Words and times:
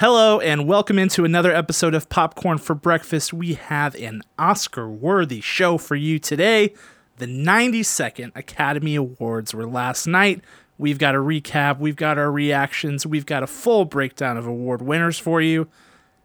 Hello, 0.00 0.40
and 0.40 0.66
welcome 0.66 0.98
into 0.98 1.26
another 1.26 1.54
episode 1.54 1.92
of 1.92 2.08
Popcorn 2.08 2.56
for 2.56 2.74
Breakfast. 2.74 3.34
We 3.34 3.52
have 3.52 3.94
an 3.96 4.22
Oscar 4.38 4.88
worthy 4.88 5.42
show 5.42 5.76
for 5.76 5.94
you 5.94 6.18
today. 6.18 6.72
The 7.18 7.26
92nd 7.26 8.32
Academy 8.34 8.94
Awards 8.94 9.52
were 9.52 9.66
last 9.66 10.06
night. 10.06 10.40
We've 10.78 10.96
got 10.96 11.14
a 11.14 11.18
recap, 11.18 11.80
we've 11.80 11.96
got 11.96 12.16
our 12.16 12.32
reactions, 12.32 13.04
we've 13.04 13.26
got 13.26 13.42
a 13.42 13.46
full 13.46 13.84
breakdown 13.84 14.38
of 14.38 14.46
award 14.46 14.80
winners 14.80 15.18
for 15.18 15.42
you. 15.42 15.68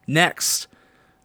Next, 0.07 0.69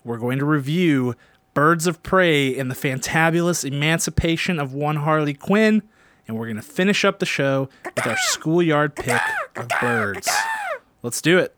we're 0.03 0.19
going 0.19 0.41
to 0.41 0.45
review 0.45 1.15
Birds 1.55 1.87
of 1.87 2.03
Prey 2.03 2.59
and 2.59 2.69
the 2.69 2.75
fantabulous 2.75 3.65
emancipation 3.65 4.59
of 4.59 4.75
one 4.75 4.97
Harley 4.97 5.35
Quinn, 5.35 5.85
and 6.27 6.37
we're 6.37 6.47
going 6.47 6.57
to 6.57 6.63
finish 6.63 7.05
up 7.05 7.21
the 7.21 7.27
show 7.27 7.69
with 7.85 8.09
our 8.09 8.17
schoolyard 8.17 8.97
pick 8.97 9.23
of 9.55 9.69
birds. 9.81 10.29
Let's 11.05 11.23
do 11.23 11.39
it. 11.39 11.57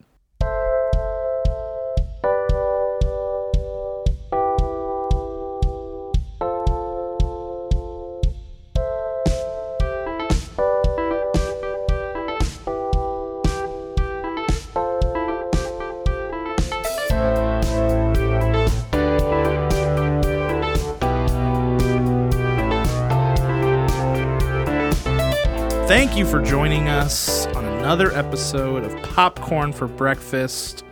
You 26.23 26.29
for 26.29 26.41
joining 26.43 26.89
us 26.89 27.47
on 27.49 27.65
another 27.65 28.13
episode 28.13 28.85
of 28.85 28.95
Popcorn 29.03 29.73
for 29.73 29.89
Breakfast. 29.89 30.85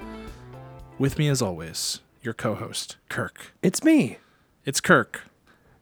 With 0.99 1.19
me, 1.19 1.29
as 1.29 1.41
always, 1.41 2.01
your 2.21 2.35
co 2.35 2.57
host, 2.57 2.97
Kirk. 3.09 3.53
It's 3.63 3.85
me. 3.85 4.19
It's 4.65 4.81
Kirk. 4.81 5.23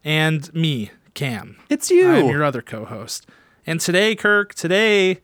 And 0.05 0.53
me, 0.53 0.91
Cam. 1.14 1.56
It's 1.70 1.91
you. 1.91 2.11
I'm 2.11 2.27
your 2.27 2.45
other 2.45 2.61
co 2.61 2.84
host. 2.84 3.27
And 3.67 3.81
today, 3.81 4.14
Kirk, 4.14 4.55
today 4.55 5.20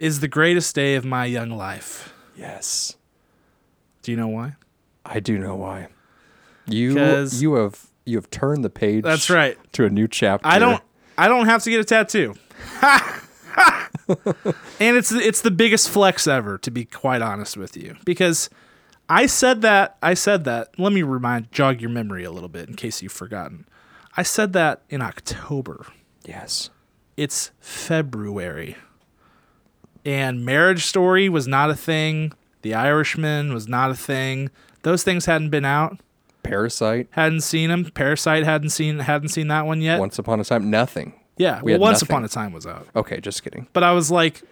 is 0.00 0.18
the 0.18 0.28
greatest 0.28 0.74
day 0.74 0.96
of 0.96 1.04
my 1.04 1.24
young 1.24 1.50
life. 1.50 2.12
yes. 2.36 2.96
Do 4.02 4.10
you 4.10 4.16
know 4.16 4.28
why? 4.28 4.56
I 5.04 5.20
do 5.20 5.38
know 5.38 5.54
why. 5.54 5.88
You 6.66 6.98
you 7.32 7.54
have 7.54 7.86
you 8.04 8.16
have 8.16 8.28
turned 8.30 8.64
the 8.64 8.70
page 8.70 9.04
That's 9.04 9.30
right. 9.30 9.56
to 9.74 9.84
a 9.84 9.90
new 9.90 10.08
chapter. 10.08 10.48
I 10.48 10.58
don't 10.58 10.82
I 11.16 11.28
don't 11.28 11.46
have 11.46 11.62
to 11.62 11.70
get 11.70 11.78
a 11.78 11.84
tattoo. 11.84 12.34
and 14.80 14.96
it's 14.96 15.12
it's 15.12 15.40
the 15.40 15.50
biggest 15.50 15.88
flex 15.88 16.26
ever 16.26 16.58
to 16.58 16.70
be 16.70 16.84
quite 16.84 17.22
honest 17.22 17.56
with 17.56 17.76
you 17.76 17.96
because 18.04 18.50
I 19.08 19.26
said 19.26 19.62
that 19.62 19.96
I 20.02 20.14
said 20.14 20.44
that 20.44 20.78
let 20.78 20.92
me 20.92 21.02
remind 21.02 21.52
jog 21.52 21.80
your 21.80 21.90
memory 21.90 22.24
a 22.24 22.30
little 22.30 22.48
bit 22.48 22.68
in 22.68 22.74
case 22.76 23.02
you've 23.02 23.12
forgotten. 23.12 23.66
I 24.16 24.22
said 24.22 24.52
that 24.54 24.82
in 24.88 25.02
October. 25.02 25.86
Yes. 26.24 26.70
It's 27.16 27.50
February. 27.60 28.76
And 30.04 30.44
Marriage 30.44 30.84
Story 30.84 31.28
was 31.28 31.46
not 31.46 31.70
a 31.70 31.74
thing. 31.74 32.32
The 32.62 32.74
Irishman 32.74 33.52
was 33.52 33.68
not 33.68 33.90
a 33.90 33.94
thing. 33.94 34.50
Those 34.82 35.02
things 35.02 35.26
hadn't 35.26 35.50
been 35.50 35.64
out. 35.64 36.00
Parasite. 36.42 37.08
Hadn't 37.10 37.40
seen 37.42 37.70
them. 37.70 37.86
Parasite 37.86 38.44
hadn't 38.44 38.70
seen 38.70 39.00
hadn't 39.00 39.28
seen 39.28 39.48
that 39.48 39.66
one 39.66 39.80
yet. 39.80 39.98
Once 39.98 40.18
upon 40.18 40.40
a 40.40 40.44
time, 40.44 40.70
nothing. 40.70 41.14
Yeah, 41.36 41.60
We 41.62 41.72
well, 41.72 41.80
Once 41.80 41.96
nothing. 42.02 42.14
Upon 42.14 42.24
a 42.24 42.28
Time 42.28 42.52
was 42.52 42.66
out. 42.66 42.86
Okay, 42.96 43.20
just 43.20 43.42
kidding. 43.42 43.66
But 43.72 43.82
I 43.82 43.92
was 43.92 44.10
like, 44.10 44.42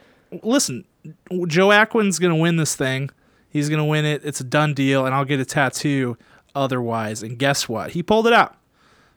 listen, 0.42 0.84
Joaquin's 1.30 2.18
going 2.18 2.34
to 2.34 2.40
win 2.40 2.56
this 2.56 2.74
thing. 2.76 3.10
He's 3.50 3.68
going 3.68 3.78
to 3.78 3.84
win 3.84 4.04
it. 4.04 4.22
It's 4.24 4.40
a 4.40 4.44
done 4.44 4.74
deal, 4.74 5.06
and 5.06 5.14
I'll 5.14 5.24
get 5.24 5.40
a 5.40 5.44
tattoo 5.44 6.16
otherwise. 6.54 7.22
And 7.22 7.38
guess 7.38 7.68
what? 7.68 7.92
He 7.92 8.02
pulled 8.02 8.26
it 8.26 8.32
out 8.32 8.56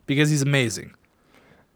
because 0.06 0.30
he's 0.30 0.42
amazing. 0.42 0.94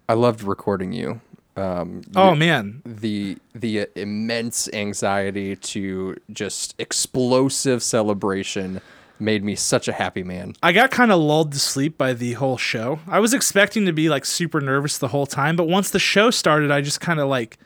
I 0.09 0.15
loved 0.15 0.43
recording 0.43 0.93
you. 0.93 1.21
Um, 1.57 2.03
Oh, 2.17 2.35
man. 2.35 2.81
the 2.87 3.37
the 3.55 3.87
immense 3.95 4.69
anxiety 4.73 5.55
to 5.57 6.17
just 6.33 6.75
explosive 6.79 7.83
celebration 7.83 8.81
made 9.19 9.45
me 9.45 9.55
such 9.55 9.89
a 9.89 9.93
happy 9.93 10.23
man. 10.23 10.55
I 10.63 10.73
got 10.73 10.91
kind 10.91 11.13
of 11.13 11.21
lulled 11.21 11.53
to 11.53 11.59
sleep 11.59 11.97
by 11.97 12.13
the 12.13 12.33
whole 12.35 12.57
show. 12.57 13.01
I 13.07 13.21
was 13.21 13.33
expecting 13.35 13.87
to 13.87 13.93
be 13.93 14.09
like 14.09 14.25
super 14.25 14.61
nervous 14.61 14.99
the 14.99 15.09
whole 15.09 15.27
time, 15.27 15.57
but 15.57 15.69
once 15.69 15.91
the 15.91 15.99
show 15.99 16.31
started, 16.31 16.71
I 16.71 16.81
just 16.81 17.01
kind 17.01 17.21
of 17.21 17.29
like, 17.29 17.59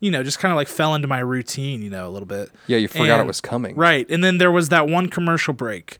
you 0.00 0.10
know, 0.10 0.22
just 0.22 0.38
kind 0.38 0.52
of 0.52 0.56
like 0.56 0.68
fell 0.68 0.94
into 0.94 1.08
my 1.08 1.20
routine, 1.20 1.82
you 1.82 1.90
know, 1.90 2.08
a 2.08 2.10
little 2.10 2.26
bit. 2.26 2.50
Yeah, 2.66 2.78
you 2.78 2.88
forgot 2.88 3.20
it 3.20 3.26
was 3.26 3.40
coming. 3.40 3.76
Right. 3.76 4.08
And 4.10 4.22
then 4.22 4.38
there 4.38 4.52
was 4.52 4.68
that 4.68 4.88
one 4.88 5.08
commercial 5.08 5.54
break 5.54 5.98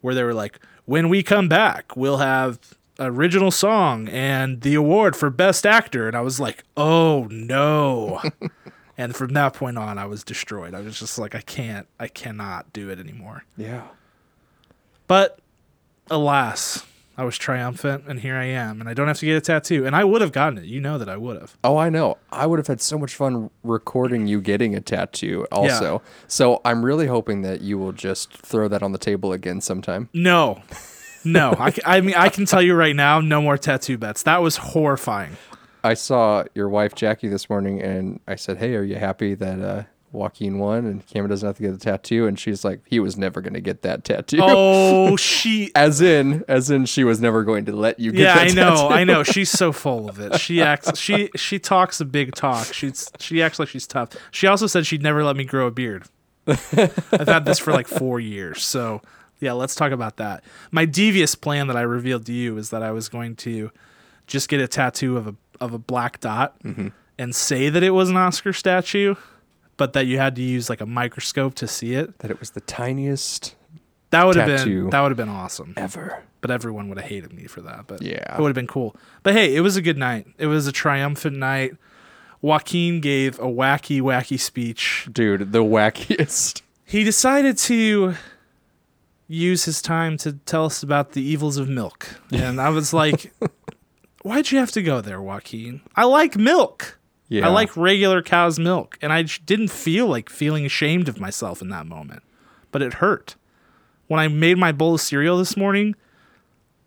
where 0.00 0.14
they 0.14 0.22
were 0.22 0.34
like, 0.34 0.58
when 0.84 1.08
we 1.08 1.22
come 1.22 1.48
back, 1.48 1.96
we'll 1.96 2.18
have 2.18 2.58
original 2.98 3.50
song 3.50 4.08
and 4.08 4.60
the 4.60 4.74
award 4.74 5.16
for 5.16 5.30
best 5.30 5.66
actor. 5.66 6.06
And 6.06 6.16
I 6.16 6.20
was 6.20 6.38
like, 6.38 6.64
oh 6.76 7.26
no. 7.30 8.20
and 8.98 9.16
from 9.16 9.32
that 9.34 9.54
point 9.54 9.78
on, 9.78 9.98
I 9.98 10.06
was 10.06 10.22
destroyed. 10.22 10.74
I 10.74 10.80
was 10.80 10.98
just 10.98 11.18
like, 11.18 11.34
I 11.34 11.40
can't, 11.40 11.86
I 11.98 12.08
cannot 12.08 12.72
do 12.72 12.90
it 12.90 12.98
anymore. 12.98 13.44
Yeah. 13.56 13.88
But 15.10 15.40
alas, 16.08 16.86
I 17.16 17.24
was 17.24 17.36
triumphant 17.36 18.04
and 18.06 18.20
here 18.20 18.36
I 18.36 18.44
am. 18.44 18.80
And 18.80 18.88
I 18.88 18.94
don't 18.94 19.08
have 19.08 19.18
to 19.18 19.26
get 19.26 19.36
a 19.36 19.40
tattoo. 19.40 19.84
And 19.84 19.96
I 19.96 20.04
would 20.04 20.20
have 20.20 20.30
gotten 20.30 20.58
it. 20.58 20.66
You 20.66 20.80
know 20.80 20.98
that 20.98 21.08
I 21.08 21.16
would 21.16 21.36
have. 21.40 21.56
Oh, 21.64 21.76
I 21.76 21.90
know. 21.90 22.16
I 22.30 22.46
would 22.46 22.60
have 22.60 22.68
had 22.68 22.80
so 22.80 22.96
much 22.96 23.16
fun 23.16 23.50
recording 23.64 24.28
you 24.28 24.40
getting 24.40 24.76
a 24.76 24.80
tattoo 24.80 25.48
also. 25.50 25.94
Yeah. 25.94 26.10
So 26.28 26.60
I'm 26.64 26.84
really 26.84 27.08
hoping 27.08 27.42
that 27.42 27.60
you 27.60 27.76
will 27.76 27.90
just 27.90 28.34
throw 28.34 28.68
that 28.68 28.84
on 28.84 28.92
the 28.92 28.98
table 28.98 29.32
again 29.32 29.60
sometime. 29.60 30.08
No. 30.14 30.62
No, 31.24 31.56
I, 31.58 31.74
I 31.84 32.00
mean, 32.02 32.14
I 32.14 32.28
can 32.28 32.46
tell 32.46 32.62
you 32.62 32.76
right 32.76 32.94
now, 32.94 33.20
no 33.20 33.42
more 33.42 33.58
tattoo 33.58 33.98
bets. 33.98 34.22
That 34.22 34.42
was 34.42 34.58
horrifying. 34.58 35.36
I 35.82 35.94
saw 35.94 36.44
your 36.54 36.68
wife 36.68 36.94
Jackie 36.94 37.26
this 37.26 37.50
morning 37.50 37.82
and 37.82 38.20
I 38.28 38.36
said, 38.36 38.58
Hey, 38.58 38.76
are 38.76 38.84
you 38.84 38.94
happy 38.94 39.34
that 39.34 39.60
uh, 39.60 39.82
Joaquin 40.12 40.58
won 40.58 40.86
and 40.86 41.06
Cameron 41.06 41.30
doesn't 41.30 41.46
have 41.46 41.56
to 41.56 41.62
get 41.62 41.74
a 41.74 41.78
tattoo? 41.78 42.26
And 42.26 42.38
she's 42.38 42.64
like, 42.64 42.80
He 42.86 43.00
was 43.00 43.16
never 43.16 43.40
going 43.40 43.54
to 43.54 43.60
get 43.60 43.82
that 43.82 44.04
tattoo. 44.04 44.38
Oh, 44.40 45.16
she. 45.18 45.70
as 45.74 46.00
in, 46.00 46.44
as 46.48 46.70
in, 46.70 46.86
she 46.86 47.04
was 47.04 47.20
never 47.20 47.44
going 47.44 47.64
to 47.66 47.72
let 47.72 48.00
you 48.00 48.12
get 48.12 48.20
Yeah, 48.20 48.34
I 48.34 48.48
know, 48.48 48.76
tattoo. 48.76 48.94
I 48.94 49.04
know. 49.04 49.22
She's 49.22 49.50
so 49.60 49.72
full 49.72 50.08
of 50.08 50.18
it. 50.18 50.38
She 50.40 50.62
acts. 50.62 50.98
She 50.98 51.30
she 51.36 51.58
talks 51.58 52.00
a 52.00 52.04
big 52.04 52.34
talk. 52.34 52.72
She's 52.72 53.10
she 53.18 53.42
acts 53.42 53.58
like 53.58 53.68
she's 53.68 53.86
tough. 53.86 54.10
She 54.30 54.46
also 54.46 54.66
said 54.66 54.86
she'd 54.86 55.02
never 55.02 55.24
let 55.24 55.36
me 55.36 55.44
grow 55.44 55.66
a 55.66 55.70
beard. 55.70 56.04
I've 56.46 57.28
had 57.28 57.44
this 57.44 57.58
for 57.58 57.72
like 57.72 57.86
four 57.86 58.18
years. 58.18 58.64
So 58.64 59.02
yeah, 59.40 59.52
let's 59.52 59.74
talk 59.74 59.92
about 59.92 60.16
that. 60.18 60.44
My 60.70 60.84
devious 60.84 61.34
plan 61.34 61.66
that 61.68 61.76
I 61.76 61.82
revealed 61.82 62.26
to 62.26 62.32
you 62.32 62.56
is 62.58 62.70
that 62.70 62.82
I 62.82 62.92
was 62.92 63.08
going 63.08 63.36
to 63.36 63.70
just 64.26 64.48
get 64.48 64.60
a 64.60 64.68
tattoo 64.68 65.16
of 65.16 65.26
a 65.26 65.34
of 65.60 65.74
a 65.74 65.78
black 65.78 66.20
dot 66.20 66.60
mm-hmm. 66.62 66.88
and 67.18 67.34
say 67.34 67.68
that 67.68 67.82
it 67.82 67.90
was 67.90 68.08
an 68.10 68.16
Oscar 68.16 68.52
statue, 68.52 69.14
but 69.80 69.94
that 69.94 70.06
you 70.06 70.18
had 70.18 70.36
to 70.36 70.42
use 70.42 70.68
like 70.68 70.82
a 70.82 70.86
microscope 70.86 71.54
to 71.54 71.66
see 71.66 71.94
it. 71.94 72.18
That 72.18 72.30
it 72.30 72.38
was 72.38 72.50
the 72.50 72.60
tiniest 72.60 73.56
That 74.10 74.24
would 74.26 74.36
have 74.36 74.46
been 74.46 74.90
that 74.90 75.00
would 75.00 75.10
have 75.10 75.16
been 75.16 75.28
awesome. 75.30 75.72
ever. 75.76 76.22
but 76.42 76.50
everyone 76.50 76.88
would 76.90 76.98
have 76.98 77.08
hated 77.08 77.32
me 77.32 77.46
for 77.46 77.62
that. 77.62 77.86
But 77.86 78.02
Yeah. 78.02 78.36
it 78.36 78.40
would 78.40 78.48
have 78.48 78.54
been 78.54 78.66
cool. 78.66 78.94
But 79.22 79.32
hey, 79.34 79.54
it 79.56 79.60
was 79.62 79.76
a 79.76 79.82
good 79.82 79.96
night. 79.98 80.26
It 80.38 80.46
was 80.48 80.66
a 80.66 80.72
triumphant 80.72 81.36
night. 81.38 81.76
Joaquin 82.42 83.00
gave 83.00 83.38
a 83.38 83.44
wacky, 83.60 84.00
wacky 84.02 84.38
speech. 84.38 85.08
Dude, 85.12 85.52
the 85.52 85.64
wackiest. 85.64 86.60
He 86.84 87.04
decided 87.04 87.56
to 87.58 88.14
use 89.28 89.64
his 89.64 89.80
time 89.80 90.16
to 90.18 90.32
tell 90.44 90.64
us 90.66 90.82
about 90.82 91.12
the 91.12 91.22
evils 91.22 91.56
of 91.56 91.68
milk. 91.68 92.20
And 92.32 92.60
I 92.60 92.68
was 92.70 92.92
like, 92.92 93.32
why'd 94.22 94.50
you 94.50 94.58
have 94.58 94.72
to 94.72 94.82
go 94.82 95.00
there, 95.00 95.22
Joaquin? 95.22 95.82
I 95.94 96.04
like 96.04 96.36
milk. 96.36 96.98
Yeah. 97.30 97.46
I 97.46 97.50
like 97.50 97.74
regular 97.76 98.20
cow's 98.22 98.58
milk. 98.58 98.98
And 99.00 99.12
I 99.12 99.22
didn't 99.22 99.68
feel 99.68 100.06
like 100.06 100.28
feeling 100.28 100.66
ashamed 100.66 101.08
of 101.08 101.18
myself 101.18 101.62
in 101.62 101.70
that 101.70 101.86
moment. 101.86 102.22
But 102.72 102.82
it 102.82 102.94
hurt. 102.94 103.36
When 104.08 104.20
I 104.20 104.28
made 104.28 104.58
my 104.58 104.72
bowl 104.72 104.96
of 104.96 105.00
cereal 105.00 105.38
this 105.38 105.56
morning, 105.56 105.94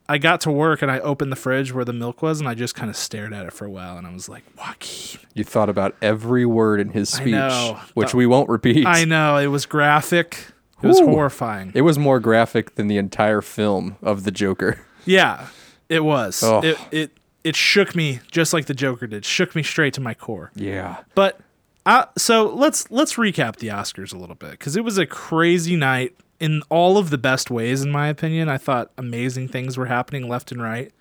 I 0.10 0.18
got 0.18 0.42
to 0.42 0.52
work 0.52 0.82
and 0.82 0.92
I 0.92 1.00
opened 1.00 1.32
the 1.32 1.38
fridge 1.38 1.74
where 1.74 1.86
the 1.86 1.94
milk 1.94 2.22
was 2.22 2.42
and 2.42 2.48
I 2.50 2.56
just 2.56 2.76
kind 2.76 2.90
of 2.90 2.98
stared 2.98 3.34
at 3.34 3.46
it 3.46 3.54
for 3.54 3.66
a 3.66 3.70
while 3.70 3.98
and 3.98 4.06
I 4.06 4.14
was 4.14 4.28
like, 4.28 4.44
Joaquin. 4.58 5.22
You 5.34 5.46
thought 5.46 5.70
about 5.70 5.96
every 6.02 6.46
word 6.46 6.82
in 6.82 6.90
his 6.90 7.10
speech, 7.10 7.32
know. 7.32 7.80
which 7.94 8.12
The- 8.12 8.18
we 8.18 8.26
won't 8.28 8.50
repeat. 8.50 8.86
I 8.86 9.06
know. 9.06 9.38
It 9.38 9.48
was 9.48 9.66
graphic. 9.66 10.48
It 10.82 10.88
was 10.88 11.00
Ooh. 11.00 11.06
horrifying. 11.06 11.72
It 11.74 11.82
was 11.84 11.98
more 11.98 12.20
graphic 12.20 12.76
than 12.76 12.88
the 12.88 12.98
entire 12.98 13.40
film 13.40 13.96
of 14.04 14.26
the 14.26 14.32
Joker. 14.32 14.86
Yeah, 15.06 15.48
it 15.88 16.04
was. 16.04 16.44
Oh. 16.44 16.60
It, 16.62 16.78
it 16.92 17.12
it 17.44 17.56
shook 17.56 17.96
me 17.96 18.22
just 18.32 18.54
like 18.54 18.66
the 18.66 18.74
Joker 18.74 19.08
did. 19.08 19.26
Shook 19.26 19.56
me 19.56 19.64
straight 19.64 19.94
to 19.96 20.02
my 20.02 20.14
core. 20.14 20.52
Yeah. 20.56 21.00
But 21.16 21.40
uh, 21.86 22.06
so 22.18 22.48
let's 22.54 22.90
let's 22.90 23.16
recap 23.16 23.58
the 23.58 23.68
Oscars 23.68 24.14
a 24.14 24.18
little 24.18 24.36
bit 24.36 24.52
because 24.52 24.76
it 24.76 24.84
was 24.84 24.98
a 24.98 25.06
crazy 25.06 25.76
night 25.76 26.16
in 26.40 26.62
all 26.70 26.98
of 26.98 27.10
the 27.10 27.18
best 27.18 27.52
ways, 27.52 27.82
in 27.82 27.92
my 27.92 28.08
opinion. 28.08 28.50
I 28.50 28.58
thought 28.58 28.92
amazing 28.98 29.50
things 29.50 29.78
were 29.78 29.88
happening 29.88 30.28
left 30.28 30.52
and 30.52 30.62
right, 30.62 30.92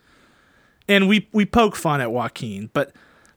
and 0.88 1.08
we 1.08 1.28
we 1.32 1.46
poke 1.46 1.76
fun 1.76 2.00
at 2.00 2.10
Joaquin, 2.10 2.70
but 2.72 2.92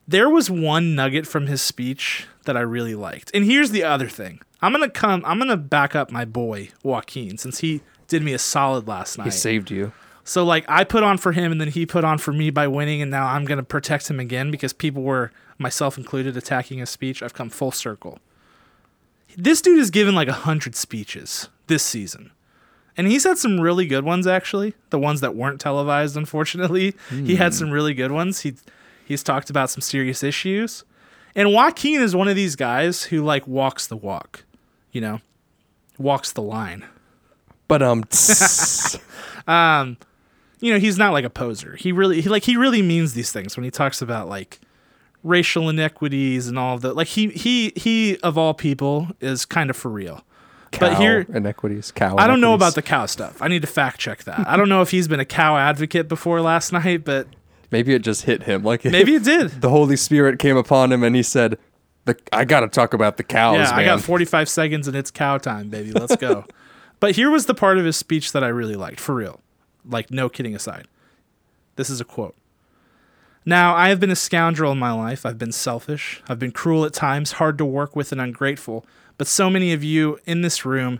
there 0.08 0.30
was 0.30 0.50
one 0.50 0.96
nugget 0.96 1.28
from 1.28 1.48
his 1.48 1.62
speech 1.62 2.28
that 2.46 2.58
I 2.58 2.62
really 2.62 2.96
liked. 2.96 3.32
And 3.34 3.46
here's 3.46 3.72
the 3.72 3.84
other 3.84 4.08
thing: 4.08 4.42
I'm 4.62 4.72
gonna 4.72 4.90
come. 4.90 5.24
I'm 5.26 5.38
gonna 5.38 5.58
back 5.58 5.96
up 5.96 6.12
my 6.12 6.26
boy 6.26 6.70
Joaquin 6.82 7.38
since 7.38 7.60
he 7.60 7.82
did 8.08 8.24
me 8.24 8.34
a 8.34 8.40
solid 8.40 8.88
last 8.88 9.18
night. 9.20 9.26
He 9.26 9.32
saved 9.32 9.70
you. 9.70 9.94
So 10.28 10.44
like 10.44 10.66
I 10.68 10.84
put 10.84 11.04
on 11.04 11.18
for 11.20 11.32
him 11.32 11.52
and 11.52 11.62
then 11.62 11.68
he 11.70 11.86
put 11.86 12.04
on 12.04 12.18
for 12.18 12.34
me 12.34 12.50
by 12.50 12.68
winning 12.68 13.02
and 13.02 13.12
now 13.12 13.28
I'm 13.28 13.46
going 13.46 13.60
to 13.60 13.64
protect 13.64 14.10
him 14.10 14.20
again 14.20 14.50
because 14.50 14.74
people 14.74 15.04
were 15.04 15.32
myself 15.60 15.98
included 16.00 16.36
attacking 16.36 16.80
his 16.80 16.90
speech. 16.90 17.22
I've 17.22 17.36
come 17.36 17.50
full 17.50 17.72
circle. 17.72 18.18
This 19.38 19.62
dude 19.62 19.78
has 19.78 19.92
given 19.92 20.16
like 20.16 20.28
a 20.28 20.32
100 20.32 20.76
speeches 20.76 21.48
this 21.68 21.84
season. 21.84 22.32
And 22.98 23.08
he's 23.08 23.24
had 23.24 23.38
some 23.38 23.62
really 23.62 23.86
good 23.86 24.04
ones 24.04 24.26
actually. 24.26 24.74
The 24.90 24.98
ones 24.98 25.22
that 25.22 25.36
weren't 25.36 25.62
televised 25.62 26.18
unfortunately. 26.18 26.96
He 27.12 27.36
had 27.36 27.54
some 27.54 27.70
really 27.70 27.94
good 27.94 28.12
ones. 28.12 28.42
He 28.42 28.56
he's 29.06 29.22
talked 29.22 29.52
about 29.52 29.70
some 29.70 29.82
serious 29.82 30.24
issues. 30.24 30.84
And 31.36 31.54
Joaquin 31.54 32.02
is 32.02 32.16
one 32.16 32.30
of 32.30 32.36
these 32.36 32.56
guys 32.56 33.04
who 33.04 33.24
like 33.24 33.46
walks 33.46 33.86
the 33.86 33.98
walk, 33.98 34.44
you 34.92 35.02
know. 35.02 35.22
Walks 36.00 36.32
the 36.32 36.42
line 36.42 36.84
But 37.68 37.82
um, 37.82 38.04
you 40.66 40.74
know 40.74 40.80
he's 40.80 40.98
not 40.98 41.14
like 41.14 41.26
a 41.26 41.30
poser 41.30 41.76
he 41.76 41.92
really 41.92 42.22
he 42.22 42.30
like 42.30 42.44
he 42.44 42.58
really 42.58 42.82
means 42.82 43.14
these 43.14 43.32
things 43.32 43.56
when 43.56 43.64
he 43.64 43.72
talks 43.72 44.02
about 44.02 44.28
like 44.28 44.60
racial 45.24 45.70
inequities 45.70 46.48
and 46.48 46.58
all 46.58 46.76
of 46.76 46.82
that 46.82 46.96
like 46.96 47.08
he 47.08 47.30
he 47.30 47.72
he 47.76 48.18
of 48.20 48.38
all 48.38 48.54
people 48.54 49.08
is 49.20 49.46
kind 49.46 49.70
of 49.70 49.76
for 49.76 49.90
real 49.90 50.24
cow 50.72 50.80
but 50.90 50.98
here 50.98 51.26
inequities. 51.34 51.92
Cow. 51.92 52.16
i 52.18 52.28
don't 52.28 52.42
know 52.42 52.54
about 52.54 52.76
the 52.76 52.82
cow 52.82 53.06
stuff 53.06 53.42
i 53.42 53.48
need 53.48 53.62
to 53.62 53.68
fact 53.68 54.00
check 54.00 54.24
that 54.26 54.48
i 54.48 54.56
don't 54.58 54.70
know 54.70 54.82
if 54.82 54.92
he's 54.92 55.08
been 55.08 55.20
a 55.20 55.26
cow 55.26 55.58
advocate 55.58 56.08
before 56.08 56.42
last 56.42 56.72
night 56.72 57.04
but 57.04 57.28
Maybe 57.72 57.94
it 57.94 58.04
just 58.04 58.24
hit 58.24 58.44
him. 58.44 58.64
Like 58.64 58.86
maybe 58.86 59.16
it 59.16 59.24
did 59.24 59.50
the 59.62 59.70
Holy 59.70 59.98
Spirit 59.98 60.40
came 60.40 60.58
upon 60.58 60.92
him 60.92 61.04
and 61.04 61.16
he 61.16 61.24
said, 61.24 61.58
"The 62.06 62.18
I 62.32 62.46
got 62.46 62.62
to 62.62 62.68
talk 62.68 62.94
about 62.94 63.18
the 63.18 63.24
cows, 63.24 63.58
yeah 63.58 63.72
man." 63.72 63.80
i 63.80 63.84
got 63.84 64.02
45 64.02 64.48
seconds 64.48 64.88
and 64.88 64.96
it's 64.96 65.12
cow 65.12 65.38
time 65.38 65.70
baby 65.70 65.92
let's 65.92 66.16
go 66.16 66.46
but 67.00 67.16
here 67.16 67.30
was 67.30 67.48
the 67.48 67.54
part 67.54 67.78
of 67.78 67.84
his 67.84 67.98
speech 67.98 68.32
that 68.32 68.44
i 68.44 68.48
really 68.48 68.76
liked 68.76 69.00
for 69.00 69.16
real 69.16 69.42
like 69.88 70.12
no 70.12 70.30
kidding 70.30 70.56
aside 70.56 70.88
this 71.76 71.90
is 71.90 72.02
a 72.02 72.06
quote 72.06 72.36
Now, 73.46 73.76
I 73.76 73.90
have 73.90 74.00
been 74.00 74.12
a 74.12 74.16
scoundrel 74.16 74.72
in 74.72 74.80
my 74.80 74.92
life. 74.92 75.26
I've 75.26 75.38
been 75.38 75.52
selfish. 75.52 76.22
I've 76.28 76.40
been 76.40 76.52
cruel 76.52 76.86
at 76.86 76.94
times, 76.94 77.34
hard 77.34 77.58
to 77.58 77.66
work 77.66 77.96
with, 77.96 78.12
and 78.12 78.22
ungrateful. 78.22 78.86
But 79.18 79.28
so 79.28 79.50
many 79.50 79.74
of 79.74 79.84
you 79.84 80.20
in 80.26 80.42
this 80.42 80.66
room 80.66 81.00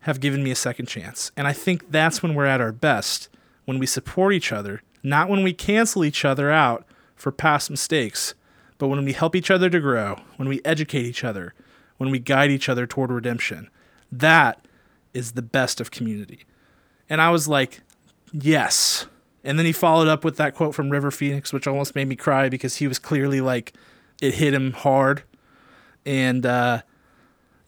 have 0.00 0.20
given 0.20 0.42
me 0.42 0.50
a 0.50 0.56
second 0.56 0.86
chance. 0.86 1.32
And 1.36 1.46
I 1.46 1.52
think 1.52 1.90
that's 1.90 2.22
when 2.22 2.34
we're 2.34 2.46
at 2.46 2.60
our 2.60 2.72
best, 2.72 3.28
when 3.64 3.78
we 3.78 3.86
support 3.86 4.32
each 4.32 4.52
other, 4.52 4.82
not 5.02 5.28
when 5.28 5.42
we 5.42 5.52
cancel 5.52 6.04
each 6.04 6.24
other 6.24 6.50
out 6.50 6.86
for 7.14 7.32
past 7.32 7.70
mistakes, 7.70 8.34
but 8.78 8.88
when 8.88 9.04
we 9.04 9.12
help 9.12 9.34
each 9.34 9.50
other 9.50 9.70
to 9.70 9.80
grow, 9.80 10.20
when 10.36 10.48
we 10.48 10.60
educate 10.64 11.06
each 11.06 11.24
other, 11.24 11.54
when 11.96 12.10
we 12.10 12.18
guide 12.18 12.50
each 12.50 12.68
other 12.68 12.86
toward 12.86 13.10
redemption. 13.10 13.70
That 14.12 14.64
is 15.14 15.32
the 15.32 15.42
best 15.42 15.80
of 15.80 15.90
community. 15.90 16.44
And 17.08 17.20
I 17.20 17.30
was 17.30 17.48
like, 17.48 17.80
yes. 18.32 19.06
And 19.44 19.58
then 19.58 19.66
he 19.66 19.72
followed 19.72 20.08
up 20.08 20.24
with 20.24 20.36
that 20.38 20.54
quote 20.54 20.74
from 20.74 20.90
River 20.90 21.10
Phoenix, 21.10 21.52
which 21.52 21.66
almost 21.66 21.94
made 21.94 22.08
me 22.08 22.16
cry 22.16 22.48
because 22.48 22.76
he 22.76 22.88
was 22.88 22.98
clearly 22.98 23.40
like, 23.40 23.72
it 24.20 24.34
hit 24.34 24.52
him 24.54 24.72
hard. 24.72 25.22
And 26.04 26.44
uh, 26.44 26.82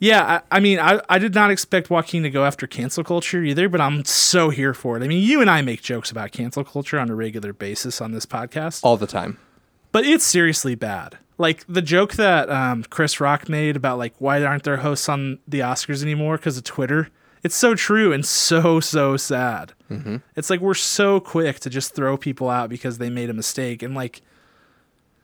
yeah, 0.01 0.41
I, 0.51 0.57
I 0.57 0.61
mean, 0.61 0.79
I, 0.79 1.01
I 1.09 1.19
did 1.19 1.35
not 1.35 1.51
expect 1.51 1.91
Joaquin 1.91 2.23
to 2.25 2.31
go 2.31 2.45
after 2.45 2.67
cancel 2.67 3.05
culture 3.05 3.43
either, 3.43 3.69
but 3.69 3.81
I'm 3.81 4.05
so 4.05 4.51
here 4.51 4.75
for 4.75 4.97
it. 4.97 5.05
I 5.05 5.09
mean, 5.09 5.23
you 5.23 5.41
and 5.41 5.51
I 5.51 5.63
make 5.63 5.83
jokes 5.83 6.11
about 6.11 6.33
cancel 6.33 6.65
culture 6.65 6.99
on 6.99 7.11
a 7.11 7.15
regular 7.15 7.53
basis 7.53 8.01
on 8.01 8.13
this 8.13 8.27
podcast, 8.27 8.85
all 8.85 8.97
the 8.97 9.07
time. 9.07 9.39
but 9.93 10.05
it's 10.05 10.25
seriously 10.25 10.75
bad. 10.75 11.19
Like 11.37 11.65
the 11.69 11.83
joke 11.83 12.15
that 12.15 12.51
um, 12.51 12.83
Chris 12.91 13.21
Rock 13.21 13.49
made 13.49 13.77
about 13.77 13.99
like 13.99 14.15
why 14.19 14.43
aren't 14.43 14.65
there 14.65 14.79
hosts 14.79 15.09
on 15.09 15.39
the 15.47 15.61
Oscars 15.61 16.03
anymore 16.03 16.37
because 16.37 16.57
of 16.59 16.65
Twitter. 16.65 17.11
It's 17.43 17.55
so 17.55 17.75
true 17.75 18.13
and 18.13 18.25
so 18.27 18.81
so 18.81 19.17
sad. 19.17 19.73
Mm-hmm. 19.91 20.17
It's 20.37 20.51
like 20.51 20.61
we're 20.61 20.75
so 20.75 21.21
quick 21.21 21.61
to 21.61 21.71
just 21.71 21.95
throw 21.95 22.17
people 22.17 22.51
out 22.51 22.69
because 22.69 22.99
they 22.99 23.11
made 23.11 23.31
a 23.31 23.35
mistake, 23.35 23.83
and 23.83 23.95
like 23.95 24.23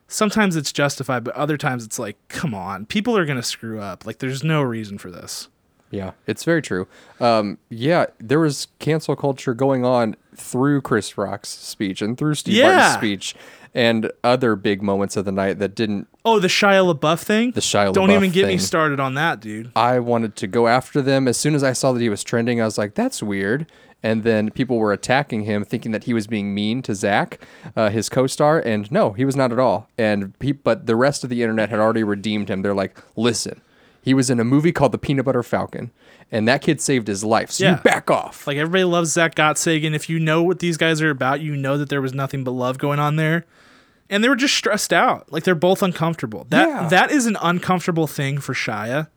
sometimes 0.08 0.56
it's 0.56 0.72
justified, 0.72 1.25
but 1.25 1.34
other 1.34 1.56
times 1.56 1.84
it's 1.84 1.99
like, 1.99 2.16
come 2.28 2.55
on, 2.55 2.87
people 2.87 3.16
are 3.16 3.25
gonna 3.26 3.43
screw 3.43 3.81
up. 3.81 4.06
Like 4.06 4.19
there's 4.19 4.44
no 4.44 4.62
reason 4.62 4.99
for 4.99 5.11
this. 5.11 5.49
Yeah, 5.90 6.12
it's 6.26 6.43
very 6.44 6.61
true. 6.62 6.88
Um, 7.20 7.58
yeah, 7.69 8.06
there 8.19 8.40
was 8.40 8.66
cancel 8.81 9.14
culture 9.14 9.55
going 9.55 9.84
on 9.84 10.16
through 10.34 10.81
Chris 10.81 11.16
Rock's 11.16 11.50
speech 11.50 12.02
and 12.02 12.19
through 12.19 12.34
Steve 12.34 12.55
Yeah. 12.56 12.69
Martin's 12.78 12.94
speech 12.94 13.34
and 13.75 14.11
other 14.23 14.55
big 14.56 14.82
moments 14.82 15.17
of 15.17 15.25
the 15.25 15.32
night 15.32 15.59
that 15.59 15.75
didn't. 15.75 16.06
Oh, 16.25 16.38
the 16.38 16.49
Shia 16.49 16.94
LaBeouf 16.94 17.23
thing. 17.23 17.50
The 17.53 17.61
Shia 17.61 17.88
LaBeouf. 17.88 17.94
Don't 17.94 18.09
LaBeouf 18.11 18.17
even 18.17 18.31
get 18.31 18.47
me 18.47 18.59
started 18.59 19.00
on 19.00 19.15
that, 19.15 19.41
dude. 19.41 19.73
I 19.75 19.99
wanted 19.99 20.37
to 20.37 20.47
go 20.47 20.69
after 20.69 21.03
them 21.03 21.26
as 21.29 21.37
soon 21.37 21.55
as 21.55 21.62
I 21.65 21.73
saw 21.73 21.93
that 21.93 22.00
he 22.00 22.09
was 22.09 22.23
trending. 22.23 22.61
I 22.61 22.65
was 22.65 22.79
like, 22.79 22.94
"That's 22.94 23.23
weird." 23.23 23.67
And 24.03 24.23
then 24.23 24.50
people 24.50 24.76
were 24.79 24.93
attacking 24.93 25.44
him, 25.44 25.65
thinking 25.65 25.91
that 25.93 26.05
he 26.05 26.12
was 26.12 26.26
being 26.26 26.55
mean 26.55 26.82
to 26.82 26.94
Zach, 26.94 27.41
uh, 27.75 27.88
his 27.88 28.11
co-star, 28.11 28.59
and 28.61 28.93
no, 28.93 29.12
he 29.15 29.25
was 29.25 29.35
not 29.35 29.50
at 29.50 29.59
all. 29.59 29.88
And 29.97 30.38
pe- 30.38 30.53
but 30.53 30.85
the 30.87 30.94
rest 30.94 31.25
of 31.25 31.31
the 31.31 31.41
internet 31.43 31.71
had 31.71 31.79
already 31.81 32.05
redeemed 32.05 32.50
him. 32.50 32.61
They're 32.61 32.75
like, 32.75 32.99
"Listen, 33.17 33.62
he 34.03 34.12
was 34.15 34.29
in 34.29 34.38
a 34.38 34.44
movie 34.44 34.73
called 34.73 34.93
The 34.93 34.99
Peanut 34.99 35.25
Butter 35.25 35.43
Falcon, 35.43 35.91
and 36.31 36.47
that 36.47 36.61
kid 36.61 36.82
saved 36.82 37.09
his 37.09 37.25
life. 37.25 37.50
So 37.50 37.65
Yeah. 37.65 37.71
you 37.76 37.82
back 37.82 38.11
off." 38.11 38.47
Like 38.47 38.59
everybody 38.59 38.85
loves 38.85 39.11
Zach 39.11 39.35
Gottsagen. 39.35 39.94
If 39.94 40.11
you 40.11 40.21
know 40.21 40.43
what 40.43 40.59
these 40.59 40.76
guys 40.76 41.00
are 41.00 41.11
about, 41.11 41.41
you 41.41 41.56
know 41.56 41.79
that 41.79 41.88
there 41.88 42.03
was 42.03 42.12
nothing 42.12 42.44
but 42.44 42.50
love 42.53 42.76
going 42.79 42.99
on 42.99 43.17
there. 43.17 43.47
And 44.10 44.22
they 44.22 44.28
were 44.28 44.36
just 44.36 44.54
stressed 44.54 44.92
out. 44.92 45.32
Like 45.32 45.44
they're 45.44 45.54
both 45.54 45.82
uncomfortable. 45.82 46.46
That 46.50 46.68
Yeah. 46.68 46.88
that 46.88 47.10
is 47.10 47.26
an 47.26 47.36
uncomfortable 47.40 48.06
thing 48.06 48.38
for 48.38 48.52
Shia. 48.54 49.08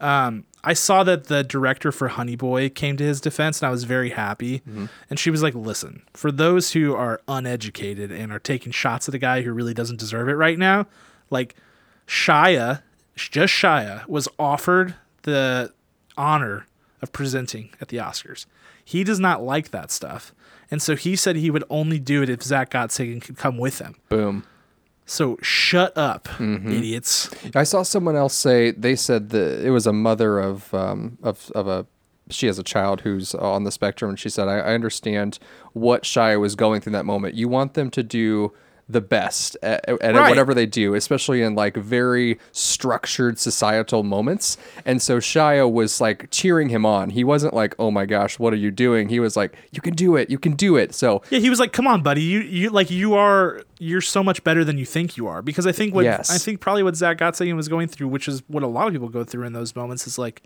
Um, 0.00 0.44
I 0.64 0.72
saw 0.74 1.04
that 1.04 1.24
the 1.24 1.42
director 1.44 1.92
for 1.92 2.08
Honey 2.08 2.36
Boy 2.36 2.68
came 2.70 2.96
to 2.98 3.04
his 3.04 3.20
defense, 3.20 3.60
and 3.60 3.68
I 3.68 3.70
was 3.70 3.84
very 3.84 4.10
happy. 4.10 4.62
And 5.10 5.18
she 5.18 5.30
was 5.30 5.42
like, 5.42 5.54
"Listen, 5.54 6.02
for 6.14 6.30
those 6.32 6.72
who 6.72 6.94
are 6.94 7.20
uneducated 7.28 8.10
and 8.10 8.32
are 8.32 8.38
taking 8.38 8.72
shots 8.72 9.08
at 9.08 9.14
a 9.14 9.18
guy 9.18 9.42
who 9.42 9.52
really 9.52 9.74
doesn't 9.74 9.98
deserve 9.98 10.28
it 10.28 10.34
right 10.34 10.58
now, 10.58 10.86
like 11.30 11.54
Shia, 12.06 12.82
just 13.16 13.52
Shia, 13.54 14.06
was 14.08 14.28
offered 14.38 14.94
the 15.22 15.72
honor 16.16 16.66
of 17.02 17.12
presenting 17.12 17.70
at 17.80 17.88
the 17.88 17.98
Oscars. 17.98 18.46
He 18.84 19.04
does 19.04 19.20
not 19.20 19.42
like 19.42 19.70
that 19.70 19.90
stuff. 19.90 20.34
And 20.70 20.80
so 20.80 20.94
he 20.96 21.16
said 21.16 21.36
he 21.36 21.50
would 21.50 21.64
only 21.68 21.98
do 21.98 22.22
it 22.22 22.28
if 22.30 22.42
Zach 22.42 22.70
Gottsagen 22.70 23.20
could 23.20 23.36
come 23.36 23.58
with 23.58 23.78
him. 23.80 23.96
Boom. 24.08 24.44
So 25.06 25.36
shut 25.42 25.96
up, 25.98 26.28
Mm-hmm. 26.38 26.70
idiots. 26.72 27.28
I 27.54 27.64
saw 27.64 27.82
someone 27.82 28.14
else 28.14 28.34
say 28.34 28.70
they 28.70 28.94
said 28.94 29.30
that 29.30 29.64
it 29.66 29.70
was 29.70 29.86
a 29.86 29.92
mother 29.92 30.38
of 30.38 30.72
um, 30.72 31.18
of 31.22 31.50
of 31.54 31.66
a 31.66 31.86
she 32.28 32.46
has 32.46 32.60
a 32.60 32.62
child 32.62 33.00
who's 33.00 33.34
on 33.34 33.64
the 33.64 33.72
spectrum, 33.72 34.10
and 34.10 34.18
she 34.18 34.28
said, 34.28 34.46
"I, 34.46 34.58
I 34.58 34.74
understand 34.74 35.40
what 35.72 36.04
Shia 36.04 36.38
was 36.38 36.54
going 36.54 36.80
through 36.80 36.92
that 36.92 37.04
moment. 37.06 37.34
You 37.34 37.48
want 37.48 37.74
them 37.74 37.90
to 37.90 38.02
do." 38.04 38.52
The 38.90 39.00
best 39.00 39.56
at, 39.62 39.88
at 39.88 40.14
Right. 40.14 40.28
whatever 40.28 40.52
they 40.54 40.66
do, 40.66 40.94
especially 40.94 41.42
in 41.42 41.54
like 41.54 41.76
very 41.76 42.38
structured 42.50 43.38
societal 43.38 44.02
moments. 44.02 44.56
And 44.84 45.00
so 45.00 45.18
Shia 45.18 45.70
was 45.70 46.00
like 46.00 46.28
cheering 46.30 46.70
him 46.70 46.84
on. 46.84 47.10
He 47.10 47.22
wasn't 47.22 47.54
like, 47.54 47.74
"Oh 47.78 47.90
my 47.90 48.06
gosh, 48.06 48.38
what 48.38 48.52
are 48.52 48.56
you 48.56 48.70
doing?" 48.70 49.08
He 49.08 49.20
was 49.20 49.36
like, 49.36 49.54
"You 49.70 49.80
can 49.80 49.94
do 49.94 50.16
it. 50.16 50.30
You 50.30 50.38
can 50.38 50.54
do 50.54 50.76
it." 50.76 50.94
So 50.94 51.22
Yeah, 51.30 51.38
he 51.38 51.50
was 51.50 51.60
like, 51.60 51.72
"Come 51.72 51.86
on, 51.86 52.02
buddy. 52.02 52.22
You 52.22 52.40
you 52.40 52.70
like 52.70 52.90
you 52.90 53.14
are 53.14 53.62
you're 53.78 54.00
so 54.00 54.22
much 54.24 54.42
better 54.44 54.64
than 54.64 54.76
you 54.78 54.84
think 54.86 55.16
you 55.16 55.26
are." 55.28 55.40
Because 55.42 55.66
I 55.66 55.72
think 55.72 55.94
what 55.94 56.04
Yes. 56.04 56.30
I 56.30 56.38
think 56.38 56.60
probably 56.60 56.82
what 56.82 56.96
Zach 56.96 57.18
Gottsagen 57.18 57.54
was 57.54 57.68
going 57.68 57.86
through, 57.86 58.08
which 58.08 58.26
is 58.26 58.42
what 58.48 58.62
a 58.62 58.66
lot 58.66 58.86
of 58.88 58.92
people 58.92 59.08
go 59.08 59.22
through 59.24 59.44
in 59.46 59.52
those 59.52 59.76
moments, 59.76 60.06
is 60.06 60.18
like 60.18 60.42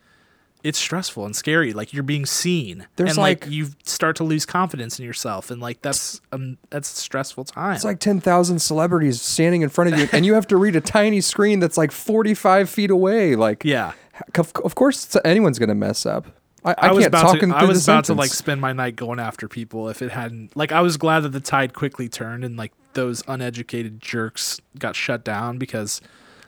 it's 0.64 0.78
stressful 0.78 1.26
and 1.26 1.36
scary. 1.36 1.74
Like 1.74 1.92
you're 1.92 2.02
being 2.02 2.24
seen, 2.24 2.86
There's 2.96 3.10
and 3.10 3.18
like, 3.18 3.44
like- 3.44 3.52
you 3.52 3.68
start 3.84 4.16
to 4.16 4.24
lose 4.24 4.46
confidence 4.46 4.98
in 4.98 5.04
yourself, 5.04 5.50
and 5.50 5.60
like 5.60 5.82
that's 5.82 6.20
um 6.32 6.56
that's 6.70 6.90
a 6.90 6.96
stressful 6.96 7.44
time. 7.44 7.74
It's 7.74 7.84
like 7.84 8.00
10,000 8.00 8.58
celebrities 8.58 9.20
standing 9.20 9.62
in 9.62 9.68
front 9.68 9.92
of 9.92 10.00
you, 10.00 10.08
and 10.12 10.24
you 10.26 10.34
have 10.34 10.48
to 10.48 10.56
read 10.56 10.74
a 10.74 10.80
tiny 10.80 11.20
screen 11.20 11.60
that's 11.60 11.76
like 11.76 11.92
45 11.92 12.68
feet 12.70 12.90
away. 12.90 13.36
Like, 13.36 13.62
yeah. 13.64 13.92
of, 14.36 14.52
of 14.64 14.74
course, 14.74 15.14
anyone's 15.24 15.58
going 15.58 15.68
to 15.68 15.74
mess 15.74 16.06
up. 16.06 16.26
I, 16.64 16.70
I, 16.70 16.88
I 16.88 16.92
was 16.92 17.04
about 17.04 17.38
to. 17.38 17.52
I 17.54 17.64
was 17.64 17.86
about 17.86 18.04
to 18.06 18.14
like 18.14 18.30
spend 18.30 18.62
my 18.62 18.72
night 18.72 18.96
going 18.96 19.20
after 19.20 19.48
people 19.48 19.90
if 19.90 20.00
it 20.00 20.10
hadn't. 20.10 20.56
Like 20.56 20.72
I 20.72 20.80
was 20.80 20.96
glad 20.96 21.20
that 21.20 21.32
the 21.32 21.40
tide 21.40 21.74
quickly 21.74 22.08
turned 22.08 22.42
and 22.42 22.56
like 22.56 22.72
those 22.94 23.22
uneducated 23.28 24.00
jerks 24.00 24.62
got 24.78 24.96
shut 24.96 25.24
down 25.24 25.58
because 25.58 26.00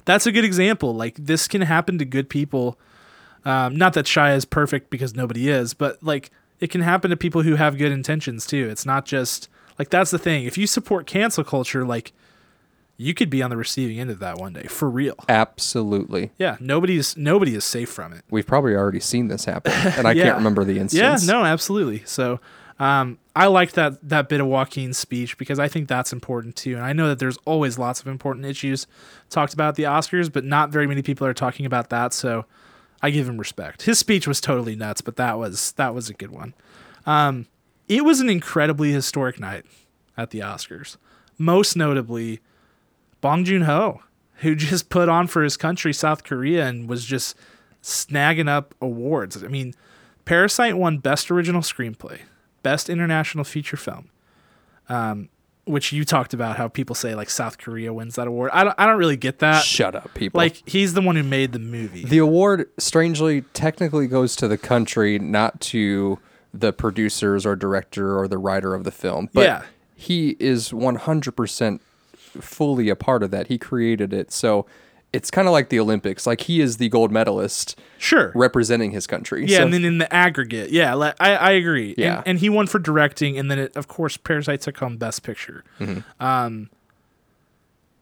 that's 0.07 0.25
a 0.27 0.33
good 0.33 0.45
example. 0.45 0.95
Like 0.95 1.17
this 1.17 1.47
can 1.47 1.61
happen 1.61 1.99
to 1.99 2.07
good 2.07 2.31
people. 2.31 2.79
Um, 3.47 3.77
not 3.77 3.93
that 3.95 4.05
Shia 4.07 4.37
is 4.37 4.45
perfect 4.45 4.91
because 4.91 5.15
nobody 5.15 5.49
is, 5.49 5.73
but 5.73 6.03
like 6.03 6.31
it 6.61 6.69
can 6.71 6.81
happen 6.81 7.11
to 7.11 7.17
people 7.17 7.43
who 7.43 7.55
have 7.55 7.79
good 7.79 7.93
intentions 7.93 8.45
too. 8.47 8.69
It's 8.69 8.85
not 8.85 9.07
just 9.07 9.49
like 9.79 9.89
that's 9.89 10.11
the 10.11 10.19
thing. 10.19 10.45
If 10.45 10.59
you 10.59 10.67
support 10.67 11.07
cancel 11.07 11.45
culture, 11.45 11.85
like 11.85 12.13
you 12.99 13.15
could 13.15 13.31
be 13.31 13.43
on 13.43 13.51
the 13.51 13.57
receiving 13.57 14.01
end 14.01 14.11
of 14.11 14.19
that 14.19 14.39
one 14.39 14.53
day 14.55 14.65
for 14.65 14.89
real. 14.91 15.15
Absolutely. 15.29 16.31
Yeah, 16.39 16.57
nobody's 16.61 17.17
nobody 17.17 17.55
is 17.55 17.65
safe 17.65 17.89
from 17.89 18.13
it. 18.13 18.23
We've 18.31 18.47
probably 18.47 18.75
already 18.75 19.01
seen 19.01 19.29
this 19.29 19.45
happen, 19.45 19.73
and 19.97 20.07
I 20.09 20.13
Yeah. 20.13 20.25
can't 20.25 20.37
remember 20.39 20.65
the 20.65 20.79
instance. 20.79 21.25
Yeah, 21.27 21.33
no, 21.33 21.45
absolutely. 21.45 22.03
So 22.05 22.41
um, 22.81 23.19
I 23.37 23.47
liked 23.47 23.75
that 23.77 24.07
that 24.09 24.29
bit 24.29 24.41
of 24.41 24.47
Joaquin's 24.49 24.99
speech 24.99 25.39
because 25.39 25.59
I 25.59 25.69
think 25.69 25.89
that's 25.89 26.13
important 26.13 26.57
too. 26.57 26.75
And 26.75 26.83
I 26.85 26.93
know 26.93 27.09
that 27.09 27.19
there's 27.19 27.39
always 27.45 27.79
lots 27.79 28.01
of 28.01 28.07
important 28.09 28.45
issues 28.47 28.87
talked 29.31 29.55
about 29.55 29.69
at 29.69 29.75
the 29.77 29.85
Oscars, 29.85 30.33
but 30.33 30.45
not 30.45 30.71
very 30.71 30.87
many 30.87 31.03
people 31.03 31.27
are 31.27 31.35
talking 31.35 31.65
about 31.67 31.91
that. 31.91 32.13
So 32.13 32.45
I 33.03 33.11
give 33.11 33.29
him 33.29 33.39
respect. 33.39 33.83
His 33.83 33.99
speech 33.99 34.27
was 34.27 34.41
totally 34.41 34.75
nuts, 34.77 35.01
but 35.01 35.17
that 35.17 35.39
was 35.39 35.73
that 35.73 35.95
was 35.95 36.09
a 36.09 36.15
good 36.15 36.31
one. 36.31 36.55
Um, 37.05 37.47
it 37.89 38.05
was 38.05 38.21
an 38.21 38.29
incredibly 38.29 38.93
historic 38.93 39.39
night 39.39 39.65
at 40.17 40.31
the 40.31 40.41
Oscars. 40.41 40.97
Most 41.39 41.77
notably, 41.77 42.41
Bong 43.21 43.45
Joon 43.45 43.63
Ho, 43.63 44.01
who 44.37 44.55
just 44.57 44.89
put 44.89 45.09
on 45.09 45.27
for 45.27 45.43
his 45.43 45.57
country, 45.57 45.93
South 45.93 46.25
Korea, 46.25 46.67
and 46.67 46.89
was 46.89 47.05
just 47.05 47.37
snagging 47.83 48.49
up 48.49 48.75
awards. 48.81 49.43
I 49.43 49.49
mean, 49.49 49.75
Parasite 50.25 50.77
won 50.77 50.99
Best 50.99 51.31
Original 51.31 51.63
Screenplay, 51.63 52.21
Best 52.63 52.91
International 52.91 53.45
Feature 53.45 53.77
Film, 53.77 54.11
um, 54.89 55.29
which 55.67 55.93
you 55.93 56.05
talked 56.05 56.33
about 56.33 56.57
how 56.57 56.69
people 56.69 56.95
say 56.95 57.15
like 57.15 57.29
South 57.29 57.59
Korea 57.59 57.93
wins 57.93 58.15
that 58.15 58.27
award. 58.27 58.51
I 58.55 58.65
don't, 58.65 58.75
I 58.79 58.87
don't 58.87 58.99
really 58.99 59.17
get 59.17 59.41
that. 59.41 59.63
Shut 59.65 59.95
up, 59.95 60.15
people. 60.15 60.39
Like 60.39 60.63
he's 60.65 60.95
the 60.95 61.03
one 61.03 61.17
who 61.17 61.23
made 61.23 61.53
the 61.53 61.59
movie. 61.59 62.05
the 62.05 62.19
award 62.19 62.69
strangely 62.79 63.43
technically 63.53 64.07
goes 64.07 64.35
to 64.37 64.49
the 64.49 64.57
country, 64.59 65.19
not 65.19 65.61
to 65.63 66.19
the 66.55 66.73
producers 66.73 67.45
or 67.45 67.55
director 67.57 68.19
or 68.19 68.27
the 68.29 68.39
writer 68.39 68.75
of 68.75 68.85
the 68.85 68.91
film. 68.93 69.29
But 69.35 69.43
Yeah. 69.43 69.63
he 69.95 70.37
is 70.41 70.71
100% 70.71 71.81
fully 72.41 72.89
a 72.89 72.97
part 72.97 73.23
of 73.23 73.31
that. 73.31 73.49
He 73.49 73.59
created 73.59 74.13
it. 74.13 74.33
So 74.33 74.67
it's 75.17 75.31
kind 75.31 75.49
of 75.49 75.53
like 75.53 75.71
the 75.71 75.81
Olympics. 75.81 76.27
Like 76.27 76.43
he 76.43 76.61
is 76.61 76.77
the 76.77 76.89
gold 76.89 77.11
medalist 77.11 77.79
sure. 77.99 78.33
representing 78.35 78.91
his 78.91 79.07
country. 79.07 79.47
Yeah, 79.47 79.59
So- 79.59 79.63
and 79.65 79.75
then 79.75 79.85
in 79.85 79.99
the 79.99 80.13
aggregate, 80.15 80.71
yeah, 80.71 80.95
like, 80.95 81.15
I 81.19 81.35
I 81.37 81.51
agree. 81.53 81.95
Yeah. 81.97 82.19
and, 82.19 82.29
and 82.29 82.39
he 82.39 82.49
won 82.49 82.67
for 82.67 82.79
directing, 82.79 83.39
and 83.39 83.51
then 83.51 83.59
it, 83.59 83.77
of 83.77 83.89
course 83.89 84.17
Parasite 84.17 84.61
took 84.61 84.77
home 84.79 84.97
Best 84.97 85.23
Picture. 85.23 85.65
Mm-hmm. 85.81 86.01
Um, 86.25 86.71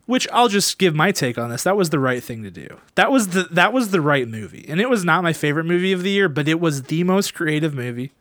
which 0.06 0.28
I'll 0.32 0.48
just 0.48 0.78
give 0.78 0.94
my 0.94 1.12
take 1.12 1.38
on 1.38 1.48
this. 1.50 1.62
That 1.62 1.76
was 1.76 1.88
the 1.90 1.98
right 1.98 2.22
thing 2.22 2.42
to 2.42 2.50
do. 2.50 2.68
That 2.94 3.10
was 3.10 3.28
the 3.28 3.44
that 3.44 3.72
was 3.72 3.90
the 3.90 4.00
right 4.02 4.28
movie, 4.28 4.64
and 4.68 4.80
it 4.80 4.90
was 4.90 5.04
not 5.04 5.22
my 5.22 5.32
favorite 5.32 5.64
movie 5.64 5.92
of 5.92 6.02
the 6.02 6.10
year, 6.10 6.28
but 6.28 6.46
it 6.48 6.60
was 6.60 6.84
the 6.84 7.04
most 7.04 7.32
creative 7.34 7.72
movie. 7.74 8.12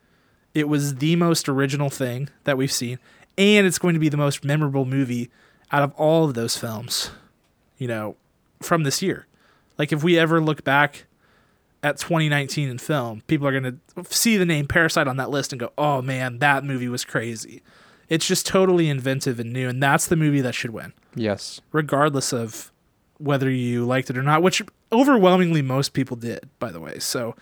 It 0.54 0.68
was 0.68 0.94
the 0.96 1.16
most 1.16 1.48
original 1.48 1.90
thing 1.90 2.30
that 2.44 2.56
we've 2.56 2.72
seen, 2.72 2.98
and 3.36 3.66
it's 3.66 3.78
going 3.78 3.94
to 3.94 4.00
be 4.00 4.08
the 4.08 4.16
most 4.16 4.44
memorable 4.44 4.84
movie 4.84 5.30
out 5.72 5.82
of 5.82 5.92
all 5.96 6.24
of 6.24 6.34
those 6.34 6.56
films. 6.56 7.10
You 7.76 7.88
know, 7.88 8.16
from 8.62 8.82
this 8.84 9.02
year. 9.02 9.26
Like 9.78 9.92
if 9.92 10.02
we 10.02 10.18
ever 10.18 10.40
look 10.40 10.64
back 10.64 11.06
at 11.82 11.98
2019 11.98 12.68
in 12.68 12.78
film, 12.78 13.22
people 13.26 13.46
are 13.46 13.60
going 13.60 13.80
to 13.94 14.04
see 14.14 14.36
the 14.36 14.46
name 14.46 14.66
Parasite 14.66 15.06
on 15.06 15.16
that 15.18 15.30
list 15.30 15.52
and 15.52 15.60
go, 15.60 15.72
"Oh 15.76 16.00
man, 16.00 16.38
that 16.38 16.64
movie 16.64 16.88
was 16.88 17.04
crazy." 17.04 17.62
It's 18.08 18.26
just 18.26 18.46
totally 18.46 18.88
inventive 18.88 19.40
and 19.40 19.52
new, 19.52 19.68
and 19.68 19.82
that's 19.82 20.06
the 20.06 20.16
movie 20.16 20.40
that 20.42 20.54
should 20.54 20.70
win, 20.70 20.92
yes. 21.14 21.60
regardless 21.72 22.32
of 22.32 22.70
whether 23.18 23.50
you 23.50 23.86
liked 23.86 24.10
it 24.10 24.18
or 24.18 24.22
not. 24.22 24.42
Which 24.42 24.62
overwhelmingly 24.92 25.62
most 25.62 25.92
people 25.94 26.16
did, 26.16 26.48
by 26.58 26.70
the 26.70 26.80
way. 26.80 26.98
So, 26.98 27.34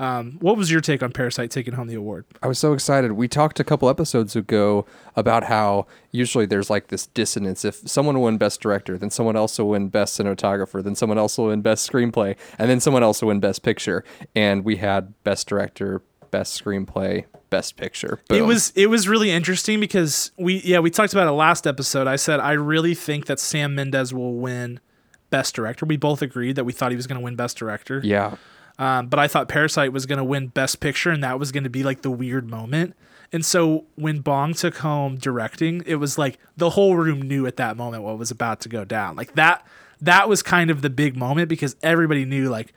um, 0.00 0.38
what 0.40 0.56
was 0.56 0.70
your 0.70 0.80
take 0.80 1.02
on 1.02 1.12
Parasite 1.12 1.50
taking 1.50 1.74
home 1.74 1.86
the 1.86 1.94
award? 1.94 2.24
I 2.42 2.48
was 2.48 2.58
so 2.58 2.72
excited. 2.72 3.12
We 3.12 3.28
talked 3.28 3.60
a 3.60 3.64
couple 3.64 3.90
episodes 3.90 4.34
ago 4.34 4.86
about 5.14 5.44
how 5.44 5.86
usually 6.10 6.46
there's 6.46 6.70
like 6.70 6.88
this 6.88 7.06
dissonance. 7.08 7.66
If 7.66 7.86
someone 7.86 8.16
will 8.16 8.24
win 8.24 8.38
Best 8.38 8.62
Director, 8.62 8.96
then 8.96 9.10
someone 9.10 9.36
else 9.36 9.58
will 9.58 9.68
win 9.68 9.88
Best 9.88 10.18
Cinematographer, 10.18 10.82
then 10.82 10.94
someone 10.94 11.18
else 11.18 11.36
will 11.36 11.48
win 11.48 11.60
Best 11.60 11.90
Screenplay, 11.90 12.34
and 12.58 12.70
then 12.70 12.80
someone 12.80 13.02
else 13.02 13.20
will 13.20 13.28
win 13.28 13.40
Best 13.40 13.62
Picture. 13.62 14.02
And 14.34 14.64
we 14.64 14.76
had 14.76 15.12
Best 15.22 15.46
Director, 15.46 16.00
Best 16.30 16.58
Screenplay, 16.58 17.26
Best 17.50 17.76
Picture. 17.76 18.22
It 18.30 18.46
was 18.46 18.72
it 18.74 18.86
was 18.86 19.06
really 19.06 19.30
interesting 19.30 19.80
because 19.80 20.32
we 20.38 20.62
yeah 20.62 20.78
we 20.78 20.88
talked 20.88 21.12
about 21.12 21.28
it 21.28 21.32
last 21.32 21.66
episode. 21.66 22.06
I 22.06 22.16
said 22.16 22.40
I 22.40 22.52
really 22.52 22.94
think 22.94 23.26
that 23.26 23.38
Sam 23.38 23.74
Mendes 23.74 24.14
will 24.14 24.36
win 24.36 24.80
Best 25.28 25.54
Director. 25.54 25.84
We 25.84 25.98
both 25.98 26.22
agreed 26.22 26.56
that 26.56 26.64
we 26.64 26.72
thought 26.72 26.90
he 26.90 26.96
was 26.96 27.06
going 27.06 27.20
to 27.20 27.24
win 27.24 27.36
Best 27.36 27.58
Director. 27.58 28.00
yeah. 28.02 28.36
Um, 28.80 29.06
but 29.08 29.18
I 29.20 29.28
thought 29.28 29.46
Parasite 29.48 29.92
was 29.92 30.06
going 30.06 30.16
to 30.18 30.24
win 30.24 30.48
Best 30.48 30.80
Picture, 30.80 31.10
and 31.10 31.22
that 31.22 31.38
was 31.38 31.52
going 31.52 31.64
to 31.64 31.70
be 31.70 31.82
like 31.84 32.02
the 32.02 32.10
weird 32.10 32.50
moment. 32.50 32.96
And 33.32 33.44
so 33.44 33.84
when 33.94 34.20
Bong 34.20 34.54
took 34.54 34.78
home 34.78 35.16
directing, 35.16 35.82
it 35.86 35.96
was 35.96 36.18
like 36.18 36.38
the 36.56 36.70
whole 36.70 36.96
room 36.96 37.22
knew 37.22 37.46
at 37.46 37.56
that 37.58 37.76
moment 37.76 38.02
what 38.02 38.18
was 38.18 38.30
about 38.32 38.60
to 38.62 38.68
go 38.68 38.84
down. 38.84 39.14
Like 39.16 39.34
that, 39.34 39.64
that 40.00 40.28
was 40.28 40.42
kind 40.42 40.70
of 40.70 40.82
the 40.82 40.90
big 40.90 41.14
moment 41.16 41.48
because 41.48 41.76
everybody 41.82 42.24
knew 42.24 42.48
like, 42.48 42.72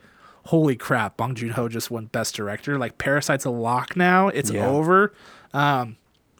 holy 0.46 0.76
crap, 0.76 1.16
Bong 1.16 1.34
Joon 1.34 1.50
Ho 1.52 1.68
just 1.68 1.90
won 1.90 2.04
Best 2.06 2.36
Director. 2.36 2.78
Like 2.78 2.98
Parasite's 2.98 3.46
a 3.46 3.50
lock 3.50 3.96
now. 3.96 4.28
It's 4.28 4.50
Yeah. 4.50 4.66
over. 4.68 5.12
Um, 5.54 5.96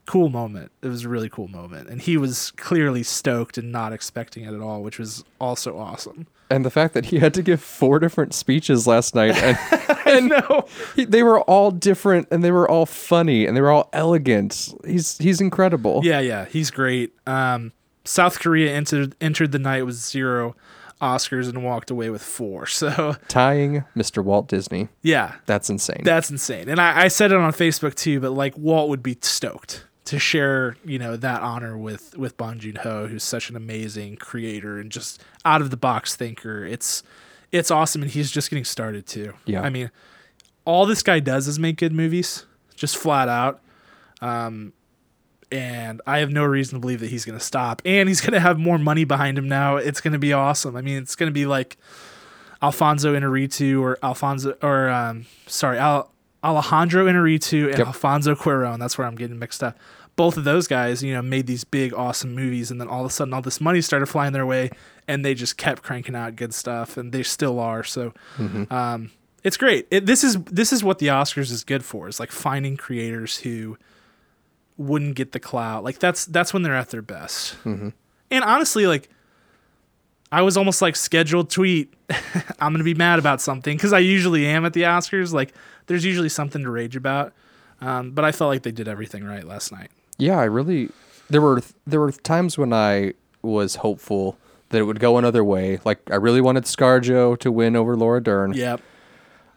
cool 0.07 0.29
moment. 0.29 0.71
It 0.83 0.89
was 0.89 1.05
a 1.05 1.09
really 1.09 1.31
cool 1.31 1.49
moment, 1.49 1.89
and 1.89 2.03
he 2.03 2.17
was 2.19 2.51
clearly 2.53 3.03
stoked 3.03 3.57
and 3.57 3.73
not 3.73 3.93
expecting 3.95 4.45
it 4.45 4.53
at 4.53 4.61
all, 4.61 4.83
which 4.83 4.99
was 4.99 5.25
also 5.41 5.79
awesome. 5.79 6.27
And 6.55 6.65
the 6.65 6.71
fact 6.71 6.95
that 6.95 7.07
he 7.07 7.19
had 7.19 7.35
to 7.35 7.43
give 7.43 7.61
four 7.61 7.99
different 7.99 8.33
speeches 8.35 8.87
last 8.87 9.15
night, 9.15 9.37
and, 9.37 9.59
and 10.07 10.29
No. 10.29 10.67
he, 10.97 11.05
they 11.05 11.23
were 11.23 11.41
all 11.43 11.71
different, 11.71 12.29
and 12.31 12.45
they 12.45 12.51
were 12.51 12.69
all 12.71 12.87
funny, 12.87 13.47
and 13.47 13.57
they 13.57 13.61
were 13.61 13.71
all 13.71 13.89
elegant. 13.93 14.73
He's 14.87 15.19
he's 15.19 15.41
incredible. 15.41 16.01
Yeah, 16.05 16.21
yeah, 16.21 16.45
he's 16.47 16.71
great. 16.71 17.13
Um, 17.27 17.73
South 18.05 18.39
Korea 18.41 18.73
entered 18.73 19.17
entered 19.21 19.53
the 19.53 19.59
night 19.59 19.85
with 19.85 19.95
zero 19.97 20.55
Oscars 21.03 21.49
and 21.49 21.65
walked 21.65 21.91
away 21.91 22.09
with 22.11 22.23
four. 22.23 22.67
So 22.75 23.17
Tying 23.29 23.85
Mr. 23.97 24.23
Walt 24.23 24.47
Disney. 24.49 24.89
yeah, 25.03 25.35
That's 25.47 25.69
insane. 25.71 26.03
that's 26.05 26.31
insane. 26.31 26.69
And 26.69 26.81
I, 26.81 27.05
I 27.05 27.09
said 27.09 27.33
it 27.33 27.39
on 27.39 27.53
Facebook 27.53 27.95
too, 27.95 28.21
but 28.21 28.31
like 28.31 28.57
Walt 28.57 28.89
would 28.91 29.03
be 29.03 29.17
stoked 29.21 29.85
to 30.07 30.19
share, 30.19 30.77
you 30.85 30.99
know, 30.99 31.17
that 31.17 31.43
honor 31.43 31.77
with 31.79 32.17
with 32.17 32.37
Bong 32.37 32.59
Joon 32.59 32.77
Ho, 32.77 33.07
who's 33.07 33.25
such 33.25 33.51
an 33.51 33.57
amazing 33.57 34.17
creator 34.17 34.79
and 34.79 34.91
just 34.91 35.23
out 35.45 35.61
of 35.61 35.71
the 35.71 35.77
box 35.77 36.17
thinker. 36.17 36.65
It's 36.65 37.03
it's 37.53 37.71
awesome, 37.71 38.03
and 38.03 38.11
he's 38.11 38.31
just 38.31 38.51
getting 38.51 38.65
started 38.65 39.07
too. 39.07 39.35
Yeah. 39.47 39.63
I 39.63 39.71
mean, 39.71 39.91
all 40.65 40.87
this 40.87 41.03
guy 41.03 41.21
does 41.21 41.49
is 41.49 41.59
make 41.59 41.77
good 41.77 41.93
movies, 41.93 42.47
just 42.75 42.97
flat 42.97 43.29
out. 43.29 43.61
Um, 44.21 44.73
and 45.53 46.03
I 46.07 46.19
have 46.19 46.31
no 46.31 46.45
reason 46.45 46.77
to 46.77 46.81
believe 46.81 47.01
that 47.01 47.11
he's 47.11 47.25
going 47.25 47.39
to 47.39 47.45
stop. 47.45 47.81
And 47.85 48.09
he's 48.09 48.21
going 48.21 48.33
to 48.33 48.41
have 48.41 48.59
more 48.59 48.79
money 48.79 49.05
behind 49.05 49.39
him 49.39 49.49
now. 49.49 49.77
It's 49.77 50.01
going 50.01 50.13
to 50.13 50.19
be 50.19 50.33
awesome. 50.33 50.75
I 50.75 50.81
mean, 50.81 50.99
it's 50.99 51.15
going 51.15 51.29
to 51.29 51.35
be 51.35 51.47
like 51.47 51.77
Alfonso 52.61 53.15
Inarritu 53.15 53.81
or 53.81 53.99
Alfonso 54.03 54.57
or 54.63 54.89
um, 54.89 55.27
sorry, 55.47 55.79
Al, 55.79 56.11
Alejandro 56.45 57.07
Inarritu 57.07 57.69
and 57.71 57.79
Yep. 57.79 57.87
Alfonso 57.89 58.35
Cuarón. 58.35 58.79
That's 58.79 58.99
where 58.99 59.07
I'm 59.07 59.15
getting 59.17 59.39
mixed 59.39 59.63
up. 59.63 59.79
Both 60.17 60.37
of 60.37 60.45
those 60.45 60.69
guys, 60.69 61.03
you 61.03 61.13
know, 61.13 61.23
made 61.23 61.47
these 61.49 61.65
big, 61.65 61.93
awesome 61.93 62.35
movies, 62.37 62.71
and 62.71 62.81
then 62.81 62.87
all 62.87 63.01
of 63.01 63.07
a 63.07 63.11
sudden, 63.11 63.35
all 63.35 63.43
this 63.43 63.61
money 63.61 63.81
started 63.81 64.07
flying 64.07 64.33
their 64.33 64.47
way, 64.47 64.71
and 65.09 65.25
they 65.25 65.35
just 65.35 65.57
kept 65.57 65.83
cranking 65.83 66.15
out 66.15 66.37
good 66.37 66.55
stuff, 66.55 66.97
and 66.97 67.11
they 67.11 67.25
still 67.25 67.59
are. 67.59 67.83
So, 67.83 68.13
um, 68.71 69.11
it's 69.43 69.57
great. 69.57 69.89
It, 69.91 70.07
this 70.07 70.23
is 70.23 70.37
this 70.45 70.73
is 70.73 70.85
what 70.85 70.99
the 71.01 71.09
Oscars 71.09 71.51
is 71.51 71.65
good 71.65 71.85
for. 71.85 72.07
Is 72.07 72.21
like 72.21 72.31
finding 72.31 72.77
creators 72.77 73.39
who 73.39 73.77
wouldn't 74.77 75.17
get 75.17 75.33
the 75.33 75.41
clout. 75.41 75.83
Like 75.83 75.99
that's 75.99 76.25
that's 76.27 76.53
when 76.55 76.63
they're 76.63 76.77
at 76.77 76.91
their 76.91 77.03
best. 77.03 77.57
And 77.65 77.93
honestly, 78.45 78.87
like 78.87 79.09
I 80.33 80.43
was 80.43 80.57
almost 80.57 80.83
like 80.83 80.97
scheduled 80.97 81.51
tweet. 81.51 81.93
I'm 82.61 82.73
gonna 82.73 82.85
be 82.85 82.95
mad 82.95 83.19
about 83.19 83.41
something 83.41 83.77
because 83.77 83.93
I 83.93 84.01
usually 84.01 84.47
am 84.47 84.65
at 84.65 84.73
the 84.73 84.83
Oscars. 84.83 85.33
Like 85.33 85.55
there's 85.87 86.05
usually 86.05 86.29
something 86.29 86.63
to 86.63 86.71
rage 86.71 86.97
about. 86.97 87.33
Um, 87.81 88.13
but 88.13 88.25
I 88.25 88.33
felt 88.33 88.49
like 88.49 88.63
they 88.63 88.73
did 88.73 88.89
everything 88.89 89.25
right 89.25 89.45
last 89.45 89.71
night. 89.73 89.91
Yeah, 90.19 90.39
I 90.39 90.45
really 90.45 90.91
there 91.31 91.41
were 91.41 91.63
there 91.87 92.01
were 92.01 92.13
times 92.13 92.59
when 92.59 92.73
I 92.73 93.15
was 93.43 93.77
hopeful 93.77 94.39
that 94.71 94.79
it 94.79 94.85
would 94.85 95.01
go 95.01 95.19
another 95.19 95.45
way. 95.45 95.79
Like 95.85 96.01
I 96.11 96.17
really 96.17 96.41
wanted 96.41 96.65
ScarJo 96.65 97.39
to 97.39 97.53
win 97.53 97.77
over 97.77 97.97
Laura 97.97 98.23
Dern. 98.23 98.55
Yep. 98.55 98.81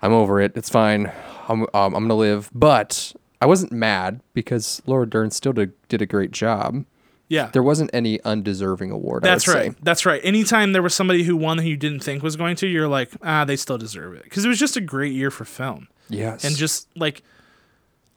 I'm 0.01 0.13
over 0.13 0.39
it. 0.39 0.51
It's 0.55 0.69
fine. 0.69 1.11
I'm 1.47 1.61
um, 1.61 1.67
I'm 1.73 1.93
gonna 1.93 2.15
live. 2.15 2.49
But 2.53 3.13
I 3.41 3.45
wasn't 3.45 3.71
mad 3.71 4.21
because 4.33 4.81
Laura 4.85 5.07
Dern 5.07 5.31
still 5.31 5.53
did, 5.53 5.73
did 5.87 6.01
a 6.01 6.05
great 6.05 6.31
job. 6.31 6.85
Yeah. 7.29 7.47
There 7.47 7.63
wasn't 7.63 7.89
any 7.93 8.21
undeserving 8.23 8.91
award. 8.91 9.25
I 9.25 9.29
That's 9.29 9.47
would 9.47 9.53
right. 9.53 9.71
Say. 9.73 9.77
That's 9.83 10.05
right. 10.05 10.21
Anytime 10.23 10.71
there 10.71 10.81
was 10.81 10.93
somebody 10.93 11.23
who 11.23 11.35
won 11.35 11.57
who 11.57 11.67
you 11.67 11.77
didn't 11.77 11.99
think 11.99 12.23
was 12.23 12.35
going 12.35 12.55
to, 12.57 12.67
you're 12.67 12.87
like, 12.87 13.11
ah, 13.21 13.43
they 13.43 13.55
still 13.57 13.77
deserve 13.77 14.15
it 14.15 14.23
because 14.23 14.45
it 14.45 14.47
was 14.47 14.59
just 14.59 14.77
a 14.77 14.81
great 14.81 15.13
year 15.13 15.29
for 15.29 15.45
film. 15.45 15.87
Yes. 16.09 16.45
and 16.45 16.55
just 16.55 16.87
like 16.95 17.21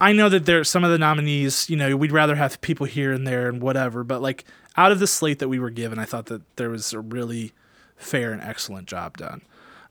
I 0.00 0.12
know 0.12 0.28
that 0.28 0.46
there 0.46 0.64
some 0.64 0.84
of 0.84 0.90
the 0.90 0.98
nominees, 0.98 1.68
you 1.68 1.76
know, 1.76 1.96
we'd 1.96 2.12
rather 2.12 2.36
have 2.36 2.60
people 2.60 2.86
here 2.86 3.12
and 3.12 3.26
there 3.26 3.48
and 3.48 3.60
whatever, 3.60 4.02
but 4.02 4.22
like 4.22 4.44
out 4.76 4.92
of 4.92 4.98
the 4.98 5.06
slate 5.06 5.40
that 5.40 5.48
we 5.48 5.58
were 5.58 5.70
given, 5.70 5.98
I 5.98 6.04
thought 6.04 6.26
that 6.26 6.42
there 6.56 6.70
was 6.70 6.92
a 6.92 7.00
really 7.00 7.52
fair 7.96 8.32
and 8.32 8.40
excellent 8.40 8.86
job 8.86 9.18
done. 9.18 9.42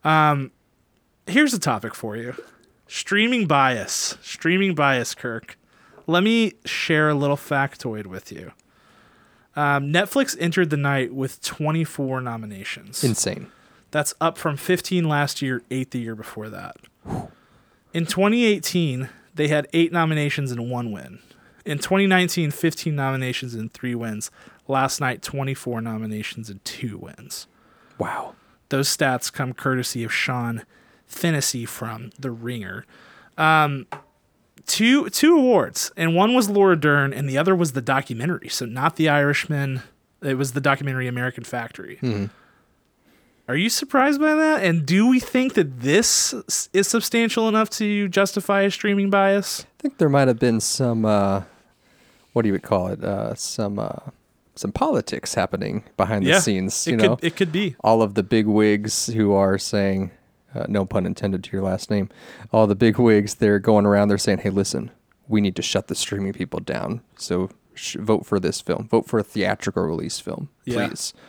Um, 0.04 0.52
here's 1.28 1.54
a 1.54 1.60
topic 1.60 1.94
for 1.94 2.16
you: 2.16 2.36
streaming 2.88 3.46
bias. 3.46 4.18
Streaming 4.22 4.74
bias, 4.74 5.14
Kirk. 5.14 5.60
Let 6.08 6.24
me 6.24 6.54
share 6.66 7.10
a 7.10 7.14
little 7.14 7.38
factoid 7.38 8.08
with 8.08 8.32
you. 8.32 8.54
Um, 9.56 9.92
Netflix 9.92 10.38
entered 10.40 10.70
the 10.70 10.78
night 10.78 11.14
with 11.14 11.42
24 11.42 12.22
nominations. 12.22 13.04
insane. 13.04 13.48
That's 13.92 14.14
up 14.22 14.38
from 14.38 14.56
15 14.56 15.08
last 15.10 15.42
year, 15.42 15.64
eight 15.72 15.92
the 15.92 16.00
year 16.00 16.16
before 16.16 16.50
that. 16.50 16.78
In 17.92 18.06
2018, 18.06 19.10
they 19.34 19.48
had 19.48 19.68
eight 19.74 19.92
nominations 19.92 20.52
and 20.52 20.70
one 20.70 20.92
win. 20.92 21.20
In 21.66 21.80
2019, 21.80 22.52
15 22.52 22.96
nominations 22.96 23.56
and 23.56 23.72
three 23.74 23.96
wins. 23.96 24.30
Last 24.68 25.02
night, 25.02 25.24
24 25.24 25.82
nominations 25.82 26.50
and 26.50 26.64
two 26.64 26.98
wins. 27.00 27.48
Wow. 27.98 28.36
Those 28.70 28.96
stats 28.96 29.34
come 29.34 29.54
courtesy 29.54 30.04
of 30.04 30.14
Sean 30.14 30.64
Fennessey 31.08 31.66
from 31.66 32.12
The 32.20 32.30
Ringer. 32.30 32.86
Um, 33.38 33.88
two 34.70 35.10
two 35.10 35.36
awards, 35.36 35.92
and 35.98 36.16
one 36.16 36.34
was 36.34 36.50
Laura 36.50 36.78
Dern, 36.80 37.12
and 37.12 37.28
the 37.28 37.38
other 37.38 37.54
was 37.56 37.74
the 37.74 37.82
documentary. 37.82 38.48
So 38.48 38.66
not 38.66 38.96
The 38.96 39.10
Irishman. 39.10 39.82
It 40.22 40.36
was 40.38 40.54
the 40.54 40.62
documentary 40.62 41.08
American 41.08 41.44
Factory. 41.44 42.00
Are 43.48 43.56
you 43.56 43.70
surprised 43.70 44.22
by 44.22 44.36
that? 44.36 44.64
And 44.64 44.86
do 44.86 45.08
we 45.10 45.20
think 45.20 45.56
that 45.56 45.80
this 45.82 46.36
is 46.72 46.88
substantial 46.88 47.50
enough 47.50 47.70
to 47.72 48.08
justify 48.10 48.62
a 48.62 48.70
streaming 48.72 49.10
bias? 49.10 49.66
I 49.80 49.82
think 49.82 49.98
there 49.98 50.10
might 50.10 50.28
have 50.28 50.38
been 50.38 50.60
some, 50.60 51.04
uh, 51.04 51.44
what 52.34 52.44
do 52.44 52.48
you 52.48 52.54
would 52.54 52.62
call 52.62 52.90
it? 52.90 53.04
Uh, 53.04 53.34
some, 53.34 53.80
uh, 53.80 53.90
some 54.56 54.72
politics 54.72 55.34
happening 55.34 55.84
behind 55.98 56.28
the 56.28 56.40
scenes. 56.40 56.86
it 56.86 56.92
You 56.92 56.98
could 56.98 57.06
know, 57.08 57.20
it 57.24 57.36
could 57.36 57.52
be. 57.52 57.76
all 57.84 58.04
of 58.04 58.14
the 58.14 58.22
big 58.24 58.46
wigs 58.46 59.08
who 59.08 59.34
are 59.34 59.58
saying, 59.58 60.12
uh, 60.56 60.66
no 60.68 60.86
pun 60.86 61.06
intended 61.06 61.44
to 61.44 61.52
your 61.52 61.62
last 61.62 61.90
name, 61.90 62.10
all 62.52 62.68
the 62.68 62.76
big 62.76 62.98
wigs, 62.98 63.36
they're 63.36 63.60
going 63.60 63.86
around, 63.86 64.08
they're 64.08 64.18
saying, 64.18 64.40
hey, 64.40 64.50
listen, 64.50 64.92
we 65.28 65.42
need 65.42 65.56
to 65.56 65.62
shut 65.62 65.88
the 65.88 65.96
streaming 65.96 66.34
people 66.34 66.60
down. 66.60 67.02
So 67.18 67.50
sh- 67.76 67.98
vote 68.00 68.26
for 68.26 68.40
this 68.40 68.62
film. 68.62 68.88
Vote 68.88 69.08
for 69.08 69.20
a 69.20 69.24
theatrical 69.24 69.84
release 69.84 70.20
film, 70.20 70.50
please. 70.66 71.14
Yeah. 71.16 71.22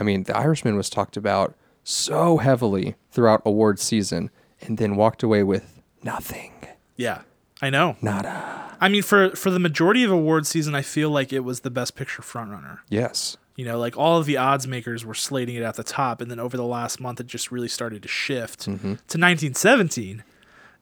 I 0.00 0.04
mean, 0.04 0.22
The 0.24 0.36
Irishman 0.36 0.76
was 0.76 0.88
talked 0.88 1.16
about 1.16 1.56
so 1.82 2.36
heavily 2.36 2.94
throughout 3.10 3.42
award 3.44 3.80
season 3.80 4.30
and 4.60 4.78
then 4.78 4.94
walked 4.96 5.22
away 5.22 5.42
with 5.42 5.80
nothing. 6.02 6.52
Yeah, 6.96 7.22
I 7.62 7.70
know. 7.70 7.96
Nada. 8.00 8.76
I 8.80 8.88
mean, 8.88 9.02
for 9.02 9.30
for 9.30 9.50
the 9.50 9.58
majority 9.58 10.04
of 10.04 10.12
award 10.12 10.46
season, 10.46 10.74
I 10.74 10.82
feel 10.82 11.10
like 11.10 11.32
it 11.32 11.40
was 11.40 11.60
the 11.60 11.70
best 11.70 11.96
picture 11.96 12.22
frontrunner. 12.22 12.78
Yes. 12.88 13.36
You 13.58 13.64
know, 13.64 13.76
like 13.76 13.98
all 13.98 14.18
of 14.18 14.26
the 14.26 14.36
odds 14.36 14.68
makers 14.68 15.04
were 15.04 15.14
slating 15.14 15.56
it 15.56 15.64
at 15.64 15.74
the 15.74 15.82
top, 15.82 16.20
and 16.20 16.30
then 16.30 16.38
over 16.38 16.56
the 16.56 16.64
last 16.64 17.00
month, 17.00 17.18
it 17.18 17.26
just 17.26 17.50
really 17.50 17.66
started 17.66 18.02
to 18.02 18.08
shift 18.08 18.60
mm-hmm. 18.60 18.86
to 18.86 19.18
1917, 19.18 20.22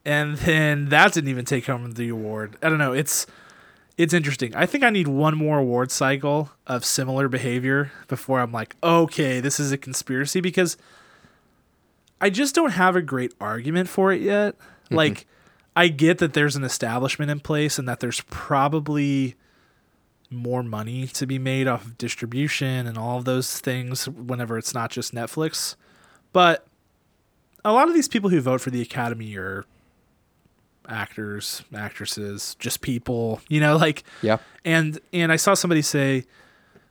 and 0.04 0.37
then 0.37 0.90
that 0.90 1.14
didn't 1.14 1.30
even 1.30 1.47
take 1.47 1.64
home 1.64 1.90
the 1.92 2.11
award. 2.11 2.59
I 2.62 2.68
don't 2.68 2.76
know. 2.76 2.92
It's 2.92 3.26
it's 3.97 4.12
interesting. 4.12 4.54
I 4.54 4.66
think 4.66 4.85
I 4.85 4.90
need 4.90 5.09
one 5.09 5.38
more 5.38 5.59
award 5.59 5.90
cycle 5.90 6.50
of 6.66 6.85
similar 6.85 7.28
behavior 7.28 7.92
before 8.09 8.40
I'm 8.40 8.52
like, 8.52 8.76
okay, 8.83 9.40
this 9.40 9.59
is 9.59 9.73
a 9.73 9.78
conspiracy 9.78 10.42
because 10.42 10.76
I 12.21 12.28
just 12.28 12.54
don't 12.54 12.73
have 12.73 12.95
a 12.95 13.00
great 13.00 13.33
argument 13.40 13.88
for 13.88 14.12
it 14.12 14.21
yet. 14.21 14.59
Mm-hmm. 14.59 14.97
Like, 14.97 15.26
I 15.75 15.88
get 15.88 16.18
that 16.18 16.35
there's 16.35 16.56
an 16.56 16.64
establishment 16.64 17.30
in 17.30 17.40
place 17.40 17.78
and 17.78 17.88
that 17.88 18.00
there's 18.00 18.21
probably 18.28 19.35
more 20.30 20.62
money 20.62 21.06
to 21.09 21.26
be 21.26 21.38
made 21.38 21.68
off 21.68 21.85
of 21.85 21.99
distribution 21.99 22.87
and 22.87 22.97
all 22.99 23.18
of 23.18 23.25
those 23.25 23.61
things 23.61 24.09
whenever 24.09 24.59
it's 24.59 24.75
not 24.75 24.90
just 24.90 25.14
Netflix. 25.14 25.76
But 26.33 26.66
a 27.64 27.73
lot 27.73 27.88
of 27.88 27.95
these 27.95 28.09
people 28.09 28.30
who 28.30 28.40
vote 28.40 28.61
for 28.61 28.71
the 28.71 28.80
Academy 28.83 29.37
are 29.37 29.64
actors, 30.88 31.62
actresses, 31.75 32.54
just 32.59 32.80
people, 32.80 33.40
you 33.49 33.61
know, 33.61 33.76
like 33.87 34.04
Yeah. 34.23 34.38
and 34.64 34.99
and 35.12 35.33
I 35.33 35.37
saw 35.37 35.54
somebody 35.54 35.83
say, 35.83 36.25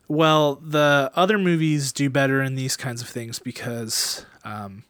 well, 0.07 0.55
the 0.55 1.11
other 1.15 1.37
movies 1.37 1.91
do 1.91 2.09
better 2.09 2.41
in 2.41 2.55
these 2.55 2.75
kinds 2.77 3.01
of 3.01 3.07
things 3.07 3.39
because 3.39 4.25
um 4.43 4.83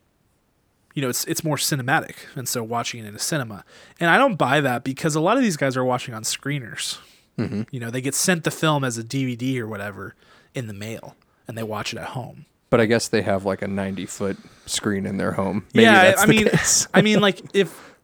you 0.94 1.02
know, 1.02 1.10
it's 1.10 1.26
it's 1.26 1.44
more 1.44 1.58
cinematic, 1.58 2.16
and 2.36 2.48
so 2.48 2.64
watching 2.64 3.04
it 3.04 3.08
in 3.10 3.14
a 3.16 3.20
cinema. 3.20 3.66
And 4.00 4.10
I 4.10 4.18
don't 4.18 4.36
buy 4.38 4.62
that 4.62 4.86
because 4.86 5.14
a 5.14 5.20
lot 5.20 5.36
of 5.36 5.44
these 5.44 5.58
guys 5.58 5.76
are 5.76 5.84
watching 5.84 6.14
on 6.14 6.24
screeners. 6.24 7.00
You 7.38 7.80
know, 7.80 7.90
they 7.90 8.02
get 8.02 8.16
sent 8.16 8.44
the 8.44 8.52
film 8.52 8.84
as 8.84 8.98
a 8.98 9.04
DVD 9.04 9.60
or 9.60 9.68
whatever 9.68 10.16
in 10.54 10.68
the 10.68 10.74
mail, 10.74 11.16
and 11.48 11.58
they 11.58 11.64
watch 11.64 11.94
it 11.94 12.00
at 12.00 12.10
home. 12.10 12.46
But 12.70 12.82
I 12.82 12.86
guess 12.86 13.08
they 13.08 13.22
have 13.22 13.46
like 13.46 13.62
a 13.62 13.68
90 13.68 14.06
foot 14.06 14.38
screen 14.66 15.06
in 15.06 15.18
their 15.18 15.34
home. 15.34 15.66
Maybe 15.74 15.84
yeah, 15.84 16.16
I 16.18 16.26
mean. 16.26 16.50
I 16.94 17.02
mean, 17.04 17.22
like 17.22 17.42
if 17.54 17.96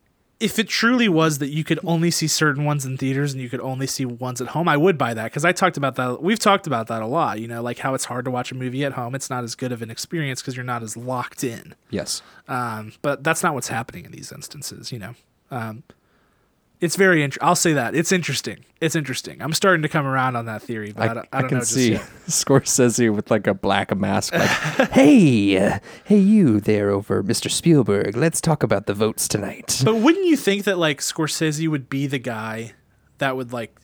if 0.41 0.57
it 0.57 0.67
truly 0.67 1.07
was 1.07 1.37
that 1.37 1.49
you 1.49 1.63
could 1.63 1.79
only 1.83 2.09
see 2.09 2.27
certain 2.27 2.65
ones 2.65 2.83
in 2.83 2.97
theaters 2.97 3.31
and 3.31 3.41
you 3.41 3.47
could 3.47 3.61
only 3.61 3.85
see 3.85 4.05
ones 4.05 4.41
at 4.41 4.47
home, 4.49 4.67
I 4.67 4.75
would 4.75 4.97
buy 4.97 5.13
that 5.13 5.25
because 5.25 5.45
I 5.45 5.51
talked 5.51 5.77
about 5.77 5.95
that. 5.95 6.23
We've 6.23 6.39
talked 6.39 6.65
about 6.67 6.87
that 6.87 7.01
a 7.01 7.05
lot. 7.05 7.39
You 7.39 7.47
know, 7.47 7.61
like 7.61 7.77
how 7.77 7.93
it's 7.93 8.05
hard 8.05 8.25
to 8.25 8.31
watch 8.31 8.51
a 8.51 8.55
movie 8.55 8.83
at 8.83 8.93
home. 8.93 9.13
It's 9.13 9.29
not 9.29 9.43
as 9.43 9.55
good 9.55 9.71
of 9.71 9.81
an 9.81 9.91
experience 9.91 10.41
because 10.41 10.55
you're 10.55 10.65
not 10.65 10.83
as 10.83 10.97
locked 10.97 11.43
in. 11.43 11.75
yes. 11.89 12.21
Um, 12.47 12.93
but 13.01 13.23
that's 13.23 13.43
not 13.43 13.53
what's 13.53 13.69
happening 13.69 14.03
in 14.05 14.11
these 14.11 14.31
instances. 14.31 14.91
You 14.91 14.99
know, 14.99 15.15
um, 15.51 15.83
it's 16.81 16.95
very. 16.95 17.23
interesting. 17.23 17.47
I'll 17.47 17.55
say 17.55 17.73
that 17.73 17.95
it's 17.95 18.11
interesting. 18.11 18.65
It's 18.81 18.95
interesting. 18.95 19.41
I'm 19.41 19.53
starting 19.53 19.83
to 19.83 19.89
come 19.89 20.05
around 20.05 20.35
on 20.35 20.45
that 20.45 20.61
theory, 20.63 20.91
but 20.91 21.03
I, 21.07 21.11
I, 21.11 21.13
don't, 21.13 21.27
I, 21.31 21.37
I 21.37 21.41
can 21.43 21.57
know 21.59 21.63
see 21.63 21.91
yet. 21.93 22.01
Scorsese 22.27 23.13
with 23.15 23.31
like 23.31 23.47
a 23.47 23.53
black 23.53 23.95
mask, 23.95 24.33
like, 24.33 24.49
"Hey, 24.91 25.57
uh, 25.57 25.79
hey, 26.05 26.17
you 26.17 26.59
there 26.59 26.89
over, 26.89 27.23
Mr. 27.23 27.49
Spielberg? 27.49 28.17
Let's 28.17 28.41
talk 28.41 28.63
about 28.63 28.87
the 28.87 28.93
votes 28.93 29.27
tonight." 29.27 29.81
But 29.85 29.95
wouldn't 29.97 30.25
you 30.25 30.35
think 30.35 30.65
that 30.65 30.77
like 30.77 30.99
Scorsese 30.99 31.67
would 31.67 31.89
be 31.89 32.07
the 32.07 32.19
guy 32.19 32.73
that 33.19 33.37
would 33.37 33.53
like 33.53 33.77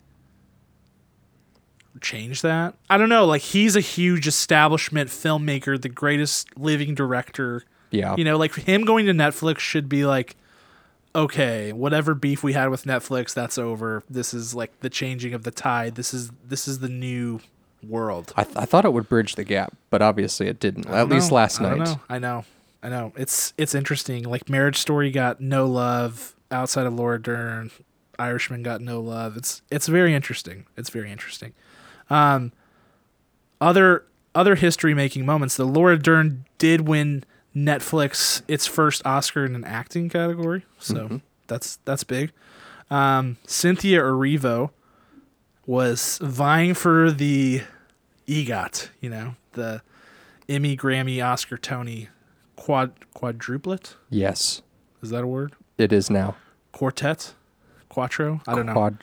change 2.02 2.42
that? 2.42 2.76
I 2.90 2.98
don't 2.98 3.10
know. 3.10 3.26
Like 3.26 3.42
he's 3.42 3.76
a 3.76 3.82
huge 3.82 4.28
establishment 4.28 5.10
filmmaker, 5.10 5.82
the 5.82 5.90
greatest 5.90 6.58
living 6.58 6.96
director. 6.96 7.64
Yeah, 7.90 8.16
You 8.18 8.26
know, 8.26 8.38
like 8.38 8.54
him 8.54 8.84
going 8.84 9.06
to 9.06 9.14
Netflix 9.14 9.60
should 9.60 9.88
be 9.88 10.06
like, 10.06 10.36
okay, 11.18 11.74
whatever 11.74 12.14
beef 12.14 12.44
we 12.44 12.54
had 12.54 12.70
with 12.70 12.84
Netflix, 12.86 13.34
that's 13.34 13.58
over. 13.58 14.04
This 14.10 14.34
is 14.34 14.54
like 14.56 14.80
the 14.80 14.90
changing 14.90 15.34
of 15.34 15.44
the 15.44 15.52
tide. 15.52 15.96
This 15.96 16.14
is 16.14 16.32
this 16.48 16.68
is 16.68 16.80
the 16.80 16.88
new 16.90 17.40
world. 17.84 18.32
I, 18.38 18.44
th- 18.44 18.56
I 18.56 18.66
thought 18.66 18.86
it 18.86 18.94
would 18.94 19.10
bridge 19.10 19.36
the 19.36 19.44
gap, 19.44 19.76
but 19.90 20.02
obviously 20.02 20.48
it 20.48 20.60
didn't. 20.60 20.86
At 20.88 20.92
don't 20.94 21.10
least 21.10 21.32
last 21.32 21.60
I 21.60 21.70
night. 21.70 21.80
know. 21.80 22.00
I 22.08 22.20
know. 22.20 22.46
I 22.84 22.90
know. 22.90 23.12
It's 23.18 23.54
it's 23.58 23.74
interesting. 23.76 24.24
Like 24.24 24.48
Marriage 24.48 24.78
Story 24.78 25.12
got 25.12 25.42
no 25.42 25.66
love 25.66 26.36
outside 26.52 26.86
of 26.86 26.94
Laura 26.94 27.22
Dern. 27.22 27.72
Irishman 28.20 28.64
got 28.64 28.82
no 28.82 29.00
love. 29.00 29.36
It's 29.36 29.62
it's 29.72 29.88
very 29.88 30.14
interesting. 30.14 30.66
It's 30.78 30.90
very 30.90 31.12
interesting. 31.12 31.54
Um, 32.10 32.52
other 33.60 34.06
other 34.36 34.56
history 34.56 34.94
making 34.94 35.26
moments. 35.26 35.58
The 35.58 35.66
Laura 35.66 35.98
Dern 35.98 36.46
did 36.60 36.88
win 36.88 37.24
Netflix 37.58 38.44
its 38.48 38.68
first 38.68 39.04
Oscar 39.06 39.44
in 39.44 39.56
an 39.56 39.64
acting 39.64 40.10
category, 40.10 40.64
so 40.78 41.22
that's 41.48 41.80
that's 41.86 42.04
big. 42.04 42.32
Um, 42.92 43.38
Cynthia 43.48 44.00
Erivo 44.02 44.70
was 45.66 46.20
vying 46.22 46.74
for 46.76 47.12
the 47.12 47.62
EGOT, 48.28 48.90
you 49.02 49.10
know, 49.10 49.36
the 49.54 49.82
Emmy, 50.48 50.78
Grammy, 50.78 51.24
Oscar, 51.26 51.58
Tony 51.58 52.10
quad 52.56 52.94
quadruplet. 53.16 53.96
Yes, 54.10 54.62
Is 55.02 55.10
that 55.10 55.24
a 55.24 55.28
word? 55.28 55.54
it 55.80 55.92
is 55.92 56.10
now. 56.10 56.36
Quartet, 56.72 57.34
quattro. 57.90 58.42
I 58.48 58.54
don't 58.56 58.68
know. 58.68 58.74
Quad- 58.74 59.00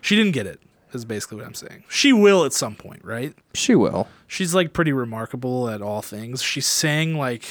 She 0.00 0.16
didn't 0.16 0.32
get 0.32 0.46
it. 0.46 0.60
Is 0.92 1.04
basically 1.04 1.38
what 1.38 1.46
I'm 1.46 1.54
saying. 1.54 1.82
She 1.88 2.12
will 2.12 2.44
at 2.44 2.52
some 2.52 2.76
point, 2.76 3.04
right? 3.04 3.34
She 3.54 3.74
will. 3.74 4.06
She's 4.28 4.54
like 4.54 4.72
pretty 4.72 4.92
remarkable 4.92 5.68
at 5.68 5.82
all 5.82 6.02
things. 6.02 6.40
She 6.40 6.60
sang 6.60 7.16
like 7.16 7.44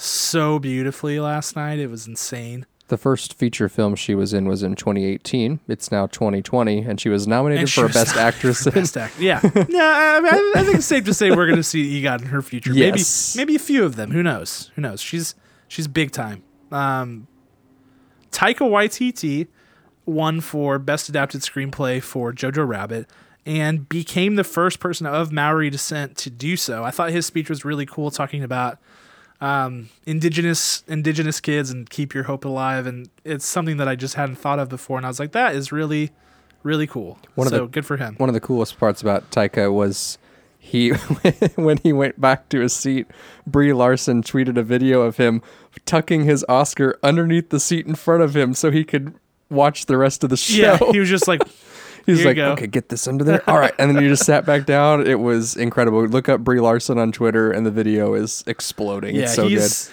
so 0.00 0.58
beautifully 0.58 1.20
last 1.20 1.56
night. 1.56 1.78
It 1.78 1.88
was 1.90 2.06
insane. 2.06 2.66
The 2.88 2.96
first 2.96 3.34
feature 3.34 3.68
film 3.68 3.96
she 3.96 4.14
was 4.14 4.32
in 4.32 4.46
was 4.48 4.62
in 4.62 4.74
2018. 4.74 5.60
It's 5.68 5.92
now 5.92 6.06
2020, 6.06 6.78
and 6.78 6.98
she 6.98 7.10
was 7.10 7.26
nominated 7.26 7.62
And 7.64 7.70
for 7.70 7.82
was 7.82 7.92
Best 7.92 8.16
Actress. 8.16 8.66
in- 8.66 8.72
Best 8.72 8.96
act. 8.96 9.20
Yeah. 9.20 9.40
yeah. 9.54 9.54
I, 9.54 10.20
mean, 10.20 10.32
I, 10.32 10.52
I 10.56 10.64
think 10.64 10.76
it's 10.78 10.86
safe 10.86 11.04
to 11.04 11.12
say 11.12 11.30
we're 11.30 11.46
going 11.46 11.56
to 11.56 11.62
see 11.62 12.02
EGOT 12.02 12.22
in 12.22 12.28
her 12.28 12.40
future. 12.40 12.72
Yes. 12.72 13.36
Maybe 13.36 13.46
maybe 13.52 13.56
a 13.56 13.58
few 13.64 13.84
of 13.84 13.96
them. 13.96 14.10
Who 14.12 14.22
knows? 14.22 14.70
Who 14.74 14.80
knows? 14.82 15.02
She's 15.02 15.34
she's 15.68 15.86
big 15.86 16.12
time. 16.12 16.42
Um, 16.72 17.26
Taika 18.30 18.60
Waititi 18.60 19.48
won 20.06 20.40
for 20.40 20.78
Best 20.78 21.10
Adapted 21.10 21.42
Screenplay 21.42 22.02
for 22.02 22.32
Jojo 22.32 22.66
Rabbit 22.66 23.06
and 23.44 23.86
became 23.88 24.36
the 24.36 24.44
first 24.44 24.80
person 24.80 25.06
of 25.06 25.30
Maori 25.32 25.68
descent 25.70 26.16
to 26.18 26.30
do 26.30 26.56
so. 26.56 26.84
I 26.84 26.90
thought 26.90 27.10
his 27.10 27.26
speech 27.26 27.50
was 27.50 27.64
really 27.64 27.86
cool, 27.86 28.10
talking 28.10 28.42
about 28.42 28.78
um, 29.40 29.88
indigenous 30.06 30.82
indigenous 30.88 31.40
kids 31.40 31.70
and 31.70 31.88
keep 31.88 32.14
your 32.14 32.24
hope 32.24 32.44
alive, 32.44 32.86
and 32.86 33.08
it's 33.24 33.46
something 33.46 33.76
that 33.76 33.88
I 33.88 33.94
just 33.96 34.14
hadn't 34.14 34.36
thought 34.36 34.58
of 34.58 34.68
before. 34.68 34.96
And 34.96 35.06
I 35.06 35.08
was 35.08 35.20
like, 35.20 35.32
that 35.32 35.54
is 35.54 35.70
really, 35.72 36.10
really 36.62 36.86
cool. 36.86 37.18
One 37.34 37.46
of 37.46 37.52
so 37.52 37.60
the- 37.60 37.66
good 37.66 37.86
for 37.86 37.96
him. 37.96 38.14
One 38.16 38.28
of 38.28 38.34
the 38.34 38.40
coolest 38.40 38.78
parts 38.78 39.00
about 39.00 39.30
Taika 39.30 39.72
was 39.72 40.18
he 40.58 40.90
when 41.54 41.78
he 41.78 41.92
went 41.92 42.20
back 42.20 42.48
to 42.50 42.60
his 42.60 42.72
seat, 42.72 43.06
Brie 43.46 43.72
Larson 43.72 44.22
tweeted 44.22 44.56
a 44.56 44.62
video 44.62 45.02
of 45.02 45.16
him 45.16 45.42
tucking 45.86 46.24
his 46.24 46.44
Oscar 46.48 46.98
underneath 47.02 47.50
the 47.50 47.60
seat 47.60 47.86
in 47.86 47.94
front 47.94 48.22
of 48.22 48.36
him 48.36 48.54
so 48.54 48.70
he 48.70 48.84
could 48.84 49.14
watch 49.50 49.86
the 49.86 49.96
rest 49.96 50.24
of 50.24 50.30
the 50.30 50.36
show. 50.36 50.76
Yeah, 50.80 50.92
he 50.92 50.98
was 50.98 51.08
just 51.08 51.28
like, 51.28 51.40
He's 52.08 52.24
like, 52.24 52.38
okay, 52.38 52.66
get 52.66 52.88
this 52.88 53.06
under 53.06 53.22
there. 53.22 53.42
All 53.50 53.58
right, 53.58 53.74
and 53.78 53.94
then 53.94 54.02
you 54.02 54.08
just 54.08 54.24
sat 54.24 54.46
back 54.46 54.64
down. 54.64 55.06
It 55.06 55.20
was 55.20 55.56
incredible. 55.56 56.06
Look 56.06 56.28
up 56.30 56.40
Brie 56.40 56.58
Larson 56.58 56.96
on 56.96 57.12
Twitter, 57.12 57.52
and 57.52 57.66
the 57.66 57.70
video 57.70 58.14
is 58.14 58.42
exploding. 58.46 59.14
yeah, 59.14 59.24
it's 59.24 59.34
so 59.34 59.42
good. 59.42 59.50
he's 59.52 59.90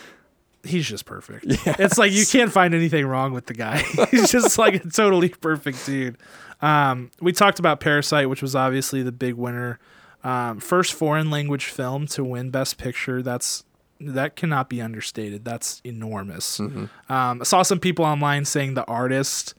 he's 0.63 0.87
just 0.87 1.05
perfect. 1.05 1.45
It's 1.77 1.97
like 1.97 2.13
you 2.13 2.25
can't 2.25 2.51
find 2.51 2.73
anything 2.73 3.05
wrong 3.05 3.33
with 3.33 3.47
the 3.47 3.53
guy. 3.53 3.79
he's 4.11 4.31
just 4.31 4.57
like 4.57 4.75
a 4.75 4.89
totally 4.89 5.27
perfect 5.27 5.85
dude. 5.85 6.17
Um, 6.61 7.11
we 7.19 7.33
talked 7.33 7.59
about 7.59 7.81
Parasite, 7.81 8.29
which 8.29 8.41
was 8.41 8.55
obviously 8.55 9.03
the 9.03 9.11
big 9.11 9.35
winner. 9.35 9.77
Um, 10.23 10.59
first 10.61 10.93
foreign 10.93 11.29
language 11.29 11.65
film 11.65 12.07
to 12.07 12.23
win 12.23 12.49
Best 12.49 12.77
Picture. 12.77 13.21
That's 13.21 13.65
that 13.99 14.37
cannot 14.37 14.69
be 14.69 14.81
understated. 14.81 15.43
That's 15.43 15.81
enormous. 15.83 16.59
Um, 16.61 16.89
I 17.09 17.43
saw 17.43 17.61
some 17.61 17.79
people 17.79 18.05
online 18.05 18.45
saying 18.45 18.73
the 18.73 18.85
artist 18.85 19.53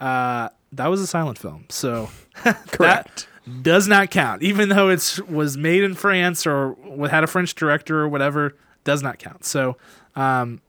uh, 0.00 0.48
that 0.72 0.86
was 0.88 1.00
a 1.00 1.06
silent 1.06 1.38
film, 1.38 1.66
so 1.68 2.08
Correct. 2.34 2.78
that 2.78 3.26
does 3.62 3.88
not 3.88 4.10
count. 4.10 4.42
Even 4.42 4.68
though 4.68 4.88
it 4.88 5.18
was 5.28 5.56
made 5.56 5.82
in 5.82 5.94
France 5.94 6.46
or 6.46 6.76
had 7.08 7.24
a 7.24 7.26
French 7.26 7.54
director 7.54 8.00
or 8.00 8.08
whatever, 8.08 8.56
does 8.84 9.02
not 9.02 9.18
count. 9.18 9.44
So, 9.44 9.76
um, 10.14 10.60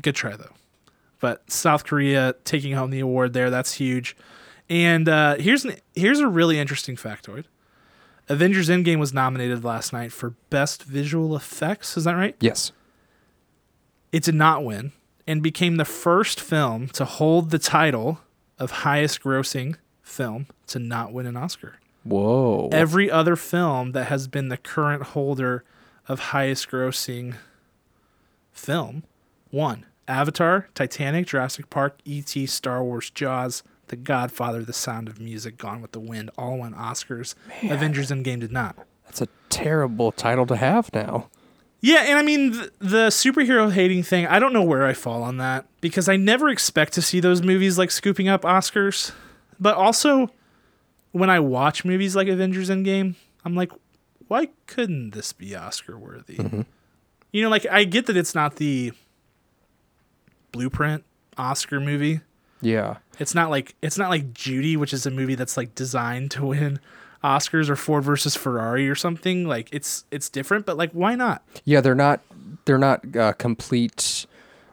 good 0.00 0.14
try 0.14 0.36
though. 0.36 0.52
But 1.20 1.50
South 1.50 1.84
Korea 1.84 2.34
taking 2.44 2.72
home 2.72 2.90
the 2.90 3.00
award 3.00 3.32
there, 3.32 3.48
that's 3.50 3.74
huge. 3.74 4.16
And 4.68 5.08
uh, 5.08 5.36
here's 5.36 5.64
an, 5.64 5.76
here's 5.94 6.18
a 6.18 6.26
really 6.26 6.58
interesting 6.58 6.96
factoid. 6.96 7.44
Avengers 8.28 8.68
Endgame 8.68 8.98
was 8.98 9.12
nominated 9.12 9.64
last 9.64 9.92
night 9.92 10.12
for 10.12 10.30
Best 10.50 10.84
Visual 10.84 11.36
Effects. 11.36 11.96
Is 11.96 12.04
that 12.04 12.14
right? 12.14 12.36
Yes. 12.40 12.72
It 14.12 14.22
did 14.22 14.34
not 14.34 14.64
win 14.64 14.92
and 15.26 15.42
became 15.42 15.76
the 15.76 15.84
first 15.84 16.40
film 16.40 16.88
to 16.88 17.04
hold 17.04 17.50
the 17.50 17.58
title 17.58 18.20
of 18.58 18.70
highest 18.70 19.22
grossing 19.22 19.76
film 20.02 20.46
to 20.68 20.78
not 20.78 21.12
win 21.12 21.26
an 21.26 21.36
Oscar. 21.36 21.76
Whoa. 22.04 22.68
Every 22.72 23.10
other 23.10 23.36
film 23.36 23.92
that 23.92 24.04
has 24.06 24.28
been 24.28 24.48
the 24.48 24.56
current 24.56 25.02
holder 25.02 25.64
of 26.08 26.18
highest 26.18 26.70
grossing 26.70 27.36
film 28.52 29.04
won. 29.50 29.86
Avatar, 30.08 30.68
Titanic, 30.74 31.26
Jurassic 31.26 31.70
Park, 31.70 31.98
E.T., 32.04 32.46
Star 32.46 32.82
Wars, 32.82 33.08
Jaws, 33.10 33.62
The 33.86 33.96
Godfather, 33.96 34.62
The 34.62 34.72
Sound 34.72 35.08
of 35.08 35.20
Music, 35.20 35.56
Gone 35.56 35.80
with 35.80 35.92
the 35.92 36.00
Wind, 36.00 36.30
all 36.36 36.58
won 36.58 36.74
Oscars. 36.74 37.34
Avengers 37.62 38.10
Endgame 38.10 38.40
did 38.40 38.52
not. 38.52 38.76
That's 39.04 39.22
a 39.22 39.28
terrible 39.48 40.10
title 40.10 40.46
to 40.46 40.56
have 40.56 40.92
now. 40.92 41.28
Yeah, 41.84 42.04
and 42.06 42.16
I 42.16 42.22
mean 42.22 42.52
the, 42.52 42.72
the 42.78 43.06
superhero 43.08 43.70
hating 43.70 44.04
thing. 44.04 44.26
I 44.26 44.38
don't 44.38 44.52
know 44.52 44.62
where 44.62 44.86
I 44.86 44.94
fall 44.94 45.24
on 45.24 45.36
that 45.38 45.66
because 45.80 46.08
I 46.08 46.16
never 46.16 46.48
expect 46.48 46.92
to 46.94 47.02
see 47.02 47.18
those 47.18 47.42
movies 47.42 47.76
like 47.76 47.90
scooping 47.90 48.28
up 48.28 48.42
Oscars. 48.42 49.10
But 49.58 49.76
also, 49.76 50.30
when 51.10 51.28
I 51.28 51.40
watch 51.40 51.84
movies 51.84 52.14
like 52.14 52.28
Avengers 52.28 52.70
Endgame, 52.70 53.16
I'm 53.44 53.56
like, 53.56 53.72
why 54.28 54.48
couldn't 54.66 55.10
this 55.10 55.32
be 55.32 55.56
Oscar 55.56 55.98
worthy? 55.98 56.36
Mm-hmm. 56.36 56.62
You 57.32 57.42
know, 57.42 57.48
like 57.48 57.66
I 57.68 57.82
get 57.82 58.06
that 58.06 58.16
it's 58.16 58.34
not 58.34 58.56
the 58.56 58.92
blueprint 60.52 61.04
Oscar 61.36 61.80
movie. 61.80 62.20
Yeah. 62.60 62.98
It's 63.18 63.34
not 63.34 63.50
like 63.50 63.74
it's 63.82 63.98
not 63.98 64.08
like 64.08 64.32
Judy, 64.32 64.76
which 64.76 64.92
is 64.92 65.04
a 65.04 65.10
movie 65.10 65.34
that's 65.34 65.56
like 65.56 65.74
designed 65.74 66.30
to 66.32 66.46
win 66.46 66.78
Oscars 67.24 67.68
or 67.68 67.76
Ford 67.76 68.04
versus 68.04 68.34
Ferrari 68.36 68.88
or 68.88 68.94
something. 68.94 69.46
Like 69.46 69.68
it's 69.72 70.04
it's 70.10 70.28
different, 70.28 70.66
but 70.66 70.76
like 70.76 70.90
why 70.92 71.14
not? 71.14 71.42
Yeah, 71.64 71.80
they're 71.80 71.94
not 71.94 72.20
they're 72.64 72.78
not 72.78 73.16
uh, 73.16 73.32
complete 73.34 74.26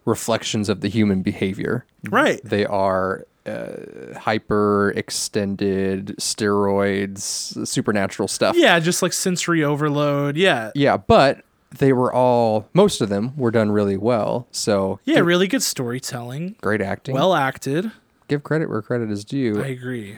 reflections 0.06 0.70
of 0.70 0.82
the 0.82 0.88
human 0.90 1.22
behavior. 1.22 1.86
Right. 2.10 2.40
They 2.44 2.66
are 2.66 3.26
uh, 3.46 4.18
hyper 4.20 4.92
extended 4.96 6.16
steroids, 6.18 7.68
supernatural 7.68 8.28
stuff. 8.28 8.56
Yeah, 8.58 8.80
just 8.80 9.02
like 9.02 9.14
sensory 9.14 9.64
overload. 9.64 10.38
Yeah. 10.38 10.72
Yeah, 10.76 10.98
but 10.98 11.44
they 11.78 11.94
were 11.94 12.12
all 12.12 12.68
most 12.74 13.02
of 13.02 13.10
them 13.10 13.36
were 13.38 13.52
done 13.52 13.72
really 13.72 13.98
well. 13.98 14.48
So 14.52 15.00
Yeah, 15.06 15.20
really 15.20 15.48
good 15.48 15.62
storytelling. 15.64 16.56
great 16.62 16.82
acting. 16.82 17.14
Well 17.16 17.36
acted. 17.36 17.92
give 18.28 18.44
credit 18.44 18.70
where 18.70 18.82
credit 18.82 19.12
is 19.12 19.24
due. 19.26 19.62
I 19.64 19.68
agree. 19.68 20.18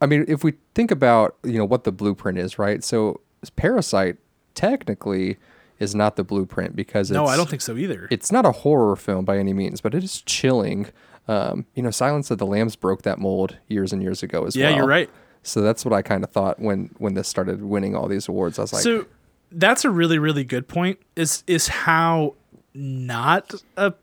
I 0.00 0.06
mean, 0.06 0.24
if 0.28 0.44
we 0.44 0.54
think 0.74 0.90
about 0.90 1.36
you 1.44 1.58
know 1.58 1.64
what 1.64 1.84
the 1.84 1.92
blueprint 1.92 2.38
is, 2.38 2.58
right? 2.58 2.82
So 2.82 3.20
Parasite 3.56 4.16
technically 4.54 5.36
is 5.78 5.94
not 5.94 6.16
the 6.16 6.24
blueprint 6.24 6.74
because 6.74 7.10
No, 7.10 7.26
I 7.26 7.36
don't 7.36 7.48
think 7.48 7.62
so 7.62 7.76
either. 7.76 8.08
it's 8.10 8.32
not 8.32 8.46
a 8.46 8.52
horror 8.52 8.96
film 8.96 9.24
by 9.24 9.38
any 9.38 9.52
means, 9.52 9.80
but 9.80 9.94
it 9.94 10.02
is 10.02 10.22
chilling. 10.22 10.86
Um, 11.28 11.66
you 11.74 11.82
know, 11.82 11.90
Silence 11.90 12.30
of 12.30 12.38
the 12.38 12.46
Lambs 12.46 12.76
broke 12.76 13.02
that 13.02 13.18
mold 13.18 13.58
years 13.68 13.92
and 13.92 14.02
years 14.02 14.22
ago 14.22 14.44
as 14.44 14.56
yeah, 14.56 14.66
well. 14.66 14.70
Yeah, 14.70 14.76
you're 14.78 14.86
right. 14.86 15.10
So 15.42 15.60
that's 15.60 15.84
what 15.84 15.92
I 15.92 16.02
kind 16.02 16.24
of 16.24 16.30
thought 16.30 16.60
when 16.60 16.90
when 16.98 17.14
this 17.14 17.28
started 17.28 17.62
winning 17.62 17.94
all 17.94 18.08
these 18.08 18.28
awards. 18.28 18.58
I 18.58 18.62
was 18.62 18.72
like, 18.72 18.82
so 18.82 19.06
that's 19.52 19.84
a 19.84 19.90
really 19.90 20.18
really 20.18 20.44
good 20.44 20.66
point. 20.68 20.98
Is 21.14 21.44
is 21.46 21.68
how 21.68 22.34
not 22.74 23.54
a 23.76 23.94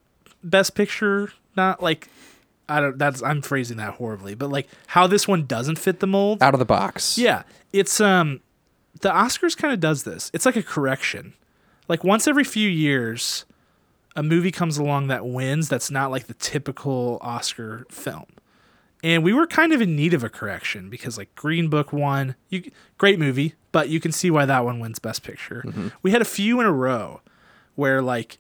best 0.44 0.76
picture 0.76 1.32
not 1.56 1.82
like 1.82 2.08
I 2.70 2.80
don't 2.80 2.98
that's 2.98 3.22
I'm 3.22 3.42
phrasing 3.42 3.78
that 3.78 3.96
horribly, 3.96 4.36
but 4.36 4.50
like 4.50 4.68
how 4.88 5.08
this 5.08 5.28
one 5.28 5.46
doesn't 5.46 5.78
fit 5.78 6.00
the 6.00 6.08
mold. 6.08 6.42
out 6.42 6.54
of 6.54 6.60
the 6.60 6.66
box. 6.66 7.18
Yeah, 7.18 7.44
it's 7.72 8.00
um 8.00 8.42
the 9.02 9.10
Oscars 9.10 9.58
kind 9.58 9.74
of 9.74 9.80
does 9.80 10.04
this. 10.04 10.32
It's 10.34 10.46
like 10.46 10.56
a 10.56 10.64
correction. 10.64 11.34
Like 11.88 12.04
once 12.04 12.28
every 12.28 12.44
few 12.44 12.70
years 12.70 13.46
a 14.16 14.24
movie 14.24 14.52
comes 14.52 14.78
along 14.78 15.08
that 15.08 15.26
wins 15.26 15.68
that's 15.70 15.90
not 15.92 16.12
like 16.12 16.28
the 16.28 16.36
typical 16.36 17.18
Oscar 17.22 17.86
film. 17.90 18.26
And 19.04 19.24
we 19.24 19.34
were 19.34 19.48
kind 19.48 19.74
of 19.74 19.82
in 19.82 19.96
need 19.98 20.14
of 20.14 20.24
a 20.24 20.30
correction 20.30 20.90
because 20.90 21.18
like 21.18 21.34
Green 21.36 21.68
Book 21.68 21.92
won. 21.92 22.36
You 22.50 22.72
great 22.98 23.20
movie, 23.20 23.56
but 23.74 23.90
you 23.90 24.00
can 24.00 24.14
see 24.14 24.32
why 24.32 24.46
that 24.46 24.64
one 24.64 24.80
wins 24.80 25.00
best 25.00 25.24
picture. 25.24 25.92
We 26.02 26.12
had 26.12 26.22
a 26.22 26.26
few 26.26 26.62
in 26.62 26.66
a 26.66 26.72
row 26.72 27.20
where 27.76 28.02
like 28.02 28.38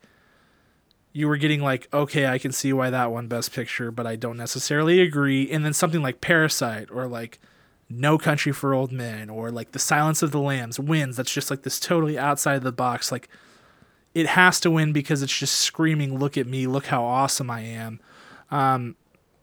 you 1.13 1.27
were 1.27 1.37
getting 1.37 1.61
like, 1.61 1.87
okay, 1.93 2.25
I 2.25 2.39
can 2.39 2.51
see 2.51 2.73
why 2.73 2.89
that 2.89 3.11
one 3.11 3.27
best 3.27 3.53
picture, 3.53 3.91
but 3.91 4.07
I 4.07 4.15
don't 4.15 4.35
necessarily 4.35 4.99
agree. 4.99 5.49
And 5.49 5.63
then 5.63 5.73
something 5.73 6.01
like 6.01 6.21
Parasite 6.21 6.89
or 6.91 7.05
like 7.05 7.39
No 7.87 8.17
Country 8.17 8.51
for 8.51 8.73
Old 8.73 8.91
Men 8.91 9.29
or 9.29 9.51
like 9.51 9.71
The 9.71 9.79
Silence 9.79 10.23
of 10.23 10.31
the 10.31 10.39
Lambs 10.39 10.79
wins. 10.79 11.15
That's 11.15 11.31
just 11.31 11.51
like 11.51 11.61
this 11.61 11.79
totally 11.79 12.17
outside 12.17 12.55
of 12.55 12.63
the 12.63 12.71
box. 12.71 13.11
Like 13.11 13.29
it 14.15 14.25
has 14.25 14.59
to 14.61 14.71
win 14.71 14.91
because 14.91 15.21
it's 15.21 15.37
just 15.37 15.53
screaming, 15.53 16.17
look 16.17 16.35
at 16.35 16.47
me, 16.47 16.65
look 16.65 16.87
how 16.87 17.03
awesome 17.03 17.51
I 17.51 17.61
am. 17.61 17.99
Um, 18.49 18.95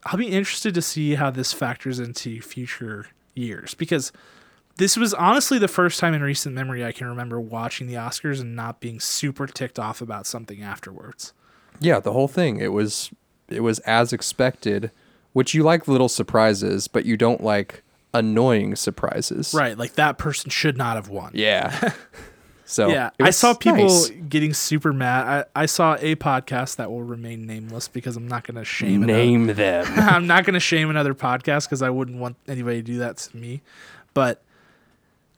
I'll 0.05 0.19
be 0.19 0.27
interested 0.27 0.75
to 0.75 0.83
see 0.83 1.15
how 1.15 1.31
this 1.31 1.53
factors 1.53 2.01
into 2.01 2.41
future 2.41 3.07
years 3.35 3.75
because 3.75 4.11
this 4.77 4.97
was 4.97 5.15
honestly 5.15 5.59
the 5.59 5.69
first 5.69 6.01
time 6.01 6.15
in 6.15 6.23
recent 6.23 6.55
memory 6.55 6.85
I 6.85 6.91
can 6.91 7.07
remember 7.07 7.41
watching 7.41 7.87
the 7.87 7.95
Oscars 7.95 8.41
and 8.41 8.57
not 8.57 8.81
being 8.81 8.99
super 8.99 9.47
ticked 9.47 9.79
off 9.79 10.01
about 10.01 10.27
something 10.27 10.63
afterwards. 10.63 11.33
Yeah, 11.81 11.99
the 12.01 12.13
whole 12.13 12.29
thing. 12.29 12.59
It 12.61 12.73
was 12.73 13.11
it 13.49 13.61
was 13.61 13.79
as 13.81 14.13
expected, 14.13 14.91
which 15.33 15.55
you 15.55 15.63
like 15.63 15.89
little 15.89 16.09
surprises, 16.09 16.87
but 16.89 17.05
you 17.05 17.17
don't 17.17 17.43
like 17.43 17.83
annoying 18.15 18.77
surprises. 18.77 19.53
Right, 19.55 19.77
like 19.77 19.95
that 19.95 20.19
person 20.19 20.51
should 20.51 20.77
not 20.77 20.97
have 20.97 21.09
won. 21.09 21.33
Yeah. 21.35 21.93
so 22.65 22.89
Yeah, 22.89 23.11
I 23.21 23.31
saw 23.31 23.55
people 23.55 23.85
nice. 23.87 24.11
getting 24.29 24.53
super 24.55 24.93
mad. 24.93 25.47
I, 25.55 25.63
I 25.63 25.67
saw 25.67 25.97
a 26.01 26.15
podcast 26.17 26.77
that 26.77 26.91
will 26.91 27.03
remain 27.03 27.47
nameless 27.47 27.89
because 27.89 28.17
I'm 28.17 28.29
not 28.29 28.45
going 28.45 28.57
to 28.57 28.65
shame 28.65 29.03
another- 29.03 29.13
name 29.19 29.47
them. 29.55 29.87
I'm 29.97 30.27
not 30.27 30.45
going 30.45 30.55
to 30.55 30.61
shame 30.61 30.91
another 30.91 31.15
podcast 31.15 31.65
because 31.67 31.83
I 31.83 31.91
wouldn't 31.91 32.19
want 32.19 32.37
anybody 32.47 32.77
to 32.79 32.83
do 32.83 32.99
that 32.99 33.17
to 33.19 33.37
me. 33.37 33.63
But 34.15 34.43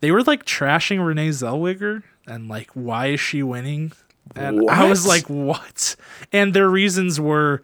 they 0.01 0.11
were 0.11 0.23
like 0.23 0.45
trashing 0.45 1.03
Renee 1.05 1.29
Zellweger 1.29 2.03
and 2.27 2.47
like, 2.47 2.69
why 2.73 3.07
is 3.07 3.19
she 3.19 3.41
winning? 3.43 3.93
And 4.35 4.69
I 4.69 4.89
was 4.89 5.05
like, 5.05 5.27
what? 5.27 5.95
And 6.31 6.53
their 6.53 6.69
reasons 6.69 7.19
were 7.19 7.63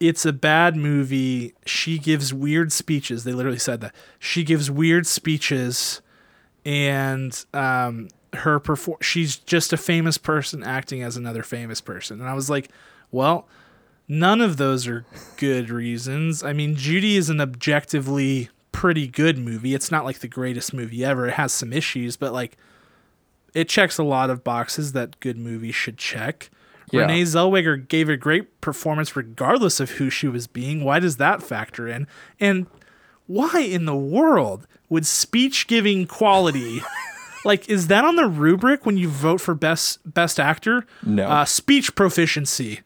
it's 0.00 0.24
a 0.24 0.32
bad 0.32 0.76
movie. 0.76 1.54
She 1.66 1.98
gives 1.98 2.32
weird 2.32 2.72
speeches. 2.72 3.24
They 3.24 3.32
literally 3.32 3.58
said 3.58 3.80
that. 3.80 3.94
She 4.18 4.44
gives 4.44 4.70
weird 4.70 5.06
speeches 5.06 6.00
and 6.64 7.44
um 7.54 8.08
her 8.34 8.58
perform 8.60 8.98
she's 9.00 9.36
just 9.36 9.72
a 9.72 9.76
famous 9.76 10.18
person 10.18 10.62
acting 10.62 11.02
as 11.02 11.16
another 11.16 11.42
famous 11.42 11.80
person. 11.80 12.20
And 12.20 12.28
I 12.28 12.34
was 12.34 12.50
like, 12.50 12.70
well, 13.10 13.48
none 14.06 14.40
of 14.40 14.56
those 14.56 14.86
are 14.86 15.04
good 15.36 15.70
reasons. 15.70 16.42
I 16.42 16.52
mean, 16.52 16.74
Judy 16.76 17.16
is 17.16 17.30
an 17.30 17.40
objectively 17.40 18.50
pretty 18.72 19.08
good 19.08 19.38
movie. 19.38 19.74
It's 19.74 19.90
not 19.90 20.04
like 20.04 20.20
the 20.20 20.28
greatest 20.28 20.72
movie 20.72 21.04
ever. 21.04 21.26
It 21.26 21.34
has 21.34 21.52
some 21.52 21.72
issues, 21.72 22.16
but 22.16 22.32
like 22.32 22.56
it 23.54 23.68
checks 23.68 23.98
a 23.98 24.02
lot 24.04 24.30
of 24.30 24.44
boxes 24.44 24.92
that 24.92 25.18
good 25.20 25.36
movies 25.38 25.74
should 25.74 25.98
check. 25.98 26.50
Yeah. 26.90 27.02
Renee 27.02 27.22
Zellweger 27.22 27.86
gave 27.86 28.08
a 28.08 28.16
great 28.16 28.60
performance 28.60 29.14
regardless 29.14 29.78
of 29.80 29.92
who 29.92 30.08
she 30.10 30.26
was 30.28 30.46
being. 30.46 30.84
Why 30.84 30.98
does 31.00 31.16
that 31.18 31.42
factor 31.42 31.86
in? 31.86 32.06
And 32.40 32.66
why 33.26 33.60
in 33.60 33.84
the 33.84 33.96
world 33.96 34.66
would 34.88 35.04
speech 35.06 35.66
giving 35.66 36.06
quality 36.06 36.80
like 37.44 37.68
is 37.68 37.88
that 37.88 38.04
on 38.04 38.16
the 38.16 38.26
rubric 38.26 38.86
when 38.86 38.96
you 38.96 39.08
vote 39.08 39.40
for 39.40 39.54
best 39.54 39.98
best 40.12 40.40
actor? 40.40 40.86
No. 41.04 41.26
Uh, 41.28 41.44
speech 41.44 41.94
proficiency. 41.94 42.80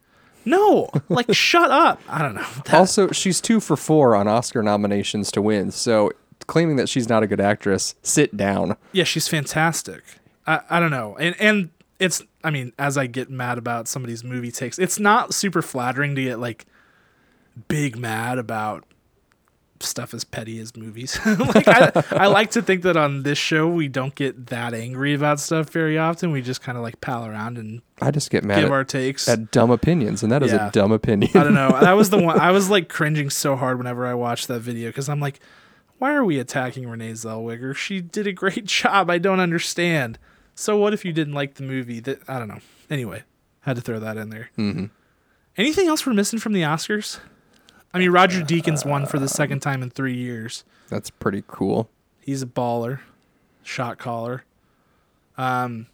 No. 0.45 0.91
Like 1.09 1.27
shut 1.35 1.71
up. 1.71 2.01
I 2.09 2.21
don't 2.23 2.35
know. 2.35 2.47
That- 2.65 2.75
also, 2.81 3.11
she's 3.13 3.41
two 3.41 3.61
for 3.61 3.77
four 3.77 4.17
on 4.17 4.27
Oscar 4.27 4.63
nominations 4.63 5.31
to 5.33 5.43
win. 5.43 5.71
So 5.71 6.11
claiming 6.49 6.75
that 6.77 6.89
she's 6.89 7.09
not 7.09 7.23
a 7.23 7.27
good 7.29 7.41
actress, 7.41 7.95
sit 8.03 8.37
down. 8.37 8.77
yeah, 8.91 9.05
she's 9.05 9.29
fantastic. 9.29 10.03
I, 10.47 10.61
I 10.71 10.81
don't 10.81 10.91
know. 10.91 11.17
And 11.19 11.35
and 11.41 11.71
it's 11.99 12.23
I 12.45 12.51
mean, 12.51 12.73
as 12.79 12.97
I 12.99 13.07
get 13.07 13.31
mad 13.31 13.59
about 13.59 13.89
some 13.89 14.03
of 14.03 14.09
these 14.09 14.25
movie 14.25 14.51
takes, 14.53 14.79
it's 14.79 14.99
not 14.99 15.35
super 15.35 15.63
flattering 15.63 16.15
to 16.17 16.23
get 16.23 16.39
like 16.39 16.67
big 17.69 17.97
mad 17.99 18.39
about 18.39 18.85
stuff 19.81 20.15
as 20.15 20.23
petty 20.23 20.61
as 20.61 20.77
movies. 20.77 21.19
like 21.27 21.67
I, 21.67 21.91
I 22.13 22.27
like 22.29 22.53
to 22.53 22.63
think 22.63 22.83
that 22.83 22.97
on 22.97 23.25
this 23.25 23.37
show 23.39 23.69
we 23.69 23.89
don't 23.89 24.15
get 24.15 24.47
that 24.47 24.75
angry 24.75 25.13
about 25.15 25.41
stuff 25.41 25.71
very 25.71 25.99
often. 25.99 26.31
We 26.31 26.41
just 26.41 26.63
kind 26.63 26.79
of 26.79 26.83
like 26.85 27.01
pal 27.01 27.27
around 27.27 27.59
and 27.59 27.83
I 28.01 28.11
just 28.13 28.31
get 28.31 28.45
mad 28.45 28.57
give 28.57 28.67
at, 28.67 28.71
our 28.73 28.85
takes. 28.85 29.29
at 29.29 29.51
dumb 29.51 29.71
opinions, 29.73 30.23
and 30.23 30.31
that 30.31 30.43
is 30.43 30.53
Yeah. 30.53 30.69
a 30.69 30.71
dumb 30.71 30.93
opinion. 30.93 31.31
I 31.35 31.43
don't 31.43 31.55
know. 31.55 31.69
That 31.81 31.93
was 31.93 32.11
the 32.11 32.19
one 32.23 32.39
I 32.39 32.53
was 32.53 32.71
like 32.71 32.89
cringing 32.89 33.29
so 33.29 33.57
hard 33.57 33.77
whenever 33.79 34.07
I 34.07 34.15
watched 34.15 34.47
that 34.49 34.61
video 34.61 34.89
because 34.89 35.09
I'm 35.09 35.21
like, 35.21 35.41
why 35.99 36.15
are 36.15 36.25
we 36.25 36.39
attacking 36.39 36.89
Renee 36.89 37.13
Zellweger? 37.13 37.75
She 37.75 38.01
did 38.01 38.27
a 38.29 38.33
great 38.33 38.65
job. 38.67 39.11
I 39.11 39.19
don't 39.19 39.41
understand. 39.41 40.19
So 40.55 40.77
what 40.77 40.93
if 40.93 41.05
you 41.05 41.13
didn't 41.13 41.35
like 41.35 41.55
the 41.55 41.63
movie? 41.63 42.01
That 42.01 42.21
I 42.29 42.39
don't 42.39 42.49
know. 42.49 42.61
Anyway, 42.91 43.23
had 43.61 43.77
to 43.77 43.83
throw 43.83 43.99
that 44.01 44.17
in 44.17 44.31
there. 44.31 44.51
Mm-hmm. 44.59 44.87
Anything 45.57 45.89
else 45.89 46.07
we're 46.07 46.15
missing 46.15 46.39
from 46.39 46.53
the 46.53 46.63
Oscars? 46.63 47.19
I 47.95 47.99
mean, 47.99 48.11
Roger 48.11 48.41
Deakins 48.41 48.87
won 48.87 49.07
for 49.07 49.19
the 49.19 49.29
second 49.29 49.61
time 49.61 49.83
in 49.83 49.91
three 49.91 50.17
years. 50.17 50.65
That's 50.89 51.11
pretty 51.11 51.45
cool. 51.47 51.91
He's 52.21 52.43
a 52.43 52.47
baller, 52.47 53.01
shot 53.63 53.99
caller. 53.99 54.45
Um, 55.37 55.87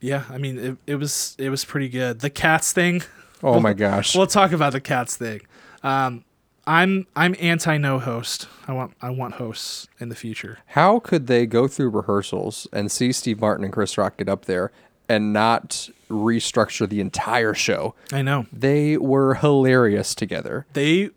yeah, 0.00 0.24
I 0.30 0.38
mean, 0.38 0.58
it, 0.58 0.76
it 0.86 0.94
was 0.96 1.34
it 1.38 1.50
was 1.50 1.64
pretty 1.64 1.88
good. 1.88 2.20
The 2.20 2.30
cats 2.30 2.72
thing. 2.72 3.02
Oh 3.42 3.60
my 3.60 3.72
gosh. 3.72 4.16
We'll 4.16 4.26
talk 4.26 4.52
about 4.52 4.72
the 4.72 4.80
cats 4.80 5.16
thing. 5.16 5.40
Um, 5.82 6.24
I'm 6.68 7.06
I'm 7.16 7.34
anti 7.40 7.78
no 7.78 7.98
host. 7.98 8.46
I 8.68 8.72
want 8.72 8.92
I 9.00 9.08
want 9.10 9.34
hosts 9.34 9.88
in 9.98 10.10
the 10.10 10.14
future. 10.14 10.58
How 10.66 11.00
could 11.00 11.26
they 11.26 11.46
go 11.46 11.66
through 11.66 11.88
rehearsals 11.88 12.66
and 12.72 12.92
see 12.92 13.10
Steve 13.10 13.40
Martin 13.40 13.64
and 13.64 13.72
Chris 13.72 13.96
Rock 13.96 14.18
get 14.18 14.28
up 14.28 14.44
there 14.44 14.70
and 15.08 15.32
not 15.32 15.88
restructure 16.10 16.86
the 16.86 17.00
entire 17.00 17.54
show? 17.54 17.94
I 18.12 18.20
know 18.20 18.46
They 18.52 18.98
were 18.98 19.34
hilarious 19.36 20.14
together. 20.14 20.66
they 20.74 21.08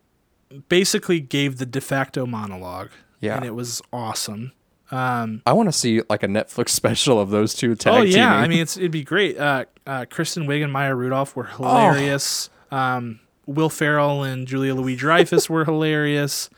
basically 0.70 1.20
gave 1.20 1.58
the 1.58 1.66
de 1.66 1.82
facto 1.82 2.26
monologue. 2.26 2.90
Yeah. 3.20 3.36
and 3.36 3.46
it 3.46 3.54
was 3.54 3.82
awesome. 3.94 4.52
Um, 4.90 5.42
I 5.46 5.54
want 5.54 5.68
to 5.70 5.74
see 5.74 6.02
like 6.10 6.24
a 6.24 6.28
Netflix 6.28 6.70
special 6.82 7.20
of 7.20 7.30
those 7.30 7.54
two 7.54 7.76
tag 7.76 7.94
oh 7.94 8.02
yeah, 8.04 8.14
teaming. 8.14 8.28
I 8.44 8.48
mean 8.48 8.60
it's 8.60 8.78
it'd 8.78 8.92
be 8.92 9.04
great. 9.04 9.38
Uh, 9.38 9.66
uh, 9.86 10.06
Kristen 10.10 10.48
Wiig 10.48 10.64
and 10.64 10.72
Maya 10.72 10.96
Rudolph 10.96 11.36
were 11.36 11.44
hilarious. 11.46 12.50
Um, 12.72 13.20
Will 13.52 13.70
Ferrell 13.70 14.24
and 14.24 14.48
Julia 14.48 14.74
Louis 14.76 14.96
Dreyfus 14.96 15.50
were 15.50 15.66
hilarious. 15.66 16.50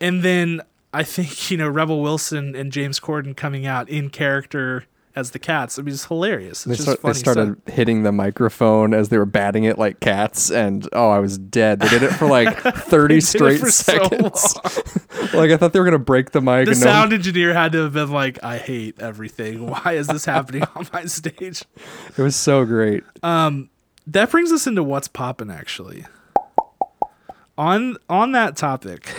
And 0.00 0.22
then 0.22 0.60
I 0.92 1.02
think 1.02 1.50
you 1.50 1.56
know 1.56 1.68
Rebel 1.68 2.00
Wilson 2.02 2.54
and 2.54 2.70
James 2.72 3.00
Corden 3.00 3.36
coming 3.36 3.66
out 3.66 3.88
in 3.88 4.10
character 4.10 4.84
as 5.16 5.30
the 5.30 5.38
cats. 5.38 5.78
I 5.78 5.82
mean 5.82 5.94
it's 5.94 6.06
hilarious. 6.06 6.58
It's 6.58 6.64
They, 6.66 6.74
just 6.74 6.82
start, 6.98 7.02
they 7.02 7.12
started 7.18 7.56
stuff. 7.62 7.74
hitting 7.74 8.02
the 8.02 8.10
microphone 8.10 8.92
as 8.92 9.10
they 9.10 9.18
were 9.18 9.24
batting 9.26 9.62
it 9.62 9.78
like 9.78 10.00
cats, 10.00 10.50
and 10.50 10.88
oh, 10.92 11.08
I 11.10 11.20
was 11.20 11.38
dead. 11.38 11.78
They 11.80 11.88
did 11.88 12.02
it 12.02 12.10
for 12.10 12.26
like 12.26 12.58
thirty 12.62 13.20
straight 13.20 13.60
for 13.60 13.70
so 13.70 13.92
seconds. 14.08 14.56
like 15.34 15.52
I 15.52 15.56
thought 15.56 15.72
they 15.72 15.78
were 15.78 15.84
gonna 15.84 15.98
break 16.00 16.32
the 16.32 16.40
mic. 16.40 16.64
The 16.66 16.72
and 16.72 16.80
no- 16.80 16.86
sound 16.86 17.12
engineer 17.12 17.54
had 17.54 17.70
to 17.72 17.82
have 17.84 17.92
been 17.92 18.10
like, 18.10 18.42
"I 18.42 18.58
hate 18.58 19.00
everything. 19.00 19.68
Why 19.68 19.92
is 19.92 20.08
this 20.08 20.24
happening 20.24 20.64
on 20.74 20.88
my 20.92 21.04
stage?" 21.04 21.62
it 22.16 22.22
was 22.22 22.34
so 22.34 22.64
great. 22.64 23.04
Um, 23.22 23.70
That 24.06 24.30
brings 24.30 24.52
us 24.52 24.66
into 24.66 24.82
what's 24.82 25.08
popping 25.08 25.50
actually. 25.50 26.04
On 27.56 27.96
on 28.08 28.32
that 28.32 28.56
topic, 28.56 29.14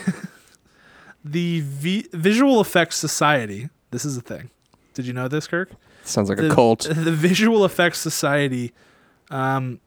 the 1.24 1.62
v- 1.62 2.08
Visual 2.12 2.60
Effects 2.60 2.98
Society. 2.98 3.70
This 3.92 4.04
is 4.06 4.18
a 4.18 4.22
thing. 4.22 4.50
Did 4.94 5.06
you 5.08 5.14
know 5.14 5.28
this, 5.28 5.48
Kirk? 5.48 5.70
Sounds 6.04 6.30
like 6.30 6.38
The, 6.38 6.52
a 6.52 6.54
cult. 6.56 6.82
The 6.94 7.12
Visual 7.12 7.64
Effects 7.66 8.00
Society 8.00 8.74
um, 9.32 9.80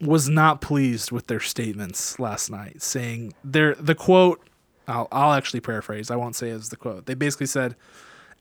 was 0.00 0.28
not 0.28 0.60
pleased 0.60 1.12
with 1.12 1.28
their 1.28 1.40
statements 1.40 2.18
last 2.18 2.50
night, 2.50 2.82
saying 2.82 3.34
their 3.44 3.74
the 3.76 3.94
quote. 3.94 4.40
I'll 4.88 5.08
I'll 5.12 5.32
actually 5.32 5.60
paraphrase. 5.60 6.10
I 6.10 6.16
won't 6.16 6.36
say 6.36 6.50
as 6.50 6.68
the 6.68 6.76
quote. 6.76 7.06
They 7.06 7.14
basically 7.14 7.46
said, 7.46 7.74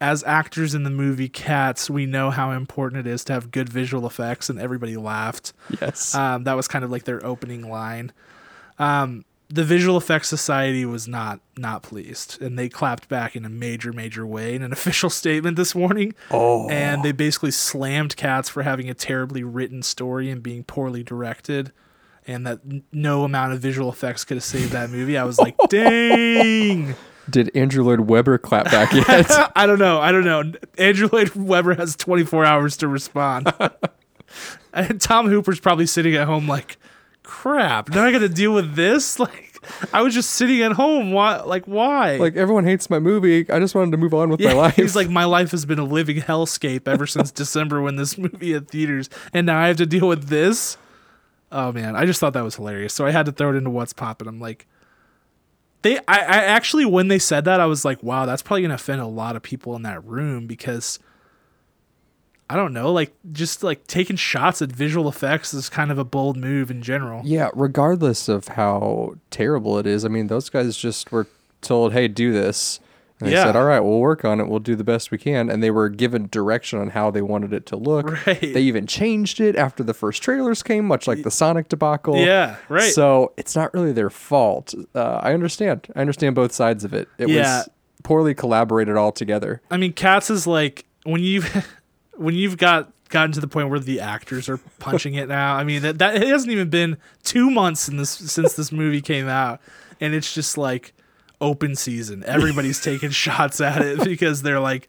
"As 0.01 0.23
actors 0.23 0.75
in 0.75 0.83
the 0.83 0.89
movie 0.89 1.29
Cats, 1.29 1.89
we 1.89 2.05
know 2.05 2.29
how 2.29 2.51
important 2.51 3.05
it 3.05 3.09
is 3.09 3.23
to 3.25 3.33
have 3.33 3.51
good 3.51 3.69
visual 3.69 4.05
effects," 4.05 4.49
and 4.49 4.59
everybody 4.59 4.97
laughed. 4.97 5.53
Yes. 5.81 6.13
Um, 6.13 6.43
that 6.43 6.53
was 6.55 6.67
kind 6.67 6.83
of 6.85 6.91
like 6.91 7.03
their 7.05 7.25
opening 7.25 7.69
line. 7.69 8.11
Um, 8.79 9.23
the 9.47 9.63
Visual 9.63 9.95
Effects 9.95 10.27
Society 10.27 10.85
was 10.85 11.07
not 11.07 11.39
not 11.57 11.83
pleased, 11.83 12.41
and 12.41 12.57
they 12.57 12.67
clapped 12.67 13.07
back 13.07 13.35
in 13.35 13.45
a 13.45 13.49
major, 13.49 13.93
major 13.93 14.25
way 14.25 14.55
in 14.55 14.63
an 14.63 14.71
official 14.79 15.09
statement 15.09 15.55
this 15.55 15.75
morning. 15.75 16.13
oh. 16.31 16.67
And 16.69 17.03
they 17.03 17.11
basically 17.11 17.51
slammed 17.51 18.17
Cats 18.17 18.49
for 18.49 18.63
having 18.63 18.89
a 18.89 18.93
terribly 18.95 19.43
written 19.43 19.81
story 19.83 20.29
and 20.31 20.41
being 20.41 20.63
poorly 20.63 21.03
directed, 21.03 21.71
and 22.25 22.45
that 22.47 22.59
n- 22.69 22.83
no 22.91 23.23
amount 23.23 23.53
of 23.53 23.59
visual 23.59 23.87
effects 23.89 24.25
could 24.25 24.37
have 24.37 24.43
saved 24.43 24.71
that 24.71 24.89
movie. 24.89 25.15
I 25.17 25.23
was 25.23 25.37
like, 25.37 25.55
dang. 25.69 26.95
Did 27.29 27.55
Andrew 27.55 27.83
Lloyd 27.83 28.01
Webber 28.01 28.37
clap 28.37 28.65
back 28.65 28.93
yet? 28.93 29.51
I 29.55 29.65
don't 29.65 29.79
know. 29.79 29.99
I 29.99 30.11
don't 30.11 30.25
know. 30.25 30.51
Andrew 30.77 31.09
Lloyd 31.11 31.35
Webber 31.35 31.75
has 31.75 31.95
24 31.95 32.45
hours 32.45 32.77
to 32.77 32.87
respond. 32.87 33.51
and 34.73 35.01
Tom 35.01 35.27
Hooper's 35.27 35.59
probably 35.59 35.85
sitting 35.85 36.15
at 36.15 36.27
home 36.27 36.47
like, 36.47 36.77
crap, 37.23 37.89
now 37.89 38.05
I 38.05 38.11
got 38.11 38.19
to 38.19 38.29
deal 38.29 38.53
with 38.53 38.75
this? 38.75 39.19
Like, 39.67 39.91
I 39.93 40.03
was 40.03 40.13
just 40.13 40.31
sitting 40.31 40.61
at 40.61 40.73
home. 40.73 41.11
Why? 41.11 41.37
Like, 41.37 41.65
why? 41.65 42.17
like 42.17 42.35
everyone 42.35 42.65
hates 42.65 42.87
my 42.87 42.99
movie. 42.99 43.49
I 43.49 43.57
just 43.57 43.73
wanted 43.73 43.91
to 43.91 43.97
move 43.97 44.13
on 44.13 44.29
with 44.29 44.39
yeah, 44.39 44.49
my 44.49 44.55
life. 44.55 44.75
he's 44.75 44.95
like, 44.95 45.09
my 45.09 45.25
life 45.25 45.49
has 45.51 45.65
been 45.65 45.79
a 45.79 45.83
living 45.83 46.17
hellscape 46.17 46.87
ever 46.87 47.07
since 47.07 47.31
December 47.31 47.81
when 47.81 47.95
this 47.95 48.15
movie 48.15 48.51
hit 48.51 48.69
theaters, 48.69 49.09
and 49.33 49.47
now 49.47 49.57
I 49.57 49.69
have 49.69 49.77
to 49.77 49.87
deal 49.87 50.07
with 50.07 50.27
this. 50.27 50.77
Oh 51.51 51.71
man, 51.71 51.95
I 51.95 52.05
just 52.05 52.19
thought 52.19 52.33
that 52.33 52.43
was 52.43 52.57
hilarious. 52.57 52.93
So 52.93 53.07
I 53.07 53.11
had 53.11 53.25
to 53.25 53.31
throw 53.31 53.49
it 53.49 53.55
into 53.55 53.71
what's 53.71 53.93
popping. 53.93 54.27
I'm 54.27 54.39
like, 54.39 54.67
they. 55.85 55.97
I, 55.99 56.17
I 56.17 56.43
actually 56.43 56.85
when 56.85 57.07
they 57.07 57.19
said 57.19 57.45
that, 57.45 57.61
I 57.61 57.67
was 57.67 57.85
like, 57.85 58.01
wow, 58.03 58.25
that's 58.25 58.41
probably 58.41 58.63
gonna 58.63 58.73
offend 58.73 59.01
a 59.01 59.07
lot 59.07 59.35
of 59.35 59.43
people 59.43 59.75
in 59.75 59.83
that 59.83 60.03
room 60.03 60.47
because 60.47 60.99
I 62.49 62.55
don't 62.55 62.73
know, 62.73 62.91
like 62.91 63.13
just 63.31 63.63
like 63.63 63.87
taking 63.87 64.15
shots 64.15 64.61
at 64.61 64.71
visual 64.71 65.07
effects 65.07 65.53
is 65.53 65.69
kind 65.69 65.91
of 65.91 65.97
a 65.97 66.03
bold 66.03 66.37
move 66.37 66.69
in 66.69 66.81
general. 66.81 67.21
Yeah, 67.23 67.49
regardless 67.53 68.27
of 68.27 68.49
how 68.49 69.15
terrible 69.29 69.77
it 69.79 69.87
is, 69.87 70.03
I 70.03 70.09
mean, 70.09 70.27
those 70.27 70.49
guys 70.49 70.75
just 70.75 71.11
were 71.11 71.27
told, 71.61 71.93
"Hey, 71.93 72.07
do 72.07 72.33
this," 72.33 72.79
and 73.19 73.29
they 73.29 73.35
said, 73.35 73.55
"All 73.55 73.63
right, 73.65 73.79
we'll 73.79 73.99
work 73.99 74.25
on 74.25 74.39
it. 74.39 74.47
We'll 74.47 74.59
do 74.59 74.75
the 74.75 74.83
best 74.83 75.09
we 75.11 75.17
can." 75.17 75.49
And 75.49 75.63
they 75.63 75.71
were 75.71 75.87
given 75.89 76.27
direction 76.31 76.79
on 76.79 76.89
how 76.89 77.11
they 77.11 77.21
wanted 77.21 77.53
it 77.53 77.65
to 77.67 77.77
look. 77.77 78.25
Right. 78.27 78.39
They 78.41 78.61
even 78.61 78.87
changed 78.87 79.39
it 79.39 79.55
after 79.55 79.83
the 79.83 79.93
first 79.93 80.21
trailers 80.21 80.61
came, 80.63 80.85
much 80.85 81.07
like 81.07 81.23
the 81.23 81.31
Sonic 81.31 81.69
debacle. 81.69 82.17
Yeah, 82.17 82.57
right. 82.69 82.91
So 82.91 83.33
it's 83.37 83.55
not 83.55 83.73
really 83.73 83.91
their 83.93 84.09
fault. 84.09 84.73
Uh, 84.93 85.19
I 85.23 85.33
understand. 85.33 85.87
I 85.95 86.01
understand 86.01 86.35
both 86.35 86.51
sides 86.51 86.83
of 86.83 86.93
it. 86.93 87.07
It 87.17 87.29
Yeah. 87.29 87.59
was 87.59 87.69
poorly 88.03 88.33
collaborated 88.35 88.95
all 88.97 89.11
together. 89.11 89.61
I 89.71 89.77
mean, 89.77 89.93
Cats 89.93 90.29
is 90.29 90.45
like 90.45 90.85
when 91.03 91.21
you've 91.21 91.65
when 92.17 92.35
you've 92.35 92.57
got 92.57 92.91
gotten 93.09 93.31
to 93.31 93.39
the 93.39 93.47
point 93.47 93.69
where 93.69 93.79
the 93.79 93.99
actors 94.01 94.49
are 94.49 94.57
punching 94.79 95.13
it 95.13 95.27
now. 95.29 95.55
I 95.55 95.63
mean, 95.63 95.83
that 95.83 95.99
that 95.99 96.15
it 96.15 96.27
hasn't 96.27 96.51
even 96.51 96.69
been 96.69 96.97
two 97.23 97.49
months 97.49 97.87
in 97.87 97.97
this 97.97 98.09
since 98.09 98.53
this 98.53 98.71
movie 98.71 98.99
came 99.01 99.27
out, 99.27 99.61
and 100.01 100.13
it's 100.13 100.33
just 100.33 100.57
like 100.57 100.91
open 101.41 101.75
season. 101.75 102.23
Everybody's 102.25 102.81
taking 102.83 103.09
shots 103.11 103.61
at 103.61 103.81
it 103.81 104.03
because 104.03 104.41
they're 104.41 104.59
like, 104.59 104.87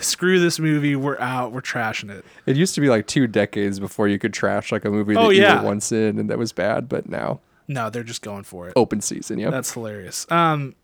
"Screw 0.00 0.38
this 0.40 0.58
movie, 0.58 0.96
we're 0.96 1.18
out, 1.18 1.52
we're 1.52 1.60
trashing 1.60 2.10
it." 2.10 2.24
It 2.46 2.56
used 2.56 2.74
to 2.74 2.80
be 2.80 2.88
like 2.88 3.06
two 3.06 3.26
decades 3.26 3.80
before 3.80 4.08
you 4.08 4.18
could 4.18 4.32
trash 4.32 4.72
like 4.72 4.84
a 4.84 4.90
movie 4.90 5.14
that 5.14 5.20
Oh, 5.20 5.30
you 5.30 5.42
yeah. 5.42 5.60
were 5.60 5.66
once 5.66 5.90
in 5.92 6.18
and 6.18 6.28
that 6.30 6.38
was 6.38 6.52
bad, 6.52 6.88
but 6.88 7.08
now 7.08 7.40
No, 7.68 7.90
they're 7.90 8.02
just 8.02 8.22
going 8.22 8.42
for 8.44 8.66
it. 8.68 8.72
open 8.76 9.00
season. 9.00 9.38
Yeah. 9.38 9.50
That's 9.50 9.72
hilarious. 9.72 10.26
Um, 10.30 10.74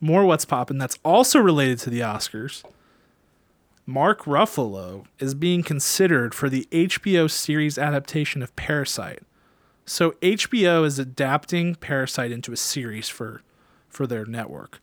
more 0.00 0.24
what's 0.24 0.44
popping 0.44 0.78
that's 0.78 0.98
also 1.04 1.38
related 1.38 1.78
to 1.80 1.90
the 1.90 2.00
Oscars. 2.00 2.62
Mark 3.86 4.22
Ruffalo 4.24 5.04
is 5.18 5.34
being 5.34 5.62
considered 5.62 6.34
for 6.34 6.48
the 6.48 6.66
HBO 6.72 7.30
series 7.30 7.76
adaptation 7.78 8.42
of 8.42 8.54
Parasite. 8.56 9.22
So 9.86 10.12
HBO 10.22 10.86
is 10.86 10.98
adapting 10.98 11.74
Parasite 11.74 12.32
into 12.32 12.52
a 12.52 12.56
series 12.56 13.10
for 13.10 13.42
for 13.94 14.06
their 14.06 14.24
network. 14.24 14.80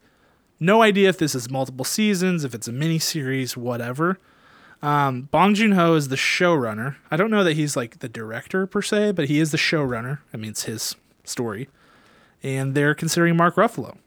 No 0.59 0.81
idea 0.81 1.09
if 1.09 1.17
this 1.17 1.35
is 1.35 1.49
multiple 1.49 1.85
seasons, 1.85 2.43
if 2.43 2.53
it's 2.53 2.67
a 2.67 2.71
mini 2.71 2.99
series, 2.99 3.57
whatever. 3.57 4.19
Um, 4.81 5.23
Bong 5.31 5.53
Joon 5.53 5.73
Ho 5.73 5.95
is 5.95 6.07
the 6.07 6.15
showrunner. 6.15 6.95
I 7.09 7.17
don't 7.17 7.31
know 7.31 7.43
that 7.43 7.53
he's 7.53 7.75
like 7.75 7.99
the 7.99 8.09
director 8.09 8.65
per 8.65 8.81
se, 8.81 9.11
but 9.11 9.27
he 9.27 9.39
is 9.39 9.51
the 9.51 9.57
showrunner. 9.57 10.19
I 10.33 10.37
mean, 10.37 10.51
it's 10.51 10.63
his 10.63 10.95
story 11.23 11.69
and 12.43 12.73
they're 12.75 12.95
considering 12.95 13.37
Mark 13.37 13.55
Ruffalo. 13.55 13.97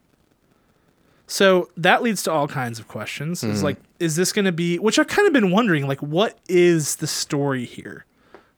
So 1.27 1.71
that 1.77 2.03
leads 2.03 2.23
to 2.25 2.33
all 2.33 2.47
kinds 2.49 2.79
of 2.79 2.87
questions. 2.87 3.43
It's 3.43 3.63
like, 3.63 3.79
is 3.99 4.17
this 4.17 4.33
going 4.33 4.45
to 4.45 4.53
be, 4.53 4.79
which 4.79 4.99
I've 4.99 5.09
kind 5.09 5.27
of 5.27 5.33
been 5.33 5.51
wondering, 5.51 5.87
like, 5.87 6.03
what 6.03 6.39
is 6.49 6.97
the 6.97 7.07
story 7.07 7.65
here? 7.65 8.05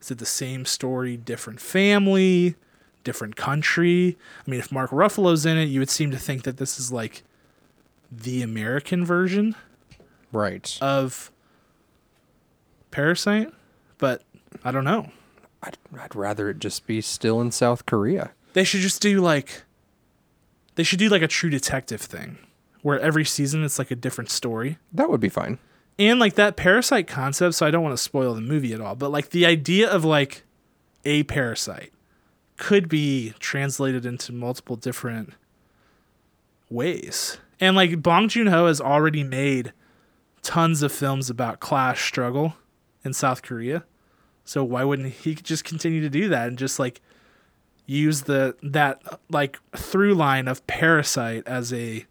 Is 0.00 0.10
it 0.10 0.18
the 0.18 0.26
same 0.26 0.64
story, 0.64 1.16
different 1.16 1.60
family, 1.60 2.56
different 3.06 3.36
country? 3.36 4.18
I 4.46 4.50
mean, 4.50 4.60
if 4.60 4.70
Mark 4.70 4.90
Ruffalo's 4.90 5.46
in 5.46 5.56
it, 5.56 5.64
you 5.64 5.80
would 5.80 5.88
seem 5.88 6.10
to 6.10 6.18
think 6.18 6.42
that 6.42 6.58
this 6.58 6.78
is 6.78 6.92
like 6.92 7.22
the 8.12 8.42
American 8.42 9.06
version 9.06 9.54
right. 10.32 10.76
of 10.82 11.30
Parasite, 12.90 13.50
but 13.96 14.22
I 14.62 14.70
don't 14.70 14.84
know. 14.84 15.10
I'd, 15.62 15.78
I'd 15.98 16.14
rather 16.14 16.50
it 16.50 16.58
just 16.58 16.86
be 16.86 17.00
still 17.00 17.40
in 17.40 17.50
South 17.50 17.86
Korea. 17.86 18.32
They 18.52 18.64
should 18.64 18.80
just 18.80 19.00
do 19.00 19.20
like 19.20 19.62
They 20.74 20.82
should 20.82 20.98
do 20.98 21.08
like 21.08 21.22
a 21.22 21.28
true 21.28 21.50
detective 21.50 22.00
thing 22.00 22.38
where 22.82 23.00
every 23.00 23.24
season 23.24 23.64
it's 23.64 23.78
like 23.78 23.90
a 23.90 23.96
different 23.96 24.30
story. 24.30 24.78
That 24.92 25.10
would 25.10 25.20
be 25.20 25.28
fine. 25.28 25.58
And 25.98 26.20
like 26.20 26.34
that 26.34 26.56
parasite 26.56 27.06
concept, 27.08 27.54
so 27.54 27.66
I 27.66 27.70
don't 27.70 27.82
want 27.82 27.94
to 27.94 28.02
spoil 28.02 28.34
the 28.34 28.42
movie 28.42 28.74
at 28.74 28.80
all, 28.82 28.94
but 28.94 29.10
like 29.10 29.30
the 29.30 29.46
idea 29.46 29.90
of 29.90 30.04
like 30.04 30.44
a 31.04 31.22
parasite 31.24 31.92
could 32.56 32.88
be 32.88 33.34
translated 33.38 34.06
into 34.06 34.32
multiple 34.32 34.76
different 34.76 35.34
ways. 36.70 37.38
And 37.60 37.76
like 37.76 38.02
Bong 38.02 38.28
Joon 38.28 38.48
Ho 38.48 38.66
has 38.66 38.80
already 38.80 39.22
made 39.22 39.72
tons 40.42 40.82
of 40.82 40.92
films 40.92 41.30
about 41.30 41.60
class 41.60 42.00
struggle 42.00 42.54
in 43.04 43.12
South 43.12 43.42
Korea. 43.42 43.84
So 44.44 44.62
why 44.62 44.84
wouldn't 44.84 45.12
he 45.12 45.34
just 45.34 45.64
continue 45.64 46.00
to 46.00 46.10
do 46.10 46.28
that 46.28 46.48
and 46.48 46.58
just 46.58 46.78
like 46.78 47.00
use 47.86 48.22
the 48.22 48.56
that 48.62 49.00
like 49.30 49.58
through 49.76 50.14
line 50.14 50.48
of 50.48 50.66
Parasite 50.66 51.46
as 51.46 51.72
a 51.72 52.04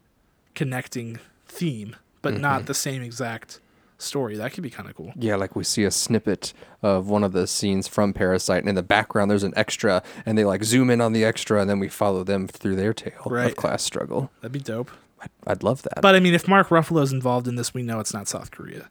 connecting 0.54 1.18
theme, 1.46 1.96
but 2.22 2.34
not 2.34 2.58
mm-hmm. 2.58 2.66
the 2.66 2.74
same 2.74 3.02
exact 3.02 3.60
story. 3.98 4.36
That 4.36 4.52
could 4.52 4.62
be 4.62 4.70
kind 4.70 4.88
of 4.88 4.94
cool. 4.96 5.12
Yeah, 5.16 5.36
like 5.36 5.56
we 5.56 5.64
see 5.64 5.84
a 5.84 5.90
snippet 5.90 6.52
of 6.82 7.08
one 7.08 7.24
of 7.24 7.32
the 7.32 7.46
scenes 7.46 7.88
from 7.88 8.12
Parasite, 8.12 8.60
and 8.60 8.68
in 8.68 8.74
the 8.74 8.82
background 8.82 9.30
there's 9.30 9.42
an 9.42 9.52
extra, 9.56 10.02
and 10.24 10.36
they 10.36 10.44
like 10.44 10.64
zoom 10.64 10.90
in 10.90 11.00
on 11.00 11.12
the 11.12 11.24
extra, 11.24 11.60
and 11.60 11.68
then 11.70 11.78
we 11.78 11.88
follow 11.88 12.24
them 12.24 12.46
through 12.48 12.76
their 12.76 12.92
tale 12.94 13.22
Right. 13.26 13.50
of 13.50 13.56
class 13.56 13.82
struggle. 13.82 14.30
That'd 14.40 14.52
be 14.52 14.60
dope. 14.60 14.90
I'd, 15.20 15.30
I'd 15.46 15.62
love 15.62 15.82
that. 15.82 16.02
But 16.02 16.14
I 16.14 16.20
mean, 16.20 16.34
if 16.34 16.46
Mark 16.46 16.68
Ruffalo's 16.68 17.12
involved 17.12 17.48
in 17.48 17.56
this, 17.56 17.72
we 17.72 17.82
know 17.82 18.00
it's 18.00 18.12
not 18.12 18.28
South 18.28 18.50
Korea. 18.50 18.88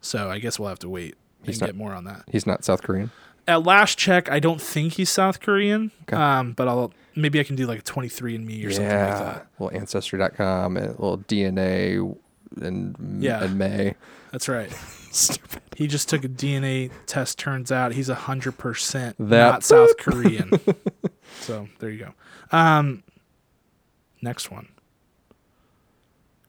So 0.00 0.30
I 0.30 0.38
guess 0.38 0.58
we'll 0.58 0.68
have 0.68 0.78
to 0.80 0.88
wait 0.88 1.14
and 1.40 1.46
He's 1.46 1.60
not- 1.60 1.66
get 1.66 1.74
more 1.76 1.92
on 1.92 2.04
that. 2.04 2.22
He's 2.30 2.46
not 2.46 2.64
South 2.64 2.82
Korean. 2.82 3.10
At 3.46 3.62
last 3.64 3.98
check, 3.98 4.30
I 4.30 4.38
don't 4.38 4.60
think 4.60 4.94
he's 4.94 5.10
South 5.10 5.40
Korean. 5.40 5.90
Okay. 6.02 6.16
Um, 6.16 6.52
but 6.52 6.66
I'll 6.66 6.94
maybe 7.14 7.38
I 7.40 7.42
can 7.44 7.56
do 7.56 7.66
like 7.66 7.80
a 7.80 7.82
23 7.82 8.36
and 8.36 8.46
Me 8.46 8.64
or 8.64 8.70
something 8.70 8.88
like 8.90 9.18
that. 9.18 9.46
Well, 9.58 9.70
Ancestry.com, 9.74 10.76
and 10.78 10.86
a 10.86 10.90
little 10.92 11.18
DNA, 11.18 12.16
and 12.62 12.96
Yeah. 13.22 13.44
and 13.44 13.58
May. 13.58 13.96
That's 14.34 14.48
right. 14.48 14.72
Stupid. 15.12 15.62
He 15.76 15.86
just 15.86 16.08
took 16.08 16.24
a 16.24 16.28
DNA 16.28 16.90
test. 17.06 17.38
Turns 17.38 17.70
out 17.70 17.92
he's 17.92 18.08
a 18.08 18.16
hundred 18.16 18.58
percent 18.58 19.20
not 19.20 19.62
South 19.62 19.96
Korean. 19.96 20.50
so 21.40 21.68
there 21.78 21.90
you 21.90 22.06
go. 22.50 22.56
Um, 22.56 23.04
next 24.20 24.50
one. 24.50 24.70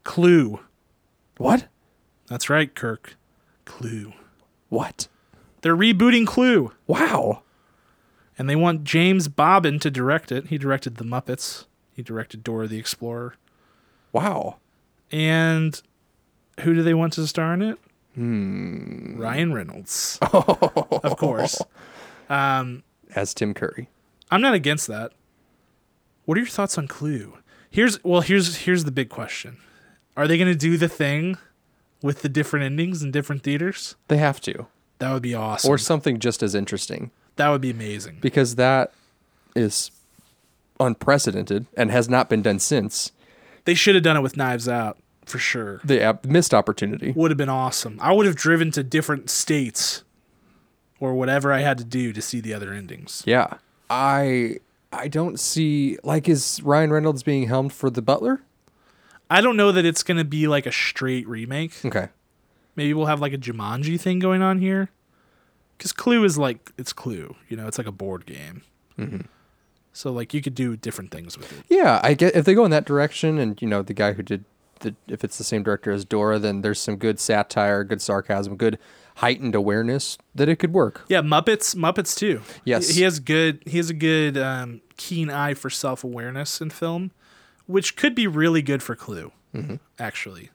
Clue. 0.03 0.61
What? 1.37 1.67
That's 2.25 2.49
right, 2.49 2.73
Kirk. 2.73 3.17
Clue. 3.65 4.13
What? 4.69 5.07
They're 5.61 5.77
rebooting 5.77 6.25
Clue. 6.25 6.71
Wow. 6.87 7.43
and 8.35 8.49
they 8.49 8.55
want 8.55 8.83
James 8.83 9.27
Bobin 9.27 9.77
to 9.81 9.91
direct 9.91 10.31
it. 10.31 10.47
He 10.47 10.57
directed 10.57 10.95
The 10.95 11.03
Muppets. 11.03 11.65
He 11.93 12.01
directed 12.01 12.43
Dora 12.43 12.67
the 12.67 12.79
Explorer. 12.79 13.35
Wow. 14.11 14.55
And 15.11 15.79
who 16.61 16.73
do 16.73 16.83
they 16.83 16.93
want 16.93 17.13
to 17.13 17.27
star 17.27 17.53
in 17.53 17.61
it? 17.61 17.77
Hmm. 18.15 19.17
Ryan 19.17 19.53
Reynolds, 19.53 20.17
of 20.33 21.17
course. 21.17 21.61
Um, 22.29 22.83
As 23.13 23.33
Tim 23.33 23.53
Curry. 23.53 23.89
I'm 24.31 24.41
not 24.41 24.53
against 24.53 24.87
that. 24.87 25.11
What 26.25 26.37
are 26.37 26.41
your 26.41 26.47
thoughts 26.49 26.77
on 26.77 26.87
Clue? 26.87 27.37
Here's 27.69 28.01
well, 28.03 28.21
here's 28.21 28.55
here's 28.57 28.85
the 28.85 28.91
big 28.91 29.09
question: 29.09 29.57
Are 30.15 30.27
they 30.27 30.37
going 30.37 30.47
to 30.51 30.55
do 30.57 30.77
the 30.77 30.87
thing 30.87 31.37
with 32.01 32.21
the 32.21 32.29
different 32.29 32.65
endings 32.65 33.03
in 33.03 33.11
different 33.11 33.43
theaters? 33.43 33.95
They 34.07 34.17
have 34.17 34.39
to, 34.41 34.65
That 34.99 35.11
would 35.13 35.21
be 35.21 35.35
awesome. 35.35 35.69
or 35.69 35.77
something 35.77 36.19
just 36.19 36.41
as 36.41 36.55
interesting, 36.55 37.11
that 37.35 37.49
would 37.49 37.61
be 37.61 37.69
amazing. 37.71 38.17
because 38.21 38.55
that 38.55 38.93
is 39.55 39.91
unprecedented 40.79 41.65
and 41.77 41.91
has 41.91 42.09
not 42.09 42.29
been 42.29 42.41
done 42.41 42.59
since. 42.59 43.11
They 43.65 43.73
should 43.73 43.95
have 43.95 44.03
done 44.03 44.17
it 44.17 44.21
with 44.21 44.37
Knives 44.37 44.67
Out 44.69 44.97
for 45.25 45.39
sure. 45.39 45.81
The 45.83 46.01
ap- 46.01 46.25
missed 46.25 46.53
opportunity. 46.53 47.11
would 47.15 47.31
have 47.31 47.37
been 47.37 47.49
awesome. 47.49 47.97
I 48.01 48.13
would 48.13 48.25
have 48.25 48.35
driven 48.35 48.71
to 48.71 48.83
different 48.83 49.29
states 49.29 50.03
or 50.99 51.13
whatever 51.13 51.51
I 51.51 51.59
had 51.59 51.77
to 51.79 51.83
do 51.83 52.13
to 52.13 52.21
see 52.21 52.39
the 52.39 52.53
other 52.53 52.71
endings. 52.73 53.23
Yeah. 53.25 53.55
I 53.89 54.57
I 54.91 55.07
don't 55.07 55.39
see 55.39 55.97
like 56.03 56.29
is 56.29 56.61
Ryan 56.63 56.91
Reynolds 56.91 57.23
being 57.23 57.47
helmed 57.47 57.73
for 57.73 57.89
The 57.89 58.01
Butler? 58.01 58.41
I 59.29 59.41
don't 59.41 59.57
know 59.57 59.71
that 59.71 59.85
it's 59.85 60.03
going 60.03 60.17
to 60.17 60.23
be 60.23 60.47
like 60.47 60.65
a 60.65 60.71
straight 60.71 61.27
remake. 61.27 61.73
Okay. 61.83 62.09
Maybe 62.75 62.93
we'll 62.93 63.07
have 63.07 63.21
like 63.21 63.33
a 63.33 63.37
Jumanji 63.37 63.99
thing 63.99 64.19
going 64.19 64.41
on 64.41 64.59
here. 64.59 64.89
Because 65.77 65.91
Clue 65.91 66.23
is 66.23 66.37
like, 66.37 66.71
it's 66.77 66.93
Clue. 66.93 67.35
You 67.49 67.57
know, 67.57 67.67
it's 67.67 67.77
like 67.77 67.87
a 67.87 67.91
board 67.91 68.25
game. 68.25 68.61
Mm-hmm. 68.97 69.21
So, 69.91 70.11
like, 70.11 70.33
you 70.33 70.41
could 70.41 70.55
do 70.55 70.75
different 70.75 71.11
things 71.11 71.37
with 71.37 71.51
it. 71.57 71.63
Yeah, 71.69 72.01
I 72.03 72.15
get 72.15 72.35
if 72.35 72.43
they 72.43 72.53
go 72.53 72.65
in 72.65 72.71
that 72.71 72.85
direction, 72.85 73.37
and 73.37 73.61
you 73.61 73.67
know 73.67 73.81
the 73.81 73.93
guy 73.93 74.11
who 74.11 74.23
did 74.23 74.43
the 74.85 74.95
if 75.07 75.23
it's 75.23 75.37
the 75.37 75.43
same 75.43 75.61
director 75.63 75.91
as 75.91 76.05
Dora, 76.05 76.39
then 76.39 76.61
there's 76.61 76.79
some 76.79 76.95
good 76.95 77.19
satire, 77.19 77.83
good 77.83 78.01
sarcasm, 78.01 78.55
good 78.55 78.79
heightened 79.17 79.55
awareness 79.55 80.17
that 80.33 80.49
it 80.49 80.57
could 80.57 80.73
work. 80.73 81.03
Yeah, 81.07 81.21
Muppets, 81.21 81.75
Muppets 81.75 82.17
too. 82.17 82.41
Yes. 82.63 82.89
he 82.89 83.01
has 83.03 83.19
good. 83.19 83.61
He 83.65 83.77
has 83.77 83.89
a 83.89 83.93
good, 83.93 84.37
um, 84.37 84.81
keen 84.97 85.29
eye 85.29 85.53
for 85.53 85.69
self 85.69 86.03
awareness 86.03 86.61
in 86.61 86.69
film, 86.69 87.11
which 87.65 87.95
could 87.97 88.15
be 88.15 88.27
really 88.27 88.61
good 88.61 88.81
for 88.81 88.95
Clue. 88.95 89.31
Actually, 89.99 90.49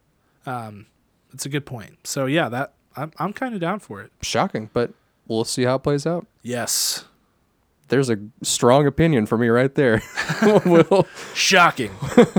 um, 0.44 0.86
it's 1.32 1.46
a 1.46 1.48
good 1.48 1.64
point. 1.64 1.98
So 2.04 2.26
yeah, 2.26 2.48
that 2.50 2.74
I'm 2.96 3.12
I'm 3.18 3.32
kind 3.32 3.54
of 3.54 3.60
down 3.60 3.78
for 3.80 4.02
it. 4.02 4.12
Shocking, 4.20 4.68
but 4.74 4.92
we'll 5.26 5.44
see 5.44 5.62
how 5.64 5.76
it 5.76 5.82
plays 5.82 6.06
out. 6.06 6.26
Yes, 6.42 7.04
There's 7.88 8.10
a 8.10 8.18
strong 8.42 8.86
opinion 8.86 9.24
for 9.26 9.38
me 9.38 9.48
right 9.48 9.74
there. 9.74 10.02
shocking. 11.34 11.92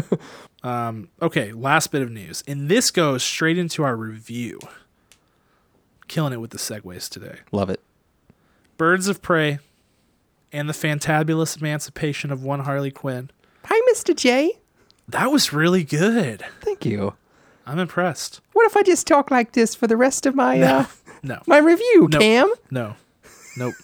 um, 0.64 1.10
okay, 1.22 1.52
last 1.52 1.92
bit 1.92 2.02
of 2.02 2.12
news, 2.12 2.44
and 2.48 2.70
this 2.70 2.92
goes 2.92 3.24
straight 3.24 3.58
into 3.58 3.84
our 3.84 3.96
review. 3.96 4.60
Killing 6.08 6.34
it 6.34 6.42
with 6.42 6.52
the 6.52 6.58
segues 6.58 7.08
today. 7.10 7.38
love 7.52 7.70
it. 7.70 7.80
Birds 8.78 9.08
of 9.08 9.22
Prey 9.22 9.60
and 10.52 10.68
the 10.68 10.74
fantabulous 10.74 11.58
emancipation 11.58 12.32
of 12.32 12.44
one 12.44 12.62
Harley 12.62 12.92
Quinn. 12.92 13.30
Hi, 13.66 13.82
Mr. 13.94 14.16
J. 14.16 14.60
That 15.08 15.32
was 15.32 15.54
really 15.54 15.84
good. 15.84 16.44
Thank 16.62 16.86
you. 16.86 17.14
I'm 17.66 17.80
impressed. 17.80 18.42
What 18.54 18.66
if 18.66 18.76
I 18.76 18.84
just 18.84 19.08
talk 19.08 19.32
like 19.32 19.54
this 19.54 19.74
for 19.76 19.88
the 19.88 19.96
rest 19.96 20.26
of 20.26 20.36
my 20.36 20.62
uh, 20.62 20.86
No, 21.24 21.40
my 21.48 21.60
review, 21.60 22.08
No. 22.12 22.20
Cam? 22.20 22.52
no, 22.72 22.96
nope. 23.56 23.76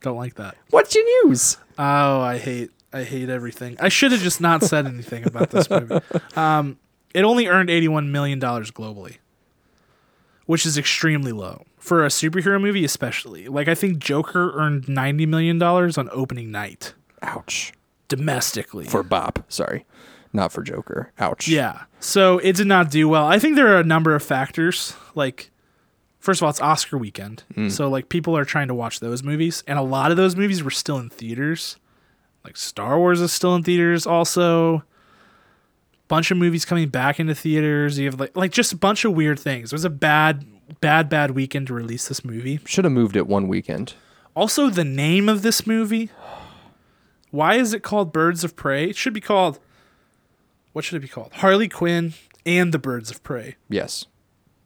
Don't 0.00 0.16
like 0.16 0.34
that. 0.36 0.56
What's 0.70 0.94
your 0.94 1.26
news? 1.26 1.56
Oh, 1.78 2.20
I 2.20 2.38
hate, 2.38 2.70
I 2.94 3.02
hate 3.02 3.28
everything. 3.28 3.76
I 3.80 3.88
should 3.88 4.12
have 4.12 4.20
just 4.22 4.40
not 4.40 4.62
said 4.62 4.86
anything 4.86 5.26
about 5.26 5.50
this 5.50 5.68
movie. 5.68 5.98
Um, 6.36 6.78
it 7.12 7.22
only 7.24 7.46
earned 7.46 7.70
81 7.70 8.10
million 8.10 8.38
dollars 8.38 8.70
globally, 8.70 9.16
which 10.46 10.64
is 10.66 10.76
extremely 10.78 11.32
low 11.32 11.64
for 11.78 12.04
a 12.04 12.08
superhero 12.08 12.60
movie, 12.60 12.84
especially. 12.84 13.46
Like 13.48 13.68
I 13.68 13.74
think 13.74 13.98
Joker 13.98 14.52
earned 14.58 14.88
90 14.88 15.26
million 15.26 15.58
dollars 15.58 15.96
on 15.98 16.08
opening 16.12 16.50
night 16.50 16.94
Ouch. 17.22 17.72
domestically. 18.08 18.86
For 18.86 19.02
Bop, 19.02 19.44
sorry, 19.48 19.84
not 20.32 20.52
for 20.52 20.62
Joker. 20.62 21.12
Ouch. 21.18 21.46
Yeah. 21.48 21.82
So 22.00 22.38
it 22.38 22.56
did 22.56 22.66
not 22.66 22.90
do 22.90 23.08
well. 23.08 23.26
I 23.26 23.38
think 23.38 23.56
there 23.56 23.68
are 23.74 23.78
a 23.80 23.84
number 23.84 24.14
of 24.14 24.22
factors. 24.22 24.94
Like, 25.14 25.50
first 26.18 26.40
of 26.40 26.44
all, 26.44 26.50
it's 26.50 26.60
Oscar 26.60 26.98
weekend. 26.98 27.44
So, 27.68 27.88
like, 27.88 28.08
people 28.08 28.36
are 28.36 28.44
trying 28.44 28.68
to 28.68 28.74
watch 28.74 29.00
those 29.00 29.22
movies. 29.22 29.62
And 29.66 29.78
a 29.78 29.82
lot 29.82 30.10
of 30.10 30.16
those 30.16 30.34
movies 30.36 30.62
were 30.62 30.70
still 30.70 30.98
in 30.98 31.08
theaters. 31.10 31.76
Like, 32.44 32.56
Star 32.56 32.98
Wars 32.98 33.20
is 33.20 33.32
still 33.32 33.54
in 33.54 33.62
theaters 33.62 34.06
also. 34.06 34.84
Bunch 36.08 36.30
of 36.30 36.36
movies 36.36 36.64
coming 36.64 36.88
back 36.88 37.18
into 37.18 37.34
theaters. 37.34 37.98
You 37.98 38.06
have, 38.06 38.20
like, 38.20 38.36
like 38.36 38.52
just 38.52 38.72
a 38.72 38.76
bunch 38.76 39.04
of 39.04 39.12
weird 39.14 39.38
things. 39.40 39.72
It 39.72 39.74
was 39.74 39.84
a 39.86 39.90
bad, 39.90 40.44
bad, 40.80 41.08
bad 41.08 41.30
weekend 41.30 41.68
to 41.68 41.74
release 41.74 42.06
this 42.08 42.24
movie. 42.24 42.60
Should 42.66 42.84
have 42.84 42.92
moved 42.92 43.16
it 43.16 43.26
one 43.26 43.48
weekend. 43.48 43.94
Also, 44.36 44.68
the 44.68 44.84
name 44.84 45.28
of 45.28 45.40
this 45.42 45.66
movie. 45.66 46.10
Why 47.30 47.54
is 47.54 47.72
it 47.72 47.82
called 47.82 48.12
Birds 48.12 48.44
of 48.44 48.54
Prey? 48.54 48.90
It 48.90 48.96
should 48.96 49.14
be 49.14 49.20
called. 49.20 49.58
What 50.72 50.84
should 50.84 50.96
it 50.96 51.00
be 51.00 51.08
called? 51.08 51.32
Harley 51.34 51.68
Quinn 51.68 52.12
and 52.44 52.72
the 52.74 52.78
Birds 52.78 53.10
of 53.10 53.22
Prey, 53.22 53.56
Yes. 53.70 54.06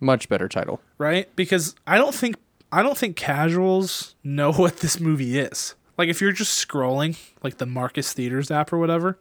Much 0.00 0.28
better 0.28 0.48
title. 0.48 0.80
right? 0.98 1.28
Because 1.36 1.74
I 1.86 1.98
don't 1.98 2.14
think 2.14 2.36
I 2.72 2.82
don't 2.82 2.96
think 2.98 3.16
casuals 3.16 4.14
know 4.24 4.52
what 4.54 4.78
this 4.78 4.98
movie 5.00 5.38
is. 5.38 5.74
Like 5.99 6.09
if 6.09 6.20
you're 6.20 6.32
just 6.32 6.66
scrolling 6.66 7.18
like 7.42 7.59
the 7.59 7.66
Marcus 7.66 8.12
Theaters 8.12 8.51
app 8.51 8.72
or 8.72 8.78
whatever, 8.78 9.18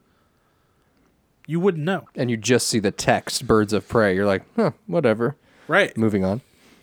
you 1.47 1.59
wouldn't 1.59 1.83
know. 1.83 2.07
And 2.15 2.29
you 2.29 2.37
just 2.37 2.67
see 2.67 2.79
the 2.79 2.91
text 2.91 3.47
Birds 3.47 3.73
of 3.73 3.87
Prey. 3.87 4.15
You're 4.15 4.25
like, 4.25 4.43
huh, 4.55 4.71
whatever. 4.85 5.35
Right. 5.67 5.95
Moving 5.97 6.23
on. 6.23 6.41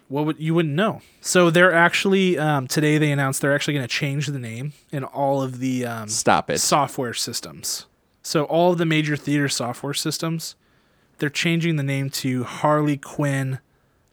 What 0.09 0.26
would 0.26 0.38
you 0.38 0.53
wouldn't 0.55 0.74
know? 0.74 1.01
So 1.20 1.49
they're 1.51 1.72
actually 1.72 2.36
um, 2.38 2.66
today 2.66 2.99
they 2.99 3.11
announced 3.11 3.40
they're 3.40 3.55
actually 3.55 3.74
going 3.74 3.86
to 3.86 3.92
change 3.95 4.26
the 4.26 4.38
name 4.38 4.72
in 4.92 5.05
all 5.05 5.42
of 5.42 5.59
the 5.61 5.86
um, 5.86 6.09
Stop 6.09 6.51
it. 6.51 6.59
software 6.59 7.14
systems. 7.14 7.86
So 8.22 8.45
all 8.45 8.72
of 8.72 8.78
the 8.78 8.86
major 8.86 9.16
theater 9.16 9.49
software 9.49 9.95
systems, 9.95 10.57
they're 11.18 11.30
changing 11.30 11.76
the 11.76 11.82
name 11.82 12.11
to 12.11 12.45
Harley 12.45 12.97
Quinn 12.97 13.61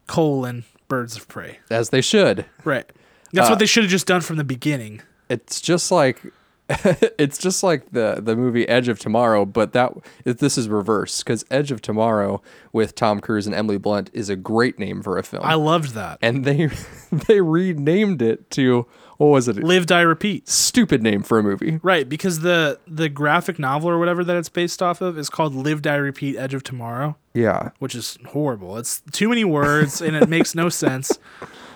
colon 0.07 0.65
Birds 0.87 1.15
of 1.17 1.27
Prey. 1.27 1.59
As 1.69 1.89
they 1.89 2.01
should. 2.01 2.45
Right. 2.63 2.89
That's 3.33 3.47
Uh, 3.47 3.51
what 3.53 3.59
they 3.59 3.65
should 3.65 3.83
have 3.83 3.91
just 3.91 4.07
done 4.07 4.21
from 4.21 4.35
the 4.37 4.43
beginning. 4.43 5.01
It's 5.31 5.61
just 5.61 5.91
like 5.91 6.21
it's 6.69 7.37
just 7.37 7.63
like 7.63 7.91
the 7.91 8.19
the 8.21 8.35
movie 8.35 8.67
Edge 8.67 8.87
of 8.87 8.99
Tomorrow, 8.99 9.45
but 9.45 9.73
that 9.73 9.93
this 10.23 10.57
is 10.57 10.69
reverse 10.69 11.23
because 11.23 11.43
Edge 11.51 11.71
of 11.71 11.81
Tomorrow 11.81 12.41
with 12.71 12.95
Tom 12.95 13.19
Cruise 13.19 13.45
and 13.45 13.55
Emily 13.55 13.77
Blunt 13.77 14.09
is 14.13 14.29
a 14.29 14.35
great 14.35 14.79
name 14.79 15.01
for 15.01 15.17
a 15.17 15.23
film, 15.23 15.43
I 15.45 15.55
loved 15.55 15.93
that. 15.95 16.19
and 16.21 16.45
they 16.45 16.69
they 17.11 17.41
renamed 17.41 18.21
it 18.21 18.49
to 18.51 18.85
what 19.21 19.33
was 19.33 19.47
it? 19.47 19.57
Live, 19.57 19.85
die, 19.85 20.01
repeat. 20.01 20.49
Stupid 20.49 21.03
name 21.03 21.21
for 21.21 21.37
a 21.37 21.43
movie. 21.43 21.79
Right, 21.83 22.09
because 22.09 22.39
the 22.39 22.79
the 22.87 23.07
graphic 23.07 23.59
novel 23.59 23.89
or 23.89 23.99
whatever 23.99 24.23
that 24.23 24.35
it's 24.35 24.49
based 24.49 24.81
off 24.81 24.99
of 25.01 25.17
is 25.17 25.29
called 25.29 25.53
Live, 25.53 25.81
Die, 25.81 25.95
Repeat: 25.95 26.37
Edge 26.37 26.53
of 26.53 26.63
Tomorrow, 26.63 27.15
Yeah, 27.33 27.69
which 27.79 27.93
is 27.93 28.17
horrible. 28.29 28.77
It's 28.77 29.01
too 29.11 29.29
many 29.29 29.43
words 29.43 30.01
and 30.01 30.15
it 30.15 30.27
makes 30.27 30.55
no 30.55 30.69
sense. 30.69 31.19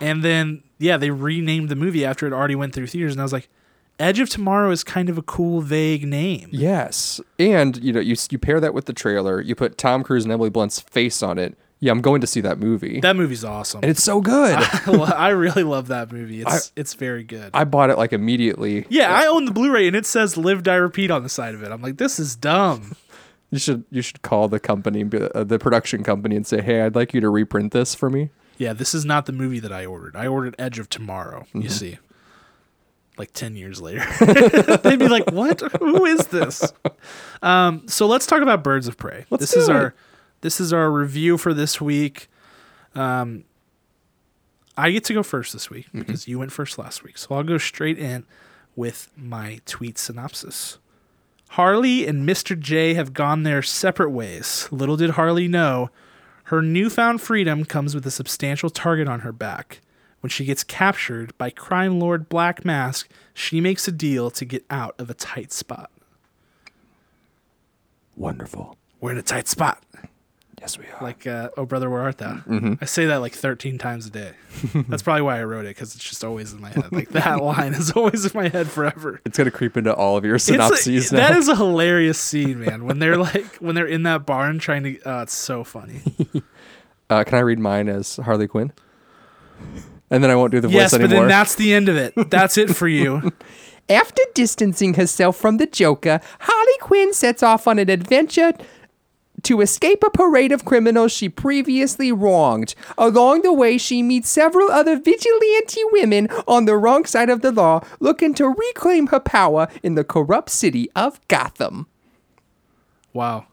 And 0.01 0.23
then 0.23 0.63
yeah, 0.79 0.97
they 0.97 1.11
renamed 1.11 1.69
the 1.69 1.75
movie 1.75 2.03
after 2.03 2.25
it 2.25 2.33
already 2.33 2.55
went 2.55 2.73
through 2.73 2.87
theaters, 2.87 3.13
and 3.13 3.21
I 3.21 3.23
was 3.23 3.31
like, 3.33 3.47
Edge 3.99 4.19
of 4.19 4.29
Tomorrow 4.29 4.71
is 4.71 4.83
kind 4.83 5.07
of 5.07 5.17
a 5.17 5.21
cool, 5.21 5.61
vague 5.61 6.05
name. 6.05 6.49
yes, 6.51 7.21
and 7.39 7.77
you 7.83 7.93
know 7.93 7.99
you 8.01 8.15
you 8.29 8.37
pair 8.39 8.59
that 8.59 8.73
with 8.73 8.85
the 8.85 8.93
trailer, 8.93 9.39
you 9.39 9.55
put 9.55 9.77
Tom 9.77 10.03
Cruise 10.03 10.25
and 10.25 10.33
Emily 10.33 10.49
Blunt's 10.49 10.79
face 10.79 11.21
on 11.23 11.37
it. 11.37 11.57
Yeah, 11.81 11.91
I'm 11.91 12.01
going 12.01 12.21
to 12.21 12.27
see 12.27 12.41
that 12.41 12.57
movie, 12.57 12.99
That 13.01 13.15
movie's 13.15 13.43
awesome. 13.43 13.81
and 13.83 13.91
it's 13.91 14.01
so 14.01 14.21
good. 14.21 14.55
I 14.87 15.29
really 15.29 15.63
love 15.63 15.87
that 15.89 16.11
movie. 16.11 16.41
It's 16.41 16.71
it's 16.75 16.93
very 16.93 17.23
good. 17.23 17.51
I 17.53 17.63
bought 17.65 17.89
it 17.89 17.97
like 17.97 18.13
immediately. 18.13 18.85
yeah, 18.89 19.11
I 19.13 19.27
own 19.27 19.45
the 19.45 19.51
Blu-ray 19.51 19.85
and 19.87 19.95
it 19.95 20.05
says 20.05 20.37
"Live, 20.37 20.63
Die, 20.63 20.73
Repeat" 20.75 21.11
on 21.11 21.23
the 21.23 21.29
side 21.29 21.53
of 21.53 21.61
it. 21.63 21.71
I'm 21.71 21.81
like, 21.81 21.97
this 21.97 22.19
is 22.19 22.35
dumb. 22.35 22.95
You 23.51 23.59
should 23.59 23.85
you 23.89 24.01
should 24.01 24.21
call 24.21 24.49
the 24.49 24.59
company, 24.59 25.05
uh, 25.33 25.43
the 25.45 25.59
production 25.59 26.03
company, 26.03 26.35
and 26.35 26.45
say, 26.45 26.61
"Hey, 26.61 26.81
I'd 26.81 26.95
like 26.95 27.13
you 27.13 27.21
to 27.21 27.29
reprint 27.29 27.71
this 27.71 27.93
for 27.95 28.09
me." 28.09 28.31
Yeah, 28.57 28.73
this 28.73 28.93
is 28.93 29.05
not 29.05 29.27
the 29.27 29.31
movie 29.31 29.59
that 29.59 29.71
I 29.71 29.85
ordered. 29.85 30.15
I 30.15 30.27
ordered 30.27 30.55
Edge 30.59 30.77
of 30.79 30.89
Tomorrow. 30.89 31.41
Mm-hmm. 31.49 31.61
You 31.61 31.69
see, 31.69 31.97
like 33.17 33.31
ten 33.33 33.55
years 33.55 33.79
later, 33.79 34.03
they'd 34.83 34.99
be 34.99 35.07
like, 35.07 35.31
"What? 35.31 35.61
Who 35.79 36.03
is 36.05 36.25
this?" 36.27 36.73
Um, 37.41 37.87
so 37.87 38.07
let's 38.07 38.25
talk 38.25 38.41
about 38.41 38.63
Birds 38.63 38.87
of 38.87 38.97
Prey. 38.97 39.25
Let's 39.29 39.41
this 39.41 39.53
is 39.55 39.69
it. 39.69 39.75
our 39.75 39.93
this 40.41 40.59
is 40.59 40.71
our 40.73 40.91
review 40.91 41.37
for 41.37 41.53
this 41.53 41.79
week. 41.81 42.27
Um, 42.93 43.43
I 44.77 44.91
get 44.91 45.03
to 45.05 45.13
go 45.13 45.23
first 45.23 45.53
this 45.53 45.69
week 45.69 45.87
Mm-hmm. 45.87 45.99
because 45.99 46.27
you 46.27 46.39
went 46.39 46.51
first 46.51 46.77
last 46.77 47.03
week, 47.03 47.17
so 47.17 47.35
I'll 47.35 47.43
go 47.43 47.57
straight 47.57 47.97
in 47.97 48.25
with 48.75 49.09
my 49.15 49.59
tweet 49.65 49.97
synopsis. 49.97 50.77
Harley 51.51 52.05
and 52.05 52.27
Mr. 52.27 52.59
J 52.59 52.93
have 52.95 53.13
gone 53.13 53.43
their 53.43 53.61
separate 53.61 54.09
ways. 54.09 54.67
Little 54.71 54.97
did 54.97 55.11
Harley 55.11 55.47
know, 55.47 55.89
her 56.45 56.61
newfound 56.61 57.21
freedom 57.21 57.63
comes 57.65 57.95
with 57.95 58.05
a 58.05 58.11
substantial 58.11 58.69
target 58.69 59.07
on 59.07 59.21
her 59.21 59.31
back. 59.31 59.79
When 60.19 60.29
she 60.29 60.43
gets 60.45 60.63
captured 60.63 61.37
by 61.37 61.51
crime 61.51 61.99
lord 61.99 62.27
Black 62.29 62.65
Mask, 62.65 63.07
she 63.33 63.61
makes 63.61 63.87
a 63.87 63.91
deal 63.91 64.29
to 64.31 64.43
get 64.45 64.65
out 64.69 64.95
of 64.99 65.09
a 65.09 65.13
tight 65.13 65.51
spot. 65.53 65.89
Wonderful. 68.15 68.77
We're 68.99 69.11
in 69.11 69.17
a 69.17 69.21
tight 69.23 69.47
spot. 69.47 69.83
Yes, 70.65 70.79
we 70.79 70.85
are. 70.85 70.97
Like, 70.99 71.27
uh, 71.27 71.51
oh, 71.57 71.65
brother, 71.67 71.91
where 71.91 72.01
art 72.01 72.17
thou? 72.17 72.37
Mm-hmm. 72.37 72.73
I 72.81 72.85
say 72.85 73.05
that 73.05 73.17
like 73.17 73.33
13 73.33 73.77
times 73.77 74.07
a 74.07 74.09
day. 74.09 74.31
That's 74.73 75.03
probably 75.03 75.21
why 75.21 75.39
I 75.39 75.43
wrote 75.43 75.65
it, 75.65 75.75
because 75.75 75.93
it's 75.93 76.03
just 76.03 76.23
always 76.23 76.53
in 76.53 76.59
my 76.59 76.69
head. 76.69 76.91
Like, 76.91 77.09
that 77.09 77.39
line 77.43 77.75
is 77.75 77.91
always 77.91 78.25
in 78.25 78.31
my 78.33 78.47
head 78.47 78.67
forever. 78.67 79.21
it's 79.25 79.37
gonna 79.37 79.51
creep 79.51 79.77
into 79.77 79.93
all 79.93 80.17
of 80.17 80.25
your 80.25 80.37
a- 80.37 80.39
synopses 80.39 81.11
now. 81.11 81.19
that 81.19 81.37
is 81.37 81.49
a 81.49 81.55
hilarious 81.55 82.17
scene, 82.17 82.61
man. 82.61 82.85
When 82.85 82.97
they're 82.97 83.15
like, 83.15 83.45
when 83.59 83.75
they're 83.75 83.85
in 83.85 84.01
that 84.03 84.25
barn 84.25 84.57
trying 84.57 84.81
to, 84.85 85.03
uh, 85.03 85.21
it's 85.21 85.35
so 85.35 85.63
funny. 85.63 86.01
uh, 87.11 87.23
can 87.23 87.37
I 87.37 87.41
read 87.41 87.59
mine 87.59 87.87
as 87.87 88.15
Harley 88.15 88.47
Quinn? 88.47 88.73
And 90.09 90.23
then 90.23 90.31
I 90.31 90.35
won't 90.35 90.51
do 90.51 90.61
the 90.61 90.69
yes, 90.69 90.93
voice 90.93 90.99
but 90.99 91.11
then 91.11 91.27
that's 91.27 91.53
the 91.53 91.75
end 91.75 91.89
of 91.89 91.95
it. 91.95 92.31
That's 92.31 92.57
it 92.57 92.75
for 92.75 92.87
you. 92.87 93.31
After 93.87 94.23
distancing 94.33 94.95
herself 94.95 95.37
from 95.37 95.57
the 95.57 95.67
Joker, 95.67 96.19
Harley 96.39 96.77
Quinn 96.81 97.13
sets 97.13 97.43
off 97.43 97.67
on 97.67 97.77
an 97.77 97.87
adventure 97.91 98.53
to 99.45 99.61
escape 99.61 100.03
a 100.03 100.09
parade 100.09 100.51
of 100.51 100.65
criminals 100.65 101.11
she 101.11 101.29
previously 101.29 102.11
wronged. 102.11 102.75
Along 102.97 103.41
the 103.41 103.53
way, 103.53 103.77
she 103.77 104.03
meets 104.03 104.29
several 104.29 104.69
other 104.69 104.99
vigilante 104.99 105.81
women 105.91 106.27
on 106.47 106.65
the 106.65 106.77
wrong 106.77 107.05
side 107.05 107.29
of 107.29 107.41
the 107.41 107.51
law 107.51 107.81
looking 107.99 108.33
to 108.35 108.47
reclaim 108.47 109.07
her 109.07 109.19
power 109.19 109.67
in 109.83 109.95
the 109.95 110.03
corrupt 110.03 110.49
city 110.49 110.89
of 110.95 111.25
Gotham. 111.27 111.87
Wow. 113.13 113.47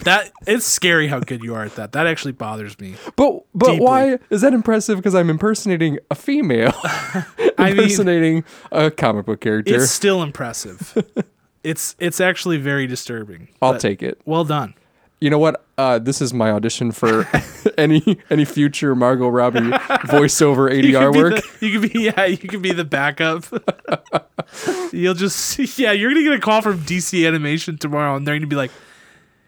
That 0.00 0.30
it's 0.46 0.66
scary 0.66 1.08
how 1.08 1.20
good 1.20 1.42
you 1.42 1.54
are 1.54 1.64
at 1.64 1.76
that. 1.76 1.92
That 1.92 2.06
actually 2.06 2.32
bothers 2.32 2.78
me. 2.78 2.96
But 3.16 3.44
but 3.54 3.72
Deeply. 3.72 3.84
why 3.84 4.18
is 4.28 4.42
that 4.42 4.52
impressive? 4.52 4.98
Because 4.98 5.14
I'm 5.14 5.30
impersonating 5.30 5.98
a 6.10 6.14
female, 6.14 6.74
I 6.84 7.24
mean, 7.58 7.78
impersonating 7.78 8.44
a 8.70 8.90
comic 8.90 9.24
book 9.24 9.40
character. 9.40 9.74
it's 9.74 9.90
still 9.90 10.22
impressive. 10.22 11.02
it's 11.64 11.96
it's 11.98 12.20
actually 12.20 12.58
very 12.58 12.86
disturbing. 12.86 13.48
I'll 13.62 13.78
take 13.78 14.02
it. 14.02 14.20
Well 14.26 14.44
done. 14.44 14.74
You 15.20 15.30
know 15.30 15.38
what? 15.38 15.64
Uh, 15.78 15.98
this 15.98 16.20
is 16.20 16.34
my 16.34 16.50
audition 16.50 16.92
for 16.92 17.26
any 17.78 18.18
any 18.28 18.44
future 18.44 18.94
Margot 18.94 19.28
Robbie 19.28 19.60
voiceover 19.60 20.70
ADR 20.70 21.12
be 21.12 21.18
work. 21.18 21.34
the- 21.36 21.66
you 21.66 21.80
could 21.80 21.92
be 21.92 22.00
yeah. 22.00 22.24
You 22.26 22.36
could 22.36 22.60
be 22.62 22.72
the 22.72 22.84
backup. 22.84 23.44
You'll 24.92 25.14
just 25.14 25.58
yeah. 25.78 25.92
You're 25.92 26.10
gonna 26.10 26.22
get 26.22 26.34
a 26.34 26.38
call 26.40 26.60
from 26.62 26.80
DC 26.80 27.26
Animation 27.26 27.78
tomorrow, 27.78 28.14
and 28.16 28.26
they're 28.26 28.36
gonna 28.36 28.46
be 28.46 28.56
like, 28.56 28.70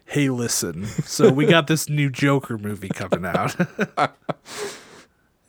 "Hey, 0.06 0.30
listen. 0.30 0.86
So 0.86 1.30
we 1.30 1.44
got 1.46 1.66
this 1.66 1.88
new 1.88 2.08
Joker 2.10 2.56
movie 2.56 2.88
coming 2.88 3.26
out." 3.26 3.54
and 3.98 4.10